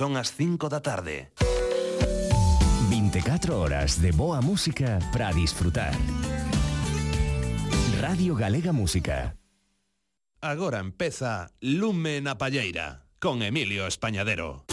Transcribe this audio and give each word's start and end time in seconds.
son 0.00 0.16
as 0.16 0.32
5 0.32 0.70
da 0.70 0.80
tarde. 0.80 1.28
24 2.88 3.60
horas 3.60 4.00
de 4.00 4.12
boa 4.12 4.40
música 4.40 4.98
para 5.12 5.30
disfrutar. 5.30 5.92
Radio 8.00 8.34
Galega 8.34 8.72
Música. 8.72 9.36
Agora 10.40 10.80
empeza 10.80 11.52
Lume 11.60 12.22
na 12.24 12.40
Palleira 12.40 13.04
con 13.20 13.42
Emilio 13.42 13.84
Españadero. 13.86 14.69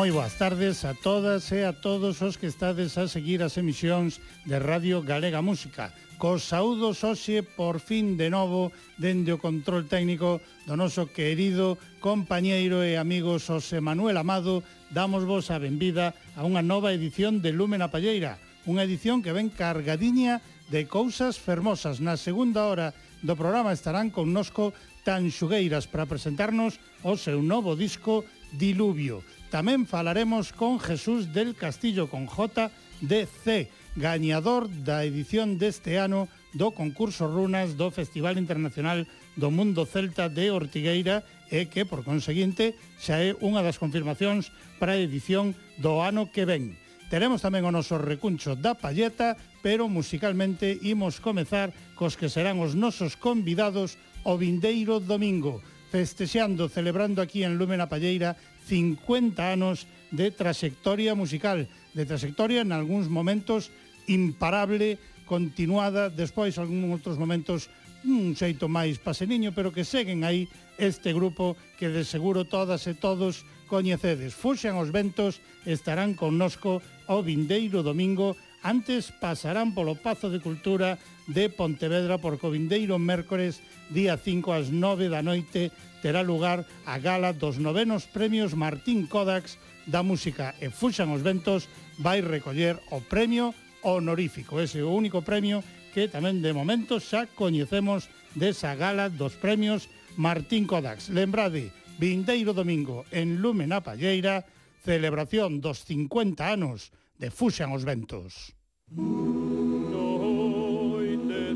Moi 0.00 0.16
boas 0.16 0.32
tardes 0.40 0.88
a 0.88 0.96
todas 0.96 1.52
e 1.52 1.60
a 1.60 1.76
todos 1.76 2.24
os 2.24 2.40
que 2.40 2.48
estades 2.48 2.96
a 2.96 3.04
seguir 3.04 3.44
as 3.44 3.60
emisións 3.60 4.16
de 4.48 4.56
Radio 4.56 5.04
Galega 5.04 5.44
Música. 5.44 5.92
Cos 6.16 6.48
saúdos 6.48 7.04
hoxe 7.04 7.44
por 7.44 7.84
fin 7.84 8.16
de 8.16 8.32
novo 8.32 8.72
dende 8.96 9.28
o 9.28 9.36
control 9.36 9.84
técnico 9.92 10.40
do 10.64 10.72
noso 10.72 11.12
querido 11.12 11.76
compañeiro 12.00 12.80
e 12.80 12.96
amigo 12.96 13.36
Xosé 13.36 13.84
Manuel 13.84 14.16
Amado, 14.16 14.64
damos 14.88 15.28
vos 15.28 15.52
a 15.52 15.60
benvida 15.60 16.16
a 16.32 16.48
unha 16.48 16.64
nova 16.64 16.96
edición 16.96 17.44
de 17.44 17.52
Lúmena 17.52 17.92
Palleira, 17.92 18.40
unha 18.64 18.88
edición 18.88 19.20
que 19.20 19.36
ven 19.36 19.52
cargadiña 19.52 20.40
de 20.72 20.88
cousas 20.88 21.36
fermosas. 21.36 22.00
Na 22.00 22.16
segunda 22.16 22.64
hora 22.64 22.96
do 23.20 23.36
programa 23.36 23.76
estarán 23.76 24.08
connosco 24.08 24.72
Tan 25.04 25.28
Xugueiras 25.28 25.84
para 25.84 26.08
presentarnos 26.08 26.80
o 27.04 27.20
seu 27.20 27.44
novo 27.44 27.76
disco 27.76 28.24
Diluvio. 28.56 29.20
Tamén 29.50 29.82
falaremos 29.82 30.54
con 30.54 30.78
Jesús 30.78 31.34
del 31.34 31.58
Castillo 31.58 32.06
con 32.06 32.30
J 32.30 32.70
de 33.02 33.26
C, 33.26 33.66
gañador 33.98 34.70
da 34.86 35.02
edición 35.02 35.58
deste 35.58 35.98
ano 35.98 36.30
do 36.54 36.70
concurso 36.70 37.26
Runas 37.26 37.74
do 37.74 37.90
Festival 37.90 38.38
Internacional 38.38 39.10
do 39.34 39.50
Mundo 39.50 39.90
Celta 39.90 40.30
de 40.30 40.54
Ortigueira 40.54 41.26
e 41.50 41.66
que, 41.66 41.82
por 41.82 42.06
conseguinte, 42.06 42.78
xa 43.02 43.18
é 43.18 43.34
unha 43.42 43.66
das 43.66 43.82
confirmacións 43.82 44.54
para 44.78 44.94
a 44.94 45.02
edición 45.02 45.58
do 45.82 45.98
ano 45.98 46.30
que 46.30 46.46
ven. 46.46 46.78
Teremos 47.10 47.42
tamén 47.42 47.66
o 47.66 47.74
noso 47.74 47.98
recuncho 47.98 48.54
da 48.54 48.78
palleta, 48.78 49.34
pero 49.66 49.90
musicalmente 49.90 50.78
imos 50.78 51.18
comezar 51.18 51.74
cos 51.98 52.14
que 52.14 52.30
serán 52.30 52.62
os 52.62 52.78
nosos 52.78 53.18
convidados 53.18 53.98
o 54.22 54.38
vindeiro 54.38 55.02
domingo, 55.02 55.58
festexando, 55.90 56.70
celebrando 56.70 57.18
aquí 57.18 57.42
en 57.42 57.58
Lumen 57.58 57.82
Palleira 57.90 58.38
50 58.70 59.42
anos 59.42 59.90
de 60.14 60.30
trayectoria 60.30 61.18
musical, 61.18 61.66
de 61.90 62.06
trayectoria 62.06 62.62
en 62.62 62.70
algúns 62.70 63.10
momentos 63.10 63.74
imparable, 64.06 65.02
continuada, 65.26 66.06
despois 66.06 66.54
algún 66.54 66.86
outros 66.94 67.18
momentos 67.18 67.66
un 68.06 68.38
xeito 68.38 68.70
máis 68.70 69.02
paseniño, 69.02 69.50
pero 69.50 69.74
que 69.74 69.82
seguen 69.82 70.22
aí 70.22 70.46
este 70.78 71.10
grupo 71.10 71.58
que 71.82 71.90
de 71.90 72.06
seguro 72.06 72.46
todas 72.46 72.86
e 72.86 72.94
todos 72.94 73.42
coñecedes. 73.66 74.38
Fuxan 74.38 74.78
os 74.78 74.94
ventos, 74.94 75.42
estarán 75.66 76.14
connosco 76.14 76.78
o 77.10 77.18
vindeiro 77.26 77.82
domingo 77.82 78.38
Antes 78.62 79.08
pasarán 79.08 79.72
polo 79.72 79.96
Pazo 79.96 80.28
de 80.28 80.36
Cultura 80.36 81.00
de 81.24 81.48
Pontevedra 81.48 82.20
por 82.20 82.36
Covindeiro 82.36 83.00
mércores 83.00 83.64
día 83.88 84.20
5 84.20 84.52
ás 84.52 84.68
9 84.68 85.08
da 85.08 85.24
noite 85.24 85.72
terá 86.04 86.20
lugar 86.20 86.68
a 86.84 87.00
gala 87.00 87.32
dos 87.32 87.56
novenos 87.56 88.04
premios 88.04 88.52
Martín 88.52 89.08
Kodax 89.08 89.56
da 89.88 90.04
música 90.04 90.52
e 90.60 90.68
Fuxan 90.68 91.08
os 91.08 91.24
Ventos 91.24 91.72
vai 92.04 92.20
recoller 92.20 92.76
o 92.92 93.00
premio 93.00 93.56
honorífico, 93.80 94.60
ese 94.60 94.84
o 94.84 94.92
único 94.92 95.24
premio 95.24 95.64
que 95.96 96.12
tamén 96.12 96.44
de 96.44 96.52
momento 96.52 97.00
xa 97.00 97.24
coñecemos 97.32 98.12
desa 98.36 98.76
gala 98.76 99.08
dos 99.08 99.40
premios 99.40 99.88
Martín 100.20 100.68
Kodax. 100.68 101.08
Lembrade, 101.08 101.72
vindeiro 101.96 102.52
domingo 102.52 103.08
en 103.08 103.40
Lumen 103.40 103.72
a 103.72 103.80
Palleira, 103.80 104.44
celebración 104.84 105.64
dos 105.64 105.80
50 105.88 106.44
anos 106.44 106.92
de 107.20 107.28
Fuxan 107.28 107.70
os 107.76 107.84
Ventos. 107.84 108.56
Noite 108.88 109.92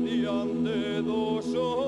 diante 0.05 1.01
dos 1.01 1.43
sol 1.45 1.84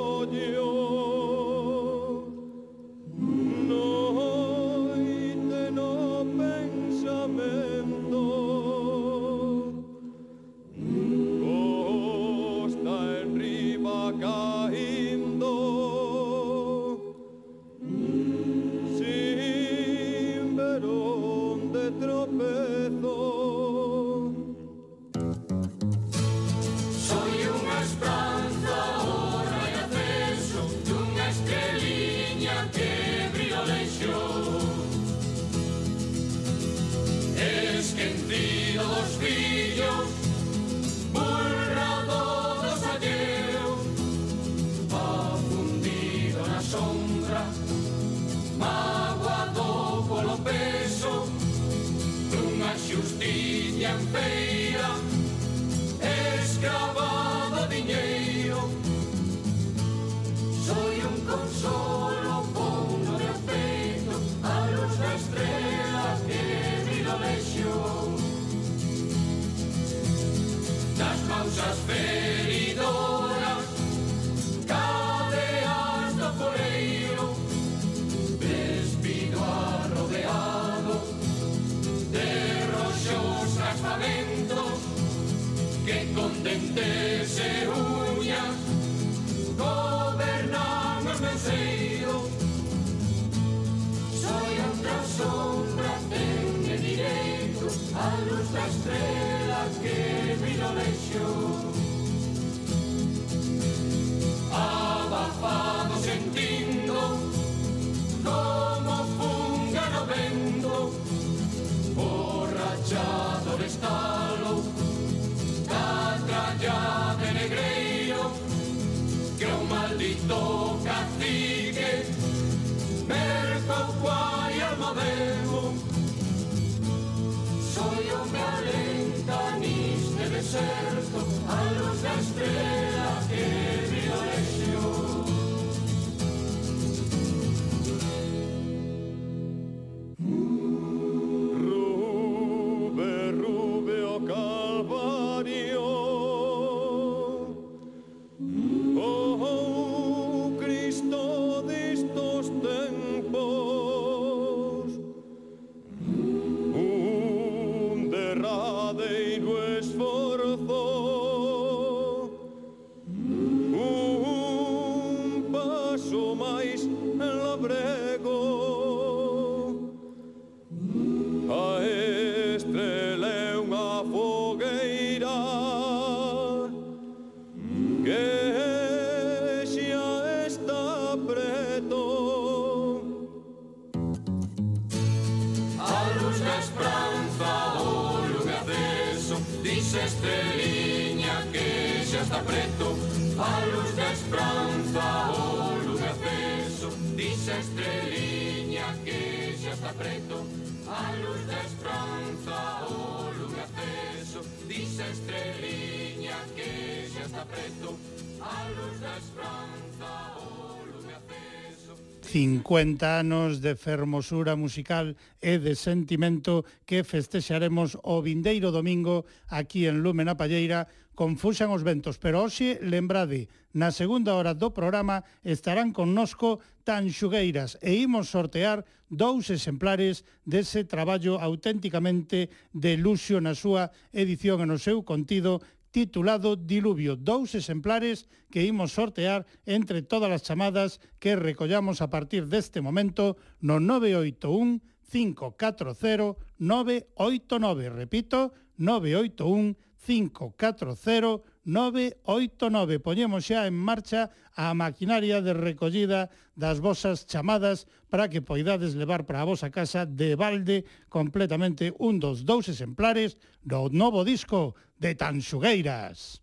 50 212.68 213.19
anos 213.19 213.62
de 213.62 213.80
fermosura 213.80 214.60
musical 214.60 215.16
e 215.40 215.56
de 215.56 215.72
sentimento 215.72 216.68
que 216.84 217.08
festexaremos 217.08 217.96
o 218.04 218.19
vindeiro 218.19 218.75
domingo 218.75 219.24
aquí 219.48 219.88
en 219.88 220.04
Lume 220.04 220.28
na 220.28 220.36
Palleira 220.36 220.92
confusan 221.16 221.72
os 221.72 221.88
ventos, 221.88 222.19
pero 222.19 222.44
hoxe, 222.44 222.75
lembrade, 222.84 223.48
na 223.72 223.96
segunda 223.96 224.36
hora 224.36 224.52
do 224.52 224.75
programa 224.75 225.24
estarán 225.48 225.96
connosco 225.96 226.60
tan 226.84 227.08
xugueiras 227.08 227.80
e 227.80 228.04
imos 228.04 228.36
sortear 228.36 228.84
dous 229.08 229.48
exemplares 229.48 230.28
dese 230.44 230.84
traballo 230.84 231.40
auténticamente 231.40 232.52
de 232.75 233.00
luxo 233.00 233.40
na 233.40 233.56
súa 233.56 233.96
edición 234.12 234.60
e 234.60 234.68
no 234.68 234.75
seu 234.75 235.08
contido 235.08 235.64
titulado 235.92 236.56
Diluvio, 236.56 237.16
dous 237.16 237.56
exemplares 237.56 238.28
que 238.51 238.63
imos 238.63 238.94
sortear 238.94 239.45
entre 239.66 240.01
todas 240.01 240.31
as 240.31 240.44
chamadas 240.44 241.00
que 241.19 241.36
recollamos 241.36 242.01
a 242.01 242.10
partir 242.10 242.48
deste 242.48 242.81
momento 242.81 243.38
no 243.60 243.80
981 243.80 244.81
540 245.07 246.36
989, 246.60 247.89
repito, 247.89 248.54
981 248.78 249.75
540 250.06 251.46
989. 251.68 253.04
Poñemos 253.04 253.44
xa 253.44 253.68
en 253.68 253.75
marcha 253.75 254.31
a 254.56 254.72
maquinaria 254.72 255.44
de 255.44 255.52
recollida 255.52 256.31
das 256.56 256.80
vosas 256.80 257.28
chamadas 257.28 257.92
para 258.08 258.31
que 258.31 258.40
poidades 258.42 258.96
levar 258.96 259.28
para 259.28 259.44
a 259.44 259.50
vosa 259.52 259.68
casa 259.68 260.08
de 260.08 260.40
balde 260.40 260.88
completamente 261.12 261.92
un 262.00 262.24
dos 262.24 262.48
dous 262.48 262.72
exemplares 262.72 263.36
do 263.68 263.92
novo 263.92 264.24
disco 264.24 264.80
de 264.96 265.12
Tanxugueiras. 265.14 266.40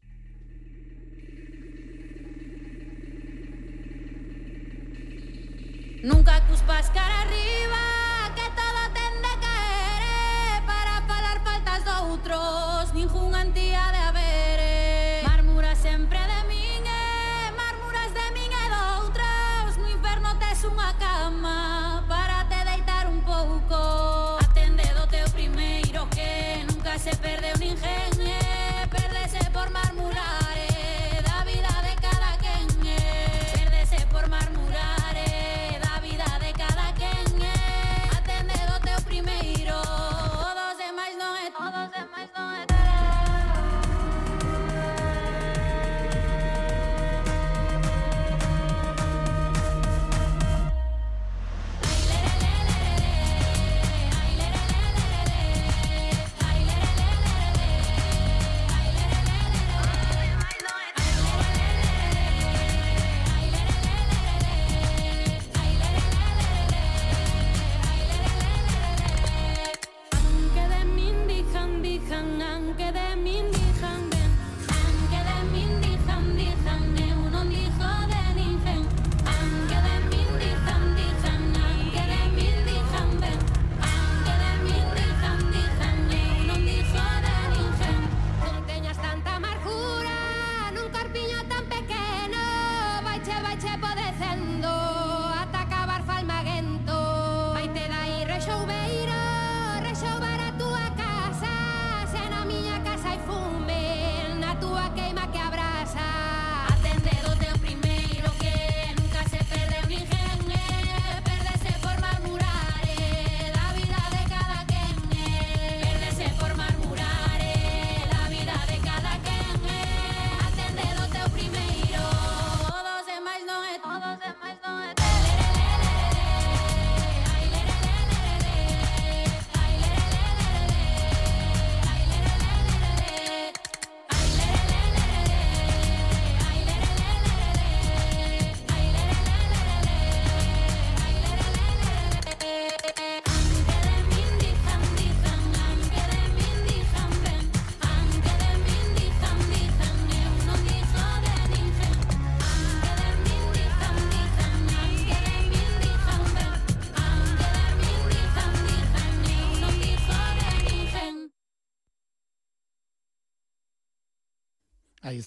Nunca 6.04 6.36
cuspas 6.44 6.92
cara 6.92 7.24
arriba 7.24 7.93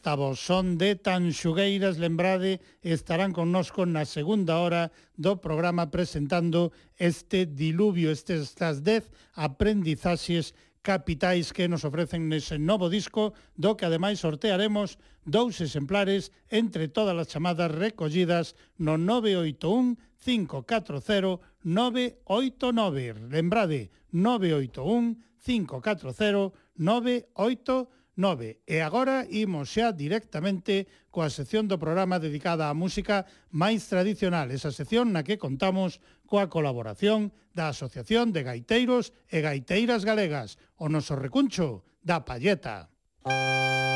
Sabos 0.08 0.40
son 0.40 0.78
de 0.78 0.96
Tanxugueiras, 0.96 1.98
lembrade, 1.98 2.64
estarán 2.80 3.36
connosco 3.36 3.84
na 3.84 4.08
segunda 4.08 4.56
hora 4.64 4.96
do 5.20 5.44
programa 5.44 5.92
presentando 5.92 6.72
este 6.96 7.44
diluvio, 7.44 8.08
estes 8.16 8.56
estas 8.56 8.88
dez 8.88 9.12
aprendizaxes 9.36 10.56
capitais 10.80 11.52
que 11.52 11.68
nos 11.68 11.84
ofrecen 11.84 12.32
nese 12.32 12.56
novo 12.56 12.88
disco, 12.88 13.36
do 13.60 13.76
que 13.76 13.84
ademais 13.84 14.24
sortearemos 14.24 14.96
dous 15.28 15.60
exemplares 15.60 16.32
entre 16.48 16.88
todas 16.88 17.20
as 17.20 17.28
chamadas 17.28 17.68
recollidas 17.68 18.56
no 18.80 18.96
981 18.96 20.00
540 20.24 21.44
989. 21.68 23.28
Lembrade, 23.28 23.92
981 24.16 25.20
540 25.44 26.56
989. 26.80 27.97
9. 28.18 28.66
E 28.66 28.82
agora 28.82 29.24
imos 29.30 29.70
xa 29.72 29.94
directamente 29.94 30.90
coa 31.14 31.30
sección 31.30 31.70
do 31.70 31.78
programa 31.78 32.18
dedicada 32.18 32.68
á 32.68 32.74
música 32.74 33.30
máis 33.54 33.86
tradicional, 33.86 34.50
esa 34.50 34.74
sección 34.74 35.14
na 35.14 35.22
que 35.22 35.40
contamos 35.40 36.02
coa 36.26 36.50
colaboración 36.52 37.32
da 37.54 37.72
Asociación 37.72 38.34
de 38.34 38.44
Gaiteiros 38.44 39.14
e 39.30 39.40
Gaiteiras 39.46 40.04
Galegas, 40.04 40.58
o 40.82 40.90
noso 40.90 41.14
recuncho 41.16 41.86
da 42.02 42.26
Palleta. 42.26 42.90
Música 43.24 43.87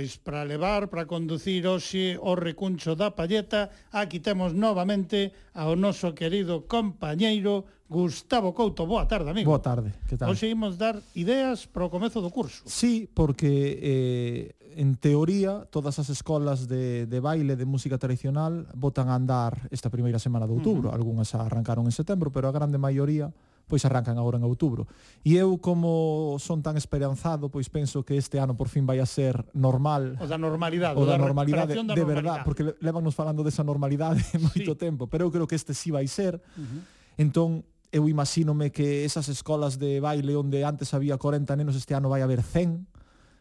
Pois 0.00 0.16
para 0.16 0.48
levar, 0.48 0.88
para 0.88 1.04
conducir 1.04 1.68
hoxe 1.68 2.16
o 2.24 2.32
recuncho 2.32 2.96
da 2.96 3.12
palleta, 3.12 3.68
aquí 3.92 4.16
temos 4.16 4.56
novamente 4.56 5.28
ao 5.52 5.76
noso 5.76 6.16
querido 6.16 6.64
compañeiro 6.64 7.68
Gustavo 7.84 8.56
Couto. 8.56 8.88
Boa 8.88 9.04
tarde, 9.04 9.28
amigo. 9.28 9.52
Boa 9.52 9.60
tarde, 9.60 9.92
que 10.08 10.16
tal? 10.16 10.32
Hoxe 10.32 10.48
imos 10.48 10.80
dar 10.80 10.96
ideas 11.12 11.68
para 11.68 11.84
o 11.84 11.92
comezo 11.92 12.24
do 12.24 12.32
curso. 12.32 12.64
Sí, 12.64 13.12
porque 13.12 13.76
eh, 13.76 14.56
en 14.72 14.96
teoría 14.96 15.68
todas 15.68 16.00
as 16.00 16.08
escolas 16.08 16.64
de, 16.64 17.04
de 17.04 17.20
baile 17.20 17.52
de 17.52 17.68
música 17.68 18.00
tradicional 18.00 18.72
botan 18.72 19.12
a 19.12 19.20
andar 19.20 19.68
esta 19.68 19.92
primeira 19.92 20.16
semana 20.16 20.48
de 20.48 20.56
outubro. 20.56 20.88
Uh 20.88 20.92
-huh. 20.92 20.96
Algúnas 20.96 21.36
arrancaron 21.36 21.84
en 21.84 21.92
setembro, 21.92 22.32
pero 22.32 22.48
a 22.48 22.56
grande 22.56 22.80
maioría 22.80 23.36
pois 23.70 23.86
arrancan 23.86 24.18
agora 24.18 24.34
en 24.34 24.44
outubro. 24.44 24.90
E 25.22 25.38
eu 25.38 25.62
como 25.62 26.34
son 26.42 26.66
tan 26.66 26.74
esperanzado, 26.74 27.46
pois 27.46 27.70
penso 27.70 28.02
que 28.02 28.18
este 28.18 28.42
ano 28.42 28.58
por 28.58 28.66
fin 28.66 28.82
vai 28.82 28.98
a 28.98 29.06
ser 29.06 29.38
normal. 29.54 30.18
O 30.18 30.26
da 30.26 30.34
normalidade, 30.34 30.98
o 30.98 31.06
da, 31.06 31.14
normalidade 31.14 31.78
da 31.78 31.94
de 31.94 32.02
verdade, 32.02 32.42
porque 32.42 32.74
levanos 32.82 33.14
falando 33.14 33.46
desa 33.46 33.62
normalidade 33.62 34.18
moito 34.42 34.74
sí. 34.74 34.82
tempo, 34.82 35.06
pero 35.06 35.30
eu 35.30 35.30
creo 35.30 35.46
que 35.46 35.54
este 35.54 35.70
sí 35.72 35.94
vai 35.94 36.10
ser. 36.10 36.42
Uh 36.58 36.66
-huh. 36.66 36.82
Entón 37.22 37.62
eu 37.92 38.08
imagínome 38.08 38.70
que 38.70 39.04
esas 39.04 39.28
escolas 39.28 39.78
de 39.78 39.98
baile 39.98 40.36
onde 40.36 40.62
antes 40.64 40.94
había 40.94 41.18
40 41.18 41.54
nenos 41.56 41.74
este 41.74 41.94
ano 41.94 42.08
vai 42.08 42.22
haber 42.22 42.42
100 42.42 42.86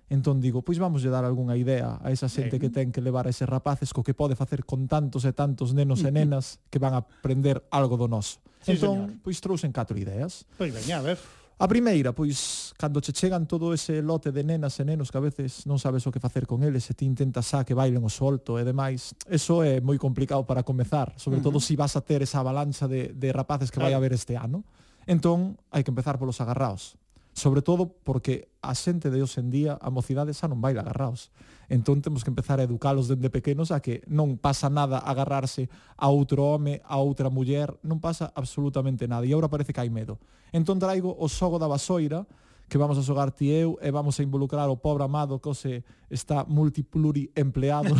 Entón 0.10 0.42
digo, 0.42 0.66
pois 0.66 0.82
vamos 0.82 1.06
lle 1.06 1.14
dar 1.14 1.22
algunha 1.22 1.54
idea 1.54 2.02
a 2.02 2.10
esa 2.10 2.26
xente 2.26 2.58
ben. 2.58 2.62
que 2.66 2.70
ten 2.74 2.88
que 2.90 2.98
levar 2.98 3.30
a 3.30 3.32
eses 3.32 3.46
rapaces 3.46 3.94
co 3.94 4.02
que 4.02 4.18
pode 4.18 4.34
facer 4.34 4.66
con 4.66 4.90
tantos 4.90 5.22
e 5.22 5.38
tantos 5.38 5.78
nenos 5.78 6.02
e 6.02 6.10
nenas 6.10 6.58
que 6.74 6.82
van 6.82 6.98
a 6.98 7.06
aprender 7.06 7.62
algo 7.70 7.94
do 7.94 8.10
noso. 8.10 8.42
Sí, 8.66 8.74
entón, 8.74 9.06
señor. 9.06 9.22
pois 9.22 9.38
trouxen 9.38 9.70
catro 9.70 9.94
ideas. 10.02 10.50
Pois 10.58 10.74
veña, 10.74 10.98
a 10.98 11.06
ver. 11.06 11.22
A 11.62 11.68
primeira, 11.68 12.16
pois, 12.16 12.72
cando 12.80 13.02
che 13.02 13.12
chegan 13.12 13.46
todo 13.46 13.74
ese 13.74 14.02
lote 14.02 14.32
de 14.32 14.48
nenas 14.48 14.80
e 14.80 14.88
nenos 14.88 15.12
que 15.12 15.20
a 15.20 15.26
veces 15.28 15.68
non 15.68 15.76
sabes 15.76 16.08
o 16.08 16.12
que 16.12 16.24
facer 16.24 16.48
con 16.50 16.64
eles 16.64 16.88
e 16.90 16.96
ti 16.96 17.04
intentas 17.04 17.52
xa 17.52 17.62
que 17.62 17.76
bailen 17.76 18.02
o 18.02 18.10
solto 18.10 18.56
e 18.58 18.64
demais, 18.64 19.12
eso 19.30 19.62
é 19.62 19.78
moi 19.84 20.00
complicado 20.00 20.42
para 20.42 20.64
comezar, 20.64 21.14
sobre 21.20 21.38
uh 21.38 21.44
-huh. 21.44 21.54
todo 21.54 21.60
se 21.62 21.72
si 21.72 21.74
vas 21.76 21.94
a 21.94 22.02
ter 22.02 22.24
esa 22.24 22.42
avalancha 22.42 22.88
de, 22.88 23.12
de 23.12 23.30
rapaces 23.30 23.70
que 23.70 23.78
claro. 23.78 23.92
vai 23.92 23.94
haber 23.94 24.16
este 24.16 24.40
ano. 24.40 24.66
Entón, 25.04 25.60
hai 25.70 25.84
que 25.84 25.92
empezar 25.92 26.16
polos 26.16 26.40
agarraos 26.40 26.99
sobre 27.40 27.64
todo 27.64 27.88
porque 28.04 28.52
a 28.62 28.76
xente 28.76 29.08
de 29.08 29.24
hoxe 29.24 29.40
en 29.40 29.50
día, 29.50 29.80
a 29.80 29.88
mocidade 29.88 30.36
xa 30.36 30.52
non 30.52 30.60
baila 30.60 30.84
agarraos. 30.84 31.32
Entón 31.72 32.04
temos 32.04 32.28
que 32.28 32.30
empezar 32.30 32.60
a 32.60 32.68
educalos 32.68 33.08
dende 33.08 33.32
pequenos 33.32 33.72
a 33.72 33.80
que 33.80 34.04
non 34.12 34.36
pasa 34.36 34.68
nada 34.68 35.00
agarrarse 35.00 35.72
a 35.96 36.12
outro 36.12 36.44
home, 36.44 36.84
a 36.84 37.00
outra 37.00 37.32
muller, 37.32 37.72
non 37.82 38.04
pasa 38.04 38.36
absolutamente 38.36 39.08
nada. 39.08 39.24
E 39.24 39.32
agora 39.32 39.48
parece 39.48 39.72
que 39.72 39.80
hai 39.80 39.88
medo. 39.88 40.20
Entón 40.52 40.78
traigo 40.84 41.16
o 41.16 41.32
xogo 41.32 41.56
da 41.56 41.72
vasoira, 41.72 42.28
que 42.68 42.78
vamos 42.78 43.00
a 43.00 43.04
xogar 43.08 43.32
ti 43.32 43.50
eu 43.50 43.80
e 43.82 43.90
vamos 43.90 44.20
a 44.20 44.26
involucrar 44.28 44.68
o 44.70 44.78
pobre 44.78 45.08
amado 45.08 45.40
que 45.40 45.56
se 45.56 45.82
está 46.12 46.44
multipluri 46.44 47.32
empleado 47.34 47.96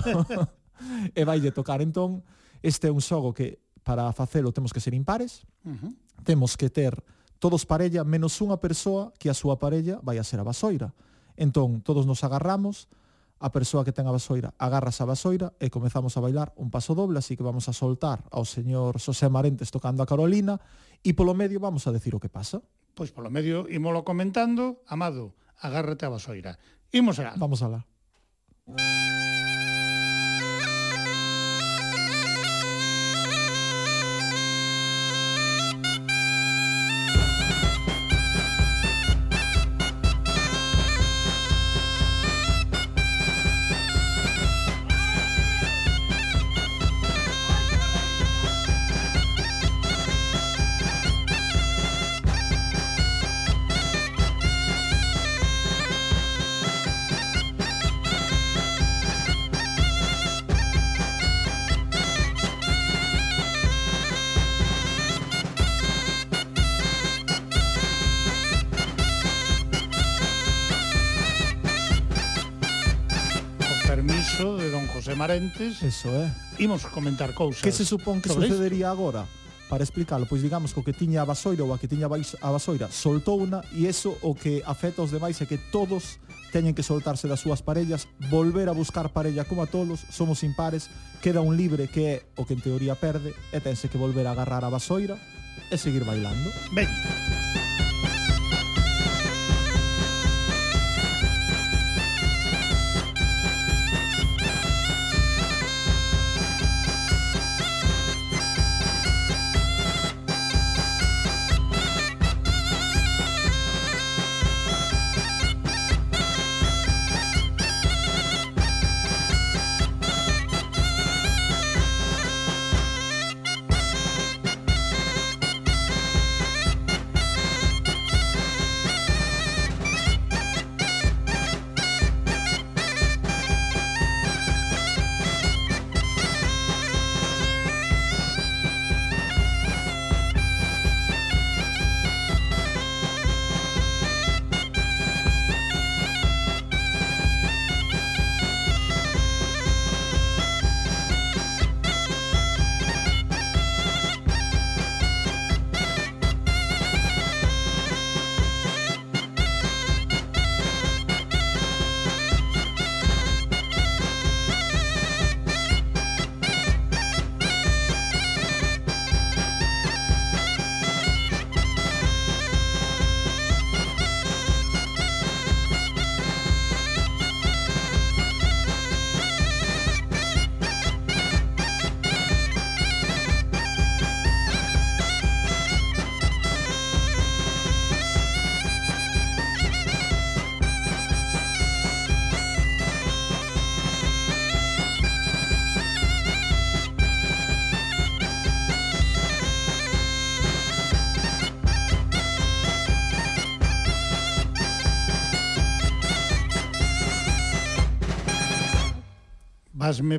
e 1.18 1.22
vaille 1.24 1.56
tocar. 1.56 1.80
Entón, 1.80 2.22
este 2.60 2.88
é 2.88 2.94
un 2.94 3.02
xogo 3.02 3.32
que 3.32 3.64
para 3.88 4.12
facelo 4.12 4.52
temos 4.52 4.76
que 4.76 4.84
ser 4.84 4.94
impares, 4.94 5.48
uh 5.66 5.74
-huh. 5.74 5.92
temos 6.28 6.60
que 6.60 6.70
ter 6.70 6.94
todos 7.40 7.66
parella 7.66 8.04
menos 8.04 8.38
unha 8.44 8.60
persoa 8.60 9.16
que 9.16 9.32
a 9.32 9.36
súa 9.36 9.58
parella 9.58 9.98
vai 10.04 10.20
a 10.20 10.28
ser 10.28 10.44
a 10.44 10.48
vasoira. 10.48 10.92
Entón, 11.40 11.80
todos 11.80 12.04
nos 12.04 12.22
agarramos, 12.28 12.92
a 13.40 13.50
persoa 13.56 13.88
que 13.88 13.96
ten 13.96 14.04
a 14.06 14.12
vasoira 14.12 14.52
agarras 14.60 15.00
a 15.00 15.08
vasoira 15.08 15.56
e 15.64 15.72
comezamos 15.72 16.20
a 16.20 16.22
bailar 16.22 16.52
un 16.60 16.68
paso 16.68 16.92
doble, 16.92 17.24
así 17.24 17.40
que 17.40 17.44
vamos 17.48 17.72
a 17.72 17.74
soltar 17.74 18.28
ao 18.36 18.44
señor 18.44 19.00
Xosé 19.00 19.32
Marentes 19.32 19.72
tocando 19.72 20.04
a 20.04 20.10
Carolina 20.10 20.60
e 21.00 21.16
polo 21.16 21.32
medio 21.32 21.64
vamos 21.64 21.88
a 21.88 21.96
decir 21.96 22.12
o 22.12 22.20
que 22.20 22.28
pasa. 22.28 22.60
Pois 22.94 23.16
polo 23.16 23.32
medio 23.32 23.64
ímolo 23.72 24.04
comentando, 24.04 24.84
Amado, 24.84 25.40
agárrate 25.56 26.04
a 26.04 26.12
vasoira. 26.12 26.60
Imos 26.92 27.16
alá. 27.24 27.40
Vamos 27.40 27.64
alá. 27.64 27.88
Vamos 28.68 28.84
alá. 28.84 29.29
diferentes. 75.50 75.84
Eso 75.84 76.10
é. 76.10 76.26
Eh? 76.26 76.64
Imos 76.64 76.86
comentar 76.86 77.34
cousas. 77.34 77.62
Que 77.62 77.72
se 77.72 77.86
supón 77.86 78.22
que 78.22 78.30
sucedería 78.30 78.88
isto? 78.88 78.88
agora? 78.88 79.26
Para 79.70 79.84
explicarlo, 79.84 80.26
pois 80.26 80.42
digamos 80.42 80.74
que 80.74 80.80
o 80.80 80.84
que 80.84 80.94
tiña 80.94 81.22
a 81.22 81.26
vasoira 81.30 81.62
ou 81.62 81.70
a 81.74 81.78
que 81.78 81.86
tiña 81.86 82.10
a 82.10 82.50
vasoira 82.50 82.90
soltou 82.90 83.38
una 83.38 83.62
e 83.70 83.86
eso 83.86 84.18
o 84.26 84.34
que 84.34 84.66
afecta 84.66 85.06
os 85.06 85.14
demais 85.14 85.38
é 85.42 85.46
que 85.46 85.62
todos 85.70 86.18
teñen 86.50 86.74
que 86.74 86.82
soltarse 86.82 87.30
das 87.30 87.46
súas 87.46 87.62
parellas, 87.62 88.10
volver 88.34 88.66
a 88.66 88.74
buscar 88.74 89.14
parella 89.14 89.46
como 89.46 89.62
a 89.62 89.70
tolos, 89.70 90.02
somos 90.10 90.42
impares, 90.42 90.90
queda 91.22 91.46
un 91.46 91.54
libre 91.54 91.86
que 91.86 92.02
é 92.10 92.16
o 92.34 92.50
que 92.50 92.58
en 92.58 92.66
teoría 92.66 92.98
perde 92.98 93.38
e 93.54 93.62
tense 93.62 93.94
que 93.94 94.02
volver 94.02 94.26
a 94.26 94.34
agarrar 94.34 94.66
a 94.66 94.74
vasoira 94.74 95.22
e 95.70 95.78
seguir 95.78 96.02
bailando. 96.02 96.50
Ben. 96.74 96.90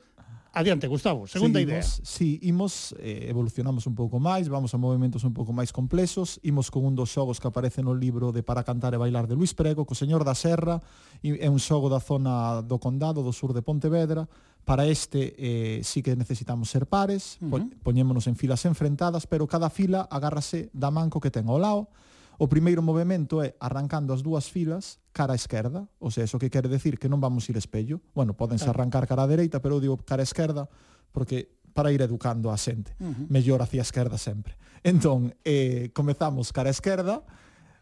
Adiante, 0.56 0.86
Gustavo, 0.86 1.26
segunda 1.26 1.58
Seguimos, 1.58 1.97
idea. 1.97 2.06
Si, 2.06 2.39
imos, 2.43 2.93
eh, 2.99 3.26
evolucionamos 3.26 3.88
un 3.89 3.97
pouco 3.97 4.21
máis, 4.21 4.54
vamos 4.54 4.69
a 4.69 4.78
movimentos 4.78 5.26
un 5.26 5.34
pouco 5.34 5.49
máis 5.49 5.73
complexos, 5.73 6.38
imos 6.45 6.69
con 6.69 6.86
un 6.86 6.93
dos 6.93 7.10
xogos 7.10 7.41
que 7.41 7.49
aparece 7.49 7.82
no 7.82 7.97
libro 7.97 8.30
de 8.30 8.45
Para 8.45 8.62
cantar 8.62 8.93
e 8.93 9.02
bailar 9.02 9.26
de 9.26 9.34
Luis 9.34 9.58
Prego, 9.58 9.82
co 9.89 9.97
Señor 9.97 10.21
da 10.21 10.38
Serra, 10.38 10.78
e 11.26 11.41
é 11.41 11.49
un 11.49 11.58
xogo 11.58 11.89
da 11.89 11.97
zona 11.97 12.62
do 12.62 12.78
condado 12.78 13.26
do 13.26 13.34
sur 13.34 13.49
de 13.49 13.65
Pontevedra, 13.65 14.30
Para 14.63 14.86
este 14.86 15.34
eh, 15.41 15.82
sí 15.84 16.06
que 16.06 16.15
necesitamos 16.15 16.69
ser 16.69 16.86
pares, 16.86 17.41
uh 17.41 17.49
-huh. 17.49 17.73
poñémonos 17.82 18.30
en 18.30 18.38
filas 18.38 18.63
enfrentadas, 18.69 19.26
pero 19.26 19.49
cada 19.49 19.73
fila 19.73 20.06
agárrase 20.06 20.69
da 20.69 20.93
manco 20.93 21.19
que 21.19 21.34
ten 21.34 21.49
ao 21.49 21.58
lado, 21.58 21.89
O 22.38 22.50
primeiro 22.50 22.82
movimento 22.82 23.41
é 23.41 23.54
arrancando 23.60 24.13
as 24.13 24.26
dúas 24.26 24.50
filas 24.50 25.00
cara 25.13 25.34
a 25.34 25.38
esquerda, 25.38 25.86
ou 26.02 26.10
sea, 26.10 26.26
eso 26.26 26.41
que 26.41 26.50
quere 26.50 26.65
decir 26.67 26.98
que 26.98 27.06
non 27.08 27.22
vamos 27.22 27.46
ir 27.50 27.58
espello. 27.58 28.02
Bueno, 28.17 28.34
podense 28.34 28.65
claro. 28.65 28.82
arrancar 28.82 29.06
cara 29.06 29.24
a 29.24 29.30
dereita, 29.30 29.62
pero 29.62 29.78
eu 29.78 29.82
digo 29.82 29.96
cara 30.02 30.26
a 30.26 30.28
esquerda 30.28 30.65
porque 31.13 31.62
para 31.74 31.93
ir 31.93 32.02
educando 32.02 32.50
a 32.50 32.58
xente. 32.58 32.98
Uh 32.98 33.13
-huh. 33.13 33.26
Mellor 33.30 33.62
hacia 33.62 33.82
a 33.82 33.88
esquerda 33.88 34.17
sempre. 34.17 34.58
Entón, 34.82 35.34
eh, 35.46 35.93
comezamos 35.93 36.50
cara 36.50 36.69
a 36.69 36.76
esquerda, 36.76 37.22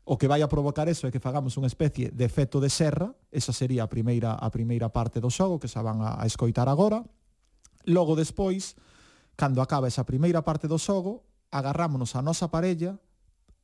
o 0.03 0.17
que 0.17 0.27
vai 0.27 0.41
a 0.41 0.51
provocar 0.51 0.91
eso 0.91 1.07
é 1.07 1.11
que 1.13 1.23
fagamos 1.23 1.55
unha 1.55 1.69
especie 1.69 2.11
de 2.11 2.25
efecto 2.27 2.59
de 2.59 2.67
serra, 2.67 3.15
esa 3.31 3.55
sería 3.55 3.87
a 3.87 3.89
primeira 3.89 4.35
a 4.35 4.49
primeira 4.51 4.91
parte 4.91 5.23
do 5.23 5.31
xogo 5.31 5.61
que 5.61 5.71
xa 5.71 5.79
van 5.79 6.03
a, 6.03 6.19
a 6.19 6.27
escoitar 6.27 6.67
agora. 6.67 7.05
Logo 7.87 8.19
despois, 8.19 8.75
cando 9.39 9.63
acaba 9.63 9.87
esa 9.87 10.03
primeira 10.03 10.43
parte 10.43 10.67
do 10.67 10.75
xogo, 10.75 11.23
agarrámonos 11.53 12.17
a 12.17 12.21
nosa 12.21 12.51
parella 12.51 12.99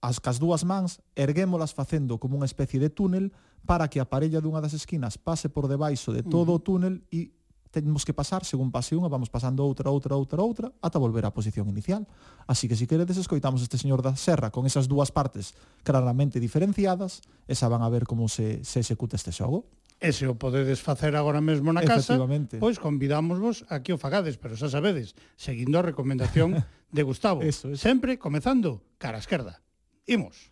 As 0.07 0.23
cas 0.23 0.39
dúas 0.39 0.63
mans 0.63 1.03
erguémolas 1.19 1.75
facendo 1.75 2.15
como 2.15 2.39
unha 2.39 2.47
especie 2.47 2.79
de 2.79 2.87
túnel 2.87 3.35
para 3.67 3.91
que 3.91 3.99
a 3.99 4.07
parella 4.07 4.39
dunha 4.39 4.63
das 4.63 4.71
esquinas 4.71 5.19
pase 5.19 5.51
por 5.51 5.67
debaixo 5.67 6.15
de 6.15 6.23
todo 6.23 6.55
uh 6.55 6.63
-huh. 6.63 6.63
o 6.63 6.63
túnel 6.63 6.95
e 7.11 7.35
temos 7.67 8.07
que 8.07 8.15
pasar, 8.15 8.47
según 8.47 8.71
pase 8.71 8.95
unha, 8.95 9.11
vamos 9.11 9.27
pasando 9.27 9.67
outra, 9.67 9.91
outra, 9.91 10.15
outra, 10.15 10.39
outra, 10.39 10.67
ata 10.79 10.95
volver 10.95 11.27
á 11.27 11.35
posición 11.35 11.67
inicial. 11.67 12.07
Así 12.47 12.71
que, 12.71 12.79
se 12.79 12.87
si 12.87 12.89
queredes, 12.89 13.19
escoitamos 13.19 13.59
este 13.59 13.75
señor 13.75 13.99
da 13.99 14.15
Serra 14.15 14.47
con 14.49 14.63
esas 14.63 14.87
dúas 14.87 15.11
partes 15.11 15.51
claramente 15.83 16.39
diferenciadas, 16.39 17.19
e 17.43 17.53
xa 17.53 17.67
van 17.67 17.83
a 17.83 17.91
ver 17.91 18.07
como 18.07 18.31
se, 18.31 18.63
se 18.63 18.79
executa 18.79 19.19
este 19.19 19.35
xogo. 19.35 19.67
E 19.99 20.15
se 20.15 20.29
o 20.29 20.39
podedes 20.39 20.79
facer 20.79 21.19
agora 21.19 21.43
mesmo 21.43 21.75
na 21.75 21.83
casa, 21.83 22.15
pois 22.63 22.79
convidámosvos 22.79 23.67
a 23.67 23.83
que 23.83 23.91
o 23.91 23.99
fagades, 23.99 24.39
pero 24.39 24.55
xa 24.55 24.71
sabedes, 24.71 25.19
seguindo 25.35 25.75
a 25.77 25.83
recomendación 25.83 26.63
de 26.95 27.01
Gustavo. 27.03 27.43
Eso, 27.51 27.69
eso. 27.73 27.81
Sempre 27.81 28.15
comezando 28.15 28.85
cara 28.97 29.19
a 29.19 29.23
esquerda. 29.25 29.66
Imos. 30.07 30.49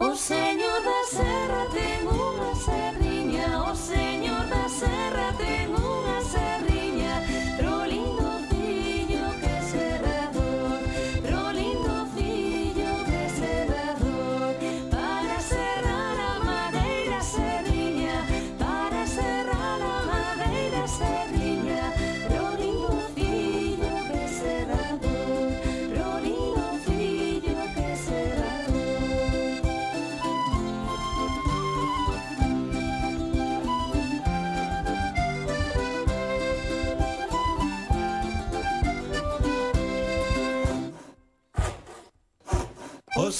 O 0.00 0.16
señor 0.16 0.82
da 0.82 1.00
serra 1.14 1.70
ten 1.70 2.31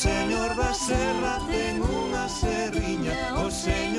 señor 0.03 0.57
da 0.57 0.75
serra 0.75 1.39
ten 1.47 1.79
unha 1.79 2.27
serriña. 2.27 3.15
O 3.39 3.47
señor 3.47 3.92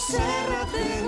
cerrate 0.00 1.01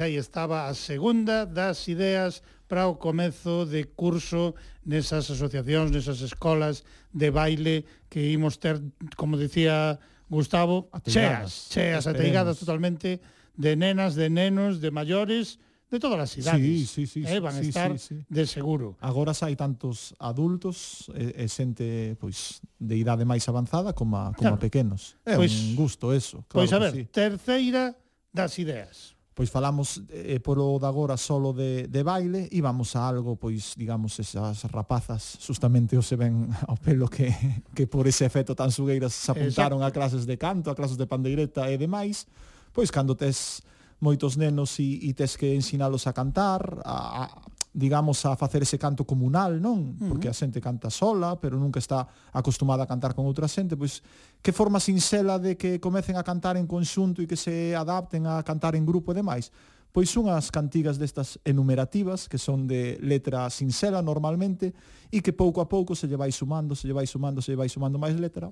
Pois 0.00 0.08
aí 0.08 0.16
estaba 0.16 0.64
a 0.66 0.72
segunda 0.72 1.44
das 1.44 1.84
ideas 1.84 2.40
para 2.64 2.88
o 2.88 2.96
comezo 2.96 3.68
de 3.68 3.84
curso 3.84 4.56
nesas 4.80 5.28
asociacións, 5.28 5.92
nesas 5.92 6.24
escolas 6.24 6.88
de 7.12 7.28
baile 7.28 7.84
que 8.08 8.32
imos 8.32 8.56
ter, 8.56 8.80
como 9.20 9.36
dicía 9.36 10.00
Gustavo, 10.24 10.88
ateigadas. 10.88 11.68
cheas, 11.68 12.00
cheas, 12.00 12.04
ateigadas 12.08 12.56
totalmente 12.56 13.20
de 13.52 13.76
nenas, 13.76 14.16
de 14.16 14.32
nenos, 14.32 14.80
de 14.80 14.88
maiores, 14.88 15.60
de 15.92 16.00
todas 16.00 16.16
as 16.16 16.32
idades. 16.32 16.88
Sí, 16.88 17.04
sí, 17.04 17.04
sí, 17.04 17.20
eh, 17.28 17.36
van 17.36 17.60
sí, 17.60 17.68
estar 17.68 17.92
sí, 18.00 18.24
sí. 18.24 18.24
de 18.24 18.48
seguro. 18.48 18.96
Agora 19.04 19.36
sai 19.36 19.52
tantos 19.52 20.16
adultos 20.16 21.12
e, 21.12 21.44
e 21.44 21.44
xente 21.44 22.16
pois 22.16 22.64
de 22.80 22.96
idade 22.96 23.28
máis 23.28 23.44
avanzada 23.52 23.92
como 23.92 24.16
a, 24.16 24.32
como 24.32 24.56
claro. 24.56 24.56
a 24.56 24.64
pequenos. 24.64 25.20
É 25.28 25.36
pois, 25.36 25.52
un 25.52 25.76
gusto 25.76 26.08
eso, 26.16 26.40
pois, 26.48 26.56
claro 26.56 26.64
Pois 26.64 26.72
a 26.72 26.78
ver, 26.88 26.92
sí. 26.96 27.02
terceira 27.12 27.92
das 28.32 28.56
ideas 28.56 29.19
pois 29.40 29.48
falamos 29.48 30.04
eh, 30.12 30.36
polo 30.36 30.76
de 30.76 30.84
agora 30.84 31.16
solo 31.16 31.56
de, 31.56 31.88
de 31.88 32.04
baile 32.04 32.44
e 32.52 32.60
vamos 32.60 32.92
a 32.92 33.08
algo, 33.08 33.40
pois, 33.40 33.72
digamos, 33.72 34.20
esas 34.20 34.68
rapazas 34.68 35.40
justamente 35.40 35.96
o 35.96 36.04
se 36.04 36.12
ven 36.20 36.52
ao 36.68 36.76
pelo 36.76 37.08
que, 37.08 37.32
que 37.72 37.88
por 37.88 38.04
ese 38.04 38.28
efecto 38.28 38.52
tan 38.52 38.68
sugueiras 38.68 39.16
se 39.16 39.32
apuntaron 39.32 39.80
Exacto. 39.80 39.88
a 39.88 39.96
clases 39.96 40.28
de 40.28 40.36
canto, 40.36 40.68
a 40.68 40.76
clases 40.76 41.00
de 41.00 41.08
pandeireta 41.08 41.72
e 41.72 41.80
demais, 41.80 42.28
pois 42.76 42.92
cando 42.92 43.16
tes 43.16 43.64
moitos 43.96 44.36
nenos 44.36 44.76
e, 44.76 45.08
e 45.08 45.16
tes 45.16 45.40
que 45.40 45.56
ensinalos 45.56 46.04
a 46.04 46.12
cantar, 46.12 46.60
a, 46.84 47.24
a 47.24 47.28
digamos, 47.72 48.26
a 48.26 48.34
facer 48.34 48.62
ese 48.62 48.78
canto 48.78 49.06
comunal, 49.06 49.62
non? 49.62 49.94
Porque 50.10 50.26
a 50.26 50.34
xente 50.34 50.58
canta 50.58 50.90
sola, 50.90 51.38
pero 51.38 51.54
nunca 51.54 51.78
está 51.78 52.02
acostumada 52.34 52.82
a 52.82 52.90
cantar 52.90 53.14
con 53.14 53.26
outra 53.30 53.46
xente, 53.46 53.78
pois 53.78 54.02
que 54.42 54.50
forma 54.50 54.82
sinxela 54.82 55.38
de 55.38 55.54
que 55.54 55.78
comecen 55.78 56.18
a 56.18 56.26
cantar 56.26 56.58
en 56.58 56.66
conxunto 56.66 57.22
e 57.22 57.30
que 57.30 57.38
se 57.38 57.78
adapten 57.78 58.26
a 58.26 58.42
cantar 58.42 58.74
en 58.74 58.82
grupo 58.82 59.14
e 59.14 59.18
demais? 59.22 59.54
Pois 59.90 60.10
unhas 60.18 60.50
cantigas 60.50 60.98
destas 60.98 61.38
enumerativas, 61.46 62.26
que 62.26 62.38
son 62.38 62.66
de 62.66 62.98
letra 63.02 63.46
sinxela 63.50 64.02
normalmente, 64.02 64.74
e 65.10 65.22
que 65.22 65.30
pouco 65.30 65.62
a 65.62 65.66
pouco 65.70 65.94
se 65.94 66.10
lle 66.10 66.18
vai 66.18 66.34
sumando, 66.34 66.74
se 66.74 66.90
lle 66.90 66.94
vai 66.94 67.06
sumando, 67.06 67.38
se 67.38 67.54
lle 67.54 67.58
vai 67.58 67.70
sumando 67.70 67.98
máis 67.98 68.18
letra. 68.18 68.50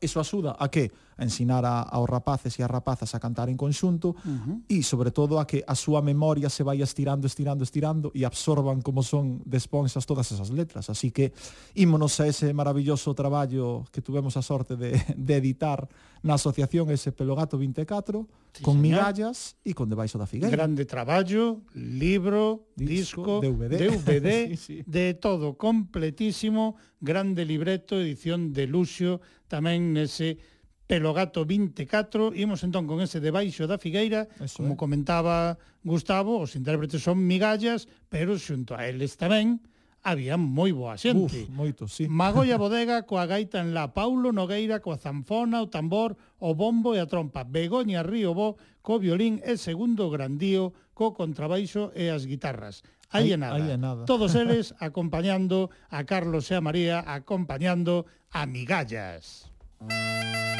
Iso 0.00 0.20
axuda 0.20 0.56
a 0.60 0.68
que 0.68 0.92
a 1.16 1.24
ensinar 1.24 1.64
a, 1.64 1.82
aos 1.82 2.08
rapaces 2.08 2.52
e 2.58 2.62
as 2.62 2.70
rapazas 2.70 3.16
a 3.16 3.18
cantar 3.18 3.48
en 3.48 3.56
conxunto 3.56 4.12
uh 4.12 4.28
-huh. 4.28 4.56
e 4.68 4.84
sobre 4.84 5.10
todo 5.10 5.40
a 5.40 5.48
que 5.48 5.64
a 5.66 5.74
súa 5.74 6.04
memoria 6.04 6.52
se 6.52 6.62
vai 6.62 6.84
estirando, 6.84 7.26
estirando, 7.26 7.64
estirando 7.64 8.12
e 8.14 8.24
absorban 8.24 8.84
como 8.84 9.00
son 9.02 9.40
de 9.44 9.56
esponxas 9.56 10.04
todas 10.04 10.28
esas 10.30 10.52
letras. 10.52 10.92
Así 10.92 11.10
que 11.10 11.32
ímonos 11.74 12.20
a 12.20 12.28
ese 12.28 12.52
maravilloso 12.52 13.16
traballo 13.16 13.84
que 13.90 14.04
tuvemos 14.04 14.36
a 14.36 14.42
sorte 14.42 14.76
de, 14.76 14.92
de 15.16 15.34
editar 15.36 15.88
na 16.26 16.34
asociación 16.34 16.90
ese 16.90 17.12
Pelogato 17.12 17.56
24 17.56 18.26
sí, 18.52 18.62
con 18.62 18.82
señor. 18.82 18.82
migallas 18.82 19.56
e 19.62 19.72
con 19.72 19.86
debaixo 19.88 20.18
da 20.18 20.26
figueira. 20.26 20.50
Grande 20.50 20.84
traballo, 20.84 21.62
libro, 21.72 22.66
disco, 22.74 23.40
disco 23.40 23.46
DVD, 23.46 23.72
DVD 23.94 24.28
sí, 24.52 24.56
sí. 24.56 24.76
de 24.84 25.14
todo 25.14 25.54
completísimo, 25.54 26.76
grande 27.00 27.46
libreto, 27.46 28.00
edición 28.00 28.52
de 28.52 28.66
Luxio, 28.66 29.22
tamén 29.46 29.94
nese 29.94 30.42
Pelogato 30.86 31.44
24. 31.44 32.34
Imos 32.34 32.62
entón 32.62 32.86
con 32.86 33.02
ese 33.02 33.18
debaixo 33.18 33.66
da 33.66 33.78
Figueira, 33.78 34.30
Eso, 34.38 34.62
como 34.62 34.74
eh. 34.74 34.80
comentaba 34.80 35.58
Gustavo, 35.82 36.38
os 36.38 36.54
intérpretes 36.54 37.02
son 37.02 37.26
migallas, 37.26 37.90
pero 38.06 38.38
xunto 38.38 38.78
a 38.78 38.86
eles 38.86 39.18
tamén 39.18 39.58
había 40.06 40.38
moi 40.38 40.70
boa 40.70 40.94
xente. 40.94 41.46
Uf, 41.46 41.50
moito, 41.50 41.90
sí. 41.90 42.06
Magoia 42.10 42.54
Bodega 42.54 43.02
coa 43.02 43.26
gaita 43.26 43.58
en 43.58 43.74
la, 43.74 43.90
Paulo 43.90 44.30
Nogueira 44.30 44.78
coa 44.78 44.94
zanfona, 44.94 45.58
o 45.58 45.66
tambor, 45.66 46.14
o 46.38 46.54
bombo 46.54 46.94
e 46.94 47.02
a 47.02 47.10
trompa, 47.10 47.42
Begoña 47.42 48.06
Río 48.06 48.30
Bo 48.30 48.54
co 48.86 49.02
violín 49.02 49.42
e 49.42 49.58
segundo 49.58 50.06
grandío 50.06 50.70
co 50.94 51.10
contrabaixo 51.10 51.90
e 51.98 52.14
as 52.14 52.30
guitarras. 52.30 52.86
Aí 53.10 53.34
é 53.34 53.38
nada. 53.38 53.58
Aí 53.58 53.74
é 53.74 53.78
nada. 53.78 54.06
Todos 54.10 54.38
eles 54.38 54.70
acompañando 54.78 55.74
a 55.90 56.06
Carlos 56.06 56.46
e 56.50 56.54
a 56.54 56.62
María, 56.62 57.02
acompañando 57.02 58.06
a 58.30 58.46
Migallas. 58.46 59.50
Música 59.82 60.55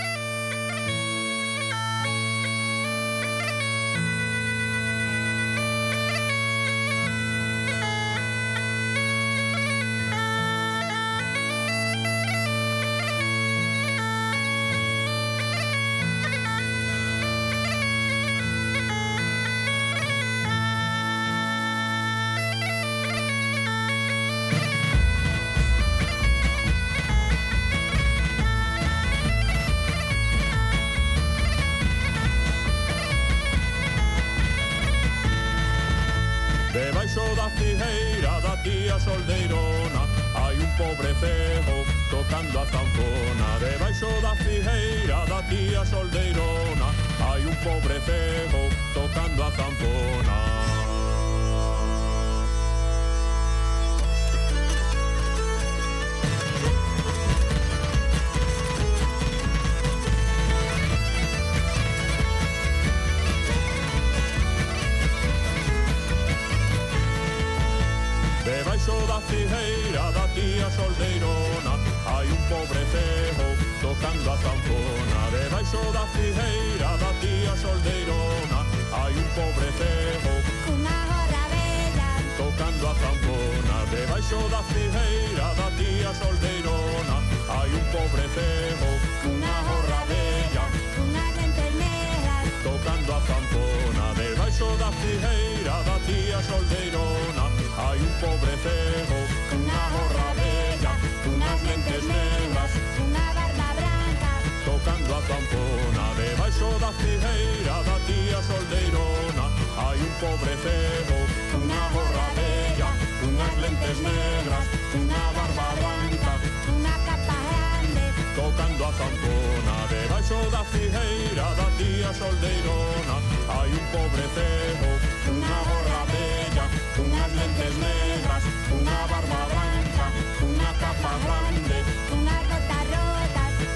grande. 131.25 131.79
Unha 132.17 132.37
rota 132.51 132.81
rota. 132.93 133.07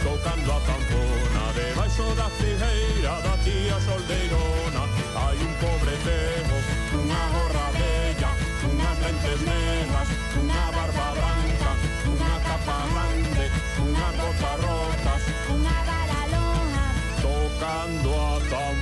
Tocando 0.03 0.53
a 0.53 0.61
campona 0.61 1.53
Debaixo 1.55 2.14
da 2.14 2.29
figueira 2.31 3.20
da 3.20 3.37
tía 3.44 3.79
soldeirona 3.81 4.83
Hai 5.14 5.37
un 5.37 5.53
pobre 5.61 5.94
cego 6.05 6.57
Unha 7.00 7.22
gorra 7.33 7.68
bella 7.76 8.31
Cunhas 8.61 8.98
lentes 9.05 9.40
negras 9.40 10.09
Unha 10.40 10.62
barba 10.72 11.09
branca 11.16 11.70
Unha 12.12 12.35
capa 12.44 12.79
grande 12.92 13.46
Unhas 13.85 14.14
botas 14.20 14.57
rotas 14.64 15.22
Cunha 15.46 15.79
vara 15.88 16.20
longa 16.33 16.87
Tocando 17.20 18.11
a 18.14 18.40
campona. 18.48 18.80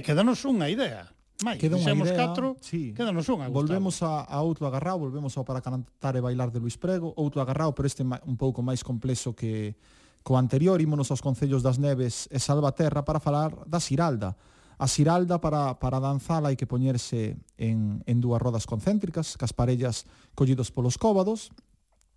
E 0.00 0.02
quedanos 0.02 0.40
unha 0.48 0.72
idea. 0.72 1.12
Mai, 1.44 1.60
Queda 1.60 1.76
unha 1.76 1.92
idea, 1.92 2.16
catro, 2.16 2.56
sí. 2.64 2.96
quedanos 2.96 3.28
unha. 3.28 3.52
Gustavo. 3.52 3.60
Volvemos 3.60 4.00
a, 4.00 4.24
a 4.24 4.40
outro 4.40 4.64
agarrao, 4.64 4.96
volvemos 4.96 5.36
ao 5.36 5.44
para 5.44 5.60
cantar 5.60 6.16
e 6.16 6.24
bailar 6.24 6.48
de 6.48 6.56
Luis 6.56 6.80
Prego, 6.80 7.12
outro 7.20 7.44
agarrao, 7.44 7.76
pero 7.76 7.84
este 7.84 8.00
un 8.00 8.36
pouco 8.40 8.64
máis 8.64 8.80
complexo 8.80 9.36
que 9.36 9.76
co 10.24 10.40
anterior, 10.40 10.80
ímonos 10.80 11.12
aos 11.12 11.20
Concellos 11.20 11.60
das 11.60 11.76
Neves 11.76 12.32
e 12.32 12.40
Salvaterra 12.40 13.04
para 13.04 13.20
falar 13.20 13.52
da 13.68 13.76
Xiralda. 13.76 14.40
A 14.80 14.88
Xiralda 14.88 15.36
para, 15.36 15.76
para 15.76 16.00
danzala 16.00 16.48
hai 16.48 16.56
que 16.56 16.64
poñerse 16.64 17.36
en, 17.60 18.00
en 18.08 18.16
dúas 18.24 18.40
rodas 18.40 18.64
concéntricas, 18.64 19.36
cas 19.36 19.52
parellas 19.52 20.08
collidos 20.32 20.72
polos 20.72 20.96
cóbados, 20.96 21.52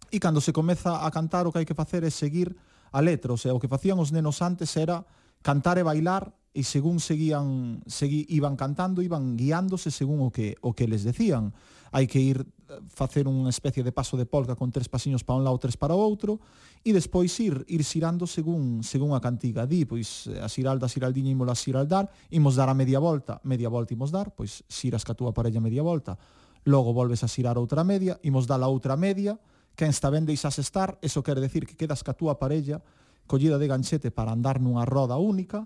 e 0.08 0.24
cando 0.24 0.40
se 0.40 0.56
comeza 0.56 1.04
a 1.04 1.12
cantar 1.12 1.48
o 1.48 1.52
que 1.52 1.60
hai 1.60 1.68
que 1.68 1.76
facer 1.76 2.08
é 2.08 2.12
seguir 2.12 2.56
a 2.96 3.04
letra, 3.04 3.36
o, 3.36 3.40
sea, 3.40 3.52
o 3.52 3.60
que 3.60 3.68
facían 3.68 4.00
os 4.00 4.16
nenos 4.16 4.40
antes 4.40 4.72
era 4.80 5.04
cantar 5.44 5.76
e 5.76 5.84
bailar 5.84 6.32
e 6.54 6.62
según 6.62 7.02
seguían 7.02 7.82
segui, 7.90 8.30
iban 8.30 8.54
cantando, 8.54 9.02
iban 9.02 9.34
guiándose 9.34 9.90
según 9.90 10.22
o 10.22 10.30
que 10.30 10.54
o 10.62 10.78
que 10.78 10.86
les 10.86 11.02
decían. 11.02 11.50
Hai 11.90 12.06
que 12.06 12.22
ir 12.22 12.46
eh, 12.46 12.78
facer 12.94 13.26
unha 13.26 13.50
especie 13.50 13.82
de 13.82 13.90
paso 13.90 14.18
de 14.22 14.30
polca 14.30 14.54
con 14.54 14.70
tres 14.70 14.86
pasiños 14.86 15.26
para 15.26 15.42
un 15.42 15.46
lado, 15.46 15.58
tres 15.58 15.78
para 15.78 15.98
o 15.98 16.02
outro 16.02 16.38
e 16.86 16.94
despois 16.94 17.34
ir 17.42 17.66
ir 17.66 17.82
xirando 17.82 18.30
según 18.30 18.86
según 18.86 19.18
a 19.18 19.20
cantiga. 19.22 19.66
Di, 19.66 19.90
pois 19.90 20.30
a 20.30 20.46
xiralda, 20.46 20.86
a 20.86 20.94
xiraldiña 20.94 21.34
a 21.34 21.58
xiraldar, 21.58 22.06
imos 22.30 22.54
dar 22.54 22.70
a 22.70 22.78
media 22.78 23.02
volta, 23.02 23.42
media 23.42 23.70
volta 23.74 23.98
imos 23.98 24.14
dar, 24.14 24.30
pois 24.38 24.62
xiras 24.70 25.02
ca 25.02 25.18
túa 25.18 25.34
parella 25.34 25.58
media 25.58 25.82
volta. 25.82 26.22
Logo 26.70 26.94
volves 26.94 27.26
a 27.26 27.28
xirar 27.28 27.58
outra 27.58 27.82
media, 27.82 28.22
imos 28.22 28.46
dar 28.46 28.62
a 28.62 28.70
outra 28.70 28.94
media, 28.94 29.42
quen 29.74 29.90
está 29.90 30.14
ben 30.14 30.30
deixas 30.30 30.62
estar, 30.62 31.02
eso 31.02 31.26
quer 31.26 31.42
decir 31.42 31.66
que 31.66 31.74
quedas 31.74 32.06
ca 32.06 32.14
túa 32.14 32.38
parella 32.38 32.78
collida 33.26 33.58
de 33.58 33.68
ganchete 33.68 34.12
para 34.12 34.32
andar 34.32 34.62
nunha 34.62 34.86
roda 34.86 35.18
única, 35.18 35.66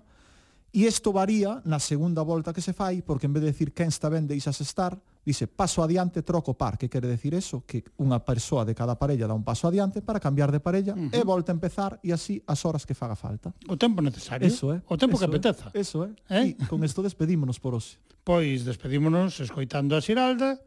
E 0.68 0.84
isto 0.84 1.16
varía 1.16 1.64
na 1.64 1.80
segunda 1.80 2.20
volta 2.20 2.52
que 2.52 2.60
se 2.60 2.76
fai, 2.76 3.00
porque 3.00 3.24
en 3.24 3.32
vez 3.32 3.40
de 3.40 3.50
decir 3.56 3.72
quen 3.72 3.88
está 3.88 4.12
ben 4.12 4.28
deixas 4.28 4.60
estar, 4.60 5.00
dice 5.24 5.48
paso 5.48 5.80
adiante, 5.80 6.20
troco 6.20 6.52
par. 6.60 6.76
Que 6.76 6.92
quere 6.92 7.08
decir 7.08 7.32
eso? 7.32 7.64
Que 7.64 7.84
unha 7.96 8.20
persoa 8.20 8.68
de 8.68 8.76
cada 8.76 9.00
parella 9.00 9.24
dá 9.24 9.32
un 9.32 9.44
paso 9.44 9.64
adiante 9.64 10.04
para 10.04 10.20
cambiar 10.20 10.52
de 10.52 10.60
parella 10.60 10.92
uh 10.92 11.08
-huh. 11.08 11.16
e 11.16 11.24
volta 11.24 11.52
a 11.52 11.56
empezar 11.56 11.96
e 12.04 12.12
así 12.12 12.44
as 12.44 12.60
horas 12.68 12.84
que 12.84 12.92
faga 12.92 13.16
falta. 13.16 13.56
O 13.64 13.80
tempo 13.80 14.04
necesario. 14.04 14.44
Eso 14.44 14.76
é. 14.76 14.84
O 14.92 15.00
tempo 15.00 15.16
que 15.16 15.24
apeteza. 15.24 15.72
É, 15.72 15.80
eso 15.80 16.04
é. 16.04 16.12
Eh? 16.28 16.44
E 16.52 16.66
con 16.68 16.84
isto 16.84 17.00
despedímonos 17.00 17.56
por 17.56 17.72
hoxe. 17.72 17.96
Pois 18.20 18.68
despedímonos 18.68 19.40
escoitando 19.40 19.96
a 19.96 20.04
Xiralda 20.04 20.60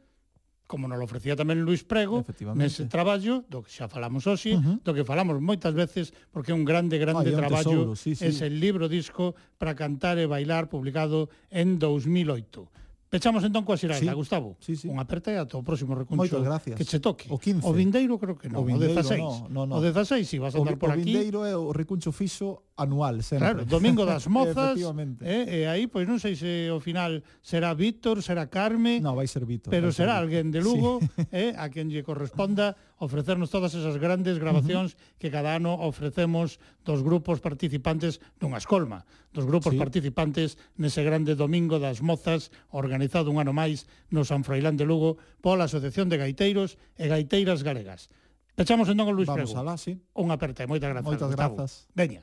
como 0.71 0.87
nos 0.87 1.03
ofrecía 1.03 1.35
tamén 1.35 1.67
Luis 1.67 1.83
Prego, 1.83 2.23
nese 2.55 2.87
traballo, 2.87 3.43
do 3.51 3.59
que 3.59 3.67
xa 3.67 3.91
falamos 3.91 4.23
hoxe, 4.23 4.55
uh 4.55 4.63
-huh. 4.63 4.77
do 4.79 4.95
que 4.95 5.03
falamos 5.03 5.35
moitas 5.43 5.75
veces, 5.75 6.15
porque 6.31 6.55
é 6.55 6.55
un 6.55 6.63
grande, 6.63 6.95
grande 6.95 7.27
Ay, 7.27 7.35
traballo, 7.35 7.91
un 7.91 7.91
tesouro, 7.91 7.99
sí, 7.99 8.15
sí. 8.15 8.31
ese 8.31 8.47
libro 8.47 8.87
disco 8.87 9.35
para 9.59 9.75
cantar 9.75 10.15
e 10.15 10.31
bailar, 10.31 10.71
publicado 10.71 11.27
en 11.51 11.75
2008 11.75 12.71
Pechamos 13.11 13.43
entón 13.43 13.67
coa 13.67 13.75
xiralda, 13.75 14.07
sí, 14.07 14.15
Gustavo. 14.15 14.55
Sí, 14.63 14.79
sí. 14.79 14.87
Unha 14.87 15.03
aperta 15.03 15.35
e 15.35 15.35
ata 15.35 15.59
o 15.59 15.63
próximo 15.67 15.91
recuncho 15.99 16.15
Moitas 16.15 16.39
gracias. 16.47 16.79
que 16.79 16.87
che 16.87 17.03
toque. 17.03 17.27
O 17.27 17.35
15. 17.35 17.67
O 17.67 17.75
vindeiro 17.75 18.15
creo 18.15 18.39
que 18.39 18.47
non, 18.47 18.63
o, 18.63 18.63
vindeiro, 18.63 18.95
16. 18.95 19.51
No, 19.51 19.51
no, 19.51 19.61
no. 19.67 19.73
O 19.75 19.79
16 19.83 20.23
si 20.23 20.39
vas 20.39 20.55
a 20.55 20.63
andar 20.63 20.79
o, 20.79 20.81
por 20.81 20.95
aquí. 20.95 21.03
O 21.03 21.11
vindeiro 21.11 21.43
é 21.43 21.51
o 21.51 21.75
recuncho 21.75 22.15
fixo 22.15 22.71
anual, 22.79 23.19
sempre. 23.19 23.51
Claro, 23.51 23.67
domingo 23.67 24.07
das 24.07 24.31
mozas. 24.31 24.79
eh, 25.27 25.43
e 25.43 25.67
aí 25.67 25.91
pois 25.91 26.07
non 26.07 26.23
sei 26.23 26.39
se 26.39 26.71
o 26.71 26.79
final 26.79 27.19
será 27.43 27.75
Víctor, 27.75 28.23
será 28.23 28.47
Carme. 28.47 29.03
No, 29.03 29.11
vai 29.11 29.27
ser 29.27 29.43
Víctor. 29.43 29.75
Pero 29.75 29.91
será 29.91 30.15
alguén 30.15 30.47
de 30.47 30.63
Lugo, 30.63 31.03
sí. 31.03 31.27
eh, 31.35 31.51
a 31.59 31.67
quen 31.67 31.91
lle 31.91 32.07
corresponda 32.07 32.79
ofrecernos 33.01 33.49
todas 33.49 33.73
esas 33.73 33.97
grandes 33.97 34.37
grabacións 34.37 34.93
uh 34.93 34.95
-huh. 34.95 35.17
que 35.17 35.33
cada 35.33 35.57
ano 35.57 35.73
ofrecemos 35.73 36.61
dos 36.85 37.01
grupos 37.01 37.41
participantes 37.41 38.21
dunha 38.37 38.61
escolma, 38.61 39.09
dos 39.33 39.49
grupos 39.49 39.73
sí. 39.73 39.81
participantes 39.81 40.61
nese 40.77 41.01
grande 41.01 41.33
domingo 41.33 41.81
das 41.81 42.05
mozas 42.05 42.53
organizado 42.69 43.33
un 43.33 43.41
ano 43.41 43.57
máis 43.57 43.89
no 44.13 44.21
San 44.21 44.45
Froilán 44.45 44.77
de 44.77 44.85
Lugo 44.85 45.17
pola 45.41 45.65
Asociación 45.65 46.13
de 46.13 46.21
Gaiteiros 46.21 46.77
e 46.93 47.09
Gaiteiras 47.09 47.65
Galegas. 47.65 48.13
Pechamos 48.53 48.85
entón 48.85 49.09
con 49.09 49.17
Luis 49.17 49.25
Vamos 49.25 49.49
Prego. 49.49 49.57
Alá, 49.57 49.81
sí. 49.81 49.97
Un 50.13 50.29
aperte, 50.29 50.69
moitas 50.69 50.93
grazas. 50.93 51.09
Moitas 51.09 51.31
grazas. 51.33 51.89
Veña. 51.97 52.21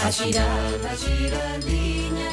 A 0.00 0.08
xiralda, 0.08 0.88
a 0.88 0.96
xiraldiña 0.96 2.25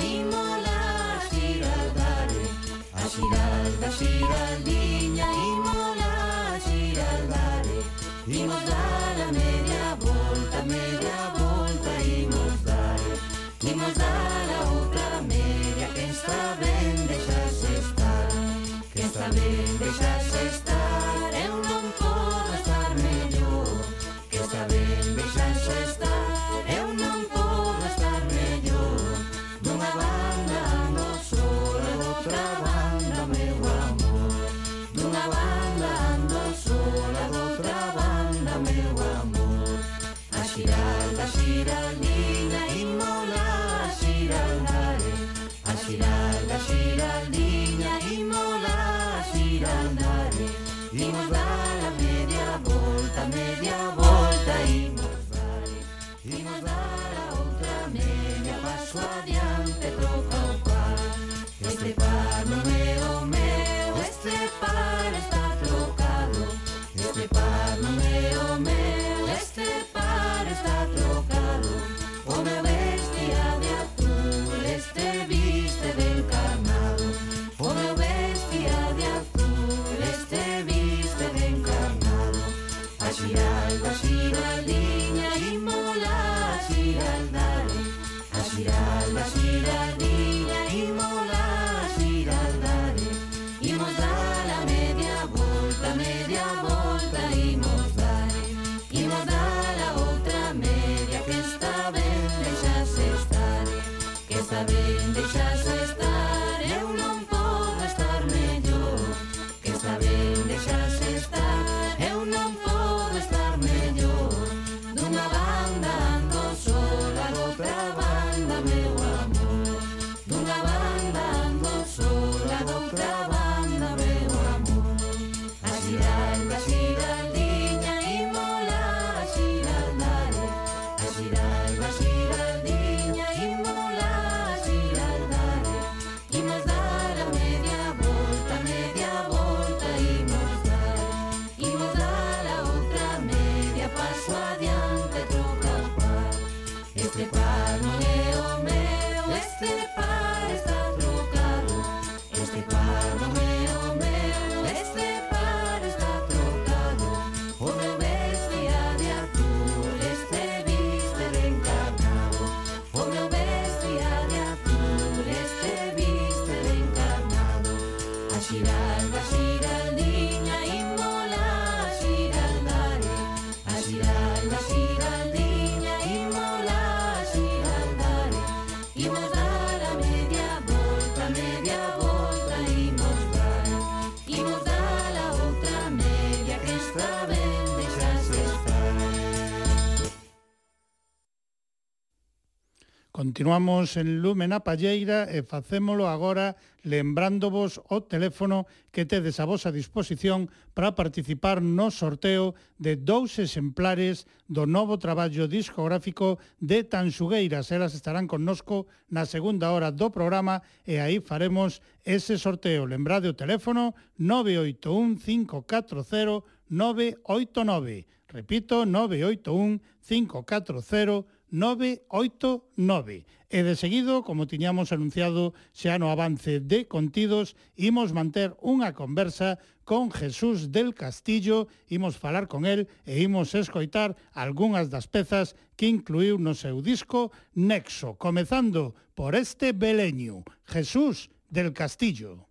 Continuamos 193.43 193.97
en 193.97 194.21
Lumen 194.21 194.55
a 194.55 194.63
Palleira 194.63 195.27
e 195.27 195.43
facémolo 195.43 196.07
agora 196.07 196.55
lembrándovos 196.79 197.75
o 197.91 197.99
teléfono 197.99 198.71
que 198.87 199.03
tedes 199.03 199.35
a 199.35 199.43
vosa 199.43 199.67
disposición 199.67 200.47
para 200.71 200.95
participar 200.95 201.59
no 201.59 201.91
sorteo 201.91 202.55
de 202.79 202.95
dous 202.95 203.43
exemplares 203.43 204.31
do 204.47 204.63
novo 204.63 204.95
traballo 204.95 205.51
discográfico 205.51 206.39
de 206.63 206.87
Tanxugueiras. 206.87 207.67
Elas 207.75 207.99
estarán 207.99 208.31
connosco 208.31 208.87
na 209.11 209.27
segunda 209.27 209.75
hora 209.75 209.91
do 209.91 210.07
programa 210.07 210.63
e 210.87 211.03
aí 211.03 211.19
faremos 211.19 211.83
ese 212.07 212.39
sorteo. 212.39 212.87
Lembrade 212.87 213.27
o 213.27 213.35
teléfono 213.35 213.91
981 214.15 215.19
540 215.19 216.47
989. 216.71 218.07
Repito, 218.31 218.87
981 218.87 219.83
540 219.99 220.79
989. 220.79 221.42
989. 221.53 223.29
E 223.53 223.61
de 223.61 223.77
seguido, 223.77 224.25
como 224.25 224.49
tiñamos 224.49 224.89
anunciado 224.89 225.53
xa 225.77 226.01
no 226.01 226.09
avance 226.09 226.57
de 226.57 226.89
contidos, 226.89 227.53
imos 227.77 228.09
manter 228.09 228.57
unha 228.65 228.97
conversa 228.97 229.61
con 229.85 230.09
Jesús 230.09 230.73
del 230.73 230.97
Castillo, 230.97 231.69
imos 231.93 232.17
falar 232.17 232.49
con 232.49 232.65
el 232.65 232.89
e 233.05 233.21
imos 233.21 233.53
escoitar 233.53 234.17
algunhas 234.33 234.89
das 234.89 235.05
pezas 235.05 235.53
que 235.77 235.85
incluiu 235.85 236.41
no 236.41 236.57
seu 236.57 236.81
disco 236.81 237.29
Nexo, 237.53 238.17
comezando 238.17 238.97
por 239.13 239.37
este 239.37 239.77
beleño, 239.77 240.41
Jesús 240.65 241.29
del 241.53 241.69
Castillo. 241.77 242.49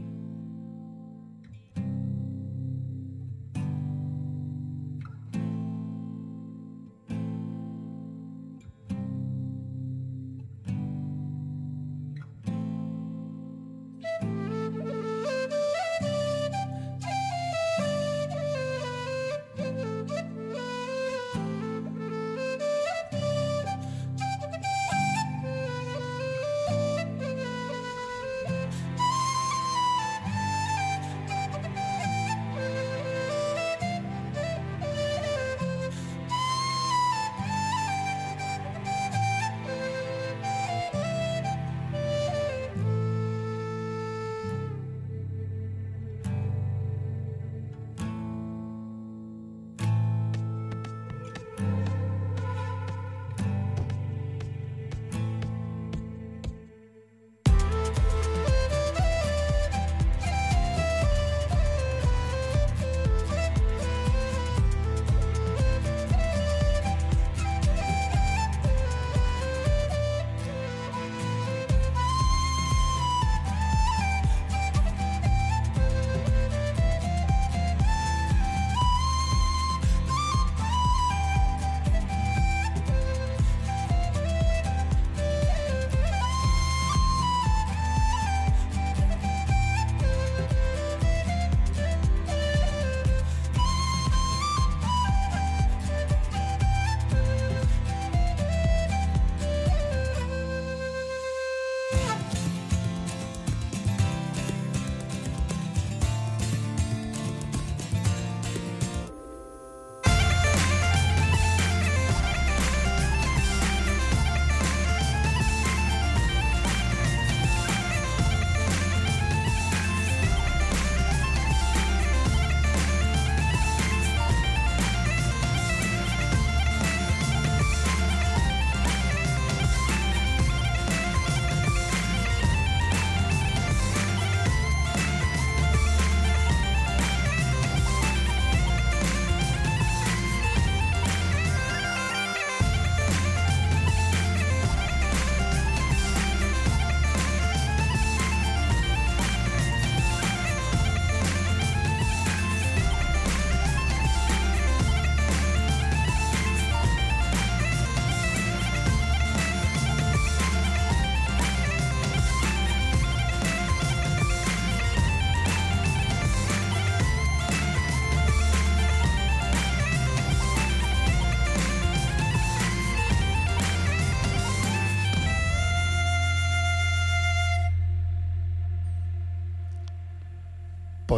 Thank 0.00 0.24
you. 0.24 0.29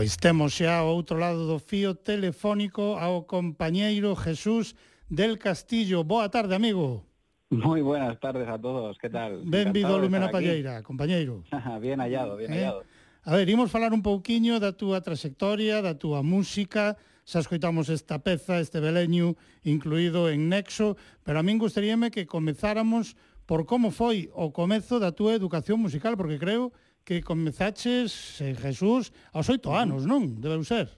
Pois 0.03 0.19
temos 0.19 0.59
xa 0.59 0.83
ao 0.83 0.91
outro 0.91 1.15
lado 1.15 1.47
do 1.47 1.63
fío 1.63 1.95
telefónico 1.95 2.99
ao 2.99 3.23
compañeiro 3.23 4.19
Jesús 4.19 4.75
del 5.07 5.39
Castillo. 5.39 6.03
Boa 6.03 6.27
tarde, 6.27 6.59
amigo. 6.59 7.07
Moi 7.55 7.87
buenas 7.87 8.19
tardes 8.19 8.51
a 8.51 8.59
todos, 8.59 8.99
que 8.99 9.07
tal? 9.07 9.47
Benvido, 9.47 9.95
Lumena 9.95 10.27
Palleira, 10.27 10.83
compañeiro. 10.83 11.47
Ah, 11.55 11.79
bien 11.79 12.03
hallado, 12.03 12.35
bien 12.35 12.51
eh? 12.51 12.67
hallado. 12.67 12.83
A 13.23 13.39
ver, 13.39 13.47
imos 13.47 13.71
falar 13.71 13.95
un 13.95 14.03
pouquiño 14.03 14.59
da 14.59 14.75
túa 14.75 14.99
trayectoria, 15.07 15.79
da 15.79 15.95
túa 15.95 16.27
música, 16.27 16.99
xa 17.23 17.39
escoitamos 17.39 17.87
esta 17.87 18.19
peza, 18.27 18.59
este 18.59 18.83
beleño 18.83 19.39
incluído 19.63 20.27
en 20.27 20.51
Nexo, 20.51 20.99
pero 21.23 21.39
a 21.39 21.47
min 21.47 21.63
gustaríame 21.63 22.11
que 22.11 22.27
comezáramos 22.27 23.15
por 23.47 23.71
como 23.71 23.95
foi 23.95 24.27
o 24.35 24.51
comezo 24.51 24.99
da 24.99 25.15
túa 25.15 25.39
educación 25.39 25.79
musical, 25.79 26.19
porque 26.19 26.43
creo 26.43 26.75
que 27.05 27.23
comezaches 27.23 28.41
eh, 28.41 28.55
Jesús, 28.55 29.13
aos 29.33 29.49
oito 29.51 29.75
anos, 29.75 30.07
non? 30.07 30.39
Debeu 30.39 30.63
ser. 30.63 30.91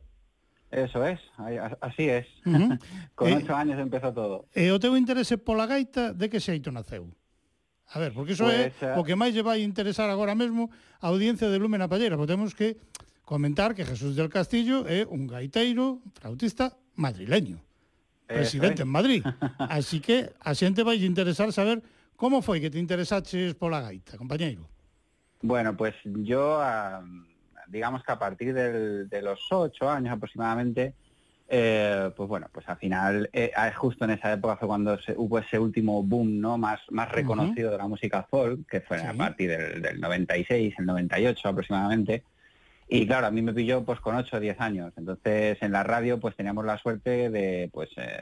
Eso 0.74 1.07
es, 1.07 1.20
así 1.80 2.09
es. 2.09 2.26
Uh 2.44 2.50
-huh. 2.59 2.78
Con 3.14 3.28
eh, 3.28 3.36
ocho 3.38 3.52
eh, 3.52 3.61
años 3.62 3.78
empezou 3.78 4.12
todo. 4.12 4.50
E 4.52 4.74
o 4.74 4.78
teu 4.82 4.98
interese 4.98 5.38
pola 5.38 5.70
gaita, 5.70 6.12
de 6.12 6.26
que 6.28 6.42
xeito 6.42 6.74
naceu? 6.74 7.09
A 7.94 8.00
ver, 8.00 8.12
porque 8.12 8.32
iso 8.32 8.44
pues, 8.44 8.74
é 8.82 8.98
o 8.98 9.07
que 9.07 9.14
máis 9.14 9.30
lle 9.30 9.46
vai 9.46 9.62
interesar 9.62 10.11
agora 10.11 10.34
mesmo 10.34 10.72
a 10.98 11.07
audiencia 11.09 11.46
de 11.46 11.62
Lumen 11.62 11.78
a 11.84 11.88
Pallera, 11.88 12.18
porque 12.18 12.34
temos 12.34 12.50
que 12.52 12.76
comentar 13.22 13.74
que 13.74 13.86
Jesús 13.86 14.18
del 14.18 14.28
Castillo 14.28 14.82
é 14.90 15.07
un 15.07 15.30
gaiteiro 15.30 16.02
flautista 16.18 16.74
madrileño, 16.98 17.62
Presidente 18.26 18.82
es. 18.82 18.86
en 18.86 18.90
Madrid. 18.90 19.22
Así 19.70 20.00
que 20.00 20.34
a 20.42 20.59
xente 20.59 20.82
vai 20.82 20.98
interesar 21.07 21.55
saber 21.55 21.86
como 22.18 22.42
foi 22.42 22.59
que 22.59 22.72
te 22.72 22.82
interesaches 22.82 23.55
pola 23.55 23.78
gaita, 23.78 24.18
compañeiro. 24.18 24.74
Bueno, 25.47 25.76
pues 25.76 25.95
yo, 26.05 26.59
digamos 27.68 28.03
que 28.03 28.12
a 28.12 28.18
partir 28.18 28.55
del- 28.55 29.11
de 29.11 29.20
los 29.20 29.40
ocho 29.51 29.90
años 29.90 30.14
aproximadamente, 30.14 30.95
eh, 31.47 32.11
pues 32.16 32.26
bueno, 32.30 32.49
pues 32.51 32.66
al 32.66 32.78
final, 32.78 33.28
eh, 33.30 33.53
justo 33.74 34.07
en 34.07 34.12
esa 34.12 34.32
época 34.32 34.57
fue 34.57 34.66
cuando 34.68 34.99
se- 34.99 35.12
hubo 35.14 35.38
ese 35.38 35.59
último 35.59 36.03
boom, 36.03 36.40
¿no? 36.40 36.57
Más, 36.57 36.80
más 36.90 37.12
reconocido 37.12 37.70
de 37.70 37.76
la 37.76 37.86
música 37.86 38.22
folk, 38.30 38.66
que 38.66 38.80
fue 38.80 38.97
a 39.07 39.12
partir 39.18 39.51
del, 39.51 39.82
del 39.82 40.01
96, 40.01 40.74
el 40.78 40.86
98 40.86 41.47
aproximadamente. 41.51 42.24
Y 42.88 43.07
claro, 43.07 43.26
a 43.26 43.30
mí 43.30 43.42
me 43.42 43.53
pilló 43.53 43.84
pues 43.84 44.01
con 44.01 44.14
8 44.16 44.38
o 44.38 44.40
10 44.40 44.59
años. 44.62 44.95
Entonces 44.97 45.59
en 45.61 45.72
la 45.72 45.82
radio 45.82 46.18
pues 46.18 46.36
teníamos 46.36 46.64
la 46.64 46.78
suerte 46.78 47.28
de 47.28 47.68
pues 47.70 47.90
eh, 47.99 48.18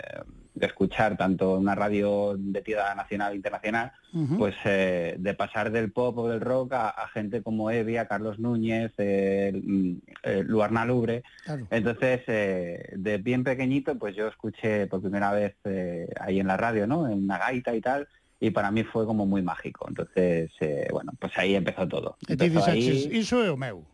de 0.55 0.67
escuchar 0.67 1.17
tanto 1.17 1.59
una 1.59 1.75
radio 1.75 2.35
de 2.37 2.61
tirada 2.61 2.95
nacional 2.95 3.33
e 3.33 3.37
internacional, 3.37 3.93
pues 4.39 4.55
eh, 4.67 5.17
de 5.19 5.35
pasar 5.35 5.71
del 5.71 5.91
pop 5.93 6.19
o 6.19 6.29
del 6.29 6.41
rock 6.43 6.75
a, 6.75 6.89
a 6.91 7.09
gente 7.09 7.43
como 7.43 7.71
Evia, 7.71 8.07
Carlos 8.07 8.39
Núñez, 8.39 8.93
eh, 8.99 9.53
mm, 9.55 9.93
eh, 10.25 10.43
Luarna 10.47 10.85
Lubre. 10.85 11.23
Claro. 11.45 11.67
Entonces, 11.71 12.21
eh, 12.27 12.93
de 12.97 13.19
bien 13.19 13.45
pequeñito, 13.45 13.99
pues 13.99 14.15
yo 14.15 14.29
escuché 14.29 14.87
por 14.89 15.01
primera 15.01 15.33
vez 15.33 15.55
eh, 15.65 16.07
ahí 16.21 16.39
en 16.41 16.47
la 16.49 16.57
radio, 16.59 16.87
¿no? 16.87 17.09
En 17.09 17.25
una 17.25 17.39
gaita 17.39 17.75
y 17.75 17.81
tal, 17.81 18.07
y 18.39 18.51
para 18.51 18.71
mí 18.71 18.83
fue 18.85 19.07
como 19.07 19.25
muy 19.25 19.41
mágico. 19.41 19.87
Entonces, 19.89 20.51
eh, 20.61 20.89
bueno, 20.91 21.13
pues 21.19 21.33
ahí 21.39 21.55
empezó 21.55 21.89
todo. 21.89 22.17
Empezó 22.29 22.65
ahí- 22.67 23.09
iso 23.13 23.43
é 23.43 23.51
o 23.51 23.57
meu. 23.57 23.85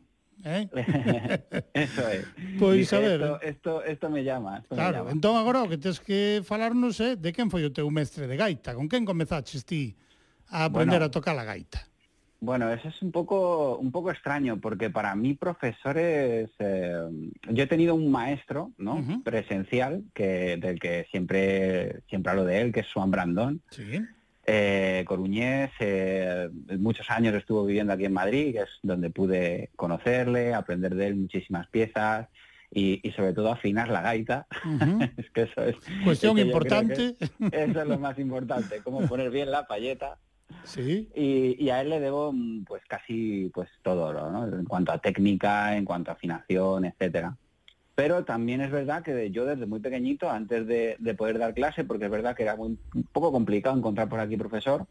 Eh? 0.44 0.68
Eso 1.74 2.08
es. 2.08 2.24
Pois, 2.58 2.78
Dije, 2.90 2.96
a 2.96 3.00
ver. 3.00 3.20
Esto, 3.20 3.40
esto, 3.42 3.84
esto 3.84 4.10
me 4.10 4.22
llama. 4.24 4.58
Esto 4.58 4.74
me 4.74 4.80
Claro, 4.80 4.98
llama. 4.98 5.10
entón 5.10 5.36
agora 5.36 5.62
o 5.62 5.68
que 5.68 5.78
tes 5.78 5.98
que 6.00 6.42
falarnos 6.44 6.98
é 7.00 7.16
de 7.16 7.32
quen 7.34 7.50
foi 7.50 7.64
o 7.66 7.72
teu 7.74 7.90
mestre 7.90 8.26
de 8.26 8.36
gaita, 8.38 8.74
con 8.74 8.86
quen 8.88 9.02
comezaches 9.04 9.64
ti 9.66 9.94
a 10.50 10.64
aprender 10.70 11.02
Bueno. 11.02 11.10
a 11.10 11.14
tocar 11.14 11.34
a 11.38 11.44
gaita. 11.44 11.82
Bueno, 12.40 12.70
eso 12.70 12.86
es 12.86 13.02
un 13.02 13.10
poco, 13.10 13.78
un 13.82 13.90
poco 13.90 14.12
extraño 14.12 14.60
porque 14.62 14.90
para 14.90 15.10
mí 15.16 15.34
profesores, 15.34 16.48
eh, 16.60 17.02
yo 17.50 17.64
he 17.64 17.66
tenido 17.66 17.96
un 17.96 18.12
maestro, 18.12 18.70
¿no? 18.78 19.02
Presencial 19.24 20.04
que 20.14 20.56
del 20.56 20.78
que 20.78 21.06
siempre, 21.10 22.00
siempre 22.08 22.30
hablo 22.30 22.44
de 22.44 22.60
él, 22.60 22.72
que 22.72 22.80
es 22.86 22.92
Juan 22.94 23.10
Brandón. 23.10 23.60
Sí. 23.70 23.82
Eh, 24.50 25.04
coruñés, 25.06 25.70
eh, 25.78 26.48
muchos 26.78 27.10
años 27.10 27.34
estuvo 27.34 27.66
viviendo 27.66 27.92
aquí 27.92 28.06
en 28.06 28.14
Madrid, 28.14 28.54
que 28.54 28.62
es 28.62 28.70
donde 28.82 29.10
pude 29.10 29.68
conocerle, 29.76 30.54
aprender 30.54 30.94
de 30.94 31.08
él 31.08 31.16
muchísimas 31.16 31.66
piezas 31.68 32.28
y, 32.70 33.06
y 33.06 33.12
sobre 33.12 33.34
todo 33.34 33.52
afinar 33.52 33.88
la 33.88 34.00
gaita. 34.00 34.46
Es 35.18 35.30
que 35.32 35.42
eso 35.42 35.62
es 35.62 35.76
Cuestión 36.02 36.38
es 36.38 36.44
que 36.44 36.48
importante. 36.48 37.16
Eso 37.52 37.82
es 37.82 37.86
lo 37.86 37.98
más 37.98 38.18
importante, 38.26 38.80
cómo 38.82 39.06
poner 39.06 39.30
bien 39.30 39.50
la 39.50 39.66
payeta. 39.66 40.18
Sí. 40.64 41.10
Y, 41.14 41.62
y 41.62 41.68
a 41.68 41.82
él 41.82 41.90
le 41.90 42.00
debo 42.00 42.32
pues 42.66 42.82
casi 42.88 43.50
pues 43.52 43.68
todo, 43.82 44.14
¿no? 44.14 44.46
En 44.46 44.64
cuanto 44.64 44.92
a 44.92 44.98
técnica, 44.98 45.76
en 45.76 45.84
cuanto 45.84 46.10
a 46.10 46.14
afinación, 46.14 46.86
etcétera. 46.86 47.36
Pero 47.98 48.24
también 48.24 48.60
es 48.60 48.70
verdad 48.70 49.02
que 49.02 49.32
yo 49.32 49.44
desde 49.44 49.66
muy 49.66 49.80
pequeñito, 49.80 50.30
antes 50.30 50.68
de, 50.68 50.94
de 51.00 51.14
poder 51.14 51.36
dar 51.36 51.52
clase, 51.52 51.82
porque 51.82 52.04
es 52.04 52.10
verdad 52.12 52.36
que 52.36 52.44
era 52.44 52.54
muy- 52.54 52.78
un 52.94 53.02
poco 53.10 53.32
complicado 53.32 53.76
encontrar 53.76 54.08
por 54.08 54.20
aquí 54.20 54.36
profesor. 54.36 54.86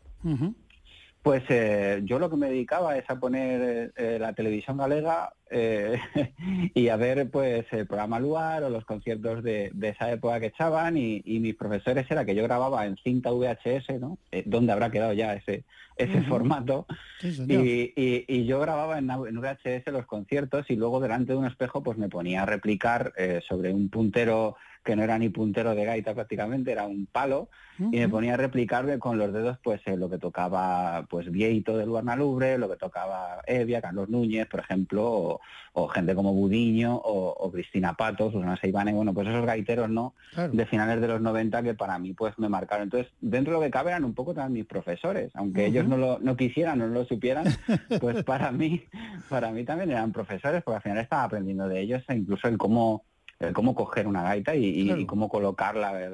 Pues 1.23 1.43
eh, 1.49 2.01
yo 2.05 2.19
lo 2.19 2.29
que 2.29 2.37
me 2.37 2.47
dedicaba 2.49 2.97
es 2.97 3.09
a 3.09 3.19
poner 3.19 3.91
eh, 3.97 4.17
la 4.19 4.33
televisión 4.33 4.77
galega 4.77 5.33
eh, 5.49 5.99
y 6.73 6.87
a 6.87 6.95
ver 6.95 7.29
pues 7.29 7.65
el 7.71 7.85
programa 7.85 8.19
Luar 8.19 8.63
o 8.63 8.69
los 8.69 8.85
conciertos 8.85 9.43
de, 9.43 9.71
de 9.73 9.89
esa 9.89 10.09
época 10.11 10.39
que 10.39 10.45
echaban 10.47 10.95
y, 10.97 11.21
y 11.25 11.39
mis 11.39 11.55
profesores 11.55 12.05
era 12.09 12.23
que 12.25 12.35
yo 12.35 12.43
grababa 12.43 12.85
en 12.85 12.95
cinta 12.97 13.31
VHS, 13.31 13.99
¿no? 13.99 14.17
Eh, 14.31 14.43
¿Dónde 14.45 14.71
habrá 14.71 14.89
quedado 14.89 15.11
ya 15.13 15.33
ese, 15.33 15.63
ese 15.97 16.21
formato? 16.23 16.85
Sí. 17.19 17.45
Y, 17.47 17.93
y- 18.01 18.25
y 18.27 18.45
yo 18.45 18.59
grababa 18.61 18.97
en, 18.97 19.09
en 19.09 19.35
VHS 19.41 19.87
los 19.91 20.05
conciertos 20.05 20.65
y 20.69 20.75
luego 20.77 20.99
delante 21.01 21.33
de 21.33 21.39
un 21.39 21.45
espejo 21.45 21.83
pues 21.83 21.97
me 21.97 22.07
ponía 22.09 22.43
a 22.43 22.45
replicar 22.45 23.11
eh, 23.17 23.41
sobre 23.47 23.73
un 23.73 23.89
puntero 23.89 24.55
que 24.87 24.95
no 24.95 25.03
era 25.03 25.19
ni 25.19 25.27
puntero 25.27 25.75
de 25.75 25.83
gaita 25.83 26.13
prácticamente, 26.13 26.71
era 26.71 26.85
un 26.85 27.07
palo, 27.07 27.49
y 27.77 27.99
me 27.99 28.07
ponía 28.07 28.35
a 28.35 28.37
replicar 28.37 28.97
con 28.99 29.17
los 29.17 29.33
dedos 29.33 29.57
pues 29.61 29.81
eh, 29.85 29.97
lo 29.97 30.09
que 30.09 30.17
tocaba 30.17 31.05
pues 31.09 31.29
Vieito 31.29 31.77
del 31.77 31.89
Lubre, 31.89 32.57
lo 32.57 32.69
que 32.69 32.77
tocaba 32.77 33.41
Evia, 33.45 33.81
Carlos 33.81 34.07
Núñez, 34.07 34.47
por 34.47 34.61
ejemplo, 34.61 35.03
o, 35.03 35.41
o 35.73 35.87
gente 35.89 36.15
como 36.15 36.33
Budiño 36.33 36.95
o, 36.95 37.31
o 37.31 37.51
Cristina 37.51 37.95
Pato, 37.95 38.31
Susana 38.31 38.55
Seibane, 38.55 38.93
bueno, 38.93 39.13
pues 39.13 39.27
esos 39.27 39.45
gaiteros, 39.45 39.89
¿no? 39.89 40.13
Claro. 40.33 40.53
de 40.53 40.65
finales 40.65 41.01
de 41.01 41.07
los 41.09 41.19
90 41.19 41.63
que 41.63 41.73
para 41.73 41.99
mí 41.99 42.13
pues 42.13 42.39
me 42.39 42.47
marcaron. 42.47 42.85
Entonces, 42.85 43.11
dentro 43.19 43.53
de 43.53 43.59
lo 43.59 43.65
que 43.65 43.71
cabe 43.71 43.89
eran 43.89 44.05
un 44.05 44.13
poco 44.13 44.33
también 44.33 44.53
mis 44.53 44.65
profesores, 44.65 45.31
aunque 45.35 45.65
ellos 45.65 45.85
no 45.85 45.97
lo 45.97 46.19
no 46.19 46.37
quisieran, 46.37 46.79
no 46.79 46.87
lo 46.87 47.03
supieran, 47.03 47.45
pues 47.99 48.23
para 48.23 48.53
mí 48.53 48.83
para 49.27 49.51
mí 49.51 49.65
también 49.65 49.91
eran 49.91 50.13
profesores, 50.13 50.63
porque 50.63 50.77
al 50.77 50.83
final 50.83 50.99
estaba 50.99 51.25
aprendiendo 51.25 51.67
de 51.67 51.81
ellos 51.81 52.03
e 52.07 52.15
incluso 52.15 52.47
el 52.47 52.57
cómo 52.57 53.03
el 53.39 53.53
cómo 53.53 53.75
coger 53.75 54.07
una 54.07 54.23
gaita 54.23 54.55
y, 54.55 54.65
y- 54.65 54.85
Claro. 54.85 55.01
y 55.01 55.05
cómo 55.05 55.29
colocarla 55.29 56.01
eh, 56.01 56.11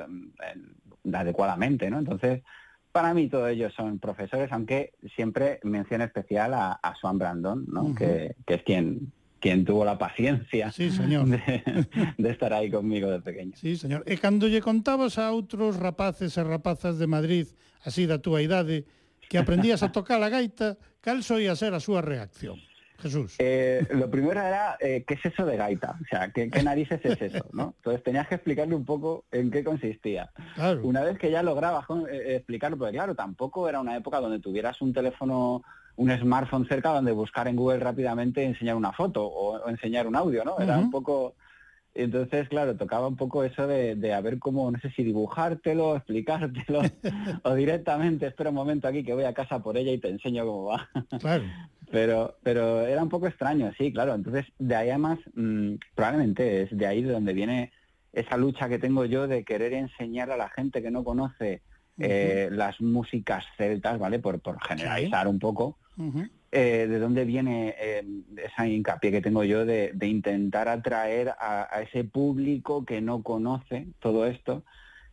en- 0.51 1.13
adecuadamente, 1.15 1.89
¿no? 1.89 1.99
Entonces, 1.99 2.43
para 2.91 3.13
mí 3.13 3.28
todos 3.28 3.49
ellos 3.49 3.74
son 3.74 3.99
profesores, 3.99 4.51
aunque 4.51 4.93
siempre 5.15 5.59
mención 5.63 6.01
especial 6.01 6.53
a, 6.53 6.74
a 6.74 6.95
Swan 6.95 7.17
Brandon, 7.17 7.65
¿no? 7.67 7.93
Que, 7.95 8.36
que 8.45 8.55
es 8.55 8.63
quien 8.63 9.11
quien 9.39 9.65
tuvo 9.65 9.84
la 9.84 9.97
paciencia 9.97 10.71
Sí, 10.71 10.89
señor. 10.89 11.28
de, 11.28 11.86
de 12.17 12.30
estar 12.30 12.53
ahí 12.53 12.71
conmigo 12.71 13.11
de 13.11 13.19
pequeño. 13.19 13.51
Sí, 13.59 13.76
señor. 13.76 14.01
E 14.07 14.15
cando 14.15 14.47
lle 14.47 14.63
contabas 14.63 15.19
a 15.19 15.36
outros 15.36 15.76
rapaces 15.76 16.39
e 16.39 16.43
rapazas 16.47 16.95
de 16.95 17.07
Madrid, 17.11 17.51
así 17.84 18.07
da 18.07 18.24
túa 18.24 18.39
idade, 18.39 18.88
que 19.28 19.36
aprendías 19.36 19.84
a 19.84 19.91
tocar 19.91 20.24
a 20.24 20.32
gaita, 20.32 20.80
cal 21.03 21.28
soía 21.28 21.59
ser 21.59 21.76
a 21.76 21.84
súa 21.84 21.99
reacción? 21.99 22.55
Jesús. 23.04 23.36
Eh, 23.38 23.86
lo 23.91 24.10
primero 24.10 24.41
era, 24.41 24.78
eh, 24.80 25.04
¿qué 25.06 25.14
es 25.14 25.26
eso 25.26 25.45
de 25.45 25.58
gaita? 25.58 25.97
O 26.01 26.06
sea, 26.10 26.32
¿qué, 26.32 26.49
qué 26.49 26.64
narices 26.64 26.99
es 27.04 27.22
eso? 27.22 27.45
¿no? 27.54 27.74
Entonces 27.78 28.01
tenías 28.04 28.28
que 28.28 28.36
explicarle 28.36 28.74
un 28.76 28.86
poco 28.86 29.26
en 29.32 29.51
qué 29.51 29.64
consistía. 29.64 30.32
Claro. 30.56 30.82
Una 30.84 31.04
vez 31.04 31.20
que 31.20 31.30
ya 31.30 31.43
lograbas 31.43 31.86
con- 31.86 32.08
eh, 32.10 32.36
explicarlo, 32.38 32.78
porque 32.78 32.93
claro, 32.93 33.14
tampoco 33.14 33.70
era 33.70 33.80
una 33.80 33.95
época 33.95 34.20
donde 34.20 34.39
tuvieras 34.39 34.82
un 34.82 34.93
teléfono, 34.93 35.62
un 35.97 36.18
smartphone 36.18 36.68
cerca 36.68 36.89
donde 36.89 37.12
buscar 37.12 37.47
en 37.47 37.56
Google 37.56 37.80
rápidamente 37.80 38.43
enseñar 38.43 38.76
una 38.76 38.93
foto 38.93 39.24
o, 39.26 39.58
o 39.58 39.70
enseñar 39.70 40.08
un 40.08 40.16
audio, 40.16 40.43
¿no? 40.43 40.58
Era 40.60 40.78
un 40.80 40.89
poco... 40.89 41.36
Entonces, 41.95 42.49
claro, 42.49 42.76
tocaba 42.76 43.08
un 43.08 43.16
poco 43.16 43.43
eso 43.43 43.68
de, 43.68 43.95
de 43.95 44.14
a 44.16 44.20
ver 44.22 44.39
cómo, 44.39 44.72
no 44.72 44.80
sé 44.80 44.89
si 44.89 45.04
dibujártelo, 45.04 45.95
explicártelo, 45.97 46.82
o 47.43 47.54
directamente, 47.54 48.26
espera 48.26 48.49
un 48.49 48.56
momento 48.56 48.88
aquí 48.88 49.04
que 49.04 49.14
voy 49.14 49.26
a 49.26 49.34
casa 49.36 49.62
por 49.62 49.78
ella 49.78 49.91
y 49.91 49.99
te 49.99 50.10
enseño 50.10 50.43
cómo 50.43 50.64
va. 50.66 50.89
Claro. 51.20 51.43
Pero, 51.94 52.39
pero 52.41 52.82
era 52.88 53.04
un 53.04 53.10
poco 53.10 53.28
extraño, 53.28 53.72
sí, 53.78 53.94
claro. 53.94 54.16
Entonces, 54.16 54.48
de 54.58 54.76
ahí 54.76 54.89
además, 54.89 55.20
mm, 55.36 55.76
probablemente 55.94 56.64
es 56.64 56.76
de 56.76 56.88
ahí 56.88 57.04
de 57.04 57.12
donde 57.12 57.34
viene 57.34 57.72
esa 58.12 58.36
lucha 58.36 58.68
que 58.68 58.80
tengo 58.80 59.06
yo 59.06 59.28
de 59.28 59.44
querer 59.44 59.74
enseñar 59.74 60.32
a 60.32 60.38
la 60.38 60.50
gente 60.50 60.82
que 60.82 60.89
no 60.89 61.04
conoce 61.04 61.62
eh, 62.00 62.50
las 62.52 62.82
músicas 62.82 63.46
celtas, 63.58 64.00
¿vale? 64.00 64.18
Por, 64.18 64.39
por 64.39 64.60
generalizar 64.64 65.28
un 65.28 65.38
poco, 65.38 65.78
eh, 66.52 66.88
de 66.89 66.98
dónde 66.98 67.26
viene 67.26 67.76
eh, 67.80 68.04
esa 68.38 68.68
hincapié 68.68 69.12
que 69.12 69.22
tengo 69.22 69.44
yo 69.44 69.64
de, 69.64 69.91
de 69.94 70.08
intentar 70.08 70.70
atraer 70.70 71.36
a, 71.38 71.68
a 71.72 71.84
ese 71.84 72.06
público 72.06 72.86
que 72.86 73.02
no 73.02 73.22
conoce 73.22 73.86
todo 74.00 74.26
esto. 74.26 74.64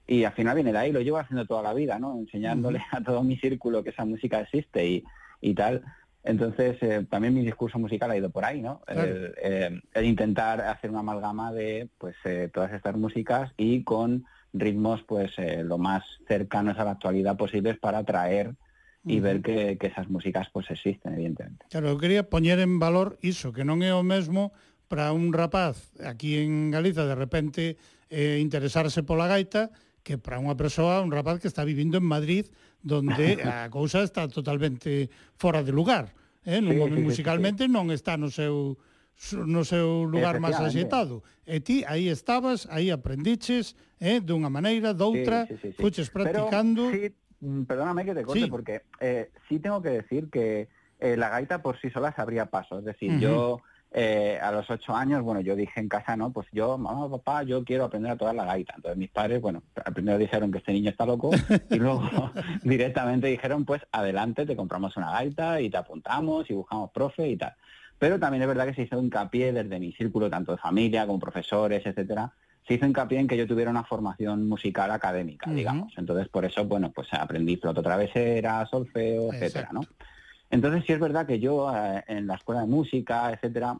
Y 0.06 0.24
al 0.24 0.32
final 0.32 0.54
viene 0.54 0.72
de 0.72 0.78
ahí, 0.78 0.92
lo 0.92 1.02
llevo 1.02 1.18
haciendo 1.18 1.44
toda 1.44 1.62
la 1.62 1.74
vida, 1.74 1.98
¿no? 1.98 2.18
Enseñándole 2.18 2.80
a 2.90 3.02
todo 3.02 3.22
mi 3.22 3.36
círculo 3.36 3.84
que 3.84 3.90
esa 3.90 4.06
música 4.06 4.40
existe 4.40 4.86
y, 4.88 5.04
y 5.42 5.52
tal. 5.52 5.84
Entonces, 6.22 6.76
eh, 6.82 7.06
también 7.08 7.34
mi 7.34 7.42
discurso 7.42 7.78
musical 7.78 8.10
ha 8.10 8.16
ido 8.16 8.30
por 8.30 8.44
ahí, 8.44 8.60
¿no? 8.60 8.80
Claro. 8.86 9.02
El, 9.02 9.34
eh, 9.42 9.80
el, 9.94 10.04
intentar 10.04 10.60
hacer 10.60 10.90
una 10.90 11.00
amalgama 11.00 11.52
de 11.52 11.88
pues 11.96 12.14
eh, 12.24 12.50
todas 12.52 12.72
estas 12.72 12.96
músicas 12.96 13.52
y 13.56 13.84
con 13.84 14.26
ritmos 14.52 15.02
pues 15.04 15.32
eh, 15.38 15.62
lo 15.64 15.78
más 15.78 16.04
cercanos 16.28 16.78
a 16.78 16.84
la 16.84 16.92
actualidad 16.92 17.36
posibles 17.36 17.78
para 17.78 17.98
atraer 17.98 18.54
y 19.04 19.16
uh 19.16 19.18
-huh. 19.18 19.22
ver 19.22 19.42
que, 19.42 19.78
que, 19.78 19.86
esas 19.86 20.10
músicas 20.10 20.48
pues 20.52 20.70
existen, 20.70 21.14
evidentemente. 21.14 21.64
Claro, 21.70 21.88
eu 21.88 21.96
quería 21.96 22.28
poñer 22.28 22.60
en 22.60 22.76
valor 22.76 23.16
iso, 23.24 23.48
que 23.52 23.64
non 23.64 23.80
é 23.80 23.96
o 23.96 24.04
mesmo 24.04 24.52
para 24.92 25.14
un 25.16 25.32
rapaz 25.32 25.88
aquí 26.04 26.36
en 26.36 26.68
Galiza 26.68 27.08
de 27.08 27.16
repente 27.16 27.62
eh, 28.10 28.36
interesarse 28.42 29.00
pola 29.06 29.24
gaita 29.24 29.72
que 30.02 30.16
para 30.16 30.40
unha 30.40 30.56
persoa, 30.56 31.04
un 31.04 31.12
rapaz 31.12 31.40
que 31.40 31.48
está 31.48 31.64
vivindo 31.64 32.00
en 32.00 32.06
Madrid, 32.06 32.48
donde 32.80 33.40
a 33.44 33.68
cousa 33.68 34.02
está 34.02 34.28
totalmente 34.28 35.12
fora 35.36 35.62
de 35.62 35.72
lugar. 35.72 36.16
Eh? 36.44 36.60
Non, 36.60 36.72
sí, 36.72 36.96
sí, 36.96 37.02
musicalmente 37.04 37.68
sí, 37.68 37.72
non 37.72 37.92
está 37.92 38.16
no 38.16 38.32
seu 38.32 38.80
no 39.44 39.68
seu 39.68 40.08
lugar 40.08 40.40
máis 40.40 40.56
axetado. 40.56 41.20
E 41.44 41.60
ti 41.60 41.84
aí 41.84 42.08
estabas, 42.08 42.64
aí 42.72 42.88
aprendiches, 42.88 43.76
eh, 44.00 44.24
dunha 44.24 44.48
maneira, 44.48 44.96
doutra, 44.96 45.44
sí, 45.44 45.60
sí, 45.60 45.60
sí, 45.60 45.68
sí. 45.76 45.82
fuches 45.82 46.08
practicando. 46.08 46.88
Pero, 46.88 46.96
sí, 46.96 47.44
mm, 47.44 47.62
perdóname 47.68 48.08
que 48.08 48.16
te 48.16 48.24
corte, 48.24 48.48
sí. 48.48 48.48
porque 48.48 48.88
eh, 48.96 49.28
sí 49.44 49.60
tengo 49.60 49.84
que 49.84 50.00
decir 50.00 50.32
que 50.32 50.72
eh, 50.96 51.16
la 51.20 51.28
gaita 51.28 51.60
por 51.60 51.76
sí 51.76 51.92
sola 51.92 52.16
se 52.16 52.24
abría 52.24 52.48
paso. 52.48 52.80
Es 52.80 52.84
decir, 52.88 53.12
uh 53.12 53.14
-huh. 53.14 53.20
yo 53.20 53.36
eh, 53.92 54.38
a 54.40 54.52
los 54.52 54.70
ocho 54.70 54.94
años, 54.94 55.22
bueno, 55.22 55.40
yo 55.40 55.56
dije 55.56 55.80
en 55.80 55.88
casa, 55.88 56.16
no, 56.16 56.30
pues 56.30 56.46
yo, 56.52 56.78
mamá, 56.78 57.10
papá, 57.10 57.42
yo 57.42 57.64
quiero 57.64 57.84
aprender 57.84 58.12
a 58.12 58.16
tocar 58.16 58.34
la 58.34 58.44
gaita. 58.44 58.74
Entonces 58.76 58.96
mis 58.96 59.10
padres, 59.10 59.40
bueno, 59.40 59.62
al 59.84 59.92
primero 59.92 60.16
dijeron 60.16 60.52
que 60.52 60.58
este 60.58 60.72
niño 60.72 60.90
está 60.90 61.04
loco 61.04 61.30
y 61.70 61.74
luego 61.76 62.02
directamente 62.62 63.26
dijeron, 63.26 63.64
pues 63.64 63.82
adelante, 63.90 64.46
te 64.46 64.54
compramos 64.54 64.96
una 64.96 65.10
gaita 65.10 65.60
y 65.60 65.70
te 65.70 65.76
apuntamos 65.76 66.48
y 66.50 66.54
buscamos 66.54 66.90
profe 66.92 67.28
y 67.28 67.36
tal. 67.36 67.54
Pero 67.98 68.18
también 68.18 68.42
es 68.42 68.48
verdad 68.48 68.66
que 68.66 68.74
se 68.74 68.82
hizo 68.82 68.98
hincapié 68.98 69.52
desde 69.52 69.80
mi 69.80 69.92
círculo, 69.92 70.30
tanto 70.30 70.52
de 70.52 70.58
familia 70.58 71.06
como 71.06 71.18
profesores, 71.18 71.84
etcétera, 71.84 72.32
se 72.66 72.74
hizo 72.74 72.86
hincapié 72.86 73.18
en 73.18 73.26
que 73.26 73.36
yo 73.36 73.46
tuviera 73.46 73.70
una 73.70 73.84
formación 73.84 74.48
musical 74.48 74.90
académica, 74.92 75.50
digamos. 75.50 75.92
Entonces, 75.96 76.28
por 76.28 76.44
eso, 76.44 76.64
bueno, 76.64 76.92
pues 76.92 77.08
aprendí 77.12 77.56
flauta 77.56 77.82
travesera, 77.82 78.64
solfeo, 78.66 79.32
etcétera, 79.32 79.70
¿no? 79.72 79.80
Entonces, 80.50 80.84
sí 80.86 80.92
es 80.92 81.00
verdad 81.00 81.26
que 81.26 81.38
yo 81.40 81.72
eh, 81.74 82.04
en 82.08 82.26
la 82.26 82.34
escuela 82.34 82.62
de 82.62 82.66
música, 82.66 83.32
etcétera, 83.32 83.78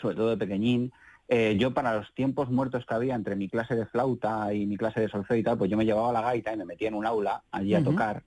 sobre 0.00 0.16
todo 0.16 0.30
de 0.30 0.36
pequeñín, 0.36 0.92
eh, 1.28 1.56
yo 1.58 1.72
para 1.72 1.94
los 1.96 2.12
tiempos 2.14 2.50
muertos 2.50 2.84
que 2.86 2.94
había 2.94 3.14
entre 3.14 3.36
mi 3.36 3.48
clase 3.48 3.74
de 3.74 3.86
flauta 3.86 4.52
y 4.52 4.66
mi 4.66 4.76
clase 4.76 5.00
de 5.00 5.08
solfeo 5.08 5.36
y 5.38 5.42
tal, 5.42 5.56
pues 5.56 5.70
yo 5.70 5.76
me 5.76 5.86
llevaba 5.86 6.12
la 6.12 6.20
gaita 6.20 6.52
y 6.52 6.56
me 6.58 6.66
metía 6.66 6.88
en 6.88 6.94
un 6.94 7.06
aula 7.06 7.42
allí 7.50 7.74
a 7.74 7.82
tocar. 7.82 8.22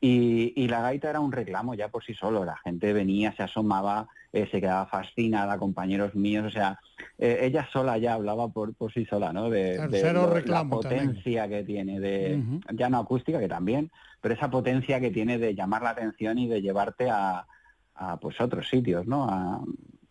Y, 0.00 0.52
y 0.54 0.68
la 0.68 0.80
gaita 0.82 1.10
era 1.10 1.18
un 1.20 1.32
reclamo 1.32 1.74
ya 1.74 1.88
por 1.88 2.04
sí 2.04 2.14
solo. 2.14 2.44
La 2.44 2.56
gente 2.58 2.92
venía, 2.92 3.32
se 3.34 3.42
asomaba, 3.42 4.06
eh, 4.32 4.46
se 4.50 4.60
quedaba 4.60 4.86
fascinada, 4.86 5.58
compañeros 5.58 6.14
míos. 6.14 6.44
O 6.46 6.50
sea, 6.50 6.78
eh, 7.18 7.38
ella 7.42 7.66
sola 7.72 7.98
ya 7.98 8.14
hablaba 8.14 8.48
por, 8.48 8.74
por 8.76 8.92
sí 8.92 9.06
sola, 9.06 9.32
¿no? 9.32 9.50
De, 9.50 9.76
lo- 10.12 10.34
la 10.52 10.58
también. 10.60 10.70
potencia 10.70 11.48
que 11.48 11.64
tiene 11.64 11.98
de, 11.98 12.34
ya 12.74 12.88
no 12.90 12.98
acústica, 12.98 13.40
que 13.40 13.48
también, 13.48 13.90
pero 14.20 14.34
esa 14.34 14.50
potencia 14.50 15.00
que 15.00 15.10
tiene 15.10 15.38
de 15.38 15.54
llamar 15.54 15.82
la 15.82 15.90
atención 15.90 16.38
y 16.38 16.46
de 16.48 16.60
llevarte 16.62 17.08
a, 17.10 17.46
a 17.94 18.16
pues 18.18 18.40
otros 18.40 18.68
sitios, 18.68 19.06
¿no? 19.06 19.24
A, 19.28 19.60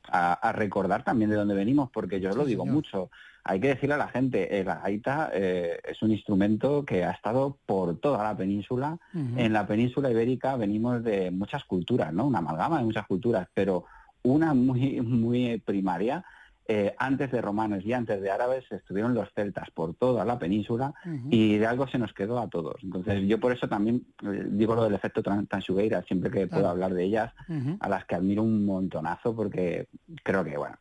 a- 0.10 0.34
a 0.34 0.51
recordar 0.53 1.03
también 1.03 1.30
de 1.30 1.36
dónde 1.36 1.53
venimos, 1.55 1.89
porque 1.91 2.20
yo 2.22 2.32
Sí, 2.32 2.38
lo 2.38 2.45
digo 2.45 2.64
señor. 2.64 2.76
mucho. 2.76 3.10
Hay 3.43 3.60
que 3.62 3.70
decirle 3.70 3.95
a 3.95 3.97
la 3.97 4.08
gente, 4.10 4.64
la 4.66 4.76
gaita 4.80 5.32
eh, 5.34 5.80
es 5.88 6.01
un 6.01 6.12
instrumento 6.12 6.84
que 6.86 7.05
ha 7.05 7.12
estado 7.12 7.58
por 7.66 7.97
toda 7.99 8.22
la 8.24 8.36
península. 8.36 8.97
En 9.14 9.53
la 9.53 9.66
península 9.66 10.12
ibérica 10.12 10.58
venimos 10.58 11.01
de 11.03 11.32
muchas 11.32 11.64
culturas, 11.66 12.14
¿no? 12.14 12.26
Una 12.28 12.39
amalgama 12.39 12.80
de 12.80 12.84
muchas 12.86 13.08
culturas, 13.08 13.47
pero 13.53 13.86
una 14.24 14.53
muy, 14.53 14.99
muy 15.01 15.60
primaria. 15.60 16.26
Eh, 16.70 16.93
antes 16.97 17.32
de 17.32 17.41
romanos 17.41 17.84
y 17.86 17.93
antes 17.93 18.22
de 18.22 18.30
árabes 18.30 18.65
estuvieron 18.72 19.13
los 19.13 19.30
celtas 19.34 19.70
por 19.72 19.93
toda 19.95 20.26
la 20.26 20.38
península 20.38 20.93
y 21.30 21.57
de 21.57 21.65
algo 21.65 21.88
se 21.88 21.97
nos 21.97 22.11
quedó 22.13 22.39
a 22.39 22.49
todos. 22.49 22.76
Entonces 22.84 23.26
yo 23.28 23.39
por 23.39 23.53
eso 23.53 23.70
también 23.70 24.05
eh, 24.24 24.45
digo 24.49 24.76
lo 24.76 24.84
del 24.84 24.93
efecto 24.93 25.22
Tansugueira, 25.24 26.03
siempre 26.03 26.30
que 26.30 26.47
puedo 26.47 26.68
hablar 26.68 26.93
de 26.93 27.03
ellas, 27.05 27.34
a 27.80 27.88
las 27.89 28.05
que 28.05 28.15
admiro 28.15 28.43
un 28.43 28.65
montonazo 28.65 29.36
porque 29.36 29.88
creo 30.24 30.43
que, 30.43 30.57
bueno, 30.57 30.78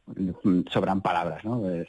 sobran 0.71 1.01
palabras, 1.01 1.45
¿no? 1.45 1.69
Eh, 1.71 1.87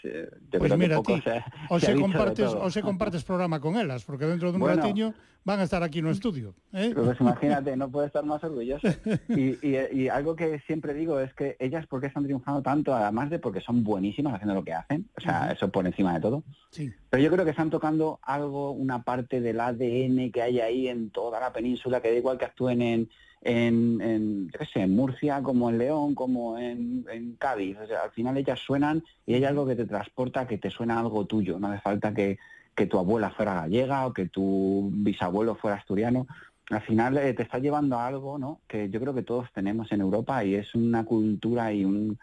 yo 0.51 0.59
creo 0.59 0.77
mira, 0.77 0.95
que 0.97 1.01
poco 1.01 1.21
se, 1.21 1.43
O 1.69 1.79
se 1.79 1.87
se 1.87 1.93
de 1.93 1.99
compartes, 2.01 2.49
o 2.53 2.69
se 2.69 2.81
compartes 2.81 3.23
programa 3.23 3.59
con 3.59 3.75
elas, 3.77 4.03
porque 4.05 4.25
dentro 4.25 4.51
dun 4.51 4.61
Bueno. 4.61 4.75
ratiño 4.75 5.13
van 5.47 5.61
a 5.61 5.63
estar 5.63 5.81
aquí 5.81 6.01
no 6.01 6.11
estudio, 6.11 6.53
eh? 6.73 6.91
Pues 6.93 7.17
imagínate, 7.21 7.75
no 7.77 7.89
puedo 7.89 8.05
estar 8.05 8.23
más 8.25 8.43
orgulloso. 8.43 8.85
Y, 9.29 9.57
y- 9.65 9.77
y 9.93 10.07
algo 10.09 10.35
que 10.35 10.59
siempre 10.67 10.93
digo 10.93 11.19
es 11.21 11.33
que 11.33 11.55
ellas, 11.59 11.87
¿por 11.87 12.01
qué 12.01 12.07
están 12.07 12.25
triunfando 12.25 12.61
tanto? 12.61 12.93
Además 12.93 13.29
de 13.29 13.39
porque 13.39 13.61
son 13.61 13.83
buenísimas 13.83 14.33
haciendo 14.35 14.53
lo 14.55 14.63
que 14.65 14.73
hacen, 14.73 15.07
o 15.17 15.21
sea, 15.21 15.51
eso 15.53 15.69
por 15.71 15.87
encima 15.87 16.13
de 16.13 16.19
todo. 16.19 16.43
Sí. 16.69 16.91
Pero 17.09 17.23
yo 17.23 17.31
creo 17.31 17.45
que 17.45 17.51
están 17.51 17.69
tocando 17.69 18.19
algo, 18.21 18.71
una 18.71 19.03
parte 19.03 19.39
del 19.39 19.59
ADN 19.61 20.31
que 20.31 20.41
hay 20.41 20.59
ahí 20.59 20.87
en 20.89 21.09
toda 21.11 21.39
la 21.39 21.53
península, 21.53 22.01
que 22.01 22.11
da 22.11 22.17
igual 22.17 22.37
que 22.37 22.45
actúen 22.45 22.81
en, 22.81 23.09
en, 23.41 24.01
en, 24.01 24.49
yo 24.51 24.59
qué 24.59 24.65
sé, 24.65 24.81
en 24.81 24.95
Murcia, 24.95 25.41
como 25.41 25.69
en 25.69 25.77
León, 25.77 26.13
como 26.13 26.57
en, 26.57 27.05
en 27.09 27.35
Cádiz. 27.37 27.77
O 27.81 27.87
sea, 27.87 28.01
al 28.03 28.11
final 28.11 28.35
ellas 28.37 28.59
suenan 28.59 29.01
y 29.25 29.35
hay 29.35 29.45
algo 29.45 29.65
que 29.65 29.75
te 29.77 29.85
transporta, 29.85 30.45
que 30.45 30.57
te 30.57 30.69
suena 30.69 30.99
algo 30.99 31.25
tuyo. 31.25 31.57
No 31.57 31.67
hace 31.67 31.79
falta 31.81 32.13
que, 32.13 32.37
que 32.77 32.85
tu 32.85 32.97
abuela 32.99 33.31
fuera 33.31 33.55
gallega 33.55 34.05
o 34.05 34.13
que 34.13 34.29
tu 34.29 34.89
bisabuelo 34.93 35.55
fuera 35.55 35.77
asturiano. 35.77 36.27
Al 36.69 36.81
final 36.83 37.17
eh, 37.17 37.33
te 37.33 37.41
está 37.43 37.57
llevando 37.57 37.97
a 37.97 38.05
algo, 38.05 38.37
¿no? 38.37 38.61
Que 38.67 38.87
yo 38.89 38.99
creo 39.01 39.15
que 39.15 39.23
todos 39.23 39.51
tenemos 39.51 39.91
en 39.91 40.01
Europa 40.01 40.43
y 40.45 40.53
es 40.55 40.75
una 40.75 41.03
cultura 41.03 41.73
y 41.73 41.83
un 41.83 42.19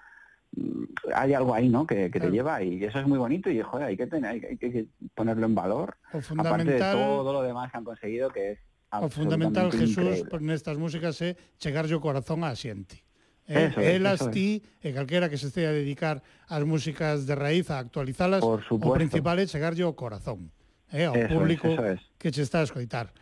mm, 0.54 0.84
hay 1.12 1.34
algo 1.34 1.52
ahí, 1.54 1.68
¿no? 1.68 1.84
Que, 1.86 1.96
que 2.08 2.20
Claro. 2.20 2.30
te 2.30 2.36
lleva 2.36 2.62
y 2.62 2.84
eso 2.84 3.00
es 3.00 3.06
muy 3.08 3.18
bonito 3.18 3.50
y 3.50 3.60
joder, 3.60 3.88
hay 3.88 3.96
que 3.96 4.06
tener, 4.06 4.30
hay, 4.30 4.40
que- 4.40 4.46
hay 4.46 4.56
que 4.58 4.86
ponerlo 5.14 5.44
en 5.46 5.54
valor. 5.56 5.96
Aparte 6.38 6.70
de 6.70 6.78
todo 6.78 7.32
lo 7.32 7.42
demás 7.42 7.72
que 7.72 7.78
han 7.78 7.84
conseguido, 7.84 8.30
que 8.30 8.52
es 8.52 8.58
o 8.94 9.08
fundamental 9.08 9.72
Jesús 9.72 10.22
por 10.30 10.38
nestas 10.40 10.78
músicas 10.78 11.18
é 11.20 11.34
chegarlle 11.58 11.98
o 11.98 12.00
corazón 12.00 12.46
á 12.46 12.54
xente. 12.54 13.02
Eh, 13.46 13.68
eso, 13.68 13.80
elas 13.80 14.20
eso 14.20 14.30
ti 14.32 14.64
e 14.80 14.96
calquera 14.96 15.28
que 15.28 15.36
se 15.36 15.52
estea 15.52 15.68
a 15.68 15.76
dedicar 15.76 16.24
ás 16.48 16.64
músicas 16.64 17.28
de 17.28 17.36
raíz 17.36 17.68
a 17.68 17.76
actualizalas, 17.76 18.40
Por 18.40 18.64
supuesto. 18.64 18.88
o 18.88 18.96
principal 18.96 19.36
é 19.36 19.44
chegarlle 19.44 19.84
ao 19.84 19.92
corazón, 19.92 20.48
eh, 20.88 21.04
ao 21.04 21.12
eso 21.12 21.28
público 21.28 21.68
es, 21.68 22.00
es. 22.00 22.00
que 22.16 22.32
che 22.32 22.40
está 22.40 22.64
a 22.64 22.68
escoitar. 22.68 23.12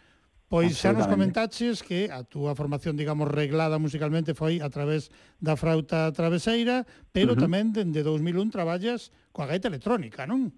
Pois 0.47 0.77
xa 0.79 0.93
nos 0.93 1.09
comentaches 1.09 1.81
que 1.81 2.13
a 2.13 2.23
túa 2.29 2.53
formación, 2.55 2.95
digamos, 2.95 3.25
reglada 3.25 3.81
musicalmente 3.81 4.37
foi 4.37 4.61
a 4.61 4.69
través 4.69 5.09
da 5.41 5.57
frauta 5.59 6.13
traveseira, 6.13 6.85
pero 7.11 7.33
uh 7.33 7.35
-huh. 7.35 7.43
tamén 7.43 7.73
dende 7.73 8.05
2001 8.05 8.53
traballas 8.53 9.11
coa 9.35 9.49
gaita 9.49 9.67
electrónica, 9.73 10.29
non? 10.29 10.53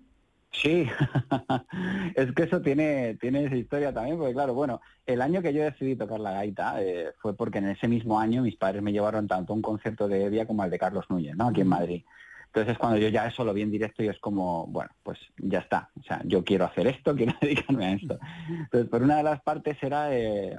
Sí, 0.62 0.86
es 2.14 2.32
que 2.32 2.44
eso 2.44 2.60
tiene, 2.62 3.16
tiene 3.20 3.44
esa 3.44 3.56
historia 3.56 3.92
también, 3.92 4.16
porque 4.16 4.32
claro, 4.32 4.54
bueno, 4.54 4.80
el 5.04 5.20
año 5.20 5.42
que 5.42 5.52
yo 5.52 5.62
decidí 5.62 5.96
tocar 5.96 6.20
la 6.20 6.32
gaita 6.32 6.80
eh, 6.80 7.12
fue 7.20 7.36
porque 7.36 7.58
en 7.58 7.68
ese 7.68 7.88
mismo 7.88 8.18
año 8.18 8.42
mis 8.42 8.56
padres 8.56 8.82
me 8.82 8.92
llevaron 8.92 9.26
tanto 9.26 9.52
a 9.52 9.56
un 9.56 9.62
concierto 9.62 10.08
de 10.08 10.24
Evia 10.24 10.46
como 10.46 10.62
al 10.62 10.70
de 10.70 10.78
Carlos 10.78 11.06
Núñez, 11.08 11.36
¿no? 11.36 11.48
Aquí 11.48 11.60
en 11.62 11.68
Madrid. 11.68 12.04
Entonces 12.46 12.78
cuando 12.78 12.98
yo 12.98 13.08
ya 13.08 13.26
eso 13.26 13.44
lo 13.44 13.52
vi 13.52 13.62
en 13.62 13.72
directo 13.72 14.04
y 14.04 14.08
es 14.08 14.18
como, 14.20 14.68
bueno, 14.68 14.90
pues 15.02 15.18
ya 15.38 15.58
está. 15.58 15.90
O 15.98 16.02
sea, 16.04 16.22
yo 16.24 16.44
quiero 16.44 16.66
hacer 16.66 16.86
esto, 16.86 17.14
quiero 17.16 17.34
dedicarme 17.40 17.86
a 17.86 17.92
esto. 17.94 18.18
Entonces, 18.48 18.88
por 18.88 19.02
una 19.02 19.16
de 19.16 19.24
las 19.24 19.42
partes 19.42 19.76
era 19.82 20.16
eh, 20.16 20.56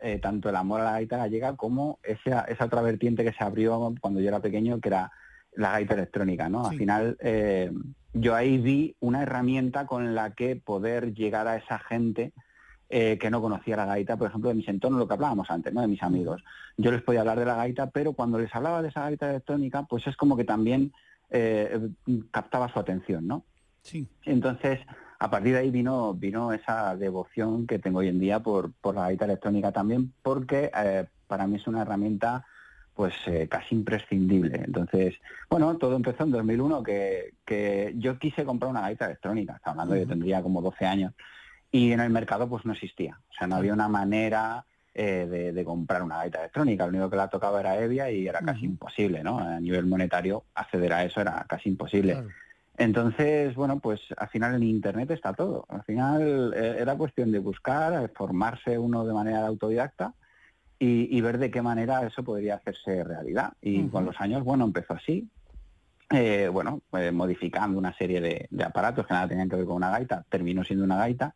eh, 0.00 0.18
tanto 0.20 0.48
el 0.48 0.56
amor 0.56 0.80
a 0.80 0.84
la 0.84 0.92
gaita 0.92 1.18
gallega 1.18 1.54
como 1.54 1.98
esa, 2.02 2.40
esa 2.42 2.64
otra 2.64 2.80
vertiente 2.80 3.24
que 3.24 3.32
se 3.32 3.44
abrió 3.44 3.94
cuando 4.00 4.20
yo 4.20 4.28
era 4.28 4.40
pequeño, 4.40 4.80
que 4.80 4.88
era 4.88 5.12
la 5.52 5.72
gaita 5.72 5.94
electrónica, 5.94 6.48
¿no? 6.48 6.64
Sí. 6.64 6.70
Al 6.70 6.78
final 6.78 7.16
eh, 7.20 7.70
yo 8.14 8.34
ahí 8.34 8.58
vi 8.58 8.96
una 9.00 9.22
herramienta 9.22 9.86
con 9.86 10.14
la 10.14 10.34
que 10.34 10.56
poder 10.56 11.14
llegar 11.14 11.48
a 11.48 11.56
esa 11.56 11.78
gente 11.78 12.32
eh, 12.88 13.18
que 13.18 13.30
no 13.30 13.40
conocía 13.40 13.76
la 13.76 13.86
gaita, 13.86 14.16
por 14.16 14.28
ejemplo, 14.28 14.50
de 14.50 14.54
mis 14.54 14.68
entornos, 14.68 15.00
lo 15.00 15.08
que 15.08 15.14
hablábamos 15.14 15.50
antes, 15.50 15.72
¿no? 15.72 15.80
De 15.80 15.88
mis 15.88 16.02
amigos. 16.02 16.44
Yo 16.76 16.92
les 16.92 17.02
podía 17.02 17.20
hablar 17.20 17.38
de 17.38 17.46
la 17.46 17.56
gaita, 17.56 17.90
pero 17.90 18.12
cuando 18.12 18.38
les 18.38 18.54
hablaba 18.54 18.82
de 18.82 18.88
esa 18.88 19.02
gaita 19.02 19.28
electrónica, 19.28 19.82
pues 19.82 20.06
es 20.06 20.16
como 20.16 20.36
que 20.36 20.44
también 20.44 20.92
eh, 21.30 21.88
captaba 22.30 22.72
su 22.72 22.78
atención, 22.78 23.26
¿no? 23.26 23.44
Sí. 23.82 24.06
Entonces, 24.24 24.80
a 25.18 25.30
partir 25.30 25.54
de 25.54 25.60
ahí 25.60 25.70
vino, 25.70 26.14
vino 26.14 26.52
esa 26.52 26.94
devoción 26.96 27.66
que 27.66 27.78
tengo 27.78 27.98
hoy 27.98 28.08
en 28.08 28.20
día 28.20 28.40
por, 28.40 28.72
por 28.74 28.94
la 28.94 29.02
gaita 29.02 29.24
electrónica 29.24 29.72
también, 29.72 30.12
porque 30.22 30.70
eh, 30.76 31.06
para 31.26 31.46
mí 31.46 31.56
es 31.56 31.66
una 31.66 31.82
herramienta 31.82 32.46
pues 32.94 33.14
eh, 33.26 33.48
casi 33.50 33.74
imprescindible. 33.74 34.62
Entonces, 34.64 35.14
bueno, 35.50 35.76
todo 35.76 35.96
empezó 35.96 36.24
en 36.24 36.30
2001, 36.30 36.82
que, 36.82 37.34
que 37.44 37.92
yo 37.96 38.18
quise 38.18 38.44
comprar 38.44 38.70
una 38.70 38.82
gaita 38.82 39.06
electrónica, 39.06 39.56
está 39.56 39.70
hablando, 39.70 39.96
yo 39.96 40.06
tendría 40.06 40.42
como 40.42 40.62
12 40.62 40.86
años, 40.86 41.12
y 41.70 41.92
en 41.92 42.00
el 42.00 42.10
mercado 42.10 42.48
pues 42.48 42.64
no 42.64 42.72
existía, 42.72 43.18
o 43.30 43.32
sea, 43.32 43.46
no 43.46 43.56
había 43.56 43.72
una 43.72 43.88
manera 43.88 44.64
eh, 44.94 45.26
de, 45.28 45.52
de 45.52 45.64
comprar 45.64 46.02
una 46.02 46.18
gaita 46.18 46.38
electrónica, 46.38 46.84
lo 46.84 46.90
único 46.90 47.10
que 47.10 47.16
la 47.16 47.28
tocaba 47.28 47.60
era 47.60 47.78
Evia 47.80 48.10
y 48.10 48.28
era 48.28 48.40
casi 48.40 48.64
imposible, 48.64 49.24
¿no? 49.24 49.40
A 49.40 49.58
nivel 49.58 49.86
monetario 49.86 50.44
acceder 50.54 50.92
a 50.92 51.04
eso 51.04 51.20
era 51.20 51.44
casi 51.48 51.68
imposible. 51.68 52.12
Claro. 52.12 52.28
Entonces, 52.76 53.54
bueno, 53.54 53.78
pues 53.78 54.00
al 54.16 54.28
final 54.28 54.54
en 54.56 54.64
Internet 54.64 55.10
está 55.12 55.32
todo. 55.32 55.64
Al 55.68 55.84
final 55.84 56.52
eh, 56.56 56.76
era 56.80 56.96
cuestión 56.96 57.30
de 57.30 57.38
buscar, 57.38 58.10
formarse 58.14 58.78
uno 58.78 59.04
de 59.04 59.12
manera 59.12 59.46
autodidacta 59.46 60.14
y, 60.84 61.16
y 61.16 61.20
ver 61.22 61.38
de 61.38 61.50
qué 61.50 61.62
manera 61.62 62.06
eso 62.06 62.22
podría 62.22 62.56
hacerse 62.56 63.02
realidad. 63.04 63.54
Y 63.62 63.88
con 63.88 64.04
los 64.04 64.20
años, 64.20 64.44
bueno, 64.44 64.64
empezó 64.64 64.92
así. 64.94 65.28
Eh, 66.10 66.48
bueno, 66.52 66.82
eh, 66.92 67.10
modificando 67.10 67.78
una 67.78 67.96
serie 67.96 68.20
de, 68.20 68.46
de 68.50 68.64
aparatos 68.64 69.06
que 69.06 69.14
nada 69.14 69.28
tenían 69.28 69.48
que 69.48 69.56
ver 69.56 69.64
con 69.64 69.76
una 69.76 69.90
gaita, 69.90 70.24
terminó 70.28 70.62
siendo 70.62 70.84
una 70.84 70.96
gaita. 70.96 71.34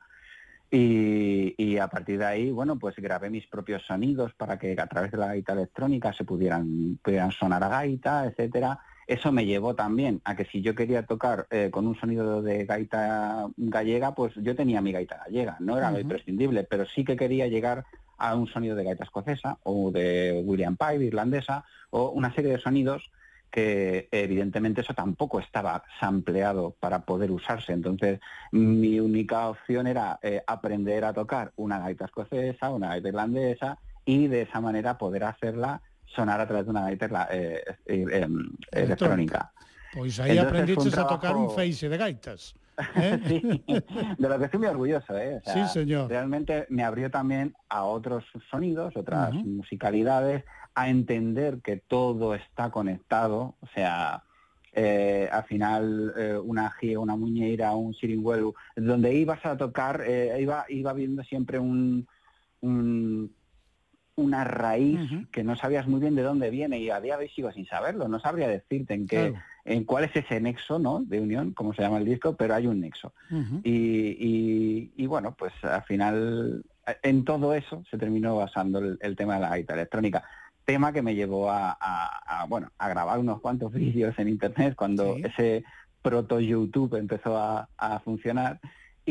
Y, 0.70 1.55
y 1.57 1.78
a 1.78 1.88
partir 1.88 2.18
de 2.18 2.26
ahí, 2.26 2.51
bueno, 2.51 2.78
pues 2.78 2.94
grabé 2.96 3.30
mis 3.30 3.46
propios 3.46 3.82
sonidos 3.86 4.34
para 4.34 4.59
que 4.59 4.76
a 4.78 4.86
través 4.86 5.11
de 5.12 5.16
la 5.16 5.28
gaita 5.28 5.55
electrónica 5.55 6.12
se 6.12 6.24
pudieran, 6.24 6.99
pudieran 7.03 7.32
sonar 7.32 7.64
a 7.64 7.68
gaita, 7.68 8.26
etcétera. 8.26 8.78
Eso 9.07 9.32
me 9.32 9.46
llevó 9.46 9.74
también 9.74 10.20
a 10.24 10.36
que 10.36 10.44
si 10.44 10.61
yo 10.61 10.74
quería 10.74 11.07
tocar 11.07 11.46
eh, 11.49 11.70
con 11.70 11.86
un 11.86 11.99
sonido 11.99 12.42
de 12.42 12.66
gaita 12.66 13.46
gallega, 13.57 14.14
pues 14.14 14.34
yo 14.36 14.55
tenía 14.55 14.82
mi 14.82 14.92
gaita 14.92 15.22
gallega, 15.24 15.57
no 15.61 15.78
era 15.78 15.90
lo 15.90 15.99
imprescindible, 15.99 16.64
pero 16.64 16.84
sí 16.84 17.03
que 17.03 17.16
quería 17.16 17.46
llegar 17.46 17.86
a 18.19 18.35
un 18.35 18.47
sonido 18.49 18.77
de 18.77 18.85
gaita 18.85 19.05
escocesa 19.05 19.59
o 19.62 19.91
de 19.91 20.43
William 20.45 20.77
Pipe 20.77 21.05
irlandesa 21.05 21.64
o 21.91 22.11
una 22.11 22.35
serie 22.35 22.53
de 22.53 22.61
sonidos 22.61 23.11
que 23.51 24.09
evidentemente 24.12 24.83
eso 24.83 24.93
tampoco 24.93 25.41
estaba 25.41 25.83
sampleado 25.99 26.77
para 26.79 27.01
poder 27.01 27.31
usarse. 27.31 27.73
Entonces, 27.73 28.21
mi 28.53 29.01
única 29.01 29.49
opción 29.49 29.87
era 29.87 30.19
eh, 30.23 30.43
aprender 30.47 31.05
a 31.05 31.14
tocar 31.14 31.53
una 31.57 31.79
gaita 31.79 32.05
escocesa, 32.05 32.71
una 32.71 32.89
gaita 32.89 33.09
irlandesa 33.09 33.79
y 34.05 34.27
de 34.27 34.43
esa 34.43 34.61
manera 34.61 34.99
poder 34.99 35.25
hacerla 35.25 35.81
sonar 36.05 36.41
a 36.41 36.47
través 36.47 36.66
de 36.66 36.71
una 36.71 36.83
gaita 36.83 37.29
eh, 37.31 37.62
eh, 37.87 38.27
electrónica. 38.73 39.53
Entonces, 39.93 40.39
aprendiches 40.39 40.95
fue 40.95 41.03
un 41.03 41.07
a 41.07 41.09
tocar 41.09 41.37
un 41.37 41.51
feixe 41.51 41.89
de 41.89 41.97
gaitas. 41.97 42.55
Eh? 42.97 43.20
Sí, 43.29 43.64
de 44.18 44.29
lo 44.29 44.39
que 44.39 44.45
estoy 44.45 44.61
muy 44.61 44.68
orgulloso, 44.68 45.16
¿eh? 45.18 45.37
O 45.37 45.45
sea, 45.45 45.66
Sí, 45.68 45.81
señor. 45.81 46.09
Realmente 46.09 46.66
me 46.68 46.85
abrió 46.85 47.11
también 47.11 47.55
a 47.68 47.85
otros 47.85 48.24
sonidos, 48.51 48.97
otras 48.97 49.33
musicalidades, 49.35 50.45
a 50.74 50.89
entender 50.89 51.59
que 51.62 51.76
todo 51.76 52.35
está 52.35 52.70
conectado, 52.70 53.57
o 53.61 53.66
sea, 53.74 54.22
eh, 54.72 55.29
al 55.33 55.43
final 55.45 56.12
eh, 56.16 56.39
una 56.43 56.70
gira, 56.70 57.01
una 57.01 57.16
muñeira, 57.16 57.74
un 57.74 57.95
siringuelo, 57.95 58.55
donde 58.76 59.12
ibas 59.14 59.45
a 59.45 59.57
tocar, 59.57 60.03
eh, 60.07 60.37
iba, 60.41 60.64
iba 60.68 60.93
viendo 60.93 61.24
siempre 61.24 61.59
un, 61.59 62.07
un- 62.61 63.33
una 64.19 64.45
raíz 64.45 64.99
que 65.33 65.45
no 65.45 65.55
sabías 65.57 65.87
muy 65.87 66.01
bien 66.01 66.14
de 66.14 66.23
dónde 66.23 66.51
viene 66.51 66.79
y 66.79 66.91
a 66.91 67.01
día 67.01 67.16
de 67.16 67.25
hoy 67.25 67.31
sigo 67.31 67.53
sin 67.53 67.66
saberlo, 67.66 68.09
no 68.09 68.19
sabría 68.21 68.49
decirte 68.49 68.95
en 68.95 69.07
qué, 69.07 69.31
Claro. 69.31 69.45
en 69.64 69.85
cuál 69.85 70.05
es 70.05 70.16
ese 70.16 70.41
nexo, 70.41 70.79
¿no? 70.79 71.01
De 71.01 71.21
unión, 71.21 71.53
como 71.53 71.73
se 71.73 71.83
llama 71.83 71.99
el 71.99 72.05
disco, 72.05 72.35
pero 72.37 72.55
hay 72.55 72.66
un 72.66 72.81
nexo. 72.81 73.12
Y, 73.62 73.71
y- 74.19 74.93
y 74.97 75.07
bueno, 75.07 75.35
pues 75.39 75.53
al 75.62 75.83
final 75.85 76.64
en 77.03 77.25
todo 77.25 77.55
eso 77.55 77.85
se 77.91 77.99
terminó 77.99 78.37
basando 78.37 78.79
el, 78.81 78.99
el 79.01 79.14
tema 79.16 79.35
de 79.37 79.41
la 79.41 79.51
gaita 79.51 79.75
electrónica. 79.75 80.25
Tema 80.64 80.93
que 80.93 81.03
me 81.03 81.14
llevó 81.14 81.51
a, 81.51 81.77
a- 81.81 82.43
a, 82.43 82.45
bueno, 82.47 82.71
a 82.79 82.89
grabar 82.89 83.19
unos 83.19 83.41
cuantos 83.41 83.73
vídeos 84.03 84.19
en 84.19 84.29
internet 84.29 84.75
cuando 84.77 85.14
Sí. 85.16 85.23
ese 85.25 85.64
proto 86.03 86.41
YouTube 86.41 86.95
empezó 86.97 87.37
a, 87.39 87.69
a 87.77 87.99
funcionar. 88.01 88.61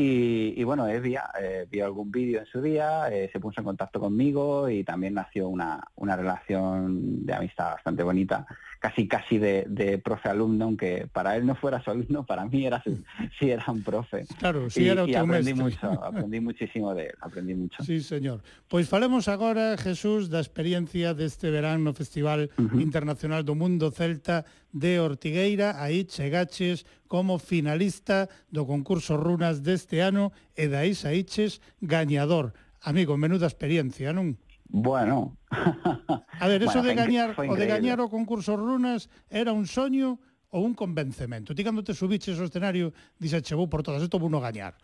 Y, 0.00 0.54
y 0.56 0.62
bueno, 0.62 0.86
Evia 0.86 1.28
eh, 1.42 1.66
vio 1.68 1.84
algún 1.84 2.12
vídeo 2.12 2.38
en 2.38 2.46
su 2.46 2.62
día, 2.62 3.08
eh, 3.10 3.28
se 3.32 3.40
puso 3.40 3.60
en 3.60 3.64
contacto 3.64 3.98
conmigo 3.98 4.68
y 4.68 4.84
también 4.84 5.14
nació 5.14 5.48
una, 5.48 5.82
una 5.96 6.14
relación 6.14 7.26
de 7.26 7.34
amistad 7.34 7.72
bastante 7.72 8.04
bonita, 8.04 8.46
casi 8.78 9.08
casi 9.08 9.38
de, 9.38 9.64
de 9.66 9.98
profe-alumno, 9.98 10.66
aunque 10.66 11.08
para 11.12 11.34
él 11.34 11.44
no 11.44 11.56
fuera 11.56 11.82
su 11.82 11.90
alumno, 11.90 12.24
para 12.24 12.44
mí 12.44 12.64
era 12.64 12.80
su, 12.80 12.96
sí 13.40 13.50
era 13.50 13.64
un 13.66 13.82
profe. 13.82 14.24
Claro, 14.38 14.70
si 14.70 14.84
y, 14.84 14.88
era 14.88 15.04
y 15.04 15.16
aprendí 15.16 15.52
mucho, 15.52 15.90
aprendí 16.04 16.38
muchísimo 16.38 16.94
de 16.94 17.06
él, 17.06 17.14
aprendí 17.20 17.56
mucho. 17.56 17.82
Sí, 17.82 18.00
señor. 18.00 18.40
Pois 18.68 18.88
falemos 18.88 19.26
agora, 19.26 19.76
Jesús, 19.76 20.30
da 20.30 20.38
experiencia 20.38 21.12
deste 21.12 21.50
verán 21.50 21.82
no 21.82 21.92
Festival. 21.92 22.50
Internacional 22.78 23.42
do 23.42 23.58
Mundo 23.58 23.90
Celta 23.90 24.44
de 24.72 25.00
Ortigueira. 25.00 25.80
Aí 25.80 26.04
chegaches 26.04 26.84
como 27.08 27.38
finalista 27.38 28.28
do 28.52 28.66
concurso 28.66 29.16
Runas 29.16 29.60
deste 29.64 30.00
ano 30.04 30.32
e 30.56 30.68
dai 30.68 30.94
saíches 30.94 31.60
gañador. 31.80 32.52
Amigo, 32.84 33.16
menuda 33.18 33.50
experiencia, 33.50 34.12
non? 34.12 34.38
Bueno. 34.68 35.36
A 35.48 36.46
ver, 36.46 36.62
eso 36.62 36.84
bueno, 36.84 36.88
de 36.88 36.94
gañar, 36.94 37.28
o 37.34 37.56
de 37.56 37.66
gañar 37.66 37.98
o 38.00 38.12
concurso 38.12 38.54
Runas 38.54 39.08
era 39.32 39.56
un 39.56 39.64
soño 39.64 40.20
ou 40.52 40.64
un 40.64 40.76
convencemento. 40.76 41.56
Ti 41.56 41.64
cando 41.64 41.82
te 41.84 41.96
subiches 41.96 42.36
ao 42.38 42.48
escenario, 42.48 42.92
dixe, 43.16 43.40
vou 43.56 43.68
por 43.68 43.82
todas, 43.82 44.04
isto 44.04 44.20
vou 44.20 44.28
no 44.28 44.40
gañar. 44.40 44.76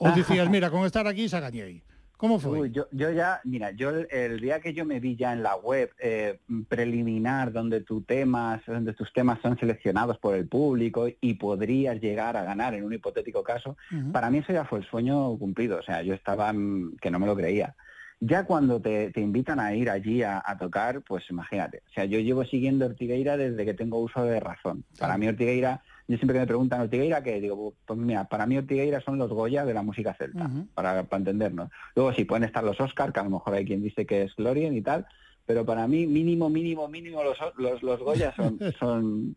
Ou 0.00 0.12
dicías, 0.16 0.48
mira, 0.48 0.72
con 0.72 0.84
estar 0.84 1.04
aquí 1.04 1.28
xa 1.28 1.40
gañei. 1.40 1.84
Como 2.20 2.38
foi? 2.38 2.60
Uy, 2.60 2.70
yo, 2.70 2.86
yo 2.92 3.10
ya, 3.10 3.40
mira, 3.44 3.70
yo 3.70 3.88
el, 3.88 4.06
el 4.10 4.40
día 4.40 4.60
que 4.60 4.74
yo 4.74 4.84
me 4.84 5.00
vi 5.00 5.16
ya 5.16 5.32
en 5.32 5.42
la 5.42 5.56
web 5.56 5.90
eh, 5.98 6.38
preliminar 6.68 7.50
donde 7.50 7.80
tus 7.80 8.04
temas, 8.04 8.60
donde 8.66 8.92
tus 8.92 9.10
temas 9.14 9.38
son 9.40 9.58
seleccionados 9.58 10.18
por 10.18 10.34
el 10.34 10.46
público 10.46 11.08
y 11.08 11.34
podrías 11.34 11.98
llegar 11.98 12.36
a 12.36 12.44
ganar 12.44 12.74
en 12.74 12.84
un 12.84 12.92
hipotético 12.92 13.42
caso, 13.42 13.78
para 14.12 14.28
mí 14.28 14.36
eso 14.36 14.52
ya 14.52 14.66
fue 14.66 14.80
el 14.80 14.84
sueño 14.84 15.34
cumplido. 15.38 15.78
O 15.78 15.82
sea, 15.82 16.02
yo 16.02 16.12
estaba 16.12 16.52
mm, 16.52 16.96
que 17.00 17.10
no 17.10 17.18
me 17.18 17.26
lo 17.26 17.34
creía. 17.34 17.74
Ya 18.20 18.44
cuando 18.44 18.82
te, 18.82 19.10
te 19.12 19.22
invitan 19.22 19.58
a 19.58 19.74
ir 19.74 19.88
allí 19.88 20.22
a, 20.22 20.42
a 20.44 20.58
tocar, 20.58 21.00
pues 21.00 21.24
imagínate. 21.30 21.84
O 21.88 21.92
sea, 21.94 22.04
yo 22.04 22.18
llevo 22.20 22.44
siguiendo 22.44 22.84
Ortigueira 22.84 23.38
desde 23.38 23.64
que 23.64 23.72
tengo 23.72 23.98
uso 23.98 24.22
de 24.24 24.40
razón. 24.40 24.84
Para 24.98 25.16
mí 25.16 25.26
Ortigueira, 25.26 25.80
yo 26.10 26.16
siempre 26.16 26.34
que 26.34 26.40
me 26.40 26.46
preguntan 26.46 26.80
Ortigueira, 26.80 27.22
que 27.22 27.40
digo, 27.40 27.74
pues 27.86 27.98
mira, 27.98 28.24
para 28.24 28.46
mí 28.46 28.58
Ortigueira 28.58 29.00
son 29.00 29.16
los 29.16 29.30
Goya 29.30 29.64
de 29.64 29.74
la 29.74 29.82
música 29.82 30.14
celta, 30.14 30.50
para, 30.74 31.04
para 31.04 31.18
entendernos. 31.18 31.70
Luego 31.94 32.12
sí 32.12 32.24
pueden 32.24 32.44
estar 32.44 32.64
los 32.64 32.80
Oscar, 32.80 33.12
que 33.12 33.20
a 33.20 33.24
lo 33.24 33.30
mejor 33.30 33.54
hay 33.54 33.64
quien 33.64 33.82
dice 33.82 34.06
que 34.06 34.22
es 34.22 34.34
Glorien 34.34 34.76
y 34.76 34.82
tal, 34.82 35.06
pero 35.46 35.64
para 35.64 35.86
mí 35.86 36.06
mínimo, 36.06 36.50
mínimo, 36.50 36.88
mínimo 36.88 37.22
los, 37.22 37.38
los, 37.56 37.82
los 37.82 38.00
Goya 38.00 38.34
son, 38.34 38.58
son, 38.78 39.36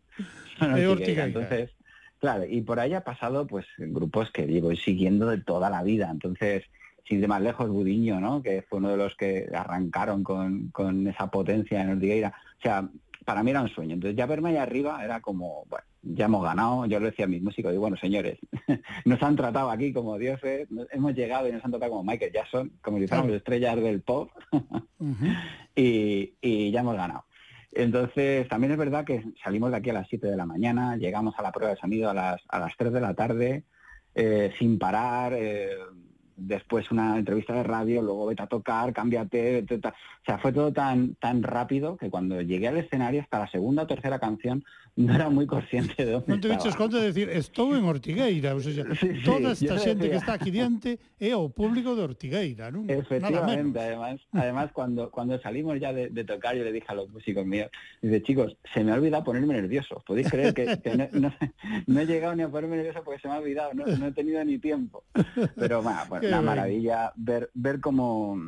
son 0.58 0.74
De 0.74 0.86
Ortigueira. 0.86 0.90
Ortigueira. 0.90 1.24
Entonces, 1.26 1.70
Claro, 2.24 2.46
y 2.48 2.62
por 2.62 2.80
ahí 2.80 2.94
ha 2.94 3.04
pasado 3.04 3.46
pues 3.46 3.66
grupos 3.76 4.30
que 4.30 4.46
llevo 4.46 4.74
siguiendo 4.74 5.26
de 5.28 5.42
toda 5.42 5.68
la 5.68 5.82
vida. 5.82 6.08
Entonces, 6.10 6.64
sin 7.06 7.20
ir 7.20 7.28
más 7.28 7.42
lejos, 7.42 7.68
Budiño, 7.68 8.18
¿no? 8.18 8.42
Que 8.42 8.62
fue 8.62 8.78
uno 8.78 8.88
de 8.88 8.96
los 8.96 9.14
que 9.14 9.46
arrancaron 9.54 10.24
con, 10.24 10.68
con 10.68 11.06
esa 11.06 11.30
potencia 11.30 11.82
en 11.82 11.90
Ortigueira. 11.90 12.32
O 12.58 12.62
sea, 12.62 12.88
para 13.24 13.42
mí 13.42 13.50
era 13.50 13.62
un 13.62 13.68
sueño. 13.68 13.94
Entonces 13.94 14.16
ya 14.16 14.26
verme 14.26 14.50
ahí 14.50 14.56
arriba 14.56 15.04
era 15.04 15.20
como, 15.20 15.64
bueno, 15.68 15.84
ya 16.02 16.26
hemos 16.26 16.44
ganado. 16.44 16.86
Yo 16.86 17.00
lo 17.00 17.06
decía 17.06 17.24
a 17.24 17.28
mis 17.28 17.42
músicos, 17.42 17.72
digo, 17.72 17.82
bueno, 17.82 17.96
señores, 17.96 18.38
nos 19.04 19.22
han 19.22 19.36
tratado 19.36 19.70
aquí 19.70 19.92
como 19.92 20.18
dioses, 20.18 20.68
hemos 20.90 21.14
llegado 21.14 21.48
y 21.48 21.52
nos 21.52 21.64
han 21.64 21.70
tratado 21.70 21.92
como 21.92 22.04
Michael 22.04 22.32
Jackson, 22.32 22.72
como 22.82 22.98
si 22.98 23.06
fuéramos 23.06 23.32
estrellas 23.32 23.76
del 23.76 24.02
pop 24.02 24.30
y, 25.74 26.34
y 26.40 26.70
ya 26.70 26.80
hemos 26.80 26.96
ganado. 26.96 27.24
Entonces, 27.74 28.48
también 28.48 28.72
es 28.72 28.78
verdad 28.78 29.04
que 29.04 29.24
salimos 29.42 29.70
de 29.72 29.78
aquí 29.78 29.90
a 29.90 29.94
las 29.94 30.08
7 30.08 30.28
de 30.28 30.36
la 30.36 30.46
mañana, 30.46 30.96
llegamos 30.96 31.34
a 31.38 31.42
la 31.42 31.50
prueba 31.50 31.74
de 31.74 31.80
sonido 31.80 32.08
a 32.08 32.14
las, 32.14 32.40
a 32.48 32.60
las 32.60 32.76
3 32.76 32.92
de 32.92 33.00
la 33.00 33.14
tarde, 33.14 33.64
eh, 34.14 34.52
sin 34.58 34.78
parar, 34.78 35.32
eh, 35.34 35.70
después 36.36 36.90
una 36.90 37.16
entrevista 37.18 37.54
de 37.54 37.62
radio, 37.62 38.02
luego 38.02 38.26
vete 38.26 38.42
a 38.42 38.46
tocar, 38.46 38.92
cámbiate, 38.92 39.62
vete 39.68 39.88
a- 39.88 39.90
o 39.90 40.24
sea, 40.24 40.38
fue 40.38 40.52
todo 40.52 40.72
tan, 40.72 41.14
tan 41.16 41.42
rápido 41.42 41.96
que 41.96 42.10
cuando 42.10 42.40
llegué 42.40 42.68
al 42.68 42.78
escenario 42.78 43.20
hasta 43.22 43.38
la 43.38 43.48
segunda 43.50 43.82
o 43.82 43.86
tercera 43.86 44.18
canción 44.18 44.64
no 44.96 45.12
era 45.12 45.28
muy 45.28 45.44
consciente 45.46 46.04
de 46.06 46.12
dónde 46.12 46.30
Non 46.30 46.38
te 46.40 46.46
viches 46.48 46.78
conta 46.78 47.02
de 47.02 47.10
decir, 47.10 47.26
estou 47.28 47.74
en 47.74 47.82
Ortigueira, 47.82 48.54
Sí, 48.62 48.78
sí, 48.78 49.22
toda 49.26 49.50
esta 49.52 49.74
xente 49.78 50.06
que 50.08 50.14
está 50.22 50.34
aquí 50.38 50.54
diante 50.54 51.02
é 51.18 51.34
o 51.34 51.50
público 51.50 51.98
de 51.98 52.06
Ortigueira, 52.06 52.70
non? 52.70 52.86
Efectivamente, 52.86 53.74
además, 53.82 54.22
además 54.30 54.70
cuando, 54.70 55.10
cuando 55.10 55.34
salimos 55.42 55.82
ya 55.82 55.90
de, 55.92 56.10
de 56.14 56.22
tocar, 56.22 56.54
yo 56.54 56.62
le 56.62 56.70
dije 56.70 56.86
a 56.88 56.94
los 56.94 57.10
músicos 57.10 57.42
míos, 57.44 57.70
dice, 58.00 58.22
chicos, 58.22 58.54
se 58.72 58.84
me 58.86 58.92
ha 58.92 58.94
olvidado 58.94 59.24
ponerme 59.24 59.54
nervioso. 59.54 59.98
¿Podéis 60.06 60.30
creer 60.30 60.54
que, 60.54 60.78
que 60.78 60.94
no, 60.94 61.08
no- 61.12 61.34
no 61.86 62.00
he 62.00 62.06
llegado 62.06 62.34
ni 62.38 62.42
a 62.42 62.48
ponerme 62.48 62.76
nervioso 62.78 63.02
porque 63.02 63.18
se 63.20 63.26
me 63.26 63.34
ha 63.34 63.38
olvidado? 63.42 63.74
No, 63.74 63.84
no 63.86 64.06
he 64.06 64.12
tenido 64.12 64.44
ni 64.44 64.58
tiempo. 64.62 65.02
Pero 65.58 65.82
bueno, 65.82 66.06
Qué 66.20 66.23
una 66.26 66.42
maravilla 66.42 67.12
ver, 67.16 67.50
ver 67.54 67.80
cómo, 67.80 68.38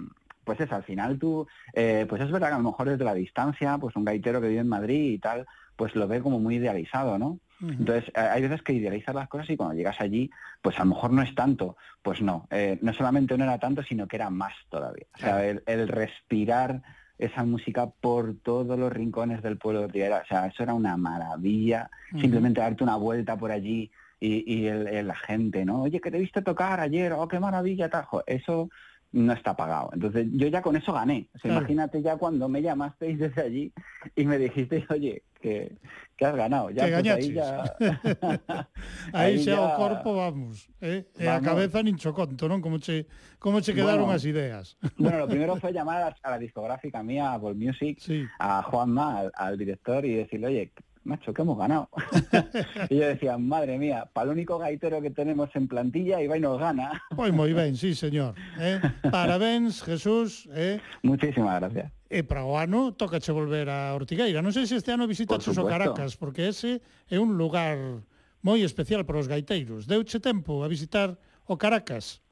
pues 0.44 0.60
eso, 0.60 0.74
al 0.74 0.84
final 0.84 1.18
tú, 1.18 1.46
eh, 1.72 2.06
pues 2.08 2.22
es 2.22 2.30
verdad 2.30 2.48
que 2.48 2.54
a 2.54 2.58
lo 2.58 2.70
mejor 2.70 2.88
desde 2.88 3.04
la 3.04 3.14
distancia, 3.14 3.78
pues 3.78 3.96
un 3.96 4.04
gaitero 4.04 4.40
que 4.40 4.48
vive 4.48 4.60
en 4.60 4.68
Madrid 4.68 5.12
y 5.12 5.18
tal, 5.18 5.46
pues 5.76 5.94
lo 5.94 6.08
ve 6.08 6.20
como 6.20 6.38
muy 6.38 6.56
idealizado, 6.56 7.18
¿no? 7.18 7.38
Entonces, 7.60 8.08
eh, 8.14 8.20
hay 8.20 8.42
veces 8.42 8.62
que 8.62 8.74
idealizas 8.74 9.14
las 9.14 9.28
cosas 9.28 9.48
y 9.48 9.56
cuando 9.56 9.74
llegas 9.74 10.00
allí, 10.00 10.30
pues 10.60 10.76
a 10.78 10.84
lo 10.84 10.90
mejor 10.90 11.12
no 11.12 11.22
es 11.22 11.34
tanto. 11.34 11.76
Pues 12.02 12.20
no, 12.20 12.46
eh, 12.50 12.78
no 12.82 12.92
solamente 12.92 13.36
no 13.38 13.44
era 13.44 13.58
tanto, 13.58 13.82
sino 13.82 14.06
que 14.06 14.16
era 14.16 14.28
más 14.28 14.52
todavía. 14.68 15.06
O 15.14 15.18
sea, 15.18 15.44
el, 15.44 15.62
el 15.66 15.88
respirar 15.88 16.82
esa 17.18 17.44
música 17.44 17.88
por 17.88 18.36
todos 18.42 18.78
los 18.78 18.92
rincones 18.92 19.42
del 19.42 19.56
pueblo 19.56 19.80
de 19.80 19.86
Ortiguera, 19.86 20.22
o 20.22 20.26
sea, 20.26 20.46
eso 20.46 20.62
era 20.62 20.74
una 20.74 20.96
maravilla. 20.96 21.90
Simplemente 22.10 22.60
darte 22.60 22.84
una 22.84 22.96
vuelta 22.96 23.36
por 23.36 23.50
allí 23.50 23.90
y, 24.20 24.44
y 24.46 24.66
el- 24.66 24.86
el- 24.88 25.06
la 25.08 25.16
gente, 25.16 25.64
¿no? 25.64 25.82
Oye, 25.82 26.00
que 26.00 26.10
te 26.10 26.18
viste 26.18 26.42
tocar 26.42 26.80
ayer, 26.80 27.12
oh, 27.12 27.28
qué 27.28 27.38
maravilla, 27.40 27.88
tal. 27.90 28.04
Jo, 28.04 28.22
Eso 28.26 28.68
no 29.12 29.32
está 29.32 29.54
pagado. 29.56 29.90
Entonces, 29.92 30.26
yo 30.32 30.46
ya 30.48 30.60
con 30.60 30.76
eso 30.76 30.92
gané. 30.92 31.28
O 31.34 31.38
sea, 31.38 31.50
Claro. 31.50 31.58
imagínate 31.60 32.02
ya 32.02 32.16
cuando 32.16 32.48
me 32.48 32.60
llamasteis 32.60 33.18
desde 33.18 33.40
allí 33.42 33.72
y 34.14 34.24
me 34.26 34.36
dijisteis, 34.36 34.84
oye, 34.90 35.22
que, 35.40 35.76
que 36.16 36.24
has 36.26 36.34
ganado. 36.34 36.70
Ya, 36.70 36.86
Que 36.86 36.92
pues 36.92 37.08
ahí 37.14 37.32
ya... 37.32 37.64
Xa 39.12 39.60
o 39.60 39.68
ya- 39.70 39.76
corpo 39.76 40.14
vamos, 40.16 40.68
eh? 40.80 41.06
e 41.16 41.28
a 41.28 41.38
Vamos. 41.38 41.46
cabeza 41.48 41.82
nin 41.82 41.96
cho 41.96 42.12
conto, 42.12 42.48
non? 42.48 42.60
Como 42.60 42.78
che, 42.78 43.06
como 43.38 43.60
che 43.60 43.72
quedaron 43.72 44.04
Bueno. 44.10 44.16
as 44.16 44.24
ideas. 44.24 44.76
Bueno, 44.98 45.18
lo 45.18 45.28
primero 45.28 45.56
fue 45.60 45.72
llamar 45.72 46.02
a 46.02 46.10
la, 46.10 46.16
a 46.22 46.30
la 46.32 46.38
discográfica 46.38 47.02
mía, 47.02 47.32
a 47.32 47.38
Music, 47.38 47.98
Sí. 48.00 48.24
a 48.38 48.62
Juanma, 48.62 49.18
al, 49.20 49.32
al 49.34 49.56
director, 49.56 50.04
y 50.04 50.14
decirle, 50.14 50.46
oye, 50.48 50.72
macho, 51.06 51.32
que 51.32 51.42
hemos 51.42 51.56
ganado. 51.56 51.88
y 52.90 52.96
yo 52.96 53.06
decía, 53.06 53.38
madre 53.38 53.78
mía, 53.78 54.10
para 54.12 54.26
el 54.26 54.32
único 54.32 54.58
gaitero 54.58 55.00
que 55.00 55.10
tenemos 55.10 55.48
en 55.54 55.68
plantilla, 55.68 56.20
Ibai 56.20 56.40
nos 56.40 56.58
gana. 56.58 57.02
Pues 57.14 57.32
muy 57.32 57.52
bien, 57.52 57.76
sí, 57.76 57.94
señor. 57.94 58.34
¿eh? 58.58 58.80
Parabéns, 59.10 59.82
Jesús. 59.82 60.48
¿eh? 60.52 60.80
Muchísimas 61.02 61.60
gracias. 61.60 61.92
Eh, 62.10 62.18
e 62.18 62.22
para 62.22 62.44
o 62.46 62.54
ano 62.54 62.94
tocache 62.94 63.34
volver 63.34 63.66
a 63.66 63.94
Ortigueira. 63.94 64.38
Non 64.38 64.54
sei 64.54 64.66
se 64.66 64.78
este 64.78 64.94
ano 64.94 65.10
visita 65.10 65.34
o 65.34 65.64
Caracas, 65.66 66.14
porque 66.14 66.46
ese 66.46 66.78
é 67.10 67.18
un 67.18 67.34
lugar 67.34 68.02
moi 68.46 68.62
especial 68.62 69.02
para 69.02 69.18
os 69.18 69.26
gaiteiros. 69.26 69.90
Deuche 69.90 70.22
tempo 70.22 70.62
a 70.62 70.70
visitar 70.70 71.18
o 71.50 71.58
Caracas? 71.58 72.22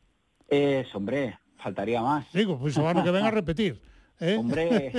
Eh, 0.46 0.86
hombre, 0.94 1.34
faltaría 1.58 1.98
máis. 1.98 2.30
Digo, 2.30 2.54
pois 2.54 2.78
o 2.78 2.86
ano 2.86 3.02
que 3.02 3.10
ven 3.10 3.26
a 3.26 3.34
repetir. 3.34 3.82
Eh? 4.22 4.36
Hombre. 4.38 4.94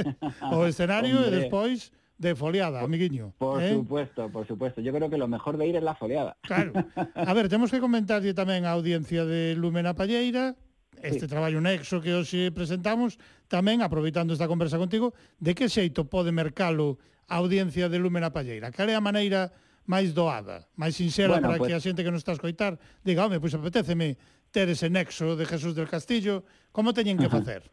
o 0.51 0.67
escenario 0.67 1.23
hombre. 1.23 1.31
e 1.31 1.35
despois 1.39 1.95
de 2.17 2.35
foliada, 2.35 2.79
por, 2.79 2.87
amiguiño. 2.87 3.33
Por 3.37 3.61
¿eh? 3.61 3.73
supuesto, 3.73 4.29
por 4.29 4.47
supuesto. 4.47 4.81
Yo 4.81 4.93
creo 4.93 5.09
que 5.09 5.17
lo 5.17 5.27
mejor 5.27 5.57
de 5.57 5.67
ir 5.67 5.75
es 5.75 5.83
la 5.83 5.95
foliada. 5.95 6.37
Claro. 6.41 6.73
A 7.13 7.33
ver, 7.33 7.49
temos 7.49 7.71
que 7.71 7.79
comentar 7.79 8.23
tamén 8.33 8.63
a 8.63 8.71
audiencia 8.71 9.27
de 9.27 9.55
Lumena 9.55 9.93
Palleira, 9.93 10.55
este 11.03 11.27
sí. 11.27 11.31
traballo 11.31 11.59
nexo 11.59 11.99
que 11.99 12.15
hoxe 12.15 12.55
presentamos, 12.55 13.19
tamén 13.51 13.83
aproveitando 13.83 14.31
esta 14.31 14.47
conversa 14.47 14.79
contigo, 14.79 15.11
de 15.37 15.51
que 15.51 15.67
xeito 15.67 16.07
pode 16.07 16.31
mercalo 16.31 16.97
a 17.27 17.43
audiencia 17.43 17.91
de 17.91 17.99
Lumena 17.99 18.31
Palleira? 18.31 18.71
Cal 18.71 18.87
é 18.87 18.95
a 18.95 19.03
maneira 19.03 19.51
máis 19.85 20.15
doada, 20.15 20.65
máis 20.79 20.95
sincera 20.97 21.37
bueno, 21.37 21.51
para 21.51 21.57
pues... 21.59 21.67
que 21.69 21.75
a 21.77 21.83
xente 21.83 22.01
que 22.01 22.11
nos 22.11 22.23
está 22.23 22.33
a 22.33 22.39
escoitar 22.39 22.79
diga, 23.03 23.27
home, 23.27 23.43
pois 23.43 23.53
apetéceme 23.53 24.17
ter 24.49 24.71
ese 24.71 24.89
nexo 24.89 25.35
de 25.35 25.45
Jesús 25.45 25.75
del 25.75 25.91
Castillo, 25.91 26.47
como 26.71 26.95
teñen 26.95 27.19
que 27.19 27.29
facer? 27.37 27.69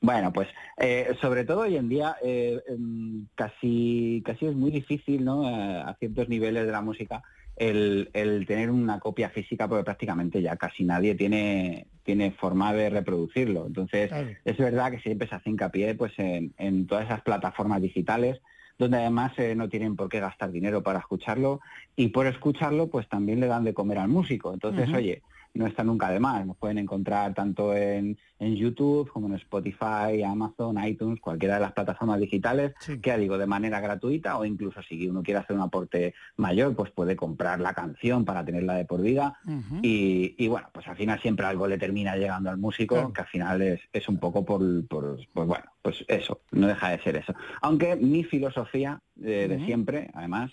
Bueno, 0.00 0.32
pues 0.32 0.48
eh, 0.78 1.14
sobre 1.20 1.44
todo 1.44 1.60
hoy 1.60 1.76
en 1.76 1.88
día 1.88 2.16
eh, 2.22 2.60
em, 2.68 3.26
casi, 3.34 4.22
casi 4.24 4.46
es 4.46 4.54
muy 4.54 4.70
difícil, 4.70 5.24
¿no? 5.24 5.46
A, 5.46 5.90
a 5.90 5.94
ciertos 5.96 6.28
niveles 6.28 6.64
de 6.66 6.72
la 6.72 6.80
música 6.80 7.22
el, 7.60 8.08
el 8.14 8.46
tener 8.46 8.70
una 8.70 8.98
copia 8.98 9.28
física 9.28 9.68
porque 9.68 9.84
prácticamente 9.84 10.40
ya 10.40 10.56
casi 10.56 10.82
nadie 10.84 11.14
tiene, 11.14 11.88
tiene 12.02 12.30
forma 12.32 12.72
de 12.72 12.88
reproducirlo. 12.88 13.66
Entonces, 13.66 14.08
Claro. 14.08 14.30
es 14.44 14.56
verdad 14.56 14.90
que 14.90 15.00
siempre 15.00 15.28
se 15.28 15.34
hace 15.34 15.50
hincapié 15.50 15.94
pues, 15.94 16.12
en, 16.16 16.54
en 16.56 16.86
todas 16.86 17.04
esas 17.04 17.20
plataformas 17.20 17.82
digitales 17.82 18.40
donde 18.78 18.96
además 18.96 19.32
eh, 19.36 19.54
no 19.54 19.68
tienen 19.68 19.94
por 19.94 20.08
qué 20.08 20.20
gastar 20.20 20.50
dinero 20.50 20.82
para 20.82 21.00
escucharlo 21.00 21.60
y 21.96 22.08
por 22.08 22.26
escucharlo 22.26 22.88
pues 22.88 23.06
también 23.10 23.38
le 23.38 23.46
dan 23.46 23.62
de 23.62 23.74
comer 23.74 23.98
al 23.98 24.08
músico. 24.08 24.54
Entonces, 24.54 24.90
oye, 24.94 25.20
no 25.54 25.66
está 25.66 25.82
nunca 25.82 26.10
de 26.10 26.20
más. 26.20 26.46
Nos 26.46 26.56
pueden 26.56 26.78
encontrar 26.78 27.34
tanto 27.34 27.74
en, 27.76 28.16
en 28.38 28.54
YouTube 28.56 29.10
como 29.10 29.26
en 29.26 29.34
Spotify, 29.34 30.22
Amazon, 30.24 30.82
iTunes, 30.84 31.20
cualquiera 31.20 31.54
de 31.56 31.60
las 31.60 31.72
plataformas 31.72 32.20
digitales, 32.20 32.72
Sí. 32.78 33.00
que 33.00 33.10
ya 33.10 33.18
digo, 33.18 33.36
de 33.36 33.46
manera 33.46 33.80
gratuita 33.80 34.38
o 34.38 34.44
incluso 34.44 34.80
si 34.82 35.08
uno 35.08 35.22
quiere 35.22 35.40
hacer 35.40 35.56
un 35.56 35.62
aporte 35.62 36.14
mayor, 36.36 36.74
pues 36.76 36.90
puede 36.92 37.16
comprar 37.16 37.60
la 37.60 37.74
canción 37.74 38.24
para 38.24 38.44
tenerla 38.44 38.74
de 38.74 38.84
por 38.84 39.02
vida. 39.02 39.38
Y, 39.82 40.34
y 40.38 40.48
bueno, 40.48 40.68
pues 40.72 40.86
al 40.88 40.96
final 40.96 41.20
siempre 41.20 41.46
algo 41.46 41.66
le 41.66 41.78
termina 41.78 42.16
llegando 42.16 42.50
al 42.50 42.58
músico, 42.58 42.94
Claro. 42.94 43.12
que 43.12 43.20
al 43.22 43.26
final 43.26 43.62
es, 43.62 43.80
es 43.92 44.08
un 44.08 44.18
poco 44.18 44.44
por, 44.44 44.60
por, 44.86 45.18
pues 45.32 45.46
bueno, 45.48 45.64
pues 45.82 46.04
eso, 46.08 46.40
no 46.52 46.66
deja 46.68 46.90
de 46.90 47.02
ser 47.02 47.16
eso. 47.16 47.34
Aunque 47.62 47.96
mi 47.96 48.22
filosofía 48.24 49.00
eh, 49.22 49.46
de 49.48 49.64
siempre, 49.66 50.10
además, 50.14 50.52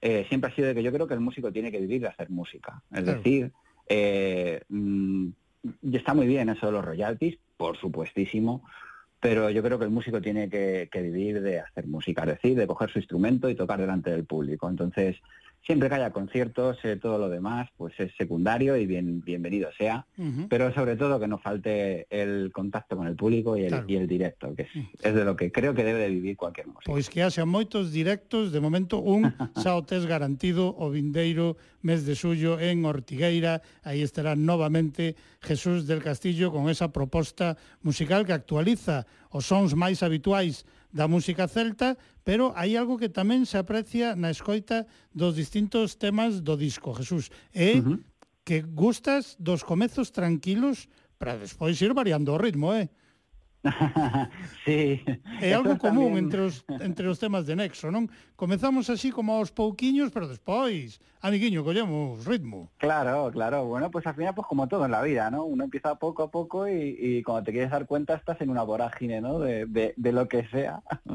eh, 0.00 0.26
siempre 0.28 0.50
ha 0.50 0.54
sido 0.54 0.68
de 0.68 0.74
que 0.74 0.82
yo 0.82 0.92
creo 0.92 1.06
que 1.06 1.14
el 1.14 1.20
músico 1.20 1.50
tiene 1.52 1.70
que 1.70 1.80
vivir 1.80 2.02
de 2.02 2.08
hacer 2.08 2.28
música. 2.30 2.82
Es 2.92 3.02
Claro. 3.04 3.18
decir, 3.18 3.52
eh, 3.88 4.62
mm, 4.68 5.28
y 5.82 5.96
está 5.96 6.14
muy 6.14 6.26
bien 6.26 6.48
eso 6.48 6.66
de 6.66 6.72
los 6.72 6.84
royalties, 6.84 7.38
por 7.56 7.76
supuestísimo, 7.78 8.64
pero 9.20 9.48
yo 9.50 9.62
creo 9.62 9.78
que 9.78 9.86
el 9.86 9.90
músico 9.90 10.20
tiene 10.20 10.50
que, 10.50 10.88
que 10.92 11.00
vivir 11.00 11.40
de 11.40 11.60
hacer 11.60 11.86
música, 11.86 12.22
es 12.22 12.28
decir, 12.28 12.56
de 12.56 12.66
coger 12.66 12.90
su 12.90 12.98
instrumento 12.98 13.48
y 13.48 13.54
tocar 13.54 13.80
delante 13.80 14.10
del 14.10 14.24
público. 14.24 14.68
Entonces, 14.68 15.16
Siempre 15.66 15.88
que 15.88 15.94
haya 15.94 16.10
conciertos, 16.10 16.76
eh, 16.84 16.96
todo 17.00 17.16
lo 17.16 17.30
demás, 17.30 17.70
pues 17.78 17.94
es 17.98 18.12
secundario 18.18 18.76
y 18.76 18.84
bien, 18.84 19.22
bienvenido 19.24 19.70
sea, 19.78 20.06
uh 20.18 20.22
-huh. 20.22 20.46
pero 20.48 20.74
sobre 20.74 20.96
todo 20.96 21.18
que 21.18 21.26
no 21.26 21.38
falte 21.38 22.06
el 22.10 22.52
contacto 22.52 22.96
con 22.98 23.06
el 23.06 23.16
público 23.16 23.56
y 23.56 23.62
el, 23.62 23.68
claro. 23.68 23.84
y 23.88 23.96
el 23.96 24.06
directo, 24.06 24.54
que 24.54 24.62
es, 24.62 24.68
es, 25.02 25.14
de 25.14 25.24
lo 25.24 25.36
que 25.36 25.50
creo 25.50 25.72
que 25.72 25.82
debe 25.82 26.00
de 26.00 26.10
vivir 26.10 26.36
cualquier 26.36 26.66
músico. 26.66 26.92
Pois 26.92 27.08
que 27.08 27.22
haxa 27.22 27.46
moitos 27.46 27.92
directos, 27.92 28.52
de 28.52 28.60
momento 28.60 29.00
un 29.00 29.24
xa 29.56 29.72
o 29.72 29.80
tes 29.80 30.04
garantido 30.04 30.76
o 30.76 30.90
vindeiro 30.92 31.56
mes 31.80 32.04
de 32.04 32.12
suyo 32.12 32.60
en 32.60 32.84
Ortigueira, 32.84 33.64
aí 33.88 34.04
estará 34.04 34.36
novamente 34.36 35.16
Jesús 35.40 35.88
del 35.88 36.04
Castillo 36.04 36.52
con 36.52 36.68
esa 36.68 36.92
proposta 36.92 37.56
musical 37.80 38.28
que 38.28 38.36
actualiza 38.36 39.08
os 39.32 39.48
sons 39.48 39.72
máis 39.72 40.04
habituais 40.04 40.68
da 40.94 41.10
música 41.10 41.50
celta, 41.50 41.98
pero 42.22 42.54
hai 42.54 42.78
algo 42.78 42.94
que 42.94 43.10
tamén 43.10 43.42
se 43.42 43.58
aprecia 43.58 44.14
na 44.14 44.30
escoita 44.30 44.86
dos 45.10 45.34
distintos 45.34 45.98
temas 45.98 46.38
do 46.38 46.54
disco, 46.54 46.94
Jesús. 46.94 47.34
É 47.50 47.82
uh 47.82 47.82
-huh. 47.82 47.98
que 48.46 48.62
gustas 48.62 49.34
dos 49.42 49.66
comezos 49.66 50.14
tranquilos 50.14 50.86
para 51.18 51.34
despois 51.34 51.74
ir 51.82 51.90
variando 51.90 52.30
o 52.30 52.38
ritmo, 52.38 52.70
eh? 52.70 52.86
Sí. 54.64 55.00
É 55.40 55.54
algo 55.54 55.78
común 55.78 56.16
entre 56.18 56.40
os, 56.44 56.64
entre 56.80 57.08
os 57.08 57.18
temas 57.18 57.46
de 57.46 57.56
Nexo, 57.56 57.90
non? 57.90 58.08
Comezamos 58.36 58.90
así 58.90 59.10
como 59.10 59.34
aos 59.36 59.50
pouquiños, 59.52 60.10
pero 60.12 60.28
despois, 60.28 61.00
amiguiño, 61.24 61.64
collemos 61.64 62.24
ritmo. 62.28 62.68
Claro, 62.78 63.30
claro. 63.32 63.64
Bueno, 63.64 63.90
pues 63.90 64.06
al 64.06 64.14
final, 64.14 64.34
pues 64.34 64.46
como 64.46 64.68
todo 64.68 64.84
en 64.84 64.90
la 64.92 65.02
vida, 65.02 65.30
¿no? 65.30 65.44
Uno 65.44 65.64
empieza 65.64 65.94
poco 65.96 66.22
a 66.24 66.30
poco 66.30 66.68
y, 66.68 66.96
y 66.98 67.22
cuando 67.22 67.44
te 67.44 67.52
quieres 67.52 67.70
dar 67.70 67.86
cuenta 67.86 68.14
estás 68.14 68.40
en 68.40 68.50
una 68.50 68.62
vorágine, 68.62 69.20
¿no? 69.20 69.38
De, 69.38 69.66
de, 69.66 69.94
de 69.96 70.12
lo 70.12 70.28
que 70.28 70.46
sea. 70.48 70.82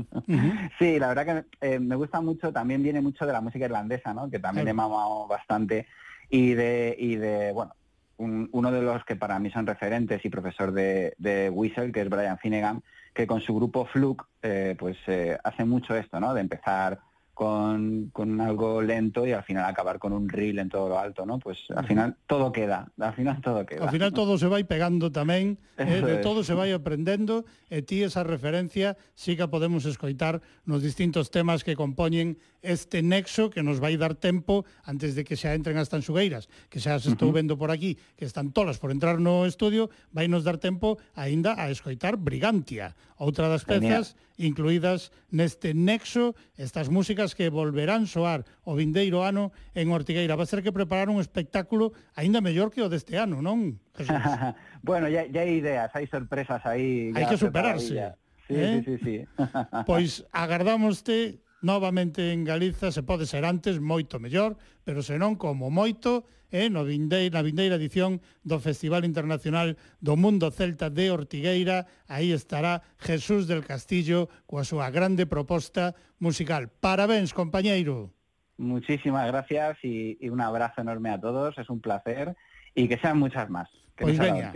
Sí, 0.79 0.99
la 0.99 1.07
verdad 1.13 1.25
que 1.59 1.75
eh, 1.75 1.79
me 1.79 1.95
gusta 1.95 2.21
mucho, 2.21 2.53
también 2.53 2.83
viene 2.83 3.01
mucho 3.01 3.25
de 3.25 3.33
la 3.33 3.41
música 3.41 3.65
irlandesa, 3.65 4.13
¿no? 4.13 4.29
Que 4.29 4.39
también 4.39 4.65
Claro. 4.65 4.69
he 4.69 4.73
mamado 4.73 5.27
bastante. 5.27 5.87
Y 6.29 6.53
de, 6.53 6.95
y 6.97 7.15
de 7.15 7.51
bueno, 7.51 7.73
un- 8.19 8.49
uno 8.51 8.71
de 8.71 8.81
los 8.81 9.03
que 9.05 9.15
para 9.15 9.39
mí 9.39 9.49
son 9.49 9.65
referentes 9.65 10.23
y 10.23 10.29
profesor 10.29 10.71
de, 10.71 11.13
de 11.17 11.49
Whistle, 11.49 11.91
que 11.91 12.01
es 12.01 12.09
Brian 12.09 12.37
Finnegan, 12.37 12.83
que 13.13 13.25
con 13.25 13.41
su 13.41 13.55
grupo 13.55 13.85
Fluke, 13.85 14.25
eh, 14.43 14.75
pues 14.77 14.97
eh, 15.07 15.37
hace 15.43 15.65
mucho 15.65 15.95
esto, 15.95 16.19
¿no? 16.19 16.33
De 16.33 16.41
empezar 16.41 16.99
con, 17.39 18.09
con, 18.11 18.41
algo 18.41 18.81
lento 18.81 19.25
y 19.25 19.31
al 19.31 19.43
final 19.43 19.63
acabar 19.63 19.97
con 19.97 20.11
un 20.11 20.27
reel 20.27 20.59
en 20.59 20.67
todo 20.67 20.89
lo 20.89 20.99
alto, 20.99 21.25
¿no? 21.25 21.39
Pues 21.39 21.59
al 21.73 21.87
final 21.87 22.17
todo 22.27 22.51
queda, 22.51 22.91
al 22.99 23.13
final 23.13 23.39
todo 23.39 23.65
queda. 23.65 23.85
Al 23.85 23.91
final 23.91 24.11
todo 24.11 24.37
se 24.37 24.47
va 24.47 24.59
pegando 24.67 25.07
tamén, 25.09 25.55
eh, 25.79 26.03
de 26.03 26.19
todo 26.19 26.43
se 26.43 26.51
vai 26.51 26.75
aprendendo 26.75 27.47
e 27.71 27.79
eh, 27.79 27.81
ti 27.81 28.03
esa 28.03 28.27
referencia 28.27 28.99
sí 29.15 29.39
que 29.39 29.47
podemos 29.47 29.87
escoitar 29.87 30.43
nos 30.67 30.83
distintos 30.83 31.31
temas 31.31 31.63
que 31.63 31.79
compoñen 31.79 32.35
este 32.59 32.99
nexo 32.99 33.47
que 33.47 33.63
nos 33.63 33.79
vai 33.79 33.95
dar 33.95 34.19
tempo 34.19 34.67
antes 34.83 35.15
de 35.15 35.23
que 35.23 35.39
xa 35.39 35.55
entren 35.55 35.79
as 35.79 35.87
tanxugueiras, 35.87 36.51
que 36.67 36.83
xa 36.83 36.99
se 36.99 37.15
estou 37.15 37.31
vendo 37.31 37.55
por 37.55 37.71
aquí, 37.71 37.95
que 38.19 38.27
están 38.27 38.51
tolas 38.51 38.83
por 38.83 38.91
entrar 38.91 39.15
no 39.23 39.47
estudio, 39.47 39.87
vai 40.11 40.27
nos 40.27 40.43
dar 40.43 40.59
tempo 40.59 40.99
aínda 41.15 41.55
a 41.55 41.71
escoitar 41.71 42.19
Brigantia, 42.19 42.99
outra 43.15 43.47
das 43.47 43.63
pezas 43.63 44.11
Genial 44.11 44.27
incluídas 44.39 45.11
neste 45.29 45.75
nexo 45.75 46.33
estas 46.55 46.87
músicas 46.87 47.35
que 47.35 47.51
volverán 47.51 48.07
soar 48.07 48.47
o 48.63 48.73
vindeiro 48.73 49.27
ano 49.27 49.51
en 49.75 49.91
Ortigueira. 49.91 50.39
Va 50.39 50.47
ser 50.47 50.63
que 50.63 50.71
preparar 50.71 51.11
un 51.11 51.19
espectáculo 51.19 51.91
aínda 52.15 52.39
mellor 52.39 52.71
que 52.71 52.79
o 52.79 52.87
deste 52.87 53.19
ano, 53.19 53.43
non? 53.43 53.77
bueno, 54.81 55.11
ya, 55.11 55.27
ya 55.27 55.43
hay 55.43 55.59
ideas, 55.59 55.91
hai 55.91 56.07
sorpresas 56.07 56.63
aí. 56.63 57.11
Hai 57.11 57.27
que 57.27 57.35
superarse. 57.35 58.15
Sí, 58.47 58.55
eh? 58.55 58.81
sí, 58.81 58.95
sí, 58.95 58.95
sí. 59.03 59.15
pois 59.89 60.23
agardámoste 60.31 61.43
novamente 61.61 62.31
en 62.31 62.47
Galiza, 62.47 62.95
se 62.95 63.03
pode 63.03 63.27
ser 63.27 63.43
antes, 63.43 63.83
moito 63.83 64.23
mellor, 64.23 64.55
pero 64.87 65.03
senón 65.03 65.35
como 65.35 65.67
moito, 65.67 66.23
eh, 66.51 66.69
no 66.69 66.83
vindeira, 66.83 67.39
na 67.39 67.45
vindeira 67.45 67.77
edición 67.77 68.21
do 68.43 68.59
Festival 68.59 69.05
Internacional 69.05 69.77
do 70.01 70.17
Mundo 70.17 70.49
Celta 70.51 70.89
de 70.89 71.09
Ortigueira. 71.13 71.85
Aí 72.09 72.33
estará 72.33 72.81
Jesús 72.97 73.45
del 73.45 73.65
Castillo 73.65 74.29
coa 74.49 74.65
súa 74.65 74.89
grande 74.89 75.25
proposta 75.25 75.93
musical. 76.19 76.69
Parabéns, 76.69 77.33
compañeiro. 77.33 78.13
Muchísimas 78.57 79.25
gracias 79.27 79.77
y, 79.83 80.17
y 80.19 80.27
un 80.29 80.41
abrazo 80.41 80.81
enorme 80.81 81.09
a 81.09 81.19
todos. 81.19 81.57
Es 81.57 81.69
un 81.69 81.79
placer 81.79 82.35
y 82.75 82.87
que 82.87 82.97
sean 82.97 83.17
muchas 83.17 83.49
más. 83.49 83.69
Que 83.95 84.05
pois 84.05 84.17
pues 84.17 84.31
veña, 84.31 84.51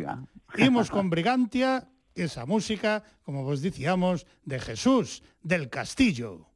imos 0.57 0.89
con 0.95 1.09
Brigantia, 1.09 1.87
esa 2.15 2.45
música, 2.45 3.03
como 3.23 3.43
vos 3.43 3.61
dicíamos, 3.61 4.27
de 4.43 4.59
Jesús 4.59 5.23
del 5.41 5.69
Castillo. 5.69 6.52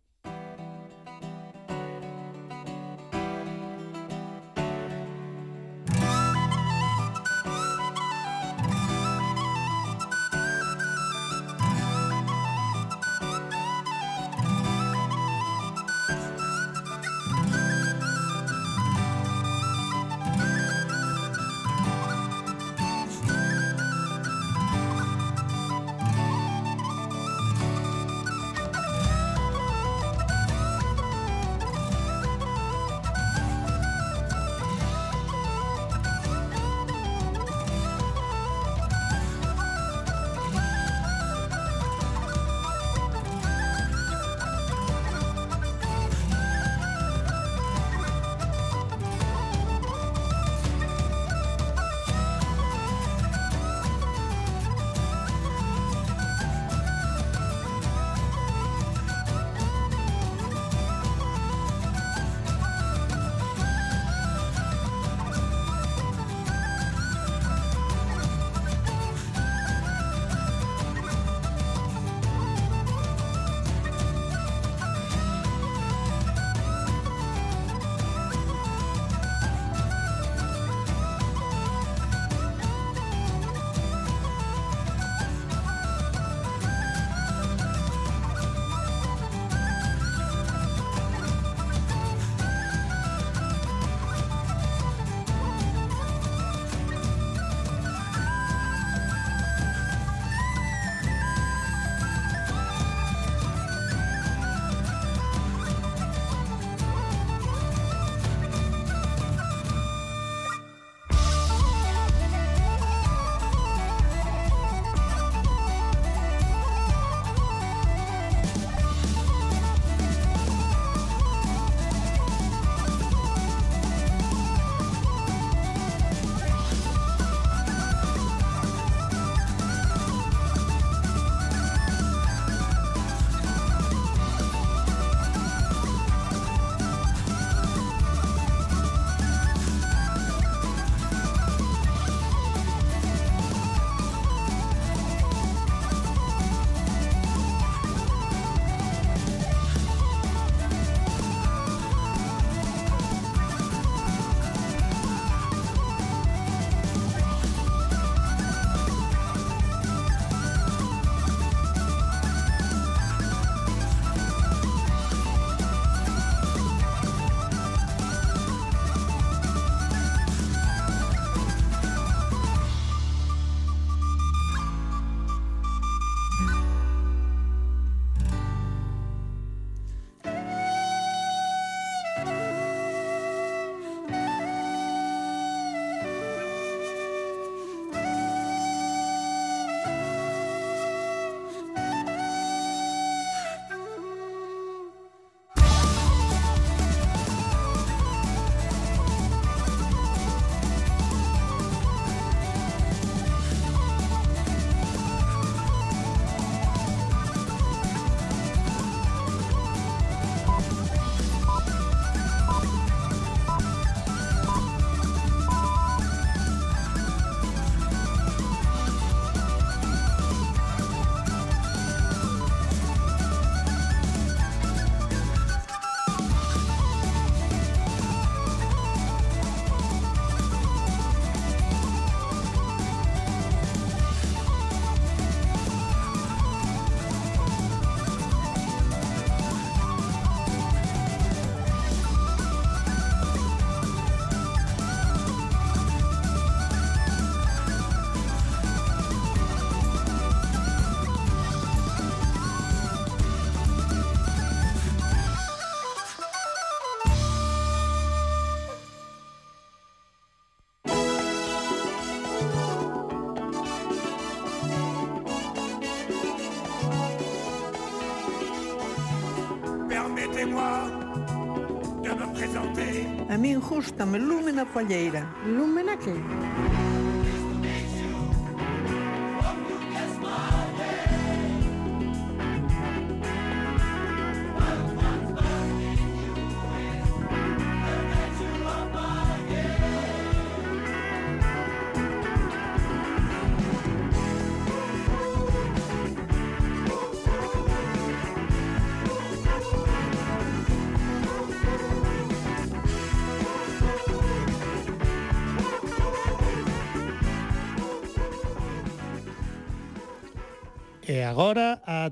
gustame 273.78 274.18
lúmena 274.18 274.66
palleira. 274.66 275.22
Lúmena 275.46 275.96
que? 275.98 276.14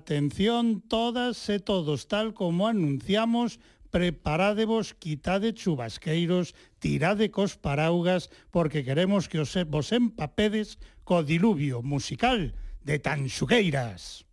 Atención 0.06 0.86
todas 0.86 1.50
e 1.50 1.58
todos, 1.58 2.06
tal 2.06 2.38
como 2.38 2.70
anunciamos, 2.70 3.58
preparádevos, 3.90 4.94
quitade 4.94 5.50
chubasqueiros, 5.58 6.54
tirade 6.78 7.34
cos 7.34 7.58
paraugas, 7.58 8.30
porque 8.54 8.86
queremos 8.86 9.26
que 9.26 9.42
os 9.42 9.58
vos 9.66 9.90
empapedes 9.90 10.78
co 11.02 11.26
diluvio 11.26 11.82
musical 11.82 12.54
de 12.86 13.02
Tanxugueiras. 13.02 14.25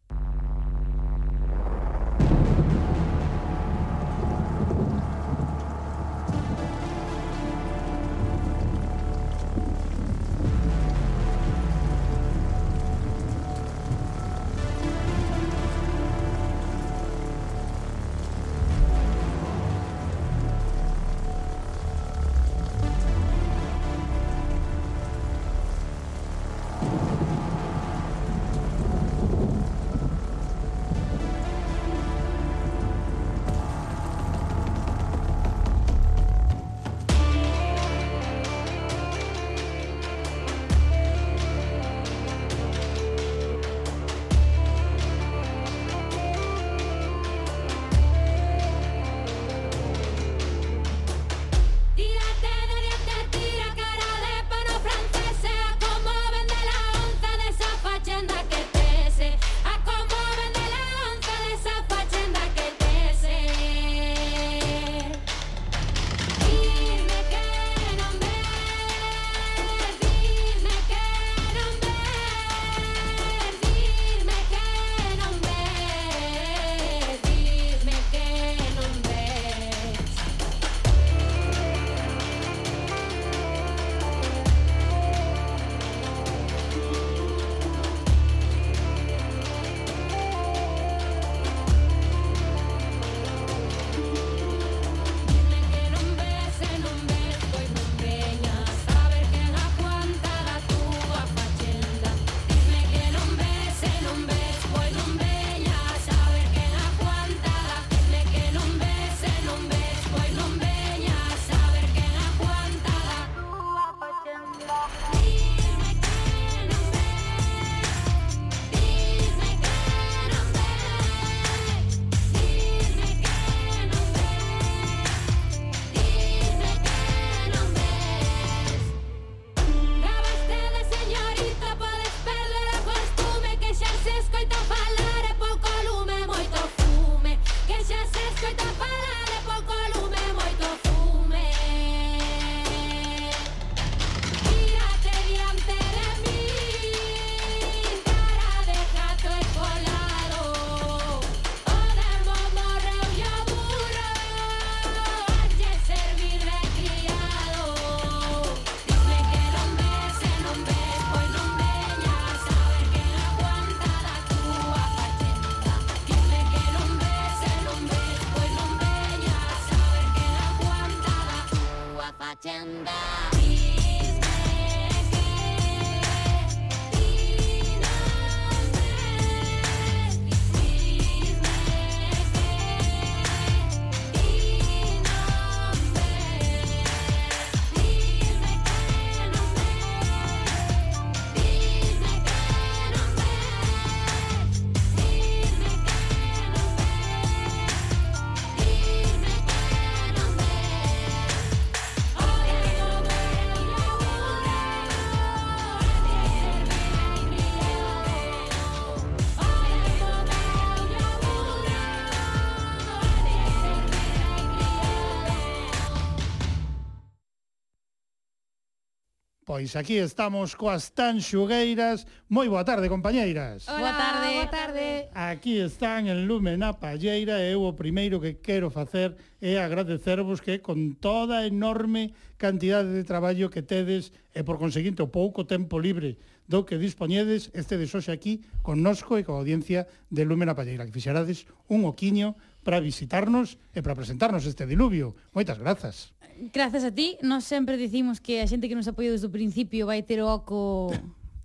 Pois 219.52 219.76
aquí 219.76 220.00
estamos 220.00 220.56
coas 220.56 220.96
tan 220.96 221.20
xugueiras. 221.20 222.08
Moi 222.32 222.48
boa 222.48 222.64
tarde, 222.64 222.88
compañeiras. 222.88 223.68
Hola, 223.68 223.92
boa 223.92 224.00
tarde. 224.00 224.28
Boa 224.32 224.48
tarde. 224.48 224.86
Aquí 225.12 225.60
están 225.60 226.08
en 226.08 226.24
Lume 226.24 226.56
na 226.56 226.80
Palleira 226.80 227.36
e 227.36 227.52
eu 227.52 227.68
o 227.68 227.76
primeiro 227.76 228.16
que 228.16 228.40
quero 228.40 228.72
facer 228.72 229.12
é 229.44 229.60
agradecervos 229.60 230.40
que 230.40 230.64
con 230.64 230.96
toda 230.96 231.44
a 231.44 231.46
enorme 231.52 232.16
cantidade 232.40 232.96
de 232.96 233.04
traballo 233.04 233.52
que 233.52 233.60
tedes 233.60 234.16
e 234.32 234.40
por 234.40 234.56
conseguinte 234.56 235.04
o 235.04 235.12
pouco 235.12 235.44
tempo 235.44 235.76
libre 235.76 236.16
do 236.48 236.64
que 236.64 236.80
dispoñedes, 236.80 237.52
estedes 237.52 237.92
hoxe 237.92 238.08
aquí 238.08 238.40
connosco 238.64 239.20
e 239.20 239.24
coa 239.28 239.44
audiencia 239.44 239.84
de 240.08 240.24
Lume 240.24 240.48
na 240.48 240.56
Palleira, 240.56 240.88
que 240.88 240.96
fixerades 240.96 241.44
un 241.68 241.84
oquiño 241.84 242.40
para 242.64 242.80
visitarnos 242.80 243.60
e 243.76 243.84
para 243.84 243.92
presentarnos 243.92 244.48
este 244.48 244.64
diluvio. 244.64 245.12
Moitas 245.36 245.60
grazas. 245.60 246.16
Grazas 246.50 246.82
a 246.82 246.90
ti, 246.90 247.22
nós 247.22 247.46
sempre 247.46 247.78
dicimos 247.78 248.18
que 248.18 248.42
a 248.42 248.46
xente 248.50 248.66
que 248.66 248.74
nos 248.74 248.90
apoiou 248.90 249.14
desde 249.14 249.30
o 249.30 249.30
principio 249.30 249.86
vai 249.86 250.02
ter 250.02 250.18
o 250.18 250.26
oco 250.26 250.90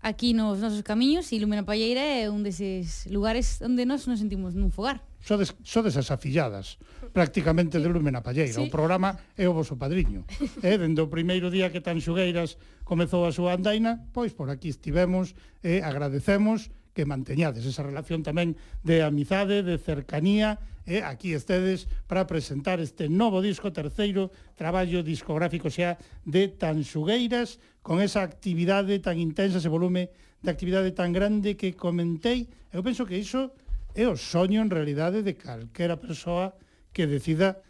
aquí 0.02 0.34
nos 0.34 0.58
nosos 0.58 0.82
camiños 0.82 1.30
e 1.30 1.38
Lumena 1.38 1.62
Palleira 1.62 2.02
é 2.02 2.26
un 2.34 2.42
deses 2.42 3.06
lugares 3.14 3.62
onde 3.62 3.86
nós 3.86 4.10
nos 4.10 4.18
sentimos 4.18 4.58
nun 4.58 4.74
fogar. 4.74 5.06
Sodes, 5.22 5.54
sodes 5.62 6.02
as 6.02 6.10
afilladas 6.10 6.82
prácticamente 7.14 7.78
de 7.78 7.86
Lumena 7.94 8.26
Palleira. 8.26 8.50
Sí. 8.50 8.58
O 8.58 8.74
programa 8.74 9.14
é 9.38 9.46
o 9.46 9.54
voso 9.54 9.78
padriño. 9.78 10.26
eh, 10.66 10.82
dende 10.82 11.06
o 11.06 11.14
primeiro 11.14 11.54
día 11.54 11.70
que 11.70 11.78
tan 11.78 12.02
xugueiras 12.02 12.58
comezou 12.82 13.30
a 13.30 13.32
súa 13.36 13.54
andaina, 13.54 14.02
pois 14.18 14.34
por 14.34 14.50
aquí 14.50 14.74
estivemos 14.74 15.38
e 15.62 15.78
eh, 15.78 15.86
agradecemos 15.86 16.74
que 16.98 17.06
manteñades 17.06 17.62
esa 17.62 17.86
relación 17.86 18.26
tamén 18.26 18.58
de 18.82 19.06
amizade, 19.06 19.62
de 19.62 19.78
cercanía, 19.78 20.58
eh, 20.90 21.06
aquí 21.06 21.38
estedes 21.38 21.86
para 22.10 22.26
presentar 22.26 22.82
este 22.82 23.06
novo 23.06 23.38
disco 23.46 23.70
terceiro 23.70 24.34
traballo 24.58 25.06
discográfico 25.06 25.70
xa 25.70 26.02
de 26.26 26.50
Tanxugueiras 26.50 27.62
con 27.86 28.02
esa 28.02 28.26
actividade 28.26 28.98
tan 28.98 29.22
intensa, 29.22 29.62
ese 29.62 29.70
volume 29.70 30.10
de 30.42 30.50
actividade 30.50 30.90
tan 30.98 31.14
grande 31.14 31.54
que 31.54 31.78
comentei. 31.78 32.50
Eu 32.74 32.82
penso 32.82 33.06
que 33.06 33.22
iso 33.22 33.54
é 33.94 34.10
o 34.10 34.18
soño 34.18 34.66
en 34.66 34.74
realidade 34.74 35.22
de 35.22 35.38
calquera 35.38 36.02
persoa 36.02 36.58
que 36.90 37.06
decida 37.06 37.62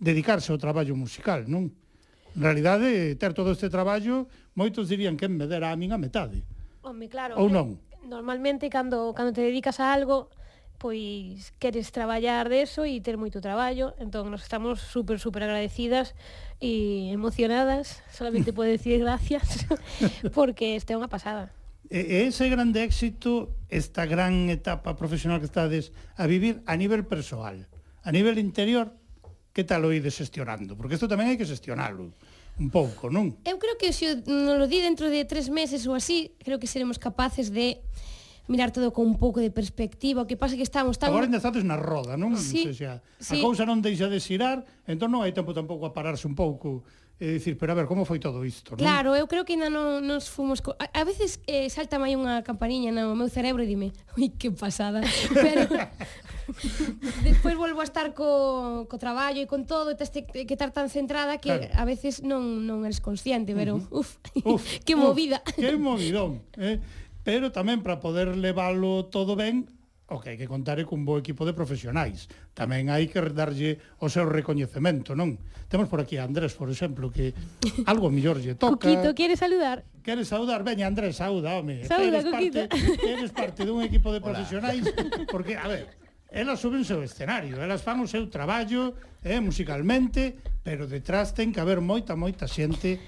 dedicarse 0.00 0.48
ao 0.48 0.62
traballo 0.62 0.96
musical, 0.96 1.44
non? 1.44 1.68
En 2.32 2.40
realidade, 2.48 3.12
ter 3.20 3.36
todo 3.36 3.52
este 3.52 3.68
traballo, 3.68 4.24
moitos 4.56 4.88
dirían 4.88 5.20
que 5.20 5.28
me 5.28 5.44
dera 5.44 5.68
a 5.68 5.76
min 5.76 5.92
a 5.92 6.00
metade. 6.00 6.40
Home, 6.80 7.12
claro. 7.12 7.36
Ou 7.36 7.52
non? 7.52 7.89
normalmente 8.04 8.70
cando, 8.70 9.12
cando 9.14 9.32
te 9.32 9.40
dedicas 9.40 9.80
a 9.80 9.92
algo 9.92 10.30
pois 10.80 11.52
queres 11.60 11.92
traballar 11.92 12.48
deso 12.48 12.88
e 12.88 13.04
ter 13.04 13.20
moito 13.20 13.44
traballo, 13.44 13.92
entón 14.00 14.32
nos 14.32 14.40
estamos 14.40 14.80
super, 14.80 15.20
super 15.20 15.44
agradecidas 15.44 16.16
e 16.56 17.12
emocionadas, 17.12 18.00
solamente 18.16 18.56
podo 18.56 18.72
decir 18.72 18.96
gracias, 19.04 19.68
porque 20.32 20.80
este 20.80 20.96
é 20.96 20.98
unha 20.98 21.12
pasada. 21.12 21.52
E 21.92 22.24
ese 22.24 22.48
grande 22.48 22.80
éxito, 22.80 23.52
esta 23.68 24.08
gran 24.08 24.48
etapa 24.48 24.96
profesional 24.96 25.36
que 25.36 25.50
estades 25.52 25.92
a 26.16 26.24
vivir 26.24 26.64
a 26.64 26.80
nivel 26.80 27.04
persoal, 27.04 27.68
a 28.00 28.08
nivel 28.08 28.40
interior, 28.40 28.96
que 29.52 29.68
tal 29.68 29.84
o 29.84 29.92
ides 29.92 30.16
xestionando? 30.16 30.80
Porque 30.80 30.96
isto 30.96 31.12
tamén 31.12 31.28
hai 31.28 31.36
que 31.36 31.44
xestionalo 31.44 32.16
un 32.60 32.68
pouco, 32.68 33.08
non? 33.08 33.40
Eu 33.48 33.56
creo 33.56 33.80
que 33.80 33.90
se 33.96 34.20
non 34.28 34.60
lo 34.60 34.68
di 34.68 34.84
dentro 34.84 35.08
de 35.08 35.24
tres 35.24 35.48
meses 35.48 35.88
ou 35.88 35.96
así, 35.96 36.36
creo 36.44 36.60
que 36.60 36.68
seremos 36.68 37.00
capaces 37.00 37.48
de 37.48 37.80
mirar 38.50 38.70
todo 38.70 38.92
con 38.92 39.06
un 39.06 39.16
pouco 39.16 39.40
de 39.40 39.50
perspectiva, 39.50 40.22
o 40.22 40.28
que 40.28 40.36
pasa 40.36 40.58
que 40.60 40.66
estamos 40.66 40.98
tan... 40.98 41.08
Agora 41.08 41.24
ainda 41.24 41.40
estades 41.40 41.64
na 41.64 41.80
roda, 41.80 42.20
non? 42.20 42.36
Sí, 42.36 42.68
non 42.68 42.74
sei 42.74 42.76
se 42.76 42.86
a, 42.86 43.00
sí. 43.16 43.38
a 43.38 43.42
cousa 43.42 43.64
non 43.64 43.80
deixa 43.80 44.10
de 44.12 44.20
xirar, 44.20 44.60
entón 44.84 45.08
non 45.08 45.24
hai 45.24 45.32
tempo 45.32 45.56
tampouco 45.56 45.88
a 45.88 45.94
pararse 45.94 46.28
un 46.28 46.36
pouco 46.36 46.84
e 47.20 47.36
dicir, 47.36 47.56
pero 47.56 47.72
a 47.72 47.76
ver, 47.78 47.86
como 47.86 48.08
foi 48.08 48.18
todo 48.18 48.42
isto? 48.42 48.74
Non? 48.74 48.82
Claro, 48.82 49.14
eu 49.14 49.28
creo 49.30 49.46
que 49.46 49.54
ainda 49.54 49.70
non 49.70 50.02
nos 50.02 50.26
fomos... 50.26 50.58
Co... 50.64 50.74
A, 50.76 50.88
a 50.88 51.04
veces 51.06 51.38
eh, 51.46 51.68
salta 51.70 52.00
mai 52.02 52.18
unha 52.18 52.42
campaniña 52.42 52.90
no 52.90 53.14
meu 53.14 53.30
cerebro 53.30 53.62
e 53.62 53.68
dime, 53.70 53.94
ui, 54.18 54.34
que 54.34 54.50
pasada. 54.50 55.04
Pero, 55.30 55.70
despois 57.26 57.54
volvo 57.56 57.80
a 57.80 57.86
estar 57.86 58.14
co, 58.14 58.86
co 58.90 58.96
traballo 58.98 59.40
e 59.42 59.48
con 59.48 59.66
todo, 59.66 59.90
e 59.92 59.96
tes 59.96 60.10
que 60.10 60.54
estar 60.54 60.70
tan 60.70 60.88
centrada 60.88 61.38
que 61.38 61.50
claro. 61.50 61.74
a 61.74 61.84
veces 61.84 62.22
non 62.22 62.66
non 62.66 62.84
eres 62.84 63.00
consciente, 63.02 63.54
pero 63.54 63.78
uh 63.78 63.84
-huh. 63.84 64.00
uf, 64.00 64.10
uf 64.44 64.62
que 64.86 64.94
uf, 64.94 65.02
movida. 65.02 65.40
Que 65.56 65.76
movidón, 65.76 66.44
eh? 66.58 66.80
Pero 67.20 67.52
tamén 67.52 67.84
para 67.84 68.00
poder 68.00 68.32
leválo 68.34 69.06
todo 69.12 69.36
ben, 69.36 69.68
o 70.10 70.18
que 70.18 70.34
hai 70.34 70.38
que 70.40 70.50
contar 70.50 70.82
é 70.82 70.84
cun 70.84 71.06
bo 71.06 71.22
equipo 71.22 71.46
de 71.46 71.54
profesionais. 71.54 72.26
Tamén 72.58 72.90
hai 72.90 73.06
que 73.06 73.22
darlle 73.30 73.78
o 74.02 74.10
seu 74.10 74.26
recoñecemento, 74.26 75.14
non? 75.14 75.38
Temos 75.70 75.86
por 75.86 76.02
aquí 76.02 76.18
a 76.18 76.26
Andrés, 76.26 76.58
por 76.58 76.66
exemplo, 76.66 77.14
que 77.14 77.30
algo 77.86 78.10
mellor 78.10 78.42
lle 78.42 78.58
toca. 78.58 78.74
Cuquito, 78.74 79.14
quere 79.14 79.38
saludar? 79.38 79.86
Quere 80.02 80.26
saudar? 80.26 80.66
Veña, 80.66 80.90
Andrés, 80.90 81.22
sauda, 81.22 81.54
home. 81.54 81.86
Sauda, 81.86 82.18
eres 82.18 82.26
Cuquito. 82.26 82.66
Parte, 82.66 83.06
eres 83.06 83.30
parte 83.30 83.62
dun 83.62 83.86
equipo 83.86 84.10
de 84.10 84.18
profesionais, 84.18 84.82
Hola. 84.82 85.30
porque, 85.30 85.54
a 85.54 85.70
ver, 85.70 85.86
elas 86.30 86.62
suben 86.62 86.86
seu 86.86 87.02
escenario, 87.02 87.58
elas 87.58 87.82
fan 87.82 87.98
o 87.98 88.06
seu 88.06 88.30
traballo 88.30 88.94
eh, 89.26 89.42
musicalmente, 89.42 90.38
pero 90.62 90.86
detrás 90.86 91.34
ten 91.34 91.50
que 91.50 91.58
haber 91.58 91.82
moita, 91.82 92.14
moita 92.14 92.46
xente 92.46 92.98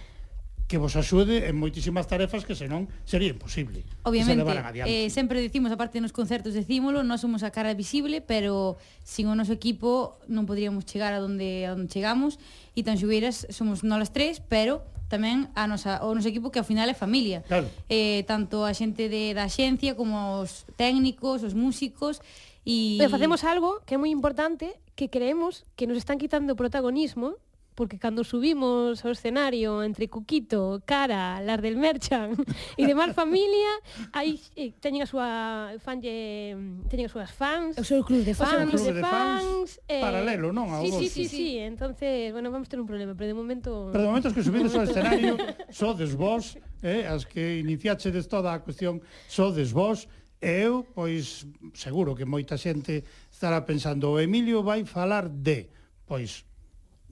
que 0.73 0.81
vos 0.81 0.97
axude 0.97 1.53
en 1.53 1.61
moitísimas 1.61 2.09
tarefas 2.09 2.49
que 2.49 2.57
senón 2.57 2.89
sería 3.05 3.29
imposible. 3.29 3.85
Obviamente, 4.09 4.41
se 4.41 5.05
eh, 5.05 5.11
sempre 5.13 5.45
dicimos, 5.45 5.69
aparte 5.69 6.01
nos 6.01 6.17
concertos 6.17 6.57
decímolo, 6.57 7.05
non 7.05 7.21
somos 7.21 7.45
a 7.45 7.53
cara 7.53 7.77
visible, 7.77 8.25
pero 8.25 8.81
sin 9.05 9.29
o 9.29 9.37
noso 9.37 9.53
equipo 9.53 10.17
non 10.33 10.49
podríamos 10.49 10.89
chegar 10.89 11.13
a 11.13 11.21
donde, 11.21 11.69
a 11.69 11.77
onde 11.77 11.93
chegamos, 11.93 12.41
e 12.73 12.81
tan 12.81 12.97
xugueiras 12.97 13.45
somos 13.53 13.85
nolas 13.85 14.17
tres, 14.17 14.41
pero 14.41 14.81
tamén 15.13 15.53
a 15.53 15.69
nosa, 15.69 16.01
o 16.09 16.17
noso 16.17 16.33
equipo 16.33 16.49
que 16.49 16.57
ao 16.57 16.65
final 16.65 16.89
é 16.89 16.97
familia. 16.97 17.45
Claro. 17.45 17.69
Eh, 17.93 18.25
tanto 18.25 18.65
a 18.65 18.73
xente 18.73 19.13
de, 19.13 19.37
da 19.37 19.45
axencia 19.45 19.93
como 19.93 20.41
os 20.41 20.65
técnicos, 20.81 21.45
os 21.45 21.53
músicos, 21.53 22.25
E 22.63 22.97
Pero 22.99 23.11
facemos 23.11 23.43
algo 23.43 23.83
que 23.83 23.95
é 23.95 23.99
moi 23.99 24.11
importante 24.11 24.79
que 24.95 25.11
creemos 25.11 25.67
que 25.75 25.91
nos 25.91 25.99
están 25.99 26.19
quitando 26.19 26.55
protagonismo 26.55 27.43
porque 27.75 27.99
cando 27.99 28.25
subimos 28.25 29.01
ao 29.05 29.13
escenario 29.17 29.81
entre 29.83 30.09
Cuquito, 30.09 30.83
Cara, 30.85 31.41
las 31.41 31.61
del 31.65 31.77
Merchan 31.77 32.37
e 32.77 32.85
demás 32.91 33.17
familia, 33.17 33.73
aí 34.13 34.37
eh, 34.57 34.77
teñen 34.81 35.03
a 35.03 35.09
súa 35.09 35.73
eh, 35.73 35.81
fanlle, 35.81 36.53
teñen 36.93 37.09
as 37.09 37.13
súas 37.13 37.33
fans, 37.33 37.73
o 37.81 37.85
seu 37.85 38.05
club 38.05 38.23
de 38.29 38.37
fans, 38.37 38.69
o 38.69 38.77
club 38.77 38.85
de, 38.85 38.93
de 38.93 39.03
fans, 39.03 39.43
fans 39.43 39.69
eh, 39.89 40.05
paralelo, 40.05 40.53
non? 40.53 40.69
Ao 40.69 40.85
sí, 40.85 40.93
sí, 40.93 41.09
sí, 41.09 41.09
sí, 41.09 41.25
sí, 41.27 41.47
entonces, 41.59 42.29
bueno, 42.37 42.53
vamos 42.53 42.69
ter 42.69 42.77
un 42.77 42.87
problema, 42.87 43.17
pero 43.17 43.33
de 43.33 43.37
momento 43.37 43.89
Pero 43.89 44.05
de 44.05 44.09
momento 44.09 44.29
es 44.29 44.35
que 44.37 44.45
subides 44.45 44.77
ao 44.77 44.85
escenario 44.85 45.41
sodes 45.73 46.13
vos, 46.13 46.61
eh, 46.85 47.09
as 47.09 47.25
que 47.25 47.57
iniciachedes 47.57 48.29
toda 48.29 48.53
a 48.53 48.61
cuestión 48.61 49.01
sodes 49.33 49.73
vos, 49.73 50.13
E 50.43 50.67
eu, 50.67 50.83
pois, 50.83 51.47
seguro 51.71 52.19
que 52.19 52.27
moita 52.27 52.59
xente 52.59 53.07
estará 53.31 53.63
pensando 53.63 54.11
o 54.11 54.19
Emilio 54.19 54.67
vai 54.67 54.83
falar 54.83 55.31
de... 55.31 55.71
Pois, 56.03 56.43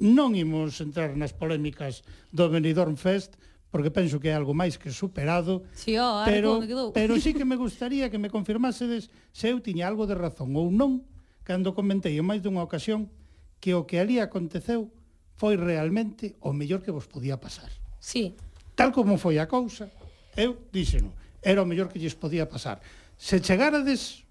non 0.03 0.35
imos 0.35 0.83
entrar 0.83 1.15
nas 1.15 1.31
polémicas 1.31 2.03
do 2.35 2.51
Benidorm 2.51 2.99
Fest, 2.99 3.39
porque 3.71 3.95
penso 3.95 4.19
que 4.19 4.33
é 4.33 4.35
algo 4.35 4.51
máis 4.51 4.75
que 4.75 4.91
superado, 4.91 5.63
sí, 5.71 5.95
oh, 5.95 6.27
pero, 6.27 6.59
pero 6.91 7.15
sí 7.23 7.31
que 7.31 7.47
me 7.47 7.55
gustaría 7.63 8.11
que 8.11 8.19
me 8.19 8.35
confirmásedes 8.35 9.15
se 9.31 9.55
eu 9.55 9.63
tiña 9.63 9.87
algo 9.87 10.11
de 10.11 10.19
razón 10.19 10.51
ou 10.59 10.75
non, 10.75 11.07
cando 11.47 11.71
comentei 11.71 12.19
en 12.19 12.27
máis 12.27 12.43
dunha 12.43 12.67
ocasión 12.67 13.15
que 13.63 13.79
o 13.79 13.87
que 13.87 14.03
ali 14.03 14.19
aconteceu 14.19 14.91
foi 15.39 15.55
realmente 15.55 16.35
o 16.43 16.51
mellor 16.51 16.83
que 16.83 16.91
vos 16.91 17.07
podía 17.07 17.39
pasar. 17.39 17.71
Sí. 18.03 18.35
Tal 18.75 18.91
como 18.91 19.23
foi 19.23 19.39
a 19.39 19.47
cousa, 19.47 19.87
eu 20.35 20.67
díxeno, 20.75 21.15
era 21.39 21.63
o 21.63 21.69
mellor 21.69 21.87
que 21.87 22.03
lles 22.03 22.19
podía 22.19 22.51
pasar 22.51 22.83
se 23.21 23.37
chegarades 23.45 24.25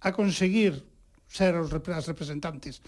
a 0.00 0.16
conseguir 0.16 0.88
ser 1.28 1.54
os 1.60 1.68
as 1.68 2.08
representantes. 2.08 2.80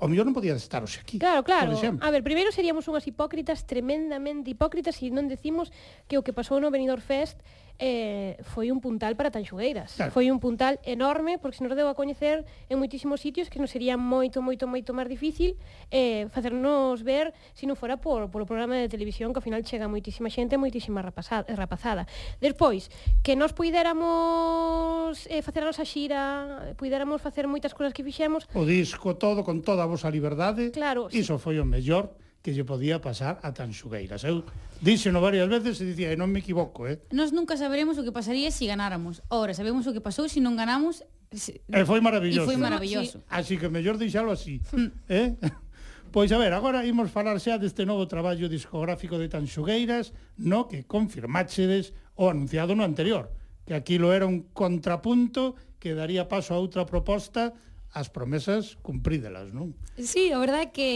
O 0.00 0.08
mellor 0.08 0.24
non 0.24 0.32
podía 0.32 0.56
estar 0.56 0.80
hoxe 0.80 1.04
aquí. 1.04 1.20
Claro, 1.20 1.44
claro. 1.44 1.76
A 1.76 2.08
ver, 2.08 2.24
primeiro 2.24 2.48
seríamos 2.48 2.88
unhas 2.88 3.04
hipócritas 3.04 3.68
tremendamente 3.68 4.48
hipócritas 4.48 4.96
se 4.96 5.12
non 5.12 5.28
decimos 5.28 5.68
que 6.08 6.16
o 6.16 6.24
que 6.24 6.32
pasou 6.32 6.56
no 6.64 6.72
Benidorm 6.72 7.04
Fest 7.04 7.36
eh, 7.78 8.36
foi 8.42 8.72
un 8.72 8.80
puntal 8.80 9.16
para 9.16 9.30
Tanxugueiras. 9.30 9.94
Claro. 9.96 10.12
Foi 10.12 10.30
un 10.30 10.40
puntal 10.40 10.80
enorme, 10.84 11.38
porque 11.38 11.58
se 11.58 11.64
nos 11.64 11.72
deu 11.76 11.88
a 11.88 11.94
coñecer 11.94 12.44
en 12.68 12.76
moitísimos 12.80 13.20
sitios 13.20 13.52
que 13.52 13.60
nos 13.60 13.70
sería 13.70 13.96
moito, 14.00 14.40
moito, 14.40 14.64
moito 14.64 14.96
máis 14.96 15.08
difícil 15.08 15.56
eh, 15.92 16.28
facernos 16.32 17.04
ver 17.04 17.36
se 17.52 17.68
non 17.68 17.76
fora 17.76 18.00
por, 18.00 18.32
por 18.32 18.42
o 18.42 18.46
programa 18.48 18.80
de 18.80 18.88
televisión 18.88 19.32
que 19.32 19.38
ao 19.40 19.44
final 19.44 19.60
chega 19.64 19.88
moitísima 19.88 20.32
xente, 20.32 20.56
moitísima 20.56 21.04
rapazada. 21.04 21.44
rapazada. 21.52 22.08
Despois, 22.40 22.88
que 23.20 23.36
nos 23.36 23.52
puidéramos 23.52 25.28
eh, 25.28 25.44
facer 25.44 25.62
a 25.64 25.68
nosa 25.68 25.84
xira, 25.84 26.72
puidéramos 26.80 27.20
facer 27.20 27.44
moitas 27.46 27.76
cousas 27.76 27.92
que 27.92 28.00
fixemos. 28.00 28.48
O 28.56 28.64
disco, 28.64 29.16
todo, 29.16 29.44
con 29.44 29.60
toda 29.60 29.84
a 29.84 29.90
vosa 29.90 30.08
liberdade. 30.08 30.72
Claro. 30.72 31.12
Iso 31.12 31.36
sí. 31.36 31.42
foi 31.42 31.56
o 31.60 31.66
mellor 31.68 32.25
que 32.46 32.54
lle 32.54 32.62
podía 32.62 33.02
pasar 33.02 33.42
a 33.42 33.50
Tanxugueiras. 33.50 34.22
Eu 34.22 34.46
díxeno 34.78 35.18
varias 35.18 35.50
veces 35.50 35.82
e 35.82 35.90
dicía, 35.90 36.14
e 36.14 36.16
non 36.16 36.30
me 36.30 36.38
equivoco, 36.38 36.86
eh? 36.86 37.02
Nós 37.10 37.34
nunca 37.34 37.58
saberemos 37.58 37.98
o 37.98 38.06
que 38.06 38.14
pasaría 38.14 38.54
se 38.54 38.62
si 38.62 38.64
ganáramos. 38.70 39.26
Ora, 39.34 39.50
sabemos 39.50 39.82
o 39.82 39.90
que 39.90 39.98
pasou 39.98 40.30
se 40.30 40.38
si 40.38 40.40
non 40.46 40.54
ganamos. 40.54 41.02
Se... 41.34 41.58
E 41.66 41.82
foi 41.82 41.98
maravilloso. 41.98 42.46
E 42.46 42.54
foi 42.54 42.54
maravilloso. 42.54 43.18
Sí. 43.18 43.34
Así 43.34 43.54
que 43.58 43.66
mellor 43.66 43.98
deixalo 43.98 44.30
así, 44.30 44.62
hmm. 44.70 45.10
eh? 45.10 45.34
Pois 46.14 46.30
a 46.30 46.38
ver, 46.38 46.54
agora 46.54 46.86
imos 46.86 47.10
falar 47.10 47.34
xa 47.42 47.58
deste 47.58 47.82
novo 47.82 48.06
traballo 48.06 48.46
discográfico 48.46 49.18
de 49.18 49.26
Tanxugueiras, 49.26 50.14
no 50.38 50.70
que 50.70 50.86
confirmáchedes 50.86 51.98
o 52.14 52.30
anunciado 52.30 52.78
no 52.78 52.86
anterior, 52.86 53.34
que 53.66 53.74
aquilo 53.74 54.14
era 54.14 54.24
un 54.24 54.46
contrapunto 54.54 55.58
que 55.82 55.98
daría 55.98 56.30
paso 56.30 56.54
a 56.54 56.62
outra 56.62 56.86
proposta 56.86 57.58
as 57.90 58.06
promesas 58.06 58.78
cumprídelas, 58.86 59.50
non? 59.50 59.74
Sí, 59.98 60.30
a 60.30 60.38
verdade 60.38 60.68
é 60.68 60.72
que 60.72 60.90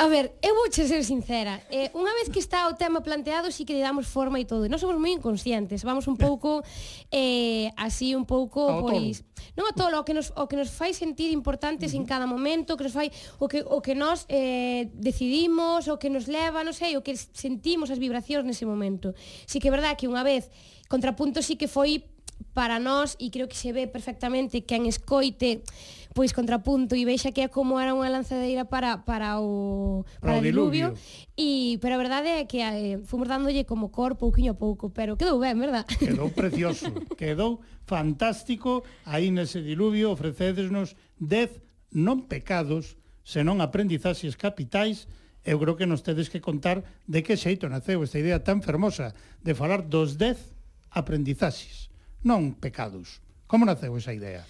A 0.00 0.06
ver, 0.06 0.38
eu 0.42 0.54
vou 0.54 0.70
che 0.70 0.86
ser 0.86 1.02
sincera. 1.02 1.60
Eh, 1.74 1.90
unha 1.90 2.14
vez 2.14 2.30
que 2.30 2.38
está 2.38 2.70
o 2.70 2.78
tema 2.78 3.02
planteado, 3.02 3.50
sí 3.50 3.66
que 3.66 3.74
lle 3.74 3.82
damos 3.82 4.06
forma 4.06 4.38
e 4.38 4.46
todo. 4.46 4.62
E 4.62 4.70
non 4.70 4.78
somos 4.78 4.94
moi 4.94 5.10
inconscientes. 5.10 5.82
Vamos 5.82 6.06
un 6.06 6.14
pouco 6.14 6.62
eh, 7.10 7.74
así, 7.74 8.14
un 8.14 8.22
pouco... 8.22 8.62
Ao 8.70 8.86
pois, 8.86 9.26
non 9.58 9.66
a 9.66 9.74
todo, 9.74 9.98
o 9.98 10.06
que 10.06 10.14
nos, 10.14 10.30
o 10.38 10.46
que 10.46 10.54
nos 10.54 10.70
fai 10.70 10.94
sentir 10.94 11.34
importantes 11.34 11.90
uh 11.90 11.98
-huh. 11.98 12.00
en 12.00 12.04
cada 12.06 12.30
momento, 12.30 12.74
o 12.74 12.76
que 12.78 12.86
nos 12.86 12.94
fai 12.94 13.10
o 13.42 13.50
que, 13.50 13.66
o 13.66 13.82
que 13.82 13.98
nos 13.98 14.22
eh, 14.30 14.86
decidimos, 14.94 15.90
o 15.90 15.98
que 15.98 16.14
nos 16.14 16.30
leva, 16.30 16.62
non 16.62 16.78
sei, 16.78 16.94
o 16.94 17.02
que 17.02 17.18
sentimos 17.18 17.90
as 17.90 17.98
vibracións 17.98 18.46
nese 18.46 18.70
momento. 18.70 19.18
Sí 19.50 19.58
que 19.58 19.66
é 19.66 19.74
verdad 19.74 19.98
que 19.98 20.06
unha 20.06 20.22
vez, 20.22 20.46
contrapunto 20.86 21.42
sí 21.42 21.58
que 21.58 21.66
foi 21.66 22.06
para 22.54 22.78
nós 22.78 23.18
e 23.18 23.34
creo 23.34 23.50
que 23.50 23.58
se 23.58 23.74
ve 23.74 23.90
perfectamente 23.90 24.62
que 24.62 24.78
escoite 24.86 25.66
pois 26.14 26.32
contrapunto 26.32 26.96
e 26.96 27.04
vexa 27.04 27.32
que 27.32 27.44
é 27.44 27.48
como 27.48 27.80
era 27.80 27.92
unha 27.92 28.08
lanzadeira 28.08 28.64
para 28.64 29.04
para 29.04 29.40
o 29.40 30.04
para, 30.20 30.36
para 30.36 30.40
o 30.40 30.42
diluvio. 30.42 30.94
e 31.36 31.76
pero 31.80 31.96
a 31.96 32.00
verdade 32.00 32.28
é 32.28 32.44
que 32.44 32.60
eh, 32.62 32.98
fomos 33.04 33.28
dándolle 33.28 33.64
como 33.64 33.92
cor 33.92 34.16
pouquiño 34.16 34.54
a 34.54 34.58
pouco, 34.58 34.90
pero 34.90 35.16
quedou 35.16 35.38
ben, 35.38 35.58
verdad? 35.58 35.84
Quedou 35.86 36.30
precioso, 36.38 36.90
quedou 37.16 37.60
fantástico. 37.88 38.84
Aí 39.04 39.32
nese 39.32 39.60
diluvio 39.64 40.12
ofrecedesnos 40.12 40.96
10 41.20 41.94
non 41.96 42.28
pecados, 42.28 43.00
senón 43.24 43.64
aprendizaxes 43.64 44.36
capitais 44.36 45.08
eu 45.48 45.56
creo 45.58 45.76
que 45.80 45.86
nos 45.86 46.02
tedes 46.04 46.28
que 46.28 46.44
contar 46.44 46.84
de 47.08 47.24
que 47.24 47.40
xeito 47.40 47.72
naceu 47.72 48.04
esta 48.04 48.20
idea 48.20 48.44
tan 48.44 48.60
fermosa 48.60 49.16
de 49.40 49.56
falar 49.56 49.88
dos 49.88 50.20
10 50.20 50.36
aprendizaxes, 50.92 51.88
non 52.20 52.52
pecados. 52.60 53.24
Como 53.48 53.64
naceu 53.64 53.96
esa 53.96 54.12
idea? 54.12 54.44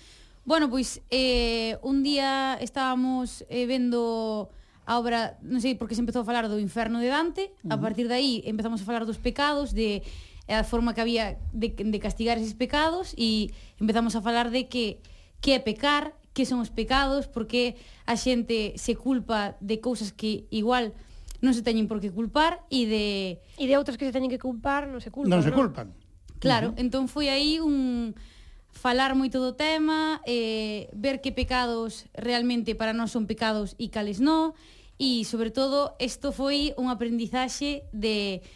Bueno, 0.48 0.70
pois 0.70 1.04
eh, 1.10 1.76
un 1.82 2.00
día 2.02 2.56
estábamos 2.62 3.44
eh, 3.52 3.66
vendo 3.66 4.48
a 4.88 4.96
obra, 4.96 5.36
non 5.44 5.60
sei, 5.60 5.76
porque 5.76 5.92
se 5.92 6.00
empezou 6.00 6.24
a 6.24 6.28
falar 6.28 6.48
do 6.48 6.56
inferno 6.56 7.04
de 7.04 7.12
Dante, 7.12 7.52
uh 7.60 7.68
-huh. 7.68 7.76
a 7.76 7.76
partir 7.76 8.08
de 8.08 8.16
aí 8.16 8.40
empezamos 8.48 8.80
a 8.80 8.88
falar 8.88 9.04
dos 9.04 9.20
pecados, 9.20 9.76
de 9.76 10.00
eh, 10.48 10.56
a 10.56 10.64
forma 10.64 10.96
que 10.96 11.04
había 11.04 11.36
de, 11.52 11.76
de 11.76 11.98
castigar 12.00 12.40
eses 12.40 12.56
pecados 12.56 13.12
e 13.12 13.52
empezamos 13.76 14.16
a 14.16 14.24
falar 14.24 14.48
de 14.48 14.72
que 14.72 15.04
que 15.44 15.52
é 15.52 15.60
pecar, 15.60 16.16
que 16.32 16.48
son 16.48 16.64
os 16.64 16.72
pecados, 16.72 17.28
porque 17.28 17.76
a 18.08 18.16
xente 18.16 18.72
se 18.80 18.96
culpa 18.96 19.60
de 19.60 19.84
cousas 19.84 20.16
que 20.16 20.48
igual 20.48 20.96
non 21.44 21.52
se 21.52 21.60
teñen 21.60 21.92
por 21.92 22.00
que 22.00 22.08
culpar 22.08 22.64
e 22.72 22.88
de... 22.88 23.06
E 23.60 23.68
de 23.68 23.76
outras 23.76 24.00
que 24.00 24.08
se 24.08 24.16
teñen 24.16 24.32
que 24.32 24.40
culpar 24.40 24.88
non 24.88 25.04
se 25.04 25.12
culpan, 25.12 25.28
non? 25.28 25.44
se 25.44 25.52
culpan. 25.52 25.92
Claro, 26.40 26.72
uh 26.72 26.74
-huh. 26.74 26.80
entón 26.80 27.04
foi 27.12 27.28
aí 27.28 27.60
un 27.60 28.16
falar 28.78 29.18
moito 29.18 29.42
do 29.42 29.58
tema, 29.58 30.22
eh, 30.22 30.86
ver 30.94 31.18
que 31.18 31.34
pecados 31.34 32.06
realmente 32.14 32.78
para 32.78 32.94
nós 32.94 33.10
son 33.10 33.26
pecados 33.26 33.74
e 33.74 33.90
cales 33.90 34.22
non, 34.22 34.54
e 35.02 35.26
sobre 35.26 35.50
todo 35.50 35.98
isto 35.98 36.30
foi 36.30 36.70
un 36.78 36.86
aprendizaxe 36.86 37.82
de 37.90 38.46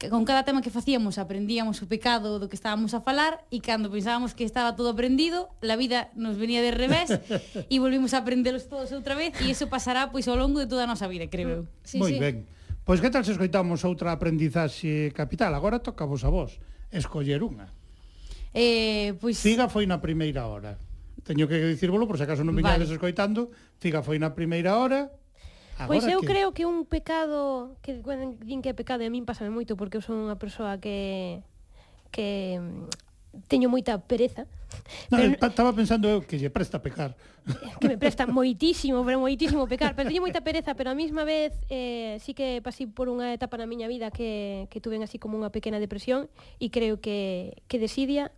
que 0.00 0.08
con 0.08 0.24
cada 0.24 0.44
tema 0.44 0.64
que 0.64 0.72
facíamos 0.72 1.20
aprendíamos 1.20 1.80
o 1.80 1.88
pecado 1.88 2.40
do 2.40 2.48
que 2.48 2.56
estábamos 2.56 2.96
a 2.96 3.04
falar 3.04 3.44
e 3.52 3.60
cando 3.60 3.92
pensábamos 3.92 4.32
que 4.32 4.44
estaba 4.44 4.76
todo 4.76 4.92
aprendido, 4.92 5.52
la 5.60 5.76
vida 5.76 6.08
nos 6.16 6.36
venía 6.36 6.60
de 6.60 6.72
revés 6.72 7.16
e 7.72 7.76
volvimos 7.80 8.12
a 8.12 8.24
aprendelos 8.24 8.68
todos 8.68 8.92
outra 8.92 9.16
vez 9.16 9.32
e 9.40 9.52
iso 9.52 9.72
pasará 9.72 10.08
pois 10.08 10.28
ao 10.28 10.36
longo 10.36 10.60
de 10.60 10.68
toda 10.68 10.84
a 10.84 10.90
nosa 10.92 11.08
vida, 11.08 11.28
creo 11.28 11.48
eu. 11.48 11.62
Sí, 11.84 12.00
Moi 12.00 12.16
sí. 12.16 12.20
ben. 12.20 12.44
Pois 12.84 13.00
que 13.00 13.12
tal 13.12 13.24
se 13.28 13.36
escoitamos 13.36 13.84
outra 13.84 14.12
aprendizaxe 14.12 15.12
capital? 15.12 15.52
Agora 15.52 15.84
toca 15.84 16.08
vos 16.08 16.24
a 16.24 16.32
vos 16.32 16.56
escoller 16.88 17.44
unha. 17.44 17.79
Eh, 18.54 19.14
pois... 19.22 19.38
Figa 19.38 19.70
foi 19.70 19.86
na 19.86 20.02
primeira 20.02 20.46
hora. 20.46 20.78
Teño 21.22 21.46
que 21.46 21.60
dicirvolo, 21.70 22.08
por 22.08 22.18
se 22.18 22.24
acaso 22.26 22.42
non 22.42 22.56
viñades 22.56 22.90
vale. 22.90 22.96
escoitando, 22.96 23.52
Figa 23.78 24.02
foi 24.02 24.18
na 24.18 24.34
primeira 24.34 24.76
hora, 24.76 25.12
Agora 25.80 26.00
pois 26.00 26.12
eu 26.12 26.20
que... 26.20 26.26
creo 26.28 26.52
que 26.52 26.68
un 26.68 26.84
pecado 26.84 27.76
que 27.80 28.04
din 28.44 28.60
que 28.60 28.68
é 28.68 28.76
pecado 28.76 29.00
e 29.00 29.08
a 29.08 29.12
min 29.12 29.24
pásame 29.24 29.48
moito 29.48 29.80
porque 29.80 29.96
eu 29.96 30.04
son 30.04 30.28
unha 30.28 30.36
persoa 30.36 30.76
que 30.76 31.40
que 32.12 32.60
mm, 32.60 33.48
teño 33.48 33.72
moita 33.72 33.96
pereza. 34.04 34.44
No, 35.08 35.16
pero... 35.16 35.32
Eh, 35.32 35.38
estaba 35.40 35.72
pensando 35.72 36.04
eu 36.04 36.20
que 36.20 36.36
lle 36.36 36.52
presta 36.52 36.84
pecar. 36.84 37.16
Que 37.80 37.88
me 37.88 37.96
presta 37.96 38.28
moitísimo, 38.28 39.00
pero 39.08 39.16
moitísimo 39.16 39.64
pecar. 39.64 39.96
Pero 39.96 40.12
teño 40.12 40.20
moita 40.20 40.44
pereza, 40.44 40.76
pero 40.76 40.92
a 40.92 40.96
mesma 40.98 41.24
vez 41.24 41.56
eh, 41.72 42.20
sí 42.20 42.36
que 42.36 42.60
pasei 42.60 42.84
por 42.84 43.08
unha 43.08 43.32
etapa 43.32 43.56
na 43.56 43.64
miña 43.64 43.88
vida 43.88 44.12
que, 44.12 44.68
que 44.68 44.84
tuven 44.84 45.00
así 45.00 45.16
como 45.16 45.40
unha 45.40 45.48
pequena 45.48 45.80
depresión 45.80 46.28
e 46.60 46.68
creo 46.68 47.00
que, 47.00 47.56
que 47.72 47.80
desidia 47.80 48.36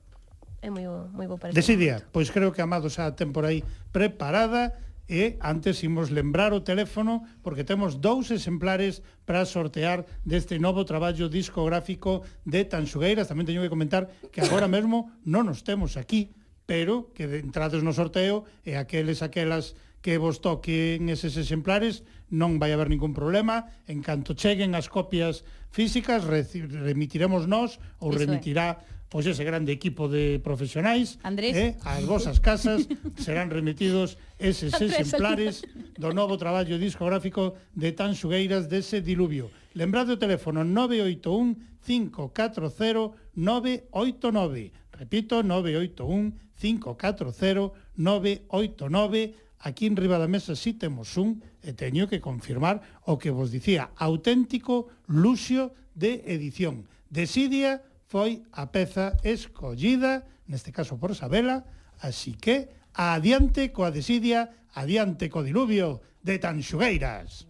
é 0.62 0.70
moi 0.70 0.86
bo, 0.86 1.10
moi 1.10 1.26
bo 1.26 1.36
para 1.36 1.50
Desidia, 1.50 2.06
pois 2.14 2.30
creo 2.30 2.54
que 2.54 2.62
Amado 2.62 2.86
xa 2.86 3.10
ten 3.18 3.34
por 3.34 3.42
aí 3.42 3.66
preparada 3.90 4.70
e 5.10 5.36
antes 5.42 5.82
imos 5.82 6.14
lembrar 6.14 6.54
o 6.54 6.62
teléfono 6.62 7.26
porque 7.42 7.66
temos 7.66 7.98
dous 7.98 8.30
exemplares 8.30 9.02
para 9.26 9.42
sortear 9.42 10.06
deste 10.22 10.62
novo 10.62 10.86
traballo 10.86 11.26
discográfico 11.26 12.22
de 12.46 12.62
Tanxugueiras. 12.62 13.26
Tamén 13.26 13.44
teño 13.44 13.60
que 13.60 13.74
comentar 13.74 14.06
que 14.30 14.40
agora 14.40 14.70
mesmo 14.76 15.10
non 15.26 15.50
nos 15.50 15.66
temos 15.66 15.98
aquí, 15.98 16.30
pero 16.64 17.10
que 17.10 17.26
entrades 17.42 17.82
no 17.82 17.90
sorteo 17.90 18.46
e 18.62 18.78
aqueles 18.78 19.20
aquelas 19.20 19.74
que 20.02 20.18
vos 20.18 20.42
toquen 20.42 21.10
eses 21.10 21.38
exemplares 21.38 22.06
non 22.30 22.62
vai 22.62 22.70
haber 22.70 22.90
ningún 22.90 23.14
problema. 23.14 23.70
En 23.90 24.02
canto 24.02 24.38
cheguen 24.38 24.78
as 24.78 24.86
copias 24.86 25.42
físicas, 25.70 26.26
remitiremos 26.26 27.50
nós 27.50 27.78
ou 27.98 28.14
Iso 28.14 28.22
remitirá 28.22 28.78
é 28.78 28.91
pois 29.12 29.28
ese 29.28 29.44
grande 29.44 29.76
equipo 29.76 30.08
de 30.08 30.40
profesionais 30.40 31.20
Andrés. 31.20 31.52
eh, 31.52 31.76
ás 31.84 32.00
vosas 32.08 32.40
casas 32.40 32.88
serán 33.20 33.52
remitidos 33.52 34.16
eses 34.40 34.72
exemplares 34.80 35.68
do 36.00 36.16
novo 36.16 36.40
traballo 36.40 36.80
discográfico 36.80 37.60
de 37.76 37.92
Tan 37.92 38.16
Xugueiras 38.16 38.72
dese 38.72 39.04
diluvio. 39.04 39.52
Lembrade 39.76 40.16
o 40.16 40.18
teléfono 40.18 40.64
981 40.64 41.60
540 41.84 43.36
989. 43.36 44.72
Repito, 44.96 45.44
981 45.44 46.32
540 46.56 47.76
989. 48.00 49.34
Aquí 49.60 49.86
en 49.86 49.94
riba 49.94 50.18
da 50.18 50.26
mesa 50.26 50.56
si 50.56 50.72
sí 50.72 50.80
temos 50.80 51.20
un, 51.20 51.44
e 51.60 51.76
teño 51.76 52.08
que 52.08 52.18
confirmar 52.18 52.80
o 53.06 53.20
que 53.20 53.30
vos 53.30 53.52
dicía, 53.52 53.92
auténtico 53.94 54.88
luxo 55.06 55.76
de 55.94 56.24
edición. 56.26 56.88
Desidia, 57.12 57.84
foi 58.12 58.44
a 58.52 58.68
peza 58.68 59.16
escollida, 59.24 60.28
neste 60.44 60.68
caso 60.68 61.00
por 61.00 61.16
Sabela, 61.16 61.64
así 62.04 62.36
que 62.36 62.68
adiante 62.92 63.72
coa 63.72 63.88
desidia, 63.88 64.68
adiante 64.76 65.32
co 65.32 65.40
diluvio 65.40 66.04
de 66.20 66.36
Tanxugueiras. 66.36 67.48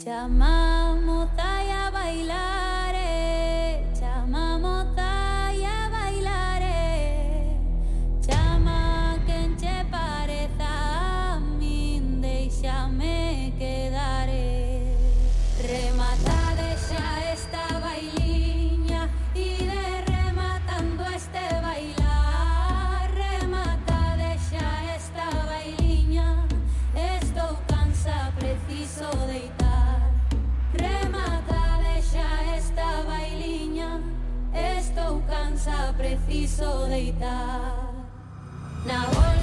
Chamamos 0.00 1.28
a 1.36 1.92
bailar 1.92 2.75
soledad. 36.96 38.06
Now 38.86 39.35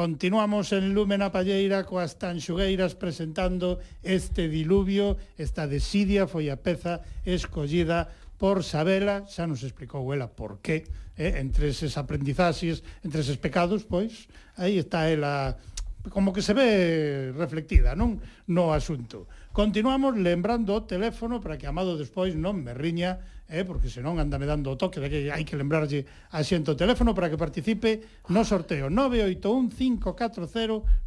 Continuamos 0.00 0.72
en 0.72 0.94
Lúmena 0.96 1.28
Palleira 1.28 1.84
coas 1.84 2.16
tanxugueiras 2.16 2.96
presentando 2.96 3.84
este 4.00 4.48
diluvio, 4.48 5.20
esta 5.36 5.68
desidia 5.68 6.24
foi 6.24 6.48
a 6.48 6.56
peza 6.56 7.04
escollida 7.20 8.08
por 8.40 8.64
Sabela, 8.64 9.28
xa 9.28 9.44
nos 9.44 9.60
explicou 9.60 10.08
ela 10.16 10.32
por 10.32 10.64
qué, 10.64 10.88
eh? 11.20 11.36
entre 11.44 11.68
eses 11.68 12.00
aprendizaxes, 12.00 12.80
entre 13.04 13.20
eses 13.20 13.36
pecados, 13.36 13.84
pois, 13.84 14.24
aí 14.56 14.80
está 14.80 15.12
ela 15.12 15.60
como 16.08 16.32
que 16.32 16.40
se 16.40 16.56
ve 16.56 17.36
reflectida, 17.36 17.92
non? 17.92 18.24
No 18.48 18.72
asunto. 18.72 19.28
Continuamos 19.52 20.16
lembrando 20.16 20.80
o 20.80 20.88
teléfono 20.88 21.44
para 21.44 21.60
que 21.60 21.68
Amado 21.68 22.00
despois 22.00 22.32
non 22.32 22.56
me 22.56 22.72
riña 22.72 23.20
eh, 23.50 23.66
porque 23.66 23.90
senón 23.90 24.22
andame 24.22 24.46
dando 24.46 24.70
o 24.70 24.78
toque 24.78 25.02
de 25.02 25.10
que 25.10 25.20
hai 25.34 25.42
que 25.42 25.58
lembrarlle 25.58 26.06
a 26.30 26.46
xente 26.46 26.70
o 26.70 26.78
teléfono 26.78 27.18
para 27.18 27.26
que 27.26 27.36
participe 27.36 28.06
no 28.30 28.46
sorteo. 28.46 28.86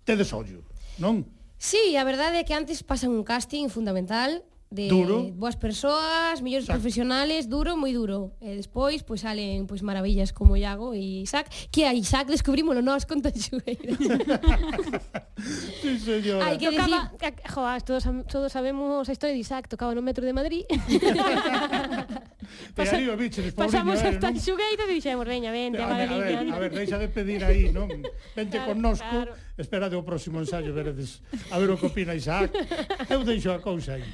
tedes 0.02 0.34
ollo, 0.34 0.66
non? 0.98 1.22
Sí, 1.62 1.94
a 1.94 2.02
verdade 2.02 2.42
é 2.42 2.44
que 2.44 2.58
antes 2.58 2.82
pasan 2.82 3.14
un 3.14 3.22
casting 3.22 3.70
fundamental 3.70 4.42
de 4.70 4.88
duro. 4.88 5.30
boas 5.32 5.56
persoas, 5.56 6.42
millores 6.42 6.64
Exacto. 6.66 6.82
profesionales, 6.82 7.46
duro, 7.46 7.76
moi 7.76 7.94
duro. 7.94 8.34
E 8.42 8.58
despois 8.58 9.06
pois 9.06 9.22
salen 9.22 9.66
pois 9.70 9.80
maravillas 9.80 10.34
como 10.34 10.58
Iago 10.58 10.92
e 10.92 11.22
Isaac, 11.22 11.48
que 11.70 11.86
a 11.86 11.94
Isaac 11.94 12.26
descubrímolo 12.26 12.82
nós 12.82 13.06
con 13.06 13.22
Tanxueira. 13.22 13.94
sí, 15.80 15.98
señora. 16.02 16.50
Hai 16.50 16.58
que 16.58 16.70
tocaba, 16.74 17.14
decir... 17.14 17.34
joas, 17.46 17.86
todos, 17.86 18.04
todos 18.26 18.50
sabemos 18.50 19.06
a 19.06 19.12
historia 19.14 19.34
de 19.34 19.42
Isaac, 19.42 19.70
tocaba 19.70 19.94
no 19.94 20.02
metro 20.02 20.26
de 20.26 20.34
Madrid. 20.34 20.66
Pasa, 22.74 22.96
arriba, 22.96 23.16
biches, 23.16 23.54
pasamos 23.54 24.00
eh, 24.02 24.06
aos 24.06 24.18
tanxugueiros 24.18 24.86
e 24.86 24.94
dixemos, 24.98 25.26
veña, 25.26 25.50
vente, 25.50 25.82
a, 25.82 25.94
ver, 25.94 26.10
a, 26.10 26.18
ver, 26.18 26.52
a 26.52 26.58
ver, 26.58 26.72
deixa 26.72 26.98
de 26.98 27.08
pedir 27.08 27.42
aí, 27.42 27.70
non? 27.72 27.88
Vente 28.34 28.58
claro, 28.58 28.74
connosco, 28.74 29.06
claro. 29.06 29.32
esperade 29.58 29.94
o 29.96 30.02
próximo 30.02 30.38
ensayo, 30.42 30.70
veredes, 30.74 31.22
a 31.50 31.58
ver 31.58 31.70
o 31.70 31.76
que 31.78 31.86
opina 31.86 32.14
Isaac. 32.14 32.52
Eu 33.10 33.24
deixo 33.24 33.50
a 33.50 33.58
cousa 33.58 33.98
aí. 33.98 34.06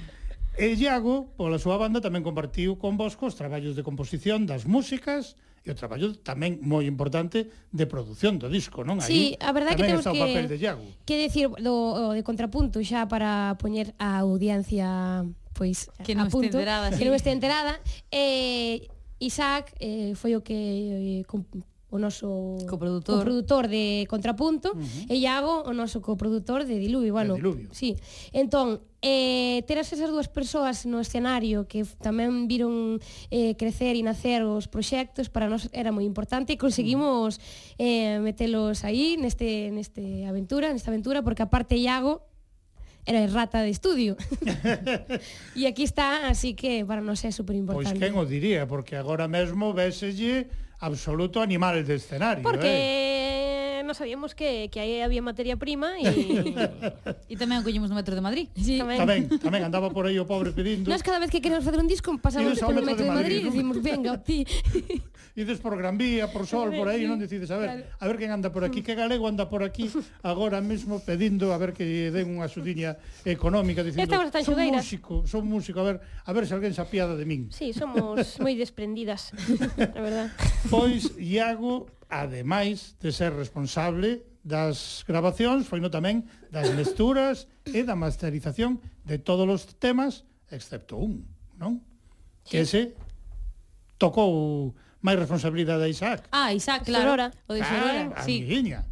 E 0.52 0.76
Iago, 0.76 1.32
pola 1.40 1.56
súa 1.56 1.80
banda, 1.80 2.04
tamén 2.04 2.20
compartiu 2.20 2.76
con 2.76 3.00
vos 3.00 3.16
os 3.16 3.34
traballos 3.38 3.72
de 3.72 3.80
composición 3.80 4.44
das 4.44 4.68
músicas 4.68 5.40
e 5.64 5.70
o 5.70 5.76
traballo 5.78 6.12
tamén 6.20 6.60
moi 6.60 6.84
importante 6.84 7.48
de 7.72 7.84
produción 7.88 8.36
do 8.36 8.52
disco, 8.52 8.84
non? 8.84 9.00
Sí, 9.00 9.32
Aí, 9.32 9.40
a 9.40 9.50
verdade 9.56 9.80
que 9.80 9.88
temos 9.88 10.04
que, 10.04 10.18
papel 10.18 10.46
de 10.52 10.58
Iago. 10.60 10.84
que 11.08 11.16
decir 11.16 11.48
do, 11.62 12.12
de 12.12 12.20
contrapunto 12.20 12.84
xa 12.84 13.08
para 13.08 13.56
poñer 13.56 13.96
a 13.96 14.20
audiencia 14.20 15.24
pois 15.56 15.88
que 16.04 16.12
non 16.12 16.28
punto, 16.28 16.58
este 16.58 16.68
enterada, 16.68 16.86
sí. 16.92 16.96
que 17.00 17.04
non 17.08 17.14
este 17.16 17.30
enterada, 17.32 17.74
eh, 18.12 18.92
Isaac 19.22 19.72
eh, 19.78 20.12
foi 20.18 20.36
o 20.36 20.44
que 20.44 21.22
eh, 21.22 21.24
o 21.92 22.00
noso 22.00 22.56
coprodutor, 22.64 23.20
coprodutor 23.20 23.68
de 23.68 24.08
Contrapunto 24.08 24.72
uh 24.72 24.80
-huh. 24.80 25.12
e 25.12 25.20
Iago 25.20 25.68
o 25.68 25.76
noso 25.76 26.00
coprodutor 26.00 26.64
de 26.64 26.80
Diluvio, 26.80 27.12
bueno, 27.12 27.36
de 27.36 27.44
Diluvio. 27.44 27.68
Sí. 27.76 28.00
Entón, 28.32 28.80
eh 29.04 29.60
teras 29.68 29.92
esas 29.92 30.08
dúas 30.08 30.32
persoas 30.32 30.88
no 30.88 31.04
escenario 31.04 31.68
que 31.68 31.84
tamén 32.00 32.48
viron 32.48 32.96
eh 33.28 33.52
crecer 33.60 33.92
e 33.92 34.02
nacer 34.02 34.40
os 34.40 34.72
proxectos 34.72 35.28
para 35.28 35.52
nós 35.52 35.68
era 35.76 35.92
moi 35.92 36.08
importante 36.08 36.56
e 36.56 36.56
conseguimos 36.56 37.36
uh 37.36 37.42
-huh. 37.76 37.84
eh 37.84 38.16
metelos 38.24 38.88
aí 38.88 39.20
neste 39.20 39.68
neste 39.68 40.24
aventura, 40.24 40.72
nesta 40.72 40.88
aventura 40.88 41.20
porque 41.20 41.44
aparte 41.44 41.76
Iago 41.76 42.24
era 43.04 43.26
rata 43.26 43.62
de 43.62 43.70
estudio. 43.70 44.16
e 45.58 45.66
aquí 45.66 45.82
está, 45.82 46.28
así 46.28 46.54
que 46.54 46.84
para 46.84 47.02
nós 47.02 47.24
é 47.24 47.30
super 47.34 47.56
importante. 47.56 47.98
Pois 47.98 48.00
quen 48.00 48.14
o 48.14 48.24
diría, 48.24 48.66
porque 48.66 48.94
agora 48.94 49.26
mesmo 49.26 49.74
véselle 49.74 50.46
absoluto 50.82 51.40
animal 51.40 51.84
de 51.84 51.94
escenario. 51.94 52.42
Porque 52.42 52.66
eh? 52.66 53.51
non 53.82 53.94
sabíamos 53.98 54.34
que, 54.34 54.70
que 54.70 54.78
aí 54.80 55.02
había 55.02 55.22
materia 55.22 55.58
prima 55.58 55.98
e... 55.98 56.08
e 57.28 57.34
tamén 57.40 57.60
o 57.60 57.64
collemos 57.66 57.90
no 57.90 57.96
metro 57.98 58.14
de 58.14 58.22
Madrid. 58.22 58.46
Sí. 58.54 58.78
Tamén. 58.78 58.98
tamén, 58.98 59.20
tamén 59.38 59.62
andaba 59.66 59.90
por 59.90 60.06
aí 60.06 60.18
o 60.18 60.26
pobre 60.26 60.54
pedindo. 60.54 60.88
Nós 60.88 61.02
cada 61.02 61.18
vez 61.18 61.30
que 61.30 61.42
queremos 61.42 61.66
facer 61.66 61.82
un 61.82 61.90
disco 61.90 62.10
pasamos 62.18 62.58
polo 62.62 62.82
metro 62.82 63.04
de 63.04 63.12
Madrid, 63.12 63.12
de 63.12 63.14
Madrid 63.14 63.38
e 63.38 63.48
dicimos, 63.50 63.76
venga, 63.82 64.18
ti. 64.18 64.46
Ides 65.34 65.60
por 65.60 65.78
Gran 65.78 65.96
Vía, 65.96 66.30
por 66.30 66.46
Sol, 66.46 66.76
por 66.76 66.88
aí, 66.88 67.00
sí, 67.00 67.08
non 67.08 67.16
decides, 67.16 67.48
a 67.48 67.56
ver, 67.56 67.68
claro. 67.72 67.84
a 67.88 68.04
ver 68.04 68.16
quen 68.20 68.36
anda 68.36 68.52
por 68.52 68.68
aquí, 68.68 68.84
que 68.84 68.92
galego 68.92 69.24
anda 69.24 69.48
por 69.48 69.64
aquí 69.64 69.88
agora 70.20 70.60
mesmo 70.60 71.00
pedindo 71.00 71.56
a 71.56 71.58
ver 71.58 71.72
que 71.72 72.12
den 72.12 72.36
unha 72.36 72.44
axudiña 72.44 73.00
económica 73.24 73.80
dicindo, 73.80 74.12
son 74.12 74.60
músico, 74.60 75.24
son 75.24 75.48
músico, 75.48 75.80
a 75.80 75.84
ver, 75.88 75.96
a 76.04 76.30
ver 76.36 76.44
se 76.44 76.52
alguén 76.52 76.76
se 76.76 76.84
apiada 76.84 77.16
de 77.16 77.24
min. 77.24 77.48
Sí, 77.48 77.72
somos 77.72 78.36
moi 78.44 78.52
desprendidas, 78.52 79.32
a 79.96 80.00
verdad. 80.04 80.28
Pois, 80.68 81.16
Iago, 81.16 81.88
ademais 82.12 83.00
de 83.00 83.08
ser 83.08 83.32
responsable 83.32 84.28
das 84.44 85.00
grabacións, 85.08 85.64
foi 85.64 85.80
no 85.80 85.88
tamén 85.88 86.28
das 86.52 86.68
mesturas 86.76 87.48
e 87.64 87.80
da 87.88 87.96
masterización 87.96 88.84
de 89.08 89.16
todos 89.16 89.48
os 89.48 89.64
temas, 89.80 90.28
excepto 90.52 91.00
un, 91.00 91.24
non? 91.56 91.80
Sí. 92.44 92.52
Que 92.52 92.58
ese 92.68 92.80
tocou 93.96 94.76
máis 95.00 95.16
responsabilidade 95.16 95.80
a 95.80 95.88
Isaac. 95.88 96.28
Ah, 96.36 96.52
Isaac, 96.52 96.84
claro. 96.84 97.16
Sorora. 97.16 97.28
O 97.48 97.56
de 97.56 97.64
Sorora, 97.64 98.02
ah, 98.12 98.22
sí. 98.28 98.44
Amiguinha. 98.44 98.84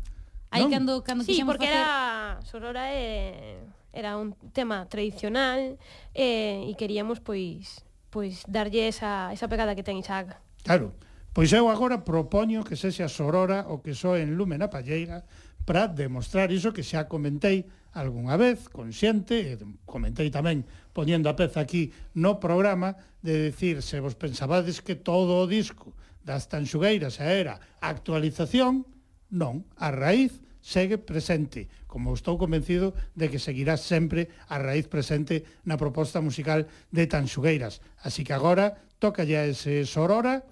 Aí 0.50 0.64
cando, 0.66 1.04
cando 1.04 1.22
sí, 1.22 1.44
porque 1.44 1.68
facer... 1.68 1.76
era... 1.76 2.40
Sorora 2.48 2.88
é... 2.88 3.60
era 3.92 4.16
un 4.16 4.34
tema 4.54 4.86
tradicional 4.86 5.78
e, 6.14 6.66
e 6.66 6.72
queríamos, 6.78 7.18
pois, 7.18 7.82
pois 8.08 8.46
darlle 8.46 8.86
esa, 8.86 9.34
esa 9.34 9.50
pegada 9.50 9.74
que 9.74 9.82
ten 9.82 9.98
Isaac. 9.98 10.38
Claro. 10.62 10.94
Pois 11.30 11.54
eu 11.54 11.70
agora 11.70 12.02
propoño 12.02 12.66
que 12.66 12.74
sexa 12.74 13.06
Sorora 13.06 13.70
o 13.70 13.78
que 13.78 13.94
soe 13.94 14.18
en 14.26 14.34
Lume 14.34 14.58
na 14.58 14.66
Palleira 14.66 15.22
para 15.62 15.86
demostrar 15.86 16.50
iso 16.50 16.74
que 16.74 16.82
xa 16.82 17.06
comentei 17.06 17.70
algunha 17.94 18.34
vez, 18.34 18.66
consciente, 18.66 19.38
e 19.38 19.54
comentei 19.86 20.26
tamén 20.34 20.66
poñendo 20.90 21.30
a 21.30 21.38
peza 21.38 21.62
aquí 21.62 21.94
no 22.18 22.42
programa, 22.42 22.98
de 23.22 23.54
decir, 23.54 23.78
se 23.78 24.02
vos 24.02 24.18
pensabades 24.18 24.82
que 24.82 24.98
todo 24.98 25.38
o 25.38 25.46
disco 25.46 25.94
das 26.26 26.50
tanxugueiras 26.50 27.22
era 27.22 27.62
actualización, 27.78 28.82
non, 29.30 29.62
a 29.78 29.94
raíz 29.94 30.42
segue 30.58 30.98
presente, 30.98 31.70
como 31.86 32.10
estou 32.10 32.42
convencido 32.42 32.90
de 33.14 33.30
que 33.30 33.38
seguirá 33.38 33.78
sempre 33.78 34.34
a 34.50 34.58
raíz 34.58 34.90
presente 34.90 35.46
na 35.62 35.78
proposta 35.78 36.18
musical 36.18 36.66
de 36.90 37.06
Tanxugueiras. 37.06 37.80
Así 38.02 38.26
que 38.26 38.34
agora, 38.34 38.82
toca 38.98 39.24
ya 39.24 39.46
ese 39.46 39.86
Sorora, 39.88 40.44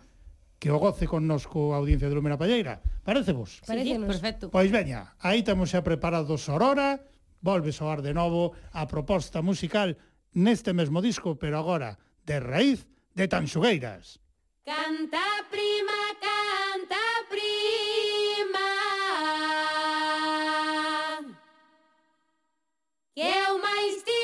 que 0.58 0.70
o 0.70 0.78
goce 0.78 1.06
connosco 1.06 1.72
a 1.72 1.78
audiencia 1.78 2.10
de 2.10 2.14
Lumena 2.14 2.38
Palleira. 2.38 2.82
Parece 3.06 3.32
vos? 3.32 3.62
Parece, 3.66 3.94
sí, 3.94 3.98
perfecto. 3.98 4.50
Pois 4.50 4.70
veña, 4.70 5.14
aí 5.22 5.46
temos 5.46 5.70
xa 5.70 5.86
preparados 5.86 6.50
Aurora, 6.50 6.98
volve 7.40 7.70
soar 7.70 8.02
de 8.02 8.12
novo 8.12 8.52
a 8.74 8.86
proposta 8.90 9.40
musical 9.40 9.94
neste 10.34 10.74
mesmo 10.74 10.98
disco, 10.98 11.38
pero 11.38 11.58
agora 11.58 11.98
de 12.26 12.42
raíz 12.42 12.90
de 13.14 13.30
Tanxugueiras. 13.30 14.18
Canta 14.66 15.46
prima, 15.48 16.00
canta 16.20 17.04
prima 17.30 18.68
Que 23.14 23.34
o 23.50 23.58
máis 23.58 24.02
te 24.06 24.17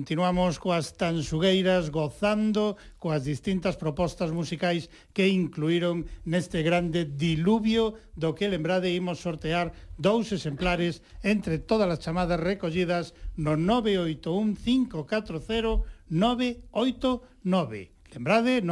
Continuamos 0.00 0.56
coas 0.56 0.96
tanxugueiras 0.96 1.92
gozando 1.92 2.80
coas 2.96 3.28
distintas 3.28 3.76
propostas 3.76 4.32
musicais 4.32 4.88
que 5.12 5.28
incluíron 5.28 6.08
neste 6.24 6.64
grande 6.64 7.04
diluvio 7.04 8.00
do 8.16 8.32
que 8.32 8.48
lembrade 8.48 8.88
imos 8.96 9.20
sortear 9.20 9.76
dous 10.00 10.32
exemplares 10.32 11.04
entre 11.20 11.60
todas 11.60 11.92
as 11.92 12.00
chamadas 12.00 12.40
recollidas 12.40 13.12
no 13.36 13.60
981 13.60 14.56
540 14.56 15.84
989. 16.08 17.99
Lembrade, 18.10 18.62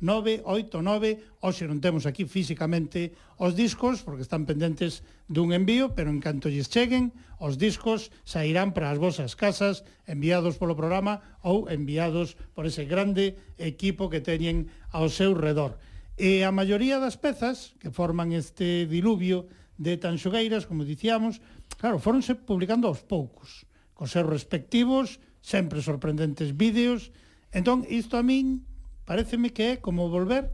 981-540-989. 0.00 1.20
Oxe 1.44 1.68
non 1.68 1.84
temos 1.84 2.08
aquí 2.08 2.24
físicamente 2.24 3.12
os 3.36 3.52
discos, 3.52 4.00
porque 4.00 4.24
están 4.24 4.48
pendentes 4.48 5.04
dun 5.28 5.52
envío, 5.52 5.92
pero 5.92 6.08
en 6.08 6.24
canto 6.24 6.48
lles 6.48 6.72
cheguen, 6.72 7.12
os 7.36 7.60
discos 7.60 8.08
sairán 8.24 8.72
para 8.72 8.88
as 8.88 8.96
vosas 8.96 9.36
casas, 9.36 9.84
enviados 10.08 10.56
polo 10.56 10.72
programa 10.72 11.20
ou 11.44 11.68
enviados 11.68 12.40
por 12.56 12.64
ese 12.64 12.88
grande 12.88 13.36
equipo 13.60 14.08
que 14.08 14.24
teñen 14.24 14.72
ao 14.88 15.12
seu 15.12 15.36
redor. 15.36 15.76
E 16.16 16.48
a 16.48 16.50
maioría 16.50 16.96
das 16.96 17.20
pezas 17.20 17.76
que 17.76 17.92
forman 17.92 18.32
este 18.32 18.88
diluvio 18.88 19.52
de 19.76 20.00
Tanxogueiras, 20.00 20.64
como 20.64 20.88
dicíamos, 20.88 21.44
claro, 21.76 22.00
foronse 22.00 22.34
publicando 22.34 22.88
aos 22.88 23.04
poucos, 23.04 23.68
cos 23.92 24.16
seus 24.16 24.26
respectivos 24.26 25.20
sempre 25.48 25.80
sorprendentes 25.80 26.52
vídeos. 26.52 27.08
Entón, 27.56 27.88
isto 27.88 28.20
a 28.20 28.22
min 28.22 28.68
pareceme 29.08 29.56
que 29.56 29.64
é 29.72 29.80
como 29.80 30.12
volver 30.12 30.52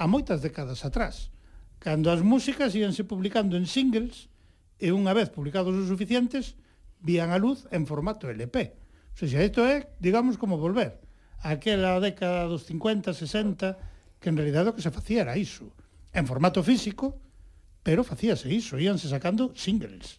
a 0.00 0.08
moitas 0.08 0.40
décadas 0.40 0.88
atrás, 0.88 1.28
cando 1.76 2.08
as 2.08 2.24
músicas 2.24 2.72
íanse 2.72 3.04
publicando 3.04 3.60
en 3.60 3.68
singles 3.68 4.32
e 4.80 4.96
unha 4.96 5.12
vez 5.12 5.28
publicados 5.28 5.76
os 5.76 5.92
suficientes, 5.92 6.56
vían 7.04 7.36
a 7.36 7.36
luz 7.36 7.68
en 7.68 7.84
formato 7.84 8.32
LP. 8.32 8.72
O 9.12 9.28
sea, 9.28 9.44
isto 9.44 9.60
é, 9.68 9.92
digamos, 10.00 10.40
como 10.40 10.56
volver 10.56 11.04
a 11.44 11.60
aquela 11.60 12.00
década 12.00 12.48
dos 12.48 12.64
50, 12.64 13.12
60, 13.12 13.76
que 14.16 14.32
en 14.32 14.40
realidad 14.40 14.64
o 14.64 14.72
que 14.72 14.80
se 14.80 14.88
facía 14.88 15.28
era 15.28 15.36
iso. 15.36 15.68
En 16.16 16.24
formato 16.24 16.64
físico, 16.64 17.20
pero 17.84 18.08
facíase 18.08 18.48
iso, 18.48 18.80
íanse 18.80 19.04
sacando 19.12 19.52
singles. 19.52 20.16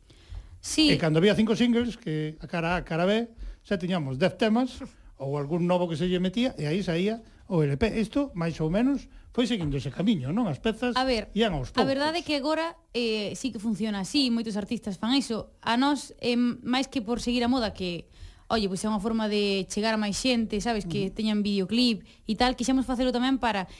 Sí. 0.61 0.93
E 0.93 1.01
cando 1.01 1.17
había 1.17 1.33
cinco 1.33 1.57
singles, 1.57 1.97
que 1.97 2.37
a 2.37 2.45
cara 2.45 2.77
A, 2.77 2.85
a 2.85 2.85
cara 2.85 3.09
B, 3.09 3.25
xa 3.65 3.77
tiñamos 3.77 4.17
10 4.17 4.37
temas 4.37 4.81
ou 5.21 5.37
algún 5.37 5.69
novo 5.69 5.85
que 5.85 5.97
se 5.97 6.09
lle 6.09 6.17
metía 6.17 6.57
e 6.57 6.65
aí 6.65 6.81
saía 6.81 7.21
o 7.51 7.61
LP. 7.61 7.99
Isto, 7.99 8.31
máis 8.33 8.57
ou 8.63 8.71
menos, 8.71 9.05
foi 9.35 9.45
seguindo 9.45 9.77
ese 9.77 9.93
camiño, 9.93 10.33
non? 10.33 10.49
As 10.49 10.57
pezas 10.57 10.97
a 10.97 11.03
ver, 11.05 11.29
ian 11.37 11.53
aos 11.53 11.69
poucos. 11.69 11.83
A 11.83 11.87
verdade 11.87 12.19
é 12.19 12.23
que 12.25 12.33
agora 12.35 12.73
eh, 12.95 13.35
sí 13.37 13.53
que 13.53 13.61
funciona 13.61 14.01
así, 14.01 14.33
moitos 14.33 14.57
artistas 14.57 14.97
fan 14.97 15.13
iso. 15.13 15.53
A 15.61 15.77
nós, 15.77 16.15
eh, 16.19 16.35
máis 16.35 16.89
que 16.89 17.05
por 17.05 17.21
seguir 17.21 17.45
a 17.45 17.51
moda 17.51 17.75
que 17.75 18.09
oye, 18.51 18.67
pois 18.67 18.83
é 18.83 18.91
unha 18.91 18.99
forma 18.99 19.31
de 19.31 19.63
chegar 19.71 19.95
a 19.95 19.99
máis 20.01 20.19
xente, 20.19 20.59
sabes, 20.59 20.83
que 20.83 21.07
mm. 21.07 21.15
teñan 21.15 21.39
videoclip 21.39 22.03
e 22.27 22.33
tal, 22.35 22.57
quixemos 22.59 22.83
facelo 22.83 23.15
tamén 23.15 23.39
para 23.39 23.71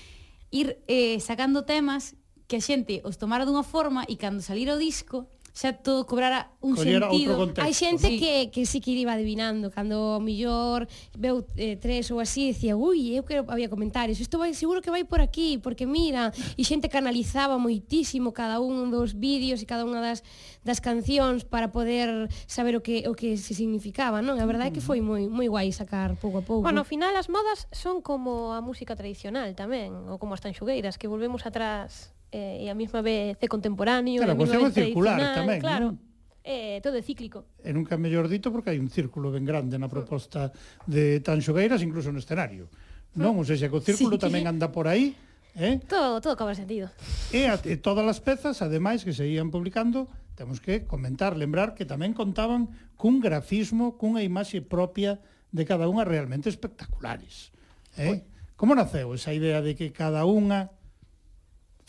ir 0.53 0.79
eh, 0.87 1.19
sacando 1.19 1.67
temas 1.67 2.15
que 2.47 2.59
a 2.59 2.63
xente 2.63 3.03
os 3.03 3.19
tomara 3.19 3.43
dunha 3.43 3.63
forma 3.63 4.07
e 4.07 4.15
cando 4.15 4.39
salira 4.43 4.75
o 4.75 4.79
disco 4.79 5.27
xa 5.51 5.75
todo 5.75 6.07
cobrara 6.07 6.51
un 6.63 6.75
Collera 6.75 7.11
sentido. 7.11 7.35
Hai 7.59 7.75
xente 7.75 8.07
sí. 8.07 8.19
que, 8.19 8.33
que 8.53 8.63
sí 8.63 8.79
que 8.79 8.95
iba 8.95 9.13
adivinando, 9.13 9.67
cando 9.67 10.17
o 10.17 10.23
millor 10.23 10.87
veu 11.19 11.43
eh, 11.59 11.75
tres 11.75 12.07
ou 12.11 12.23
así, 12.23 12.55
decía, 12.55 12.79
ui, 12.79 13.11
eu 13.11 13.27
quero, 13.27 13.43
había 13.51 13.67
comentarios, 13.67 14.19
isto 14.23 14.39
vai, 14.39 14.55
seguro 14.55 14.79
que 14.79 14.89
vai 14.89 15.03
por 15.03 15.19
aquí, 15.19 15.59
porque 15.59 15.83
mira, 15.83 16.31
e 16.55 16.63
xente 16.63 16.87
canalizaba 16.87 17.59
moitísimo 17.59 18.31
cada 18.31 18.63
un 18.63 18.89
dos 18.89 19.11
vídeos 19.11 19.59
e 19.59 19.67
cada 19.67 19.83
unha 19.83 19.99
das, 19.99 20.23
das 20.63 20.79
cancións 20.79 21.43
para 21.43 21.75
poder 21.75 22.31
saber 22.47 22.79
o 22.79 22.81
que 22.81 23.03
o 23.11 23.13
que 23.13 23.35
se 23.35 23.51
significaba, 23.51 24.23
non? 24.23 24.39
A 24.39 24.47
verdade 24.47 24.71
é 24.71 24.73
que 24.73 24.83
foi 24.83 25.03
moi 25.03 25.27
moi 25.27 25.51
guai 25.51 25.75
sacar 25.75 26.15
pouco 26.15 26.39
a 26.39 26.43
pouco. 26.45 26.63
Bueno, 26.63 26.85
ao 26.85 26.87
final 26.87 27.11
as 27.19 27.27
modas 27.27 27.67
son 27.75 27.99
como 27.99 28.55
a 28.55 28.63
música 28.63 28.95
tradicional 28.95 29.51
tamén, 29.51 29.91
ou 30.07 30.15
como 30.15 30.31
as 30.31 30.39
tanxugueiras, 30.39 30.95
que 30.95 31.11
volvemos 31.11 31.43
atrás 31.43 32.15
eh, 32.31 32.63
e 32.63 32.65
a 32.71 32.75
mesma 32.75 33.03
vez 33.03 33.35
é 33.37 33.47
contemporáneo, 33.47 34.23
claro, 34.23 34.31
e 34.31 34.35
a 34.35 34.39
mesma 34.39 34.59
vez 34.71 34.73
circular 34.73 35.19
tamén, 35.35 35.59
claro. 35.59 35.87
Non? 35.91 35.95
Eh, 36.41 36.81
todo 36.81 36.97
é 36.97 37.03
cíclico. 37.05 37.45
E 37.61 37.69
nunca 37.69 38.01
mellor 38.01 38.25
dito 38.25 38.49
porque 38.49 38.73
hai 38.73 38.79
un 38.81 38.89
círculo 38.89 39.29
ben 39.29 39.45
grande 39.45 39.77
na 39.77 39.85
proposta 39.85 40.49
de 40.89 41.21
Tan 41.21 41.37
Xogueiras, 41.37 41.85
incluso 41.85 42.09
no 42.09 42.17
escenario. 42.17 42.65
Mm. 43.13 43.21
Non, 43.21 43.37
ou 43.37 43.45
seja, 43.45 43.69
que 43.69 43.77
o 43.77 43.83
círculo 43.83 44.17
sí. 44.17 44.25
tamén 44.25 44.49
anda 44.49 44.73
por 44.73 44.89
aí, 44.89 45.13
eh? 45.53 45.77
Todo, 45.85 46.17
todo 46.17 46.33
cobra 46.33 46.57
sentido. 46.57 46.89
E, 47.29 47.45
a, 47.45 47.61
e 47.61 47.77
todas 47.77 48.07
as 48.09 48.17
pezas, 48.23 48.63
ademais, 48.65 49.05
que 49.05 49.13
se 49.13 49.27
ian 49.29 49.53
publicando, 49.53 50.09
temos 50.33 50.57
que 50.57 50.89
comentar, 50.89 51.37
lembrar 51.37 51.77
que 51.77 51.85
tamén 51.85 52.17
contaban 52.17 52.73
cun 52.97 53.21
grafismo, 53.21 53.99
cunha 54.01 54.25
imaxe 54.25 54.65
propia 54.65 55.21
de 55.53 55.63
cada 55.67 55.85
unha 55.85 56.07
realmente 56.07 56.49
espectaculares. 56.49 57.53
Eh? 57.99 58.25
Como 58.57 58.73
naceu 58.73 59.13
esa 59.13 59.35
idea 59.35 59.61
de 59.61 59.75
que 59.77 59.93
cada 59.93 60.25
unha 60.25 60.73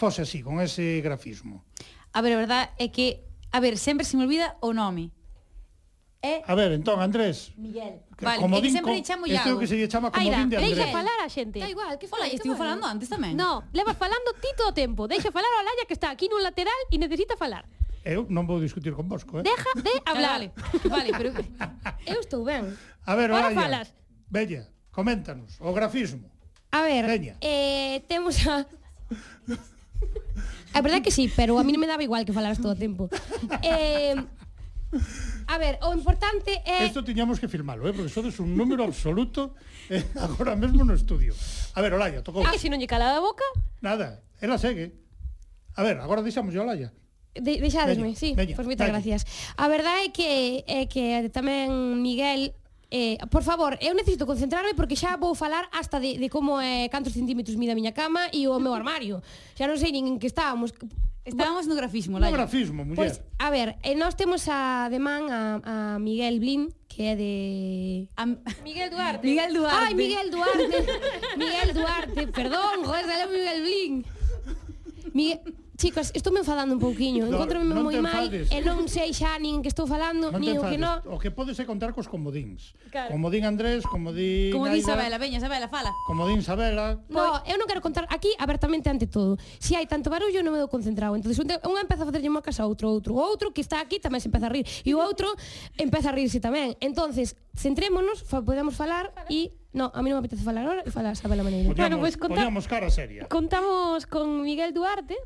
fose 0.02 0.26
así, 0.26 0.42
con 0.42 0.58
ese 0.58 0.98
grafismo. 0.98 1.62
A 2.10 2.18
ver, 2.18 2.34
a 2.34 2.38
verdade 2.42 2.74
é 2.82 2.90
que, 2.90 3.22
a 3.54 3.62
ver, 3.62 3.78
sempre 3.78 4.02
se 4.02 4.18
me 4.18 4.26
olvida 4.26 4.58
o 4.58 4.74
nome. 4.74 5.14
É... 6.22 6.42
A 6.46 6.54
ver, 6.54 6.70
entón, 6.74 6.98
Andrés. 7.02 7.50
Miguel. 7.58 8.02
Que, 8.18 8.26
vale, 8.26 8.38
como 8.42 8.54
é 8.54 8.62
que 8.62 8.66
din, 8.70 8.74
sempre 8.78 8.94
lle 8.94 9.02
chamo 9.06 9.26
Este 9.26 9.46
é 9.46 9.54
o 9.54 9.58
que 9.58 9.66
se 9.70 9.74
lle 9.78 9.86
chama 9.90 10.10
como 10.10 10.22
Aira, 10.22 10.38
din 10.42 10.50
de 10.50 10.56
Andrés. 10.58 10.74
deixa 10.74 10.90
falar 10.90 11.18
a 11.22 11.26
xente. 11.30 11.58
Da 11.62 11.70
igual, 11.70 11.94
que 12.02 12.06
fala, 12.10 12.26
estivo 12.26 12.54
falando 12.58 12.82
antes 12.86 13.06
tamén. 13.06 13.34
No, 13.38 13.62
leva 13.70 13.94
falando 13.94 14.34
ti 14.42 14.50
todo 14.58 14.70
o 14.70 14.76
tempo. 14.76 15.06
Deixa 15.06 15.30
falar 15.30 15.50
a 15.50 15.62
Laia 15.66 15.86
que 15.86 15.94
está 15.94 16.10
aquí 16.10 16.26
nun 16.30 16.42
lateral 16.42 16.78
e 16.90 16.98
necesita 16.98 17.38
falar. 17.38 17.66
Eu 18.02 18.26
non 18.30 18.46
vou 18.46 18.58
discutir 18.58 18.94
con 18.94 19.06
vosco, 19.06 19.38
eh? 19.38 19.46
Deja 19.46 19.70
de 19.82 19.94
hablar. 20.10 20.42
vale, 20.42 20.46
vale, 20.86 21.10
pero 21.14 21.30
eu 22.10 22.18
estou 22.22 22.42
ben. 22.46 22.70
A 23.06 23.14
ver, 23.14 23.30
Olalla. 23.30 23.54
falas. 23.54 23.88
Bella, 24.30 24.66
coméntanos 24.94 25.58
o 25.62 25.70
grafismo. 25.74 26.30
A 26.70 26.82
ver, 26.86 27.02
Veña. 27.06 27.34
eh, 27.42 28.02
temos 28.06 28.38
a 28.46 28.62
A 30.72 30.80
verdade 30.80 31.02
que 31.02 31.12
sí, 31.12 31.28
pero 31.28 31.58
a 31.60 31.64
mí 31.64 31.72
non 31.72 31.80
me 31.80 31.88
daba 31.90 32.02
igual 32.02 32.24
que 32.24 32.32
falaras 32.32 32.58
todo 32.60 32.72
o 32.72 32.78
tempo. 32.78 33.08
Eh, 33.60 34.16
A 35.48 35.58
ver, 35.58 35.78
o 35.82 35.92
importante 35.94 36.62
é... 36.64 36.84
Esto 36.84 37.04
tiñamos 37.04 37.40
que 37.40 37.48
firmalo, 37.48 37.88
eh, 37.88 37.92
porque 37.92 38.12
sodes 38.12 38.38
un 38.40 38.56
número 38.56 38.84
absoluto 38.84 39.54
eh, 39.88 40.04
agora 40.20 40.54
mesmo 40.56 40.84
no 40.84 40.94
estudio. 40.94 41.34
A 41.74 41.80
ver, 41.80 41.92
Olaya, 41.96 42.22
tocou. 42.22 42.44
Ah, 42.44 42.56
se 42.60 42.68
non 42.68 42.78
lle 42.78 42.88
calaba 42.88 43.18
a 43.18 43.24
boca? 43.24 43.44
Nada, 43.80 44.22
ela 44.40 44.60
segue. 44.60 44.92
A 45.76 45.82
ver, 45.82 45.96
agora 45.98 46.20
deixamos 46.20 46.52
a 46.54 46.60
Olaya. 46.60 46.92
De, 47.32 47.56
deixadesme, 47.64 48.12
veña, 48.12 48.20
sí, 48.20 48.36
veña, 48.36 48.52
pois 48.52 48.68
moitas 48.68 48.88
gracias. 48.92 49.24
A 49.56 49.64
verdade 49.72 50.08
é 50.08 50.10
que, 50.12 50.30
é 50.68 50.84
que 50.84 51.32
tamén 51.32 52.04
Miguel 52.04 52.52
Eh, 52.94 53.16
por 53.30 53.42
favor, 53.42 53.78
eu 53.80 53.96
necesito 53.96 54.28
concentrarme 54.28 54.76
porque 54.76 54.92
xa 54.92 55.16
vou 55.16 55.32
falar 55.32 55.64
hasta 55.72 55.96
de, 55.96 56.20
de 56.20 56.28
como 56.28 56.60
é 56.60 56.84
eh, 56.84 56.88
cantos 56.92 57.16
centímetros 57.16 57.56
mida 57.56 57.72
a 57.72 57.74
miña 57.74 57.96
cama 57.96 58.28
e 58.36 58.44
o 58.44 58.60
meu 58.60 58.76
armario. 58.76 59.24
Xa 59.56 59.64
non 59.64 59.80
sei 59.80 59.96
nin 59.96 60.04
en 60.04 60.16
que 60.20 60.28
estábamos. 60.28 60.76
Estábamos 61.24 61.64
no 61.64 61.72
grafismo, 61.72 62.20
Laia. 62.20 62.28
No 62.28 62.36
grafismo, 62.36 62.84
muller. 62.84 63.00
Pois, 63.00 63.24
a 63.40 63.48
ver, 63.48 63.80
eh, 63.80 63.96
nós 63.96 64.12
temos 64.12 64.44
a 64.44 64.92
de 64.92 65.00
man 65.00 65.24
a, 65.32 65.40
a 65.64 65.74
Miguel 65.96 66.36
Blin, 66.36 66.68
que 66.84 67.00
é 67.08 67.14
de... 67.16 67.32
A... 68.20 68.28
Miguel 68.60 68.92
Duarte. 68.92 69.24
Miguel 69.24 69.52
Duarte. 69.56 69.84
Ai, 69.88 69.94
Miguel 69.96 70.28
Duarte. 70.28 70.76
Miguel 71.40 71.70
Duarte. 71.72 72.20
Perdón, 72.28 72.84
joder, 72.84 73.08
sale 73.08 73.24
Miguel 73.32 73.60
Blin. 73.64 73.94
Miguel 75.16 75.40
chicas, 75.82 76.14
estou 76.14 76.30
me 76.30 76.46
enfadando 76.46 76.78
un 76.78 76.78
pouquiño, 76.78 77.26
encontrome 77.26 77.66
no, 77.66 77.82
moi 77.82 77.98
mal 77.98 78.30
e 78.30 78.58
non 78.62 78.86
sei 78.86 79.10
xa 79.10 79.34
nin 79.42 79.66
que 79.66 79.70
estou 79.74 79.90
falando, 79.90 80.30
non 80.30 80.38
nin 80.38 80.54
o 80.54 80.62
que 80.62 80.78
non. 80.78 81.02
O 81.10 81.18
que 81.18 81.34
podes 81.34 81.58
é 81.58 81.66
contar 81.66 81.90
cos 81.90 82.06
comodíns. 82.06 82.78
Claro. 82.94 83.10
Comodín 83.10 83.42
Andrés, 83.42 83.82
comodín 83.82 84.54
Como 84.54 84.70
di 84.70 84.78
Isabela, 84.78 85.18
veña 85.18 85.42
Isabela, 85.42 85.66
fala. 85.66 85.90
Comodín 86.06 86.38
Isabela. 86.38 87.02
No, 87.10 87.42
eu 87.42 87.58
non 87.58 87.66
quero 87.66 87.82
contar 87.82 88.06
aquí 88.14 88.30
abertamente 88.38 88.86
ante 88.86 89.10
todo. 89.10 89.42
Se 89.58 89.72
si 89.72 89.74
hai 89.74 89.90
tanto 89.90 90.06
barullo 90.06 90.38
non 90.46 90.54
me 90.54 90.62
dou 90.62 90.70
concentrado. 90.70 91.18
Entonces 91.18 91.34
unha 91.42 91.82
empeza 91.82 92.06
a 92.06 92.08
facerlle 92.08 92.30
mocas 92.30 92.62
a 92.62 92.64
outro, 92.70 92.86
outro, 92.86 93.18
outro 93.18 93.50
que 93.50 93.58
está 93.58 93.82
aquí 93.82 93.98
tamén 93.98 94.22
se 94.22 94.30
empeza 94.30 94.46
a 94.46 94.54
rir 94.54 94.62
e 94.86 94.94
o 94.94 95.02
outro 95.02 95.34
empeza 95.82 96.12
a 96.12 96.14
rirse 96.14 96.38
tamén. 96.38 96.78
Entonces, 96.78 97.34
centrémonos, 97.58 98.22
fa, 98.22 98.38
podemos 98.38 98.78
falar 98.78 99.10
e 99.26 99.58
No, 99.72 99.88
a 99.88 100.04
mí 100.04 100.12
non 100.12 100.20
me 100.20 100.28
apetece 100.28 100.44
falar 100.44 100.68
ahora 100.68 100.84
e 100.84 100.92
fala 100.92 101.10
a 101.10 101.16
Isabela 101.16 101.40
Maneiro. 101.40 101.72
Bueno, 101.72 101.96
pois 101.96 102.20
pues, 102.20 102.28
conta... 102.28 102.44
poñamos 102.44 102.68
cara 102.68 102.92
seria. 102.92 103.24
Contamos 103.24 104.04
con 104.04 104.44
Miguel 104.44 104.76
Duarte, 104.76 105.16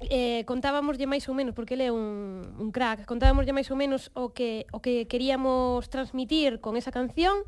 eh, 0.00 0.42
contábamoslle 0.44 1.06
máis 1.06 1.26
ou 1.30 1.34
menos, 1.34 1.54
porque 1.54 1.74
ele 1.74 1.86
é 1.88 1.92
un, 1.92 2.42
un 2.58 2.68
crack, 2.74 3.06
contábamoslle 3.06 3.54
máis 3.54 3.70
ou 3.70 3.76
menos 3.78 4.10
o 4.14 4.34
que, 4.34 4.66
o 4.74 4.80
que 4.80 5.06
queríamos 5.06 5.88
transmitir 5.88 6.58
con 6.58 6.76
esa 6.76 6.90
canción, 6.90 7.46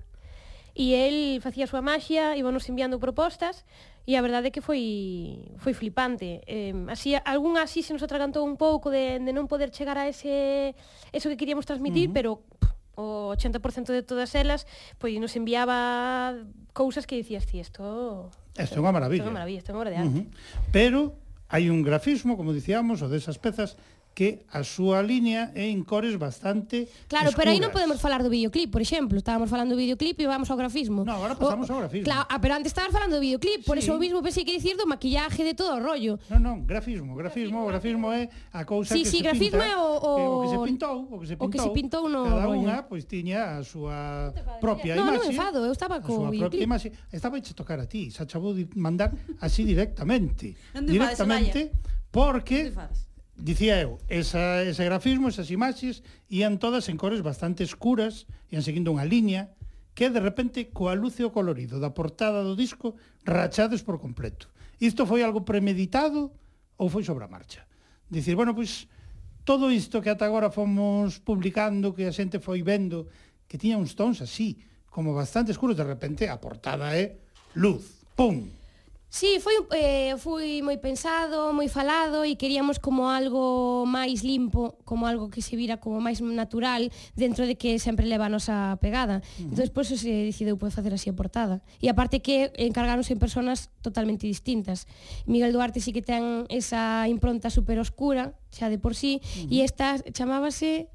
e 0.76 0.92
el 0.92 1.40
facía 1.40 1.64
a 1.64 1.70
súa 1.72 1.80
maxia, 1.80 2.36
íbanos 2.36 2.68
enviando 2.68 3.00
propostas, 3.00 3.64
e 4.04 4.14
a 4.14 4.22
verdade 4.22 4.48
é 4.48 4.54
que 4.54 4.60
foi 4.60 5.50
foi 5.58 5.72
flipante. 5.72 6.44
Eh, 6.46 6.76
así, 6.92 7.16
algún 7.16 7.56
así 7.56 7.80
se 7.82 7.96
nos 7.96 8.04
atragantou 8.04 8.44
un 8.44 8.60
pouco 8.60 8.92
de, 8.92 9.18
de 9.18 9.32
non 9.32 9.48
poder 9.48 9.72
chegar 9.72 9.96
a 9.96 10.06
ese 10.06 10.76
eso 11.16 11.32
que 11.32 11.40
queríamos 11.40 11.64
transmitir, 11.64 12.06
uh 12.06 12.12
-huh. 12.12 12.16
pero 12.16 12.30
pff, 12.60 12.76
o 12.96 13.32
80% 13.32 13.90
de 13.92 14.04
todas 14.04 14.36
elas 14.36 14.68
pois 15.00 15.16
nos 15.16 15.34
enviaba 15.34 16.36
cousas 16.76 17.08
que 17.08 17.16
dicías 17.16 17.48
ti, 17.48 17.58
isto... 17.58 18.30
Isto 18.56 18.76
é 18.76 18.80
unha 18.80 18.92
maravilla. 18.92 19.24
Isto 19.24 19.26
é 19.26 19.32
unha 19.32 19.38
maravilla, 19.40 19.60
isto 19.64 19.70
é 19.70 19.74
unha 19.74 19.80
obra 19.80 19.92
de 19.92 19.98
arte. 20.00 20.12
Uh 20.12 20.28
-huh. 20.28 20.72
Pero 20.72 21.00
hai 21.46 21.70
un 21.70 21.82
grafismo, 21.82 22.34
como 22.34 22.52
dicíamos, 22.52 23.02
o 23.02 23.08
desas 23.08 23.38
pezas 23.38 23.78
que 24.16 24.48
a 24.48 24.64
súa 24.64 25.04
línea 25.04 25.52
é 25.52 25.68
en 25.68 25.84
cores 25.84 26.16
bastante 26.16 26.88
Claro, 27.04 27.28
escuras. 27.28 27.36
pero 27.36 27.48
aí 27.52 27.60
non 27.60 27.68
podemos 27.68 28.00
falar 28.00 28.24
do 28.24 28.32
videoclip, 28.32 28.72
por 28.72 28.80
exemplo, 28.80 29.20
estábamos 29.20 29.52
falando 29.52 29.76
do 29.76 29.78
videoclip 29.78 30.16
e 30.16 30.24
vamos 30.24 30.48
ao 30.48 30.56
grafismo. 30.56 31.04
No, 31.04 31.20
agora 31.20 31.36
pasamos 31.36 31.68
o, 31.68 31.76
ao 31.76 31.84
grafismo. 31.84 32.08
Claro, 32.08 32.24
ah, 32.24 32.40
pero 32.40 32.56
antes 32.56 32.72
estabas 32.72 32.96
falando 32.96 33.20
do 33.20 33.22
videoclip, 33.22 33.68
por 33.68 33.76
sí. 33.76 33.84
eso 33.84 34.00
mismo 34.00 34.24
pensei 34.24 34.40
que 34.48 34.56
dicir 34.56 34.80
do 34.80 34.88
maquillaje 34.88 35.44
de 35.44 35.52
todo 35.52 35.76
o 35.76 35.80
rollo. 35.84 36.16
Non, 36.32 36.40
non, 36.40 36.56
grafismo, 36.64 37.12
grafismo, 37.12 37.60
o 37.60 37.68
grafismo 37.68 38.08
é 38.08 38.32
a 38.56 38.64
cousa 38.64 38.96
sí, 38.96 39.04
que 39.04 39.12
sí, 39.12 39.20
se 39.20 39.28
grafismo 39.28 39.60
pinta, 39.60 39.68
é 39.68 39.76
o, 39.76 39.84
o... 39.84 40.12
o 40.16 40.40
que 40.40 40.48
se 40.48 40.58
pintou, 40.64 40.96
o 41.12 41.16
que 41.20 41.26
se 41.28 41.36
pintou. 41.36 41.44
O 41.44 41.52
que 41.52 41.60
se 41.60 41.70
pintou 41.76 42.04
no 42.08 42.24
cada 42.24 42.48
unha 42.48 42.88
pois 42.88 43.04
pues, 43.04 43.12
tiña 43.12 43.60
a 43.60 43.68
súa 43.68 44.32
propia 44.64 44.96
no, 44.96 45.12
imaxe. 45.12 45.12
Non, 45.12 45.20
non 45.20 45.28
enfado, 45.28 45.58
eu 45.60 45.76
estaba 45.76 46.00
co 46.00 46.24
a 46.24 46.32
videoclip. 46.32 46.64
Imaxe, 46.64 46.88
estaba 47.12 47.36
a 47.36 47.44
tocar 47.52 47.84
a 47.84 47.84
ti, 47.84 48.08
xa 48.08 48.24
chavou 48.24 48.56
mandar 48.80 49.12
así 49.44 49.60
directamente. 49.60 50.56
directamente 50.72 51.76
porque 52.08 52.72
dicía 53.36 53.80
eu, 53.80 54.00
esa, 54.08 54.64
ese 54.64 54.84
grafismo, 54.84 55.28
esas 55.28 55.52
imaxes, 55.52 56.02
ían 56.32 56.58
todas 56.58 56.88
en 56.88 56.96
cores 56.96 57.20
bastante 57.20 57.62
escuras, 57.62 58.26
ían 58.48 58.64
seguindo 58.64 58.92
unha 58.92 59.04
liña, 59.04 59.52
que 59.96 60.12
de 60.12 60.20
repente 60.20 60.68
coa 60.72 60.92
e 60.92 61.24
o 61.24 61.32
colorido 61.32 61.80
da 61.80 61.96
portada 61.96 62.44
do 62.44 62.52
disco 62.52 62.96
rachades 63.24 63.80
por 63.80 63.96
completo. 63.96 64.52
Isto 64.76 65.08
foi 65.08 65.24
algo 65.24 65.44
premeditado 65.44 66.36
ou 66.76 66.92
foi 66.92 67.00
sobre 67.00 67.24
a 67.24 67.32
marcha? 67.32 67.64
Dicir, 68.08 68.36
bueno, 68.36 68.52
pois 68.52 68.88
todo 69.44 69.72
isto 69.72 70.04
que 70.04 70.12
ata 70.12 70.28
agora 70.28 70.52
fomos 70.52 71.16
publicando, 71.20 71.96
que 71.96 72.04
a 72.04 72.12
xente 72.12 72.42
foi 72.42 72.60
vendo, 72.60 73.08
que 73.48 73.56
tiña 73.56 73.80
uns 73.80 73.96
tons 73.96 74.20
así, 74.20 74.60
como 74.92 75.16
bastante 75.16 75.52
escuros, 75.52 75.80
de 75.80 75.88
repente 75.88 76.28
a 76.28 76.36
portada 76.36 76.92
é 76.92 77.16
luz, 77.56 78.04
pum, 78.12 78.52
Sí, 79.16 79.40
foi, 79.40 79.54
eh, 79.72 80.12
foi 80.20 80.60
moi 80.60 80.76
pensado, 80.76 81.48
moi 81.56 81.72
falado 81.72 82.28
e 82.28 82.36
queríamos 82.36 82.76
como 82.76 83.08
algo 83.08 83.88
máis 83.88 84.20
limpo, 84.20 84.76
como 84.84 85.08
algo 85.08 85.32
que 85.32 85.40
se 85.40 85.56
vira 85.56 85.80
como 85.80 86.04
máis 86.04 86.20
natural 86.20 86.92
dentro 87.16 87.48
de 87.48 87.56
que 87.56 87.80
sempre 87.80 88.04
leva 88.04 88.28
a 88.28 88.34
nosa 88.36 88.76
pegada. 88.76 89.24
Uh 89.40 89.48
-huh. 89.48 89.56
Entón, 89.56 89.72
por 89.72 89.88
eso 89.88 89.96
se 89.96 90.12
decidiu 90.28 90.60
poder 90.60 90.76
facer 90.76 90.92
así 90.92 91.08
a 91.08 91.16
portada. 91.16 91.64
E 91.80 91.88
aparte 91.88 92.20
que 92.20 92.52
encargaronse 92.60 93.16
en 93.16 93.20
personas 93.24 93.72
totalmente 93.80 94.28
distintas. 94.28 94.84
Miguel 95.24 95.56
Duarte 95.56 95.80
sí 95.80 95.96
que 95.96 96.04
ten 96.04 96.44
esa 96.52 97.08
impronta 97.08 97.48
super 97.48 97.80
oscura, 97.80 98.36
xa 98.52 98.68
de 98.68 98.76
por 98.76 98.92
sí, 98.92 99.24
uh 99.24 99.48
-huh. 99.48 99.48
e 99.48 99.64
esta 99.64 99.96
chamábase 100.12 100.92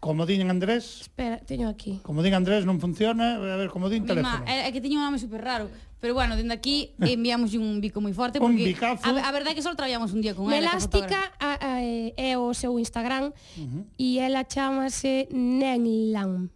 Como 0.00 0.26
din 0.26 0.46
Andrés... 0.46 1.02
Espera, 1.02 1.38
teño 1.42 1.68
aquí. 1.68 1.98
Como 2.06 2.22
din 2.22 2.34
Andrés 2.34 2.62
non 2.62 2.78
funciona, 2.78 3.34
a 3.34 3.58
ver, 3.58 3.66
como 3.66 3.90
din 3.90 4.06
teléfono. 4.06 4.46
Ma, 4.46 4.46
é, 4.46 4.66
é 4.66 4.70
que 4.70 4.78
teño 4.78 5.02
un 5.02 5.10
nome 5.10 5.18
super 5.18 5.42
raro. 5.42 5.66
Pero 5.98 6.14
bueno, 6.14 6.38
dende 6.38 6.54
aquí 6.54 6.94
enviamos 7.02 7.58
un 7.58 7.82
bico 7.82 7.98
moi 7.98 8.14
forte 8.14 8.38
porque 8.38 8.62
un 8.62 8.70
bicazo. 8.70 9.02
a, 9.02 9.10
a 9.10 9.30
verdade 9.34 9.52
é 9.52 9.56
que 9.58 9.64
só 9.66 9.74
traballamos 9.74 10.14
un 10.14 10.22
día 10.22 10.38
con 10.38 10.46
ela. 10.54 10.70
Elástica 10.70 11.34
a, 11.42 11.58
a, 11.58 11.82
é 11.82 12.38
o 12.38 12.54
seu 12.54 12.78
Instagram 12.78 13.34
uh 13.34 13.58
-huh. 13.58 13.82
e 13.98 14.22
ela 14.22 14.46
chamase 14.46 15.26
Nenlan. 15.34 16.54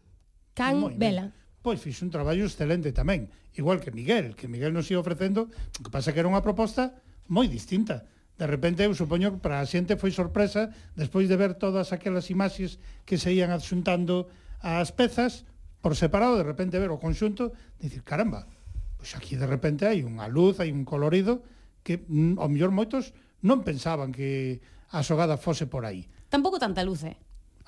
Can 0.55 0.95
Vela. 0.95 1.35
Pois 1.63 1.83
fixe 1.83 2.07
un 2.07 2.11
traballo 2.15 2.47
excelente 2.47 2.95
tamén, 2.95 3.27
igual 3.59 3.83
que 3.83 3.91
Miguel, 3.91 4.39
que 4.39 4.47
Miguel 4.47 4.71
nos 4.71 4.87
ia 4.91 5.03
ofrecendo, 5.03 5.51
o 5.51 5.81
que 5.83 5.91
pasa 5.91 6.15
que 6.15 6.23
era 6.23 6.31
unha 6.31 6.43
proposta 6.43 6.95
moi 7.27 7.51
distinta 7.51 8.07
De 8.43 8.51
repente, 8.51 8.83
eu 8.83 8.91
supoño 8.91 9.31
que 9.31 9.39
para 9.39 9.63
a 9.63 9.71
xente 9.71 9.95
foi 9.95 10.11
sorpresa 10.11 10.75
despois 10.99 11.31
de 11.31 11.39
ver 11.39 11.55
todas 11.55 11.95
aquelas 11.95 12.27
imaxes 12.27 12.83
que 13.07 13.15
se 13.15 13.31
ían 13.31 13.55
adxuntando 13.55 14.27
ás 14.59 14.91
pezas 14.91 15.47
por 15.79 15.95
separado, 15.95 16.35
de 16.35 16.43
repente 16.43 16.75
ver 16.83 16.91
o 16.91 16.99
conxunto, 16.99 17.55
dicir, 17.79 18.03
caramba, 18.03 18.51
pois 18.99 19.15
aquí 19.15 19.39
de 19.39 19.47
repente 19.47 19.87
hai 19.87 20.03
unha 20.03 20.27
luz, 20.27 20.59
hai 20.59 20.75
un 20.75 20.83
colorido 20.83 21.47
que 21.87 22.03
mm, 22.03 22.43
ao 22.43 22.51
mellor 22.51 22.75
moitos 22.75 23.15
non 23.47 23.63
pensaban 23.63 24.11
que 24.11 24.59
a 24.91 25.07
xogada 25.07 25.39
fose 25.39 25.71
por 25.71 25.87
aí. 25.87 26.11
Tampouco 26.27 26.59
tanta 26.59 26.83
luz, 26.83 27.07
eh? 27.07 27.15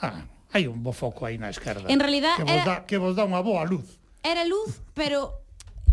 Ah, 0.02 0.26
hai 0.50 0.66
un 0.66 0.82
bo 0.82 0.90
foco 0.90 1.22
aí 1.22 1.38
na 1.38 1.54
esquerda. 1.54 1.86
En 1.86 2.02
realidad 2.02 2.34
que 2.34 2.50
vos 2.50 2.58
era... 2.58 2.66
dá 2.66 2.76
que 2.82 2.98
vos 2.98 3.14
dá 3.14 3.22
unha 3.22 3.46
boa 3.46 3.62
luz. 3.62 4.02
Era 4.26 4.42
luz, 4.42 4.82
pero 4.90 5.38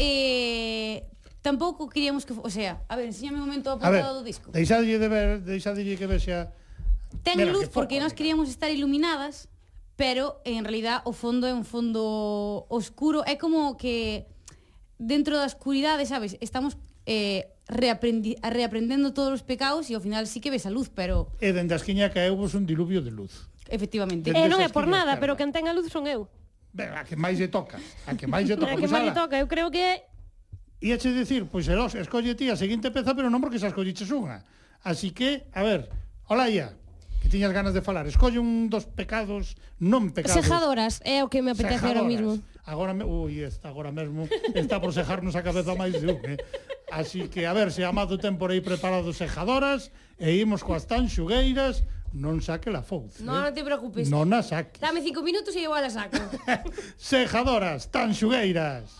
eh 0.01 1.05
tampouco 1.41 1.89
queríamos 1.89 2.25
que, 2.25 2.33
o 2.33 2.49
sea, 2.49 2.81
a 2.87 2.95
ver, 2.95 3.09
enséñame 3.09 3.37
un 3.41 3.45
momento 3.49 3.69
a 3.73 3.77
portada 3.77 4.13
do 4.13 4.23
disco. 4.23 4.53
Deixadlle 4.53 4.97
de 4.97 5.09
ver, 5.09 5.41
deixadlle 5.41 5.97
que 5.97 6.07
vexa 6.07 6.53
Ten 7.23 7.37
Mira, 7.37 7.51
luz 7.51 7.67
porque 7.67 7.99
nós 7.99 8.13
queríamos 8.13 8.49
estar 8.49 8.71
iluminadas, 8.71 9.49
pero 9.95 10.41
en 10.45 10.63
realidad 10.63 11.03
o 11.03 11.11
fondo 11.11 11.45
é 11.45 11.53
un 11.53 11.67
fondo 11.67 12.65
oscuro, 12.71 13.21
é 13.27 13.35
como 13.35 13.75
que 13.75 14.25
dentro 14.97 15.35
da 15.35 15.45
oscuridade, 15.45 16.07
sabes, 16.07 16.39
estamos 16.39 16.79
eh, 17.05 17.51
reaprendi 17.67 18.39
reaprendendo 18.41 19.11
todos 19.13 19.41
os 19.41 19.43
pecados 19.43 19.91
e 19.91 19.93
ao 19.93 20.01
final 20.01 20.25
sí 20.25 20.39
que 20.39 20.49
ves 20.49 20.65
a 20.65 20.71
luz, 20.71 20.89
pero... 20.89 21.29
E 21.43 21.51
dende 21.51 21.75
a 21.75 21.79
esquiña 21.79 22.09
caeuvos 22.09 22.55
un 22.55 22.65
diluvio 22.65 23.03
de 23.03 23.11
luz. 23.11 23.51
Efectivamente. 23.67 24.31
Dende 24.31 24.47
eh, 24.47 24.51
non 24.51 24.63
é 24.63 24.71
por 24.71 24.87
nada, 24.87 25.19
pero 25.19 25.35
quen 25.35 25.51
ten 25.51 25.67
a 25.67 25.75
luz 25.75 25.91
son 25.91 26.07
eu. 26.07 26.31
Ben, 26.71 26.95
a 26.95 27.03
que 27.03 27.19
máis 27.19 27.35
lle 27.35 27.51
toca. 27.51 27.77
A 28.07 28.15
que 28.15 28.25
máis 28.25 28.47
lle 28.47 28.55
toca. 28.61 28.71
a 28.71 28.79
que 28.79 28.87
máis 28.87 29.03
lle 29.03 29.15
toca. 29.15 29.35
Eu 29.35 29.51
creo 29.51 29.67
que 29.69 30.07
Iache 30.81 31.13
dicir, 31.13 31.45
pois 31.45 31.69
Eros, 31.69 31.93
escolle 31.93 32.33
ti 32.33 32.49
a 32.49 32.57
seguinte 32.57 32.89
peza, 32.89 33.13
pero 33.13 33.29
non 33.29 33.37
porque 33.37 33.61
xa 33.61 33.69
escolliches 33.69 34.09
unha. 34.09 34.41
Así 34.81 35.13
que, 35.13 35.45
a 35.53 35.61
ver, 35.61 35.93
hola 36.25 36.49
Ia, 36.49 36.73
que 37.21 37.29
tiñas 37.29 37.53
ganas 37.53 37.77
de 37.77 37.85
falar. 37.85 38.09
Escolle 38.09 38.41
un 38.41 38.65
dos 38.65 38.89
pecados, 38.89 39.53
non 39.77 40.09
pecados. 40.09 40.41
Sejadoras, 40.41 40.97
é 41.05 41.21
o 41.21 41.29
que 41.29 41.45
me 41.45 41.53
apetece 41.53 41.77
Sejadoras. 41.77 42.01
agora 42.01 42.09
mismo. 42.09 42.31
Agora, 42.65 42.97
me, 42.97 43.05
ui, 43.05 43.45
agora 43.61 43.93
mesmo 43.93 44.25
está 44.57 44.81
por 44.81 44.89
sejarnos 44.89 45.37
a 45.37 45.45
cabeza 45.45 45.77
máis 45.77 45.93
de 46.01 46.17
un, 46.17 46.21
eh? 46.25 46.41
Así 46.89 47.29
que, 47.29 47.45
a 47.45 47.53
ver, 47.53 47.69
se 47.69 47.85
Amado 47.85 48.17
ten 48.17 48.41
por 48.41 48.49
aí 48.49 48.65
preparados 48.65 49.21
sejadoras, 49.21 49.93
e 50.17 50.33
imos 50.41 50.65
coas 50.65 50.89
tan 50.89 51.05
xugueiras, 51.05 51.85
non 52.09 52.41
saque 52.41 52.73
la 52.73 52.81
fouce. 52.81 53.21
No, 53.21 53.37
eh? 53.37 53.49
non 53.49 53.53
te 53.53 53.61
preocupes. 53.61 54.09
Non 54.09 54.33
a 54.33 54.41
saques. 54.41 54.81
Dame 54.81 55.05
cinco 55.05 55.21
minutos 55.21 55.53
e 55.53 55.61
igual 55.61 55.85
a 55.85 55.93
saco. 55.93 56.17
sejadoras, 56.97 57.93
tan 57.93 58.17
xugueiras. 58.17 58.97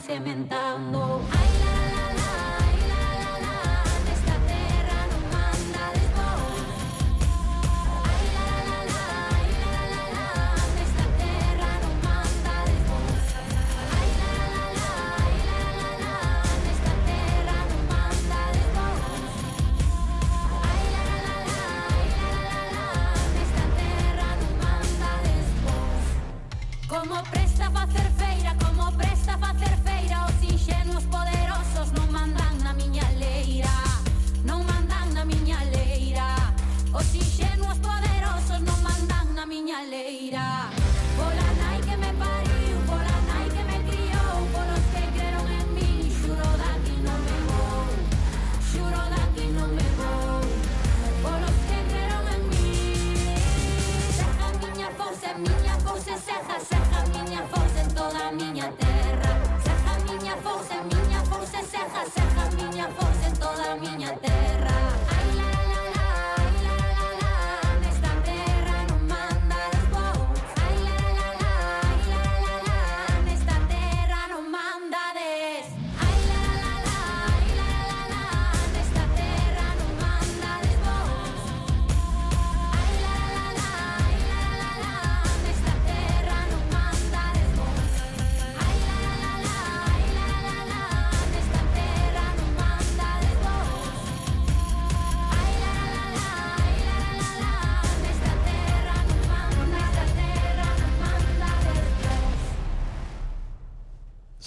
cementadas. 0.00 0.59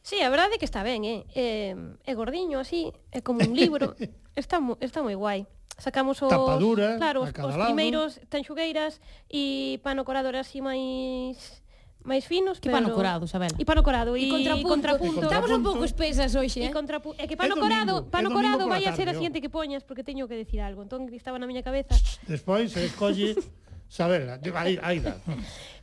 Sí, 0.01 0.21
a 0.23 0.29
verdade 0.31 0.55
é 0.55 0.59
que 0.59 0.67
está 0.69 0.81
ben, 0.81 1.03
eh? 1.03 1.27
É, 1.35 1.75
é 2.05 2.13
gordiño 2.15 2.57
así, 2.59 2.93
é 3.13 3.21
como 3.21 3.43
un 3.43 3.53
libro, 3.53 3.93
está, 4.35 4.57
mo, 4.59 4.77
está 4.81 5.05
moi 5.05 5.15
guai. 5.15 5.45
Sacamos 5.77 6.17
os, 6.25 6.29
Tapadura, 6.29 6.97
claro, 6.97 7.21
os, 7.21 7.29
os 7.29 7.55
primeiros 7.69 8.17
tanxugueiras 8.33 8.97
e 9.29 9.77
pano 9.85 10.01
corado 10.01 10.33
era 10.33 10.41
así 10.41 10.57
máis 10.57 11.61
máis 12.07 12.23
finos, 12.23 12.63
que 12.63 12.71
pano 12.71 12.95
corado, 12.95 13.27
Sabela. 13.27 13.53
E 13.59 13.67
pano 13.67 13.83
corado 13.83 14.15
e, 14.15 14.25
e 14.25 14.31
contrapunto. 14.31 14.71
contrapunto. 14.71 15.25
Estamos 15.27 15.51
un 15.51 15.61
pouco 15.61 15.83
espesas 15.83 16.33
hoxe, 16.33 16.63
eh? 16.63 16.71
E 16.71 16.73
contrapu... 16.73 17.11
É 17.19 17.27
que 17.27 17.35
pano 17.35 17.59
domingo, 17.59 17.67
corado, 17.67 17.93
pano 18.07 18.31
corado 18.31 18.63
vai 18.65 18.87
a 18.87 18.95
ser 18.95 19.11
a 19.11 19.13
siguiente 19.13 19.43
que 19.43 19.51
poñas 19.51 19.83
porque 19.83 20.07
teño 20.07 20.25
que 20.25 20.39
decir 20.39 20.63
algo. 20.63 20.81
Entón 20.81 21.11
estaba 21.11 21.35
na 21.35 21.45
miña 21.45 21.61
cabeza. 21.67 21.93
Despois 22.25 22.71
se 22.71 22.87
escolle 22.87 23.35
saberla, 23.89 24.39
aí, 24.55 24.79
aí 24.81 24.99
dá. 24.99 25.17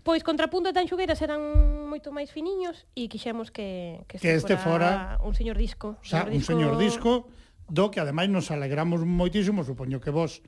Pois 0.04 0.20
contrapunto 0.20 0.68
e 0.68 0.76
tanxugueiras 0.76 1.16
eran 1.24 1.40
moito 1.88 2.12
máis 2.12 2.28
finiños 2.28 2.84
e 2.92 3.08
quixemos 3.08 3.48
que, 3.48 4.04
que, 4.04 4.20
que 4.20 4.36
este 4.36 4.60
fora 4.60 5.16
un 5.24 5.32
señor 5.32 5.56
disco. 5.56 5.96
O 5.96 6.04
sea, 6.04 6.28
un 6.28 6.44
señor 6.44 6.76
disco 6.76 7.32
do 7.72 7.88
que 7.88 8.04
ademais 8.04 8.28
nos 8.28 8.52
alegramos 8.52 9.00
moitísimo, 9.08 9.64
supoño 9.64 10.04
que 10.04 10.12
vos 10.12 10.44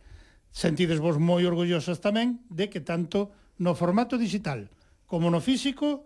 sentides 0.52 1.00
vos 1.00 1.16
moi 1.16 1.44
orgullosas 1.48 2.04
tamén 2.04 2.44
de 2.52 2.68
que 2.68 2.84
tanto 2.84 3.32
no 3.56 3.72
formato 3.72 4.20
digital 4.20 4.68
como 5.08 5.32
no 5.32 5.40
físico 5.40 6.04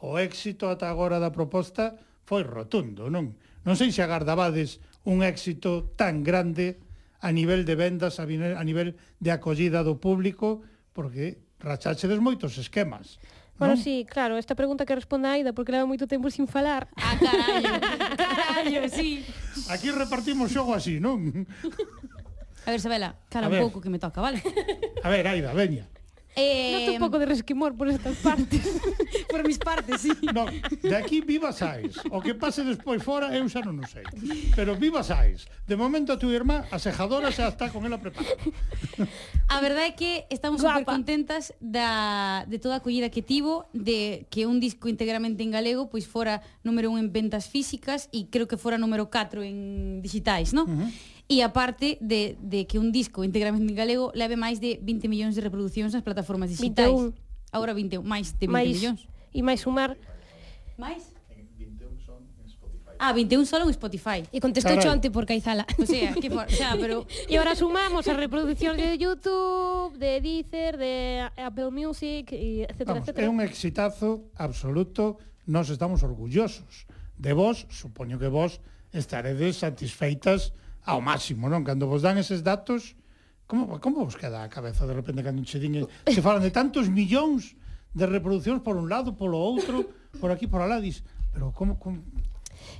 o 0.00 0.20
éxito 0.20 0.68
ata 0.68 0.92
agora 0.92 1.16
da 1.16 1.32
proposta 1.32 1.96
foi 2.28 2.44
rotundo, 2.44 3.08
non? 3.08 3.36
Non 3.64 3.76
sei 3.76 3.92
se 3.92 4.04
agardabades 4.04 4.84
un 5.08 5.24
éxito 5.24 5.92
tan 5.96 6.20
grande 6.20 6.80
a 7.20 7.30
nivel 7.32 7.64
de 7.68 7.76
vendas, 7.76 8.18
a 8.18 8.26
nivel 8.26 8.96
de 9.20 9.30
acollida 9.30 9.84
do 9.84 10.00
público, 10.00 10.64
porque 10.96 11.44
racháchedes 11.60 12.18
moitos 12.18 12.56
esquemas. 12.56 13.20
Bueno, 13.60 13.76
non? 13.76 13.84
sí, 13.84 14.08
claro, 14.08 14.40
esta 14.40 14.56
pregunta 14.56 14.88
que 14.88 14.96
responde 14.96 15.28
a 15.28 15.36
Aida, 15.36 15.52
porque 15.52 15.68
leva 15.68 15.84
moito 15.84 16.08
tempo 16.08 16.32
sin 16.32 16.48
falar. 16.48 16.88
Ah, 16.96 17.12
carallo, 17.20 17.76
carallo, 18.16 18.88
sí. 18.88 19.20
Aquí 19.68 19.92
repartimos 19.92 20.48
xogo 20.48 20.72
así, 20.72 20.96
non? 20.96 21.44
A 22.64 22.72
ver, 22.72 22.80
Sabela, 22.80 23.20
cala 23.28 23.52
cara 23.52 23.60
un 23.60 23.68
pouco 23.68 23.84
que 23.84 23.92
me 23.92 24.00
toca, 24.00 24.24
vale? 24.24 24.40
A 25.04 25.08
ver, 25.12 25.28
Aida, 25.28 25.52
veña. 25.52 25.84
Eh... 26.36 26.86
Noto 26.86 26.92
un 26.92 26.98
pouco 26.98 27.18
de 27.18 27.26
resquemor 27.26 27.74
por 27.74 27.88
estas 27.88 28.16
partes. 28.18 28.62
por 29.30 29.46
mis 29.46 29.58
partes, 29.58 30.00
sí. 30.00 30.12
No, 30.32 30.46
de 30.46 30.96
aquí 30.96 31.20
viva 31.20 31.52
sais. 31.52 31.98
O 32.10 32.22
que 32.22 32.34
pase 32.34 32.62
despois 32.62 33.02
fora, 33.02 33.34
eu 33.34 33.42
xa 33.50 33.60
non 33.66 33.82
o 33.82 33.86
sei. 33.86 34.06
Pero 34.54 34.78
viva 34.78 35.02
sais. 35.02 35.50
De 35.66 35.74
momento 35.74 36.14
a 36.14 36.16
túa 36.18 36.30
irmá, 36.30 36.70
a 36.70 36.78
sejadora 36.78 37.34
xa 37.34 37.50
está 37.50 37.74
con 37.74 37.82
ela 37.82 37.98
preparada. 37.98 38.38
a 39.50 39.58
verdade 39.58 39.90
é 39.90 39.94
que 39.98 40.10
estamos 40.30 40.62
super 40.62 40.86
contentas 40.86 41.50
da, 41.58 42.46
de 42.46 42.62
toda 42.62 42.78
a 42.78 42.80
acollida 42.80 43.10
que 43.10 43.26
tivo, 43.26 43.66
de 43.74 44.30
que 44.30 44.46
un 44.46 44.62
disco 44.62 44.86
íntegramente 44.86 45.42
en 45.42 45.50
galego 45.50 45.90
pois 45.90 46.06
fora 46.06 46.46
número 46.62 46.94
1 46.94 47.02
en 47.02 47.08
ventas 47.10 47.50
físicas 47.50 48.06
e 48.14 48.30
creo 48.30 48.46
que 48.46 48.54
fora 48.54 48.78
número 48.78 49.10
4 49.10 49.42
en 49.42 49.98
digitais, 49.98 50.54
non? 50.54 50.66
Uh 50.70 50.78
-huh 50.86 51.18
E 51.30 51.46
aparte 51.46 51.94
de, 52.02 52.34
de 52.42 52.66
que 52.66 52.82
un 52.82 52.90
disco 52.90 53.22
íntegramente 53.22 53.62
en 53.70 53.78
galego 53.78 54.10
leve 54.18 54.34
máis 54.34 54.58
de 54.58 54.82
20 54.82 55.06
millóns 55.06 55.38
de 55.38 55.46
reproduccións 55.46 55.94
nas 55.94 56.02
plataformas 56.02 56.50
digitais. 56.50 56.90
21. 56.90 57.14
Agora 57.54 57.70
21, 57.70 58.02
máis 58.02 58.34
de 58.34 58.50
20 58.50 58.50
máis, 58.50 58.74
millóns. 58.74 59.00
Ah, 59.06 59.30
e 59.30 59.40
máis 59.46 59.62
sumar... 59.62 59.94
Máis? 60.74 61.06
21 61.54 62.02
son 62.02 62.26
en 62.42 62.50
Spotify. 62.50 62.94
Ah, 62.98 63.14
21 63.14 63.46
solo 63.46 63.62
en 63.62 63.70
Spotify. 63.70 64.20
E 64.34 64.42
contestou 64.42 64.74
Carai. 64.74 64.82
Chonte 64.82 65.06
por 65.14 65.22
Caizala. 65.22 65.70
O 65.78 65.86
sea, 65.86 66.18
que 66.18 66.34
for... 66.34 66.50
xa, 66.50 66.74
pero... 66.74 67.06
E 67.30 67.38
agora 67.38 67.54
sumamos 67.54 68.10
a 68.10 68.14
reproducción 68.18 68.74
de 68.74 68.98
YouTube, 68.98 69.94
de 70.02 70.18
Deezer, 70.18 70.74
de 70.82 71.30
Apple 71.38 71.70
Music, 71.70 72.34
e 72.34 72.66
etcétera, 72.66 72.98
Vamos, 72.98 73.06
etcétera. 73.06 73.22
É 73.22 73.30
un 73.30 73.38
exitazo 73.38 74.34
absoluto. 74.34 75.22
Nos 75.46 75.70
estamos 75.70 76.02
orgullosos 76.02 76.90
de 77.14 77.30
vos. 77.38 77.70
Supoño 77.70 78.18
que 78.18 78.26
vos 78.26 78.58
estaredes 78.90 79.62
satisfeitas 79.62 80.50
Ah, 80.84 80.96
ao 80.96 81.00
máximo, 81.04 81.48
non? 81.48 81.62
Cando 81.64 81.86
vos 81.86 82.00
dan 82.00 82.16
eses 82.16 82.40
datos, 82.40 82.96
como, 83.44 83.80
como 83.80 84.06
vos 84.06 84.16
queda 84.16 84.44
a 84.44 84.48
cabeza 84.48 84.86
de 84.86 84.94
repente 84.94 85.20
cando 85.22 85.44
che 85.44 85.60
din, 85.60 85.84
eh, 85.84 85.86
se 86.08 86.22
falan 86.24 86.40
de 86.40 86.54
tantos 86.54 86.88
millóns 86.88 87.58
de 87.92 88.06
reproduccións 88.06 88.62
por 88.62 88.78
un 88.78 88.88
lado, 88.88 89.12
polo 89.12 89.36
outro, 89.36 89.84
por 90.22 90.30
aquí, 90.30 90.46
por 90.46 90.62
alá, 90.62 90.78
dis, 90.78 91.02
pero 91.34 91.52
como, 91.52 91.76
como 91.76 92.00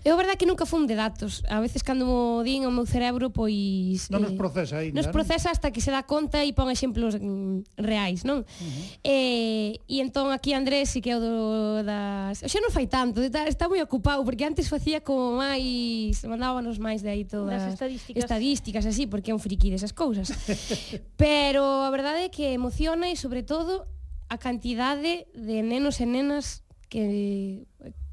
Eu 0.05 0.15
a 0.15 0.17
verdad 0.17 0.37
que 0.41 0.49
nunca 0.49 0.65
fun 0.65 0.89
de 0.89 0.97
datos. 0.97 1.45
A 1.45 1.61
veces 1.61 1.85
cando 1.85 2.09
mo 2.09 2.41
din 2.41 2.65
o 2.65 2.73
meu 2.73 2.89
cerebro, 2.89 3.29
pois... 3.29 4.09
Non 4.09 4.25
nos 4.25 4.33
eh, 4.33 4.41
procesa 4.41 4.81
aí. 4.81 4.97
Nos 4.97 5.13
procesa 5.13 5.53
hasta 5.53 5.69
que 5.69 5.85
se 5.85 5.93
dá 5.93 6.09
conta 6.09 6.41
e 6.41 6.57
pon 6.57 6.73
exemplos 6.73 7.21
mm, 7.21 7.77
reais, 7.77 8.25
non? 8.25 8.41
Uh 8.41 8.49
-huh. 8.49 8.85
eh, 9.05 9.77
e 9.85 10.01
entón 10.01 10.33
aquí 10.33 10.57
Andrés 10.57 10.89
si 10.89 11.05
que 11.05 11.13
é 11.13 11.17
o 11.17 11.21
do, 11.21 11.37
das... 11.85 12.41
Xa 12.41 12.59
non 12.65 12.73
fai 12.73 12.89
tanto, 12.89 13.21
está, 13.21 13.45
está 13.45 13.69
moi 13.69 13.85
ocupado, 13.85 14.25
porque 14.25 14.49
antes 14.49 14.73
facía 14.73 15.05
como 15.05 15.37
máis... 15.37 16.25
Mandábanos 16.25 16.81
máis 16.81 17.05
de 17.05 17.13
aí 17.13 17.29
todas... 17.29 17.61
Das 17.61 17.77
estadísticas. 17.77 18.21
Estadísticas, 18.25 18.85
así, 18.89 19.05
porque 19.05 19.31
é 19.31 19.37
un 19.37 19.43
friki 19.43 19.69
desas 19.69 19.93
cousas. 19.93 20.33
Pero 21.21 21.85
a 21.85 21.91
verdade 21.93 22.25
é 22.25 22.31
que 22.33 22.57
emociona 22.57 23.13
e, 23.13 23.21
sobre 23.21 23.45
todo, 23.45 23.85
a 24.33 24.41
cantidade 24.41 25.29
de 25.37 25.61
nenos 25.61 26.01
e 26.01 26.07
nenas 26.09 26.65
que 26.89 27.67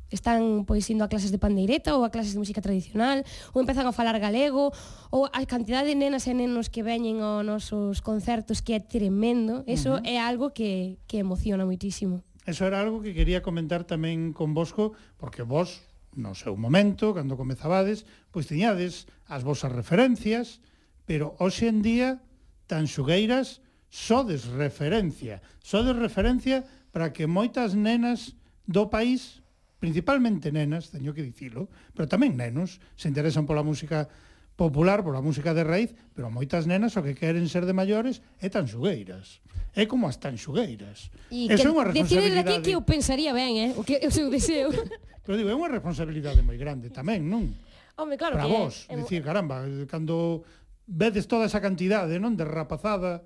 están 0.09 0.63
pois 0.63 0.87
indo 0.87 1.03
a 1.03 1.11
clases 1.11 1.31
de 1.31 1.39
pandeireta 1.41 1.95
ou 1.95 2.07
a 2.07 2.11
clases 2.13 2.33
de 2.35 2.41
música 2.41 2.63
tradicional 2.63 3.23
ou 3.51 3.59
empezan 3.59 3.87
a 3.87 3.95
falar 3.95 4.15
galego 4.19 4.71
ou 5.11 5.27
a 5.27 5.41
cantidade 5.45 5.91
de 5.91 5.99
nenas 5.99 6.27
e 6.27 6.33
nenos 6.33 6.71
que 6.71 6.85
veñen 6.85 7.19
aos 7.19 7.43
nosos 7.43 7.99
concertos 7.99 8.63
que 8.63 8.75
é 8.75 8.81
tremendo 8.81 9.67
eso 9.67 9.97
uh 9.97 9.99
-huh. 9.99 10.07
é 10.07 10.19
algo 10.19 10.55
que, 10.55 10.99
que 11.07 11.19
emociona 11.19 11.67
moitísimo 11.67 12.23
Eso 12.47 12.63
era 12.63 12.79
algo 12.79 13.03
que 13.03 13.11
quería 13.11 13.43
comentar 13.43 13.83
tamén 13.83 14.31
con 14.31 14.55
Bosco 14.55 14.95
porque 15.19 15.43
vos 15.43 15.83
no 16.15 16.33
seu 16.33 16.55
momento, 16.55 17.13
cando 17.13 17.35
comezabades 17.35 18.07
pois 18.31 18.47
tiñades 18.47 19.05
as 19.27 19.43
vosas 19.43 19.75
referencias 19.75 20.63
pero 21.03 21.35
hoxe 21.43 21.67
en 21.67 21.83
día 21.83 22.23
tan 22.65 22.87
xugueiras 22.87 23.59
sodes 23.91 24.47
referencia 24.47 25.43
sodes 25.59 25.95
referencia 25.95 26.63
para 26.95 27.11
que 27.11 27.27
moitas 27.27 27.75
nenas 27.75 28.39
do 28.63 28.87
país 28.87 29.43
principalmente 29.79 30.51
nenas, 30.51 30.89
teño 30.89 31.13
que 31.13 31.21
dicilo, 31.21 31.69
pero 31.93 32.09
tamén 32.09 32.33
nenos, 32.33 32.81
se 32.97 33.09
interesan 33.09 33.45
pola 33.45 33.61
música 33.61 34.09
popular, 34.57 35.05
pola 35.05 35.21
música 35.21 35.53
de 35.53 35.63
raíz, 35.63 35.93
pero 36.17 36.33
moitas 36.33 36.65
nenas 36.65 36.97
o 36.97 37.05
que 37.05 37.13
queren 37.13 37.45
ser 37.45 37.69
de 37.69 37.77
maiores 37.77 38.25
é 38.41 38.49
tan 38.49 38.65
xugueiras. 38.65 39.39
É 39.77 39.85
como 39.85 40.09
as 40.09 40.17
tan 40.17 40.33
xugueiras. 40.33 41.13
E 41.29 41.45
Eso 41.45 41.69
é 41.69 41.71
unha 41.71 41.85
responsabilidade. 41.85 42.41
aquí 42.41 42.55
que 42.65 42.73
eu 42.73 42.81
pensaría 42.81 43.29
ben, 43.37 43.53
eh? 43.61 43.71
o 43.77 43.85
que 43.85 44.01
é 44.01 44.09
o 44.09 44.13
seu 44.13 44.33
deseo. 44.33 44.73
pero 45.21 45.37
digo, 45.37 45.53
é 45.53 45.55
unha 45.55 45.69
responsabilidade 45.69 46.41
moi 46.41 46.57
grande 46.57 46.89
tamén, 46.89 47.21
non? 47.21 47.53
Home, 48.01 48.17
claro 48.17 48.41
Para 48.41 48.49
que 48.49 48.53
vos, 48.53 48.89
é. 48.89 48.97
dicir, 48.97 49.21
caramba, 49.21 49.61
cando 49.85 50.41
vedes 50.89 51.29
toda 51.29 51.45
esa 51.45 51.61
cantidade, 51.61 52.17
non, 52.17 52.33
de 52.33 52.45
rapazada, 52.45 53.21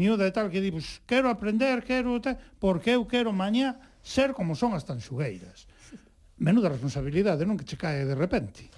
miúda 0.00 0.24
e 0.24 0.32
tal, 0.32 0.48
que 0.48 0.64
di, 0.64 0.72
pues, 0.72 1.04
quero 1.04 1.28
aprender, 1.28 1.84
quero 1.84 2.16
tal, 2.24 2.40
porque 2.56 2.96
eu 2.96 3.04
quero 3.04 3.36
mañá 3.36 3.76
ser 4.00 4.32
como 4.32 4.56
son 4.56 4.72
as 4.72 4.88
tan 4.88 5.04
xugueiras 5.04 5.68
menuda 6.40 6.72
responsabilidade 6.72 7.44
non 7.44 7.60
que 7.60 7.68
che 7.68 7.76
cae 7.76 8.08
de 8.08 8.16
repente. 8.16 8.72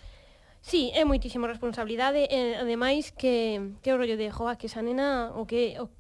Sí, 0.63 0.91
é 0.95 1.03
moitísima 1.07 1.51
responsabilidade, 1.51 2.27
e, 2.27 2.59
ademais 2.59 3.11
que, 3.11 3.75
que 3.83 3.91
o 3.91 3.99
rollo 3.99 4.15
de 4.19 4.31
Joa, 4.31 4.59
que 4.59 4.67
esa 4.71 4.83
nena 4.83 5.35
o 5.35 5.47
que, 5.47 5.79
o, 5.79 5.91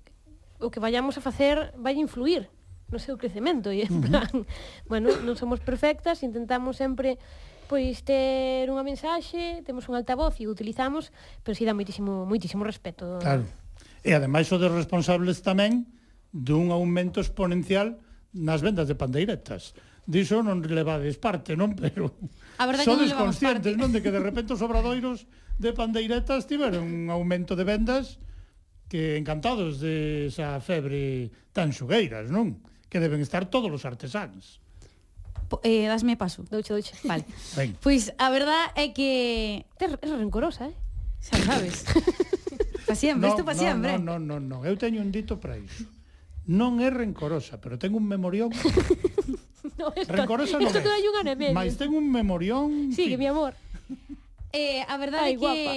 o 0.62 0.70
que 0.70 0.82
vayamos 0.82 1.18
a 1.18 1.22
facer 1.22 1.74
vai 1.78 1.98
influir 1.98 2.51
no 2.93 3.01
seu 3.01 3.16
crecemento 3.16 3.72
e 3.72 3.82
en 3.89 4.05
plan, 4.05 4.28
uh 4.36 4.43
-huh. 4.44 4.90
bueno, 4.90 5.09
non 5.24 5.34
somos 5.34 5.59
perfectas, 5.64 6.22
intentamos 6.22 6.76
sempre 6.76 7.16
pois 7.66 8.05
ter 8.05 8.68
unha 8.68 8.84
mensaxe, 8.84 9.64
temos 9.64 9.89
un 9.89 9.97
altavoz 9.97 10.36
e 10.39 10.44
o 10.44 10.52
utilizamos, 10.52 11.09
pero 11.40 11.56
si 11.56 11.64
sí 11.64 11.66
dá 11.66 11.72
moitísimo 11.72 12.28
moitísimo 12.28 12.68
respeto. 12.68 13.16
Claro. 13.18 13.48
E 14.05 14.12
ademais 14.12 14.51
o 14.52 14.60
dos 14.60 14.70
responsables 14.70 15.40
tamén 15.40 15.89
dun 16.30 16.68
aumento 16.68 17.18
exponencial 17.18 17.97
nas 18.36 18.60
vendas 18.60 18.86
de 18.86 18.94
pandeiretas 18.94 19.72
diso 20.12 20.44
non 20.44 20.60
levades 20.60 21.16
parte, 21.16 21.56
non? 21.56 21.72
Pero 21.72 22.12
a 22.60 22.68
verdade 22.68 22.84
que 22.84 22.93
non 22.93 23.32
conscientes, 23.32 23.72
parte. 23.72 23.80
non? 23.80 23.89
De 23.89 24.05
que 24.05 24.12
de 24.12 24.20
repente 24.20 24.52
os 24.52 24.60
obradoiros 24.60 25.24
de 25.56 25.72
pandeiretas 25.72 26.44
tiveron 26.44 26.84
un 26.84 27.09
aumento 27.09 27.56
de 27.56 27.64
vendas 27.64 28.20
que 28.93 29.16
encantados 29.16 29.80
de 29.80 30.28
esa 30.28 30.60
febre 30.60 31.32
tan 31.56 31.72
xugueiras, 31.72 32.28
non? 32.28 32.60
Que 32.93 33.01
deben 33.01 33.24
estar 33.24 33.48
todos 33.48 33.72
os 33.72 33.89
artesáns. 33.89 34.60
Eh, 35.64 35.89
dasme 35.89 36.16
paso. 36.20 36.44
Douche, 36.44 36.72
douche. 36.76 36.93
Vale. 37.09 37.24
Ben. 37.56 37.72
Pois 37.80 38.12
a 38.16 38.28
verdad 38.28 38.72
é 38.76 38.93
que... 38.93 39.64
É 39.80 39.89
rencorosa, 39.89 40.68
eh? 40.68 40.76
Xa 41.20 41.36
sabes. 41.48 41.84
pa 42.84 42.94
sempre, 42.97 43.28
no, 43.28 43.32
isto 43.32 43.44
pa 43.44 43.55
no, 43.55 43.60
sempre. 43.60 43.97
no, 43.97 44.16
non, 44.16 44.20
non, 44.28 44.43
non. 44.44 44.60
Eu 44.68 44.76
teño 44.76 45.01
un 45.01 45.09
dito 45.09 45.40
para 45.40 45.56
iso. 45.56 45.89
Non 46.48 46.82
é 46.82 46.90
rencorosa, 46.90 47.62
pero 47.62 47.78
tengo 47.78 47.97
un 47.97 48.09
memorión 48.10 48.51
no, 49.78 49.93
esto, 49.97 50.12
Rencorosa 50.12 50.59
non 50.59 50.69
Isto 50.69 50.78
é 50.85 51.09
un 51.09 51.16
anemia. 51.20 51.53
Mais 51.53 51.77
ten 51.77 51.90
un 51.93 52.07
memorión. 52.11 52.93
Sí, 52.93 53.09
que 53.09 53.19
mi 53.19 53.27
amor. 53.27 53.55
Eh, 54.53 54.85
a 54.85 54.97
verdade 55.01 55.32
Ai, 55.32 55.35
é 55.35 55.40
que 55.40 55.40
guapa. 55.40 55.73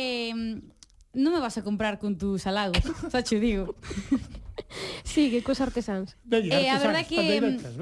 non 1.15 1.31
me 1.31 1.39
vas 1.39 1.55
a 1.55 1.63
comprar 1.63 1.95
con 1.97 2.19
tus 2.19 2.43
halagos, 2.43 2.83
xa 3.11 3.23
che 3.23 3.39
digo. 3.39 3.75
sí, 5.07 5.31
que 5.31 5.39
cos 5.41 5.63
artesáns. 5.63 6.19
Veña, 6.27 6.59
eh, 6.59 6.67
a 6.67 6.77
verdade 6.79 7.07
que... 7.07 7.19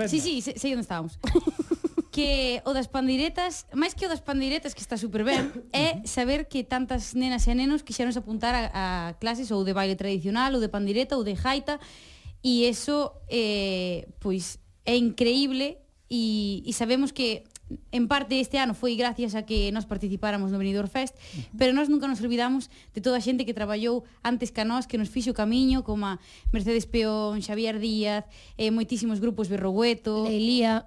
Sí, 0.06 0.22
sí, 0.22 0.42
sei, 0.46 0.54
sei 0.58 0.78
onde 0.78 0.86
estábamos. 0.86 1.18
que 2.14 2.62
o 2.64 2.78
das 2.78 2.86
pandiretas, 2.86 3.66
máis 3.74 3.98
que 3.98 4.06
o 4.06 4.10
das 4.14 4.22
pandiretas 4.22 4.78
que 4.78 4.86
está 4.86 5.02
super 5.02 5.26
ben, 5.26 5.50
é 5.74 6.06
saber 6.06 6.46
que 6.46 6.62
tantas 6.62 7.18
nenas 7.18 7.50
e 7.50 7.58
nenos 7.58 7.82
quixeron 7.82 8.14
apuntar 8.14 8.54
a, 8.54 8.64
a 8.70 8.86
clases 9.18 9.50
ou 9.50 9.66
de 9.66 9.74
baile 9.74 9.98
tradicional, 9.98 10.54
ou 10.54 10.62
de 10.62 10.70
pandireta, 10.70 11.18
ou 11.18 11.26
de 11.26 11.34
jaita, 11.34 11.82
e 12.46 12.70
eso 12.70 13.18
eh, 13.34 14.06
pois 14.22 14.62
é 14.86 14.94
increíble 14.94 15.82
e, 16.14 16.62
e 16.62 16.72
sabemos 16.78 17.10
que 17.10 17.42
en 17.90 18.06
parte 18.06 18.38
este 18.38 18.62
ano 18.62 18.78
foi 18.78 18.94
gracias 18.94 19.34
a 19.34 19.42
que 19.50 19.74
nós 19.74 19.90
participáramos 19.90 20.54
no 20.54 20.62
Benidorm 20.62 20.86
Fest, 20.86 21.18
uh 21.18 21.18
-huh. 21.18 21.58
pero 21.58 21.74
nós 21.74 21.90
nunca 21.90 22.06
nos 22.06 22.22
olvidamos 22.22 22.70
de 22.94 23.02
toda 23.02 23.18
a 23.18 23.24
xente 23.26 23.50
que 23.50 23.58
traballou 23.58 24.06
antes 24.22 24.54
que 24.54 24.62
a 24.62 24.68
nós, 24.68 24.86
que 24.86 25.02
nos 25.02 25.10
fixo 25.10 25.34
o 25.34 25.38
camiño, 25.38 25.82
como 25.82 26.06
a 26.06 26.22
Mercedes 26.54 26.86
Peón, 26.86 27.42
Xavier 27.42 27.82
Díaz, 27.82 28.30
eh, 28.62 28.70
moitísimos 28.70 29.18
grupos 29.18 29.50
Berrogueto, 29.50 30.30
Elía, 30.30 30.86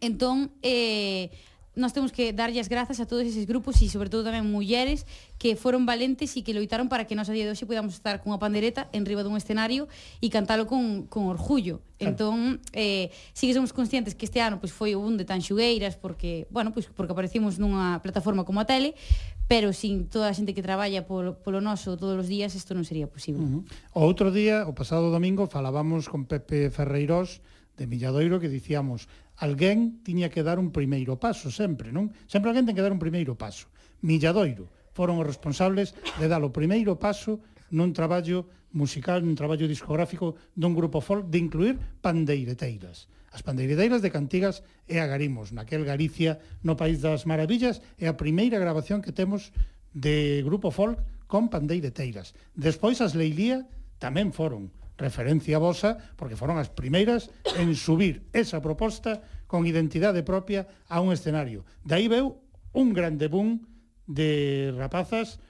Entón, 0.00 0.50
eh, 0.62 1.28
nós 1.76 1.92
temos 1.92 2.10
que 2.10 2.32
darlles 2.32 2.68
grazas 2.68 2.98
a 2.98 3.06
todos 3.06 3.22
eses 3.22 3.46
grupos 3.46 3.78
e 3.82 3.86
sobre 3.86 4.10
todo 4.10 4.26
tamén 4.26 4.42
mulleres 4.42 5.06
que 5.38 5.54
foron 5.54 5.86
valentes 5.86 6.34
e 6.34 6.42
que 6.42 6.50
loitaron 6.50 6.90
para 6.90 7.06
que 7.06 7.14
nós 7.14 7.30
a 7.30 7.34
día 7.34 7.46
de 7.46 7.54
hoxe 7.54 7.62
podamos 7.62 7.94
estar 7.94 8.18
cunha 8.18 8.42
pandereta 8.42 8.90
en 8.90 9.06
riba 9.06 9.22
dun 9.22 9.38
escenario 9.38 9.86
e 10.18 10.26
cantalo 10.34 10.66
con, 10.66 11.06
con 11.06 11.30
orgullo. 11.30 11.78
Claro. 11.94 12.10
Entón, 12.10 12.38
eh, 12.74 13.14
sí 13.36 13.46
que 13.46 13.54
somos 13.54 13.70
conscientes 13.70 14.18
que 14.18 14.26
este 14.26 14.42
ano 14.42 14.58
pois, 14.58 14.74
foi 14.74 14.98
un 14.98 15.14
de 15.14 15.22
tan 15.22 15.38
xugueiras 15.38 15.94
porque, 15.94 16.50
bueno, 16.50 16.74
pois, 16.74 16.90
porque 16.90 17.14
aparecimos 17.14 17.62
nunha 17.62 18.02
plataforma 18.02 18.42
como 18.42 18.58
a 18.58 18.66
tele, 18.66 18.98
pero 19.46 19.70
sin 19.70 20.10
toda 20.10 20.30
a 20.30 20.34
xente 20.34 20.58
que 20.58 20.66
traballa 20.66 21.06
polo, 21.06 21.38
polo 21.38 21.62
noso 21.62 21.94
todos 21.94 22.18
os 22.18 22.26
días 22.26 22.50
isto 22.58 22.74
non 22.74 22.82
sería 22.82 23.06
posible. 23.06 23.46
Uh 23.46 23.62
-huh. 23.62 23.62
O 23.94 24.02
outro 24.02 24.34
día, 24.34 24.66
o 24.66 24.74
pasado 24.74 25.14
domingo, 25.14 25.46
falábamos 25.46 26.10
con 26.10 26.26
Pepe 26.26 26.70
Ferreirós 26.74 27.38
de 27.78 27.86
Milladoiro 27.86 28.38
que 28.38 28.52
dicíamos 28.52 29.08
alguén 29.40 30.04
tiña 30.04 30.28
que 30.28 30.44
dar 30.44 30.60
un 30.60 30.68
primeiro 30.68 31.16
paso 31.16 31.48
sempre, 31.48 31.88
non? 31.88 32.12
Sempre 32.28 32.52
alguén 32.52 32.68
ten 32.68 32.76
que 32.76 32.84
dar 32.84 32.92
un 32.92 33.00
primeiro 33.00 33.34
paso. 33.34 33.72
Milladoiro 34.04 34.68
foron 34.92 35.16
os 35.16 35.26
responsables 35.26 35.96
de 36.20 36.28
dar 36.28 36.44
o 36.44 36.52
primeiro 36.52 37.00
paso 37.00 37.40
nun 37.72 37.96
traballo 37.96 38.44
musical, 38.76 39.24
nun 39.24 39.34
traballo 39.34 39.64
discográfico 39.64 40.36
dun 40.52 40.76
grupo 40.76 41.00
folk 41.00 41.32
de 41.32 41.40
incluir 41.40 41.80
pandeireteiras. 42.04 43.08
As 43.32 43.40
pandeireteiras 43.46 44.02
de 44.02 44.10
Cantigas 44.10 44.60
e 44.90 44.98
Agarimos, 44.98 45.54
naquel 45.54 45.86
Galicia 45.86 46.42
no 46.66 46.74
País 46.74 47.00
das 47.00 47.24
Maravillas, 47.24 47.80
é 47.96 48.10
a 48.10 48.18
primeira 48.18 48.58
grabación 48.58 49.00
que 49.00 49.14
temos 49.14 49.54
de 49.94 50.42
grupo 50.44 50.68
folk 50.70 51.00
con 51.30 51.48
pandeireteiras. 51.48 52.34
Despois 52.58 52.98
as 53.00 53.14
Leilía 53.14 53.64
tamén 54.02 54.34
foron 54.34 54.74
referencia 55.00 55.56
vosa, 55.56 55.96
porque 56.14 56.36
foron 56.36 56.60
as 56.60 56.68
primeiras 56.68 57.32
en 57.56 57.72
subir 57.72 58.28
esa 58.36 58.60
proposta 58.60 59.24
con 59.48 59.64
identidade 59.64 60.22
propia 60.22 60.68
a 60.86 61.00
un 61.00 61.10
escenario. 61.10 61.64
De 61.82 61.96
aí 61.96 62.06
veu 62.06 62.44
un 62.76 62.92
grande 62.92 63.26
boom 63.26 63.64
de 64.04 64.70
rapazas 64.76 65.40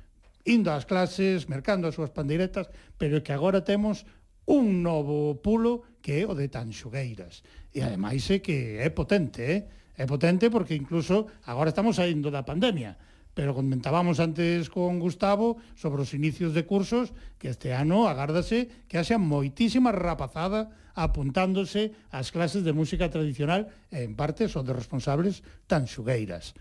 indo 0.47 0.72
ás 0.72 0.89
clases, 0.89 1.51
mercando 1.51 1.90
as 1.90 1.98
súas 1.98 2.14
pandeiretas, 2.14 2.70
pero 2.97 3.20
que 3.20 3.35
agora 3.35 3.60
temos 3.66 4.09
un 4.48 4.81
novo 4.81 5.36
pulo 5.43 5.85
que 6.01 6.22
é 6.22 6.24
o 6.24 6.32
de 6.32 6.48
Tanxugueiras. 6.48 7.44
E 7.74 7.85
ademais 7.85 8.24
é 8.32 8.40
que 8.40 8.81
é 8.81 8.89
potente, 8.89 9.43
eh? 9.44 9.60
É 10.01 10.09
potente 10.09 10.48
porque 10.48 10.72
incluso 10.72 11.28
agora 11.44 11.77
estamos 11.77 12.01
saindo 12.01 12.32
da 12.32 12.40
pandemia 12.40 12.97
pero 13.35 13.55
comentábamos 13.55 14.19
antes 14.19 14.69
con 14.69 14.98
Gustavo 14.98 15.57
sobre 15.78 16.02
os 16.02 16.12
inicios 16.12 16.52
de 16.52 16.66
cursos 16.66 17.15
que 17.39 17.51
este 17.51 17.73
ano 17.73 18.11
agárdase 18.11 18.69
que 18.90 18.98
haxa 18.98 19.16
moitísima 19.16 19.94
rapazada 19.94 20.74
apuntándose 20.98 21.94
ás 22.11 22.35
clases 22.35 22.66
de 22.66 22.74
música 22.74 23.09
tradicional 23.09 23.70
e 23.89 24.02
en 24.02 24.19
parte 24.19 24.51
son 24.51 24.66
de 24.66 24.74
responsables 24.74 25.47
tan 25.70 25.86
xugueiras. 25.86 26.52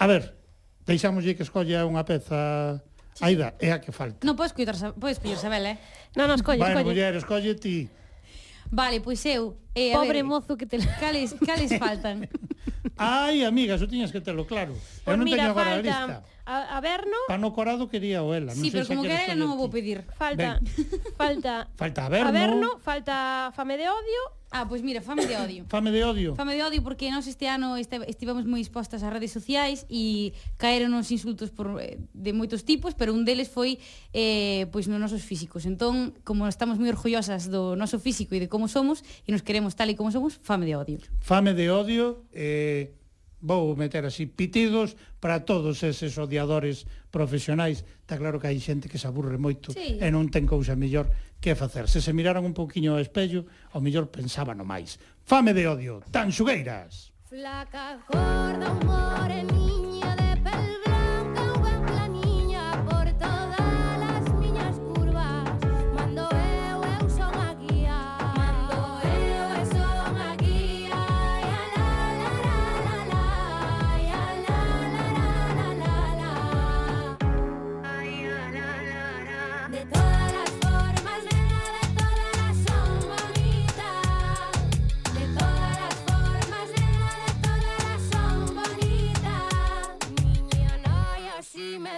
A 0.00 0.08
ver, 0.08 0.34
deixámoslle 0.88 1.36
que 1.36 1.44
escolla 1.44 1.84
unha 1.84 2.02
peza 2.02 2.80
Aida, 3.20 3.54
é 3.58 3.74
a 3.74 3.82
que 3.82 3.90
falta. 3.90 4.22
Non 4.22 4.38
podes 4.38 4.54
escoller, 4.54 4.78
podes 4.94 5.18
escoller 5.18 5.38
Sabel, 5.38 5.74
eh? 5.74 5.76
Non, 6.14 6.30
non, 6.30 6.38
escolle, 6.38 6.62
bueno, 6.62 6.78
escolle. 6.78 6.86
Bueno, 6.86 6.94
muller, 6.94 7.14
escolle 7.18 7.52
ti. 7.58 7.90
Vale, 8.70 9.00
pois 9.00 9.24
eu, 9.24 9.56
eh, 9.74 9.92
pobre 9.92 10.20
ver, 10.20 10.24
mozo 10.24 10.56
que 10.56 10.66
te 10.66 10.78
cales, 11.00 11.34
cales 11.44 11.72
faltan. 11.82 12.28
Ai, 12.96 13.44
amiga, 13.44 13.74
eso 13.74 13.88
tiñas 13.88 14.12
que 14.12 14.20
telo 14.20 14.46
claro. 14.46 14.74
Pues 15.04 15.14
eu 15.14 15.16
non 15.16 15.24
mira, 15.24 15.48
teño 15.48 15.52
agora 15.54 15.70
a 15.74 15.82
lista. 15.82 16.16
A, 16.48 16.76
a 16.76 16.78
Berno... 16.80 17.18
Pano 17.28 17.52
Corado 17.52 17.88
quería 17.88 18.24
o 18.24 18.32
ela. 18.32 18.52
Sí, 18.56 18.68
non 18.68 18.72
sei 18.72 18.72
pero 18.72 18.86
como 18.88 19.02
que 19.04 19.14
ela 19.14 19.36
non 19.36 19.52
o 19.52 19.56
vou 19.60 19.68
pedir. 19.68 20.04
Falta, 20.16 20.60
falta... 21.16 21.68
falta 21.80 22.00
Averno, 22.08 22.28
Averno, 22.28 22.68
falta 22.80 23.52
Fame 23.52 23.76
de 23.76 23.88
Odio 23.88 24.37
Ah, 24.50 24.64
pois 24.66 24.80
mira, 24.80 25.00
fame 25.00 25.26
de 25.26 25.36
odio. 25.36 25.64
fame 25.72 25.90
de 25.90 26.04
odio. 26.04 26.34
Fame 26.34 26.56
de 26.56 26.62
odio 26.62 26.82
porque 26.82 27.10
nós 27.10 27.26
este 27.26 27.46
ano 27.46 27.76
este, 27.76 28.00
estivemos 28.08 28.48
moi 28.48 28.60
expostas 28.64 29.04
ás 29.04 29.12
redes 29.12 29.30
sociais 29.30 29.84
e 29.92 30.32
caeron 30.56 30.96
uns 30.96 31.12
insultos 31.12 31.52
por, 31.52 31.76
eh, 31.78 32.00
de 32.16 32.32
moitos 32.32 32.64
tipos, 32.64 32.96
pero 32.96 33.12
un 33.12 33.28
deles 33.28 33.52
foi 33.52 33.76
eh, 34.16 34.64
pois 34.72 34.88
nos 34.88 34.98
nosos 34.98 35.20
físicos. 35.20 35.68
Entón, 35.68 36.16
como 36.24 36.48
estamos 36.48 36.80
moi 36.80 36.88
orgullosas 36.88 37.52
do 37.52 37.76
noso 37.76 38.00
físico 38.00 38.32
e 38.32 38.40
de 38.40 38.48
como 38.48 38.66
somos 38.66 39.04
e 39.28 39.32
nos 39.32 39.44
queremos 39.44 39.76
tal 39.76 39.92
e 39.92 39.94
como 39.94 40.08
somos, 40.08 40.40
fame 40.40 40.64
de 40.64 40.74
odio. 40.74 40.98
Fame 41.20 41.52
de 41.52 41.68
odio, 41.68 42.24
eh, 42.32 42.97
vou 43.40 43.74
meter 43.78 44.04
así 44.04 44.26
pitidos 44.26 44.98
para 45.20 45.46
todos 45.46 45.82
eses 45.82 46.18
odiadores 46.18 46.86
profesionais. 47.10 47.86
Está 48.02 48.18
claro 48.18 48.42
que 48.42 48.50
hai 48.50 48.58
xente 48.58 48.90
que 48.90 48.98
se 48.98 49.06
aburre 49.06 49.38
moito 49.38 49.70
sí. 49.70 49.98
e 49.98 50.08
non 50.10 50.28
ten 50.28 50.46
cousa 50.46 50.74
mellor 50.74 51.10
que 51.38 51.54
facer. 51.54 51.86
Se 51.86 52.02
se 52.02 52.12
miraran 52.12 52.42
un 52.42 52.54
pouquiño 52.54 52.94
ao 52.94 53.02
espello, 53.02 53.46
ao 53.70 53.80
mellor 53.80 54.10
pensaban 54.10 54.58
no 54.58 54.66
máis. 54.66 54.98
Fame 55.22 55.54
de 55.54 55.70
odio, 55.70 56.02
tan 56.10 56.34
xugueiras. 56.34 57.14
Flaca, 57.28 58.00
gorda, 58.08 58.72
moreniña 58.82 60.16
de 60.16 60.27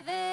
I've 0.01 0.30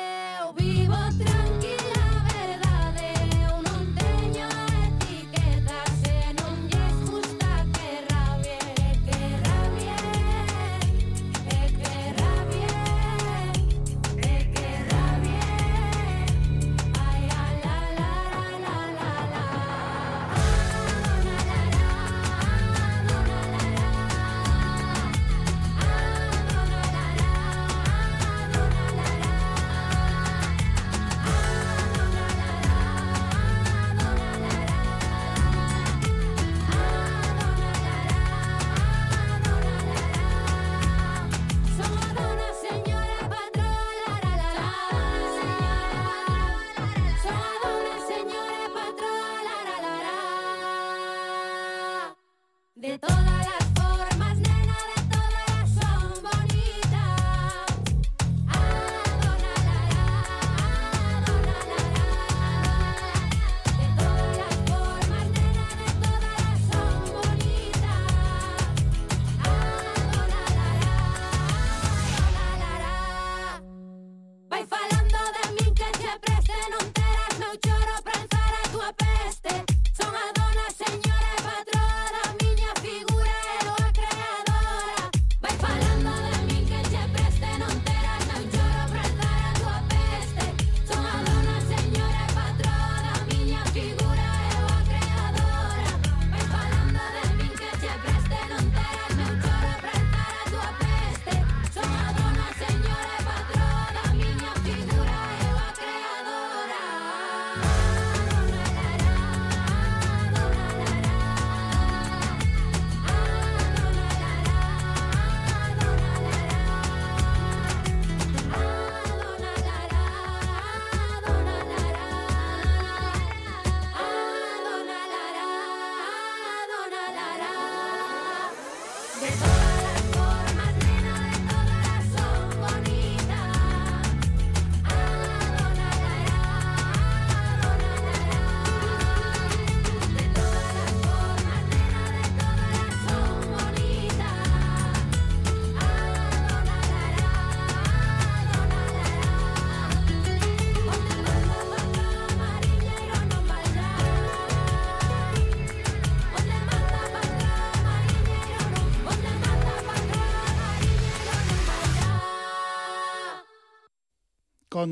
todas. 52.99 53.36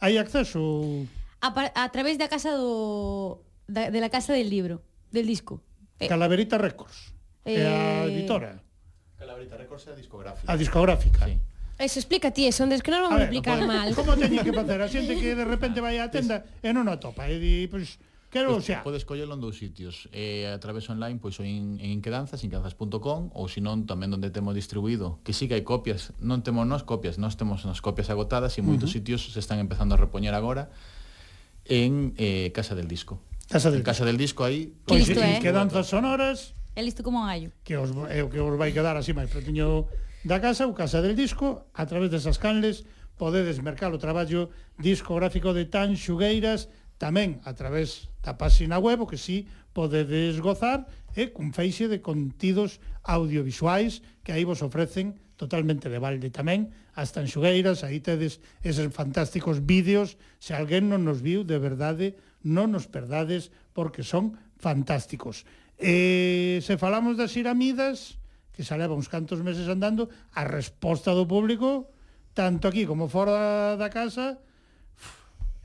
Hai 0.00 0.18
acceso. 0.18 0.60
A, 1.40 1.50
a 1.52 1.86
través 1.92 2.18
da 2.18 2.28
casa 2.28 2.52
do... 2.56 3.42
Da, 3.66 3.90
de 3.90 4.00
la 4.00 4.10
casa 4.10 4.32
del 4.32 4.48
libro, 4.48 4.82
del 5.10 5.26
disco. 5.26 5.60
Eh, 5.98 6.06
Calaverita 6.06 6.58
Records. 6.58 7.14
Eh... 7.44 7.60
É 7.60 7.66
a 7.66 8.06
eh, 8.06 8.12
editora. 8.12 8.62
Calaverita 9.18 9.56
Records 9.56 9.86
é 9.88 9.92
a 9.92 9.98
discográfica. 9.98 10.46
A 10.46 10.56
discográfica. 10.56 11.26
Sí. 11.26 11.38
Eso 11.78 11.98
explica 11.98 12.30
ti, 12.30 12.50
son 12.52 12.72
des 12.72 12.80
que 12.80 12.88
non 12.88 13.04
vamos 13.04 13.20
a 13.20 13.28
explicar 13.28 13.60
no, 13.60 13.68
mal. 13.68 13.92
Como 13.92 14.16
teñen 14.16 14.40
que 14.40 14.52
facer? 14.52 14.80
A 14.80 14.88
xente 14.88 15.12
que 15.20 15.36
de 15.36 15.44
repente 15.44 15.84
vai 15.84 16.00
á 16.00 16.08
tenda 16.08 16.40
e 16.64 16.72
non 16.72 16.88
o 16.88 16.92
atopa. 16.96 17.28
E 17.28 17.36
di, 17.36 17.68
pois, 17.68 18.00
pues, 18.00 18.05
Quero, 18.30 18.58
pues, 18.58 18.66
xa. 18.66 18.82
Podes 18.82 19.06
collelo 19.06 19.34
en 19.34 19.40
dous 19.40 19.56
sitios. 19.56 20.10
Eh, 20.10 20.50
a 20.50 20.58
través 20.58 20.90
online, 20.90 21.22
pois, 21.22 21.38
ou 21.38 21.46
en, 21.46 21.78
en 21.78 21.90
Inquedanzas, 21.94 22.42
inquedanzas.com, 22.42 23.30
ou 23.32 23.46
senón 23.46 23.86
tamén 23.86 24.10
onde 24.10 24.34
temos 24.34 24.52
distribuído, 24.52 25.22
que 25.22 25.30
sí 25.30 25.46
que 25.46 25.54
hai 25.54 25.64
copias, 25.64 26.10
non 26.18 26.42
temos 26.42 26.66
nos 26.66 26.82
copias, 26.82 27.16
nós 27.22 27.38
temos 27.38 27.62
as 27.64 27.78
copias 27.78 28.10
agotadas 28.10 28.58
e 28.58 28.66
moitos 28.66 28.90
uh 28.90 28.98
-huh. 28.98 29.04
sitios 29.06 29.20
se 29.30 29.38
están 29.38 29.62
empezando 29.62 29.94
a 29.94 29.98
repoñer 29.98 30.34
agora 30.34 30.74
en 31.66 32.14
eh, 32.18 32.50
Casa 32.50 32.74
del 32.74 32.90
Disco. 32.90 33.22
Casa 33.46 33.70
del, 33.70 33.80
en 33.80 33.86
Casa 33.86 34.04
del 34.04 34.18
Disco 34.18 34.42
aí. 34.42 34.74
Pois, 34.84 35.06
pues, 35.06 35.18
eh? 35.18 35.38
Inquedanzas 35.38 35.86
sonoras. 35.86 36.54
É 36.74 36.82
listo 36.82 37.06
como 37.06 37.22
un 37.22 37.30
gallo. 37.30 37.50
Que 37.62 37.78
os, 37.78 37.94
é 38.10 38.20
o 38.20 38.28
que 38.28 38.42
os 38.42 38.54
vai 38.58 38.74
quedar 38.74 38.98
así 38.98 39.14
máis 39.14 39.30
pretiño 39.30 39.86
da 40.26 40.42
casa, 40.42 40.66
o 40.66 40.74
Casa 40.74 40.98
del 40.98 41.14
Disco, 41.14 41.70
a 41.72 41.86
través 41.86 42.10
desas 42.10 42.42
canles, 42.42 42.82
podedes 43.16 43.62
mercar 43.62 43.94
o 43.94 43.98
traballo 44.02 44.50
discográfico 44.76 45.54
de 45.54 45.64
Tan 45.64 45.96
Xugueiras, 45.96 46.68
tamén 46.96 47.40
a 47.44 47.52
través 47.52 48.08
da 48.24 48.36
página 48.40 48.80
web, 48.80 49.04
o 49.04 49.10
que 49.10 49.20
sí 49.20 49.48
podedes 49.76 50.40
gozar, 50.40 50.88
e 51.16 51.32
cun 51.32 51.52
feixe 51.52 51.88
de 51.88 52.00
contidos 52.00 52.80
audiovisuais 53.04 54.04
que 54.24 54.32
aí 54.32 54.44
vos 54.44 54.64
ofrecen 54.64 55.16
totalmente 55.36 55.92
de 55.92 56.00
balde 56.00 56.32
tamén, 56.32 56.72
as 56.96 57.12
tanxugueiras, 57.12 57.84
aí 57.84 58.00
tedes 58.00 58.40
eses 58.64 58.88
fantásticos 58.88 59.60
vídeos, 59.60 60.16
se 60.40 60.56
alguén 60.56 60.88
non 60.88 61.04
nos 61.04 61.20
viu, 61.20 61.44
de 61.44 61.60
verdade, 61.60 62.16
non 62.40 62.72
nos 62.72 62.88
perdades, 62.88 63.52
porque 63.76 64.00
son 64.00 64.40
fantásticos. 64.56 65.44
E 65.76 66.64
se 66.64 66.80
falamos 66.80 67.20
das 67.20 67.36
iramidas, 67.36 68.16
que 68.56 68.64
xa 68.64 68.80
leva 68.80 68.96
uns 68.96 69.12
cantos 69.12 69.44
meses 69.44 69.68
andando, 69.68 70.08
a 70.32 70.48
resposta 70.48 71.12
do 71.12 71.28
público, 71.28 71.92
tanto 72.32 72.64
aquí 72.64 72.88
como 72.88 73.12
fora 73.12 73.76
da 73.76 73.92
casa, 73.92 74.40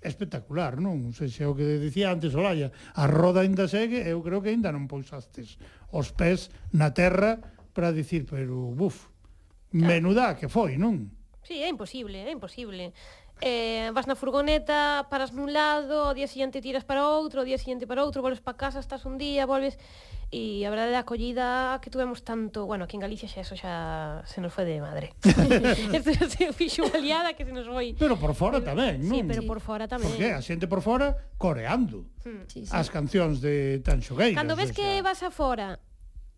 espectacular, 0.02 0.82
non? 0.82 1.14
Se 1.14 1.30
é 1.30 1.48
o 1.48 1.54
que 1.54 1.78
dicía 1.78 2.10
antes 2.10 2.34
Olaya, 2.34 2.74
a 2.98 3.06
roda 3.06 3.46
ainda 3.46 3.70
segue, 3.70 4.02
eu 4.02 4.20
creo 4.26 4.42
que 4.42 4.50
ainda 4.50 4.74
non 4.74 4.90
pousastes 4.90 5.62
os 5.94 6.10
pés 6.12 6.50
na 6.74 6.92
terra 6.92 7.38
para 7.72 7.94
dicir, 7.94 8.26
pero 8.26 8.74
buf, 8.74 9.08
menuda 9.72 10.36
que 10.36 10.50
foi, 10.50 10.76
non? 10.76 11.14
Sí, 11.46 11.62
é 11.62 11.70
imposible, 11.70 12.18
é 12.18 12.32
imposible 12.32 12.94
eh, 13.42 13.90
vas 13.94 14.06
na 14.06 14.16
furgoneta, 14.16 15.10
paras 15.10 15.34
nun 15.34 15.50
lado, 15.50 16.10
o 16.10 16.14
día 16.14 16.30
siguiente 16.30 16.62
tiras 16.62 16.86
para 16.86 17.10
outro, 17.10 17.42
o 17.42 17.46
día 17.46 17.58
siguiente 17.58 17.90
para 17.90 18.06
outro, 18.06 18.22
volves 18.22 18.40
para 18.40 18.58
casa, 18.58 18.80
estás 18.80 19.04
un 19.06 19.18
día, 19.18 19.50
volves... 19.50 19.82
E 20.32 20.64
a 20.64 20.72
verdade, 20.72 20.96
a 20.96 21.04
acollida 21.04 21.76
que 21.84 21.92
tuvemos 21.92 22.24
tanto... 22.24 22.64
Bueno, 22.64 22.88
aquí 22.88 22.96
en 22.96 23.04
Galicia 23.04 23.28
xa 23.28 23.44
eso 23.44 23.60
xa 23.60 24.24
se 24.24 24.40
nos 24.40 24.56
foi 24.56 24.64
de 24.64 24.80
madre. 24.80 25.12
Esto 25.92 26.16
xa 26.16 26.32
se 26.32 26.56
fixo 26.56 26.88
unha 26.88 27.04
liada 27.04 27.36
que 27.36 27.44
se 27.44 27.52
nos 27.52 27.68
foi... 27.68 28.00
Pero 28.00 28.16
por 28.16 28.32
fora 28.32 28.64
tamén, 28.64 29.04
non? 29.04 29.12
Sí, 29.12 29.20
pero 29.28 29.44
por 29.44 29.60
fora 29.60 29.92
tamén. 29.92 30.08
Porque 30.08 30.32
a 30.32 30.40
xente 30.40 30.72
por 30.72 30.80
fora 30.80 31.36
coreando 31.36 32.08
hmm. 32.24 32.48
sí, 32.48 32.64
sí. 32.64 32.72
as 32.72 32.88
cancións 32.88 33.44
de 33.44 33.84
Tanxogueiras. 33.84 34.40
Cando 34.40 34.56
ves 34.56 34.72
o 34.72 34.74
sea... 34.74 34.80
que 34.80 35.04
vas 35.04 35.20
a 35.20 35.36
fora 35.36 35.84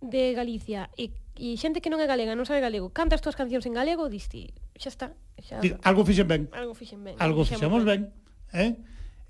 de 0.02 0.34
Galicia 0.34 0.90
e, 0.98 1.14
e 1.38 1.54
xente 1.62 1.78
que 1.78 1.94
non 1.94 2.02
é 2.02 2.10
galega, 2.10 2.34
non 2.34 2.50
sabe 2.50 2.66
galego, 2.66 2.90
cantas 2.90 3.22
túas 3.22 3.38
cancións 3.38 3.70
en 3.70 3.78
galego, 3.78 4.10
diste 4.10 4.58
xa 4.78 4.90
está. 4.90 5.08
Xa... 5.40 5.60
Algo 5.84 6.06
fixen 6.06 6.28
ben. 6.28 6.50
Algo 6.54 6.74
fixen 6.74 7.02
ben. 7.04 7.16
Algo 7.20 7.46
fixemos 7.46 7.84
ben. 7.86 8.10
ben. 8.54 8.62
Eh? 8.62 8.72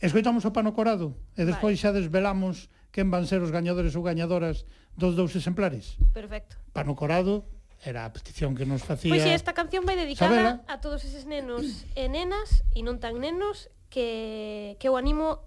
Escoitamos 0.03 0.44
o 0.44 0.52
pano 0.52 0.76
corado 0.76 1.15
e 1.40 1.48
despois 1.48 1.80
vale. 1.80 1.82
xa 1.82 1.90
desvelamos 1.95 2.68
quen 2.91 3.10
van 3.10 3.26
ser 3.26 3.41
os 3.41 3.49
gañadores 3.49 3.95
ou 3.95 4.03
gañadoras 4.03 4.68
dos 4.94 5.15
dous 5.15 5.34
exemplares. 5.34 5.98
Perfecto. 6.14 6.60
Pano 6.76 6.94
corado 6.94 7.48
era 7.84 8.06
a 8.06 8.11
petición 8.14 8.56
que 8.56 8.65
nos 8.65 8.84
facía... 8.84 9.11
Pois 9.11 9.24
pues, 9.24 9.36
esta 9.36 9.52
canción 9.52 9.84
vai 9.84 9.99
dedicada 9.99 10.32
Sabela. 10.32 10.53
a 10.72 10.80
todos 10.80 11.03
eses 11.03 11.28
nenos 11.28 11.84
e 11.95 12.07
nenas 12.07 12.64
e 12.72 12.80
non 12.86 12.99
tan 12.99 13.20
nenos 13.20 13.68
que, 13.91 14.80
que 14.80 14.88
eu 14.88 14.95
animo 14.95 15.44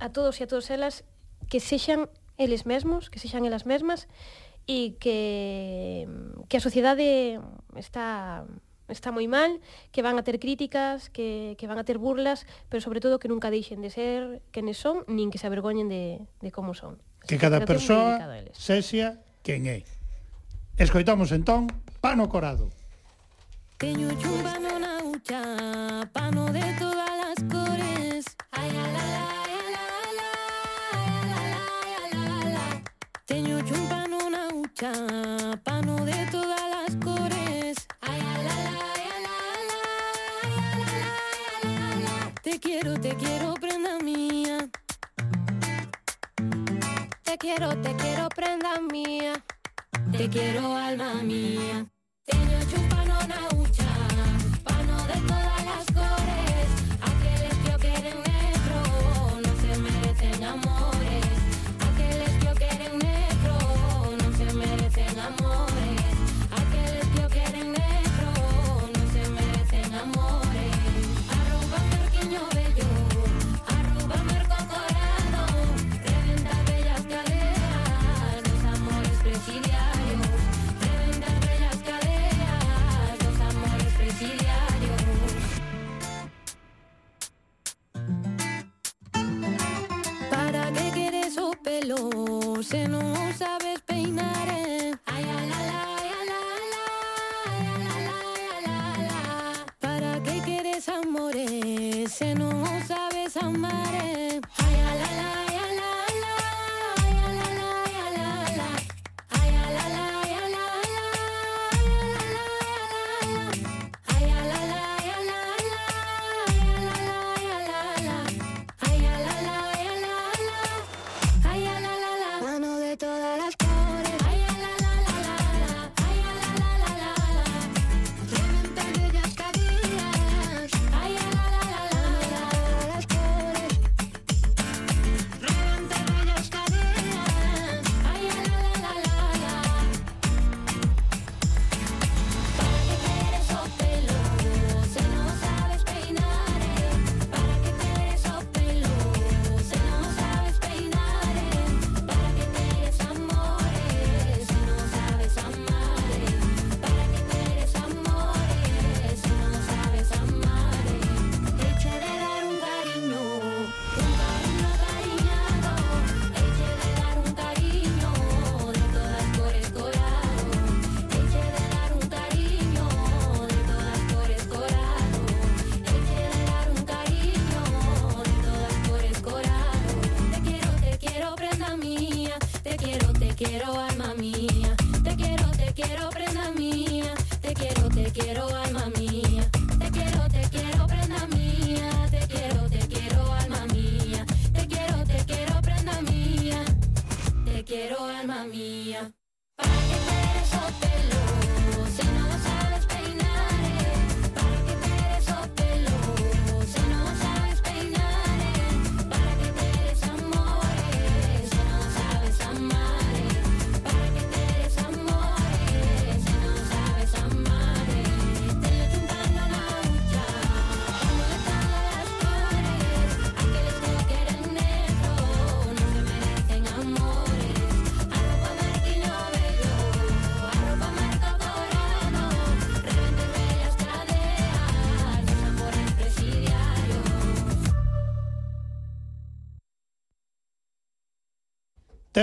a 0.00 0.08
todos 0.08 0.40
e 0.40 0.42
a 0.44 0.48
todas 0.48 0.72
elas 0.72 1.04
que 1.48 1.60
sexan 1.60 2.08
eles 2.40 2.64
mesmos, 2.64 3.12
que 3.12 3.20
sexan 3.20 3.44
elas 3.44 3.68
mesmas 3.68 4.08
e 4.64 4.96
que, 4.96 6.08
que 6.48 6.56
a 6.56 6.62
sociedade 6.64 7.36
está 7.76 8.48
está 8.88 9.12
moi 9.12 9.24
mal, 9.28 9.60
que 9.92 10.04
van 10.04 10.18
a 10.20 10.24
ter 10.24 10.36
críticas, 10.38 11.08
que, 11.08 11.56
que 11.56 11.66
van 11.66 11.78
a 11.78 11.84
ter 11.84 11.96
burlas, 11.96 12.44
pero 12.68 12.80
sobre 12.80 13.00
todo 13.00 13.18
que 13.18 13.28
nunca 13.28 13.48
deixen 13.48 13.80
de 13.80 13.88
ser 13.88 14.42
quenes 14.52 14.76
son, 14.76 15.04
nin 15.08 15.32
que 15.32 15.38
se 15.40 15.46
avergoñen 15.48 15.88
de, 15.88 16.20
de 16.40 16.50
como 16.52 16.74
son. 16.74 17.00
Que 17.24 17.38
cada 17.40 17.64
persoa 17.64 18.20
sexa 18.52 19.24
quen 19.40 19.64
é. 19.66 19.84
Escoitamos 20.76 21.32
entón 21.32 21.68
Pano 22.04 22.28
Corado. 22.28 22.68
Teño 23.78 24.12
chumba 24.20 24.58
na 24.60 25.00
ucha, 25.04 25.40
pano 26.12 26.52
de 26.52 26.64
todas 26.78 27.16
as 27.32 27.40
cores. 27.48 28.24
Ay 28.52 28.70
ala, 28.70 29.08
la. 32.52 32.82
Teño 33.24 33.60
chumpa 33.64 34.04
nunha 34.08 34.48
hucha 34.52 34.92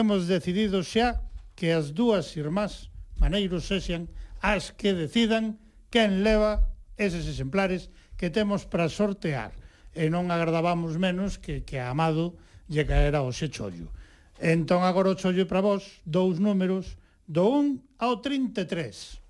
Temos 0.02 0.26
decidido 0.26 0.82
xa 0.82 1.22
que 1.54 1.70
as 1.70 1.94
dúas 1.94 2.34
irmás 2.34 2.90
maneiros 3.22 3.70
sexan 3.70 4.10
as 4.42 4.74
que 4.74 4.98
decidan 4.98 5.62
quen 5.94 6.26
leva 6.26 6.74
eses 6.98 7.30
exemplares 7.30 7.94
que 8.18 8.34
temos 8.34 8.66
para 8.66 8.90
sortear 8.90 9.54
e 9.94 10.10
non 10.10 10.34
agardábamos 10.34 10.98
menos 10.98 11.38
que, 11.38 11.62
que 11.62 11.78
a 11.78 11.94
Amado 11.94 12.34
lle 12.66 12.82
caera 12.90 13.22
o 13.22 13.30
xe 13.30 13.54
chollo. 13.54 13.94
Entón 14.42 14.82
agora 14.82 15.14
o 15.14 15.20
chollo 15.22 15.46
para 15.46 15.62
vos 15.62 16.02
dous 16.02 16.42
números 16.42 16.98
do 17.30 17.62
1 17.62 18.02
ao 18.02 18.26
33. 18.26 19.21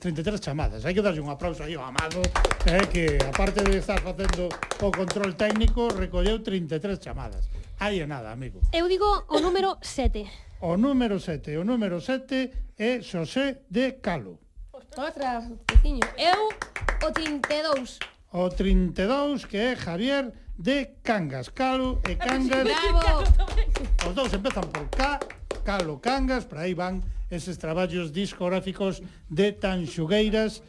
33 0.00 0.40
chamadas. 0.40 0.80
Hai 0.88 0.96
que 0.96 1.04
darlle 1.04 1.20
un 1.20 1.28
aplauso 1.28 1.60
aí 1.60 1.76
ao 1.76 1.84
Amado, 1.84 2.24
eh, 2.64 2.88
que 2.88 3.20
aparte 3.20 3.60
de 3.60 3.84
estar 3.84 4.00
facendo 4.00 4.48
o 4.80 4.88
control 4.88 5.36
técnico, 5.36 5.92
recolleu 5.92 6.40
33 6.40 6.96
chamadas. 6.96 7.44
Aí 7.78 8.00
é 8.00 8.06
nada, 8.08 8.32
amigo. 8.32 8.64
Eu 8.72 8.88
digo 8.88 9.04
o 9.28 9.38
número 9.40 9.76
7. 9.84 10.24
O 10.64 10.76
número 10.80 11.20
7, 11.20 11.56
o 11.60 11.64
número 11.64 12.00
7 12.00 12.50
é 12.80 13.04
Xosé 13.04 13.68
de 13.68 14.00
Calo. 14.00 14.40
Outra, 14.96 15.44
veciño. 15.68 16.00
Eu 16.16 16.48
o 17.06 17.12
32. 17.12 17.98
O 18.32 18.48
32 18.48 19.44
que 19.44 19.56
é 19.56 19.76
Javier 19.76 20.32
de 20.56 20.96
Cangas. 21.04 21.48
Calo 21.52 22.00
e 22.08 22.16
Cangas. 22.16 22.64
Bravo. 22.64 23.20
Os 24.08 24.14
dous 24.14 24.32
empezan 24.32 24.64
por 24.72 24.88
K, 24.88 25.20
Calo, 25.62 26.00
Cangas, 26.00 26.44
por 26.48 26.58
aí 26.58 26.72
van 26.72 27.04
eses 27.30 27.56
traballos 27.56 28.12
discográficos 28.12 29.00
de 29.30 29.54
Tanxugueiras. 29.54 30.62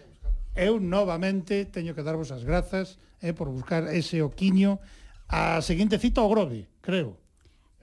Eu 0.53 0.79
novamente 0.79 1.65
teño 1.67 1.97
que 1.97 2.05
darvos 2.05 2.29
as 2.29 2.45
grazas 2.45 3.01
eh, 3.19 3.33
por 3.33 3.49
buscar 3.49 3.89
ese 3.89 4.21
oquiño 4.21 4.77
a 5.27 5.59
seguinte 5.65 5.97
cita 5.97 6.21
ao 6.21 6.29
Grove, 6.29 6.69
creo. 6.79 7.17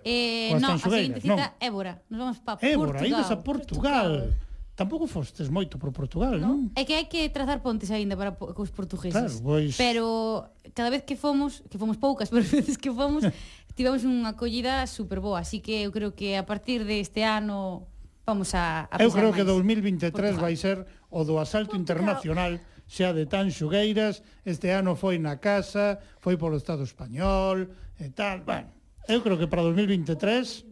Eh, 0.06 0.54
no, 0.62 0.76
a 0.76 0.78
seguinte 0.78 1.20
cita 1.20 1.52
non. 1.52 1.58
Évora. 1.58 2.00
Nos 2.06 2.18
vamos 2.22 2.38
para 2.40 2.62
Évora, 2.62 2.96
Portugal. 2.96 3.18
ides 3.18 3.30
a 3.34 3.36
Portugal. 3.42 4.12
Portugal 4.32 4.48
tampouco 4.78 5.08
fostes 5.08 5.50
moito 5.50 5.74
por 5.74 5.90
Portugal, 5.90 6.38
non? 6.38 6.70
É 6.78 6.86
que 6.86 6.94
hai 6.94 7.10
que 7.10 7.26
trazar 7.34 7.58
pontes 7.58 7.90
aínda 7.90 8.14
para 8.14 8.30
cos 8.30 8.70
portugueses. 8.70 9.10
Claro, 9.10 9.34
pois... 9.42 9.74
Pero 9.74 10.46
cada 10.70 10.86
vez 10.86 11.02
que 11.02 11.18
fomos, 11.18 11.66
que 11.66 11.82
fomos 11.82 11.98
poucas, 11.98 12.30
pero 12.30 12.46
veces 12.46 12.78
que 12.78 12.94
fomos, 12.94 13.26
tivemos 13.74 14.06
unha 14.06 14.38
acollida 14.38 14.86
super 14.86 15.18
boa, 15.18 15.42
así 15.42 15.58
que 15.58 15.82
eu 15.82 15.90
creo 15.90 16.14
que 16.14 16.38
a 16.38 16.46
partir 16.46 16.86
deste 16.86 17.26
de 17.26 17.26
ano 17.26 17.90
vamos 18.28 18.52
a, 18.52 18.84
a 18.92 19.00
Eu 19.00 19.08
creo 19.08 19.32
máis. 19.32 19.40
que 19.40 19.44
2023 19.48 20.12
Portugal. 20.12 20.36
vai 20.36 20.54
ser 20.60 20.84
o 21.08 21.24
do 21.24 21.40
asalto 21.40 21.72
internacional 21.80 22.60
xa 22.84 23.16
de 23.16 23.24
tan 23.24 23.48
xugueiras, 23.48 24.20
este 24.44 24.68
ano 24.72 24.96
foi 24.96 25.16
na 25.16 25.40
casa, 25.40 26.00
foi 26.20 26.36
polo 26.36 26.60
Estado 26.60 26.84
español 26.84 27.72
e 27.96 28.08
tal, 28.12 28.44
bueno, 28.44 28.68
eu 29.08 29.24
creo 29.24 29.40
que 29.40 29.48
para 29.48 29.64
2023 29.64 30.68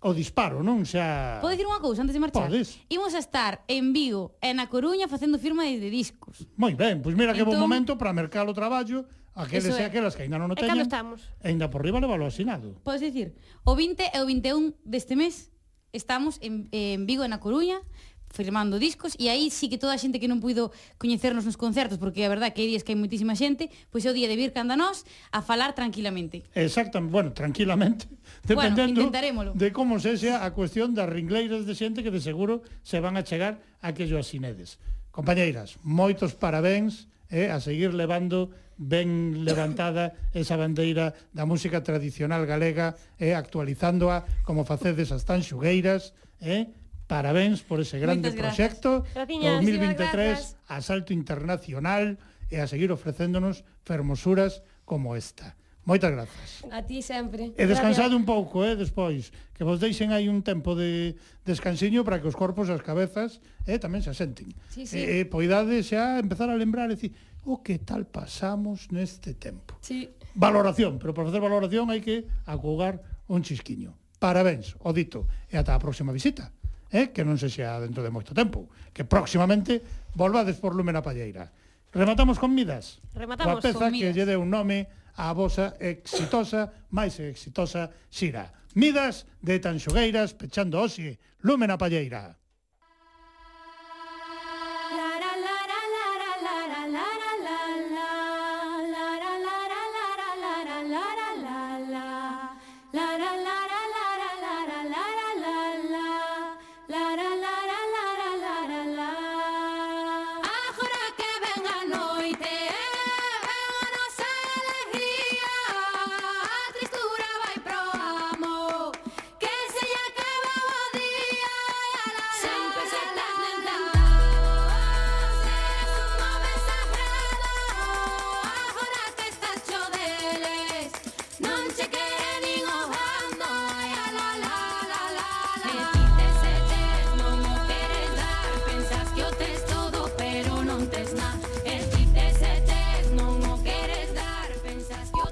o 0.00 0.16
disparo, 0.16 0.64
non 0.64 0.80
xa... 0.88 1.44
Podo 1.44 1.52
dicir 1.52 1.68
unha 1.68 1.80
cousa 1.84 2.00
antes 2.00 2.16
de 2.16 2.20
marchar? 2.24 2.48
Podes. 2.48 2.80
Imos 2.88 3.12
a 3.12 3.20
estar 3.20 3.60
en 3.68 3.92
Vigo 3.92 4.40
e 4.40 4.48
na 4.56 4.64
Coruña 4.72 5.04
facendo 5.12 5.36
firma 5.36 5.68
de 5.68 5.92
discos. 5.92 6.48
Moi 6.56 6.72
ben, 6.72 7.04
pois 7.04 7.12
mira 7.12 7.36
que 7.36 7.44
entón... 7.44 7.60
bon 7.60 7.68
momento 7.68 8.00
para 8.00 8.16
mercar 8.16 8.48
o 8.48 8.56
traballo 8.56 9.04
Aqueles 9.30 9.78
e 9.78 9.84
aquelas 9.86 10.16
que 10.16 10.26
ainda 10.26 10.40
non 10.40 10.52
o 10.52 10.56
teñen. 10.56 10.66
E 10.66 10.70
cando 10.74 10.84
estamos? 10.84 11.20
Ainda 11.44 11.68
por 11.70 11.84
riba 11.84 12.02
levalo 12.02 12.26
asinado. 12.26 12.76
Podes 12.82 13.00
dicir, 13.00 13.36
o 13.64 13.72
20 13.76 14.12
e 14.12 14.18
o 14.20 14.26
21 14.26 14.76
deste 14.84 15.14
mes 15.14 15.52
Estamos 15.92 16.38
en, 16.40 16.68
en 16.70 17.06
Vigo 17.06 17.24
e 17.24 17.30
na 17.30 17.42
Coruña, 17.42 17.82
firmando 18.30 18.78
discos 18.78 19.18
e 19.18 19.26
aí 19.28 19.50
sí 19.50 19.66
que 19.68 19.76
toda 19.76 19.94
a 19.94 20.00
xente 20.00 20.22
que 20.22 20.30
non 20.30 20.38
puido 20.38 20.70
coñecernos 21.02 21.42
nos 21.42 21.58
concertos, 21.58 21.98
porque 21.98 22.22
a 22.22 22.30
verdad 22.30 22.54
que 22.54 22.62
hai 22.62 22.70
días 22.70 22.86
que 22.86 22.94
hai 22.94 22.98
moitísima 22.98 23.34
xente, 23.34 23.68
pois 23.90 24.06
é 24.06 24.10
o 24.10 24.14
día 24.14 24.30
de 24.30 24.38
vir 24.38 24.54
canda 24.54 24.78
nós 24.78 25.02
a 25.34 25.42
falar 25.42 25.74
tranquilamente. 25.74 26.46
Exactamente, 26.54 27.10
bueno, 27.10 27.30
tranquilamente, 27.34 28.06
dependendo 28.46 29.02
bueno, 29.34 29.50
de 29.58 29.68
como 29.74 29.98
sexa 29.98 30.46
a 30.46 30.54
cuestión 30.54 30.94
das 30.94 31.10
ringleiras 31.10 31.66
de 31.66 31.74
xente 31.74 32.06
que 32.06 32.14
de 32.14 32.22
seguro 32.22 32.62
se 32.86 33.02
van 33.02 33.18
a 33.18 33.26
chegar 33.26 33.58
a 33.82 33.90
que 33.90 34.06
yo 34.06 34.22
asinedes. 34.22 34.78
Compañeiras, 35.10 35.74
moitos 35.82 36.38
parabéns 36.38 37.10
eh, 37.30 37.48
a 37.50 37.62
seguir 37.62 37.94
levando 37.94 38.50
ben 38.80 39.44
levantada 39.44 40.16
esa 40.34 40.56
bandeira 40.56 41.14
da 41.30 41.44
música 41.44 41.84
tradicional 41.84 42.48
galega 42.48 42.96
e 43.20 43.30
eh, 43.30 43.34
actualizándoa 43.38 44.26
como 44.42 44.66
facedes 44.66 45.14
as 45.14 45.24
tan 45.24 45.44
xugueiras, 45.44 46.12
eh? 46.42 46.72
Parabéns 47.10 47.66
por 47.66 47.82
ese 47.82 47.98
grande 47.98 48.30
proxecto 48.30 49.02
2023 49.14 50.70
asalto 50.70 51.10
internacional 51.10 52.16
e 52.48 52.62
a 52.62 52.70
seguir 52.70 52.94
ofrecéndonos 52.94 53.66
fermosuras 53.82 54.62
como 54.86 55.18
esta. 55.18 55.59
Moitas 55.88 56.12
grazas. 56.12 56.60
A 56.68 56.84
ti 56.84 57.00
sempre. 57.00 57.56
E 57.56 57.64
descansade 57.64 58.12
Gracias. 58.12 58.20
un 58.20 58.28
pouco, 58.28 58.62
eh, 58.62 58.76
despois, 58.76 59.32
que 59.56 59.64
vos 59.64 59.80
deixen 59.80 60.12
aí 60.12 60.28
un 60.28 60.44
tempo 60.44 60.76
de 60.76 61.16
descansiño 61.48 62.04
para 62.04 62.20
que 62.20 62.28
os 62.28 62.36
corpos 62.36 62.68
e 62.68 62.76
as 62.76 62.84
cabezas 62.84 63.40
eh, 63.64 63.80
tamén 63.80 64.04
se 64.04 64.12
asenten. 64.12 64.52
Sí, 64.68 64.84
sí. 64.84 65.00
E, 65.00 65.24
eh, 65.24 65.24
poidade 65.24 65.80
xa 65.80 66.20
empezar 66.20 66.52
a 66.52 66.56
lembrar 66.56 66.92
e 66.92 67.00
dicir, 67.00 67.12
o 67.48 67.64
que 67.64 67.80
tal 67.80 68.04
pasamos 68.04 68.92
neste 68.92 69.32
tempo. 69.32 69.80
Sí. 69.80 70.12
Valoración, 70.36 71.00
pero 71.00 71.16
para 71.16 71.32
facer 71.32 71.40
valoración 71.40 71.88
hai 71.88 72.04
que 72.04 72.28
acogar 72.44 73.00
un 73.26 73.40
chisquiño. 73.40 73.96
Parabéns, 74.20 74.76
o 74.84 74.92
dito, 74.92 75.24
e 75.48 75.56
ata 75.56 75.72
a 75.72 75.80
próxima 75.80 76.12
visita. 76.12 76.52
Eh, 76.92 77.14
que 77.14 77.24
non 77.24 77.40
se 77.40 77.48
xa 77.48 77.80
dentro 77.80 78.04
de 78.04 78.12
moito 78.12 78.36
tempo, 78.36 78.68
que 78.92 79.08
próximamente 79.08 79.80
volvades 80.12 80.60
por 80.60 80.76
Lumen 80.76 80.98
a 80.98 81.02
Palleira. 81.02 81.48
Rematamos 81.94 82.38
con 82.38 82.52
Midas. 82.54 83.00
Rematamos 83.14 83.58
Coa 83.58 83.64
peza 83.64 83.88
con 83.88 83.94
Midas. 83.94 84.12
que 84.12 84.14
lle 84.14 84.28
dé 84.28 84.36
un 84.36 84.50
nome 84.52 84.90
a 85.16 85.32
vosa 85.32 85.76
exitosa, 85.80 86.86
máis 86.90 87.18
exitosa 87.20 87.90
xira. 88.10 88.50
Midas 88.74 89.26
de 89.42 89.58
Tanxogueiras 89.58 90.34
pechando 90.34 90.78
hoxe, 90.78 91.18
Lúmena 91.42 91.76
Palleira. 91.76 92.39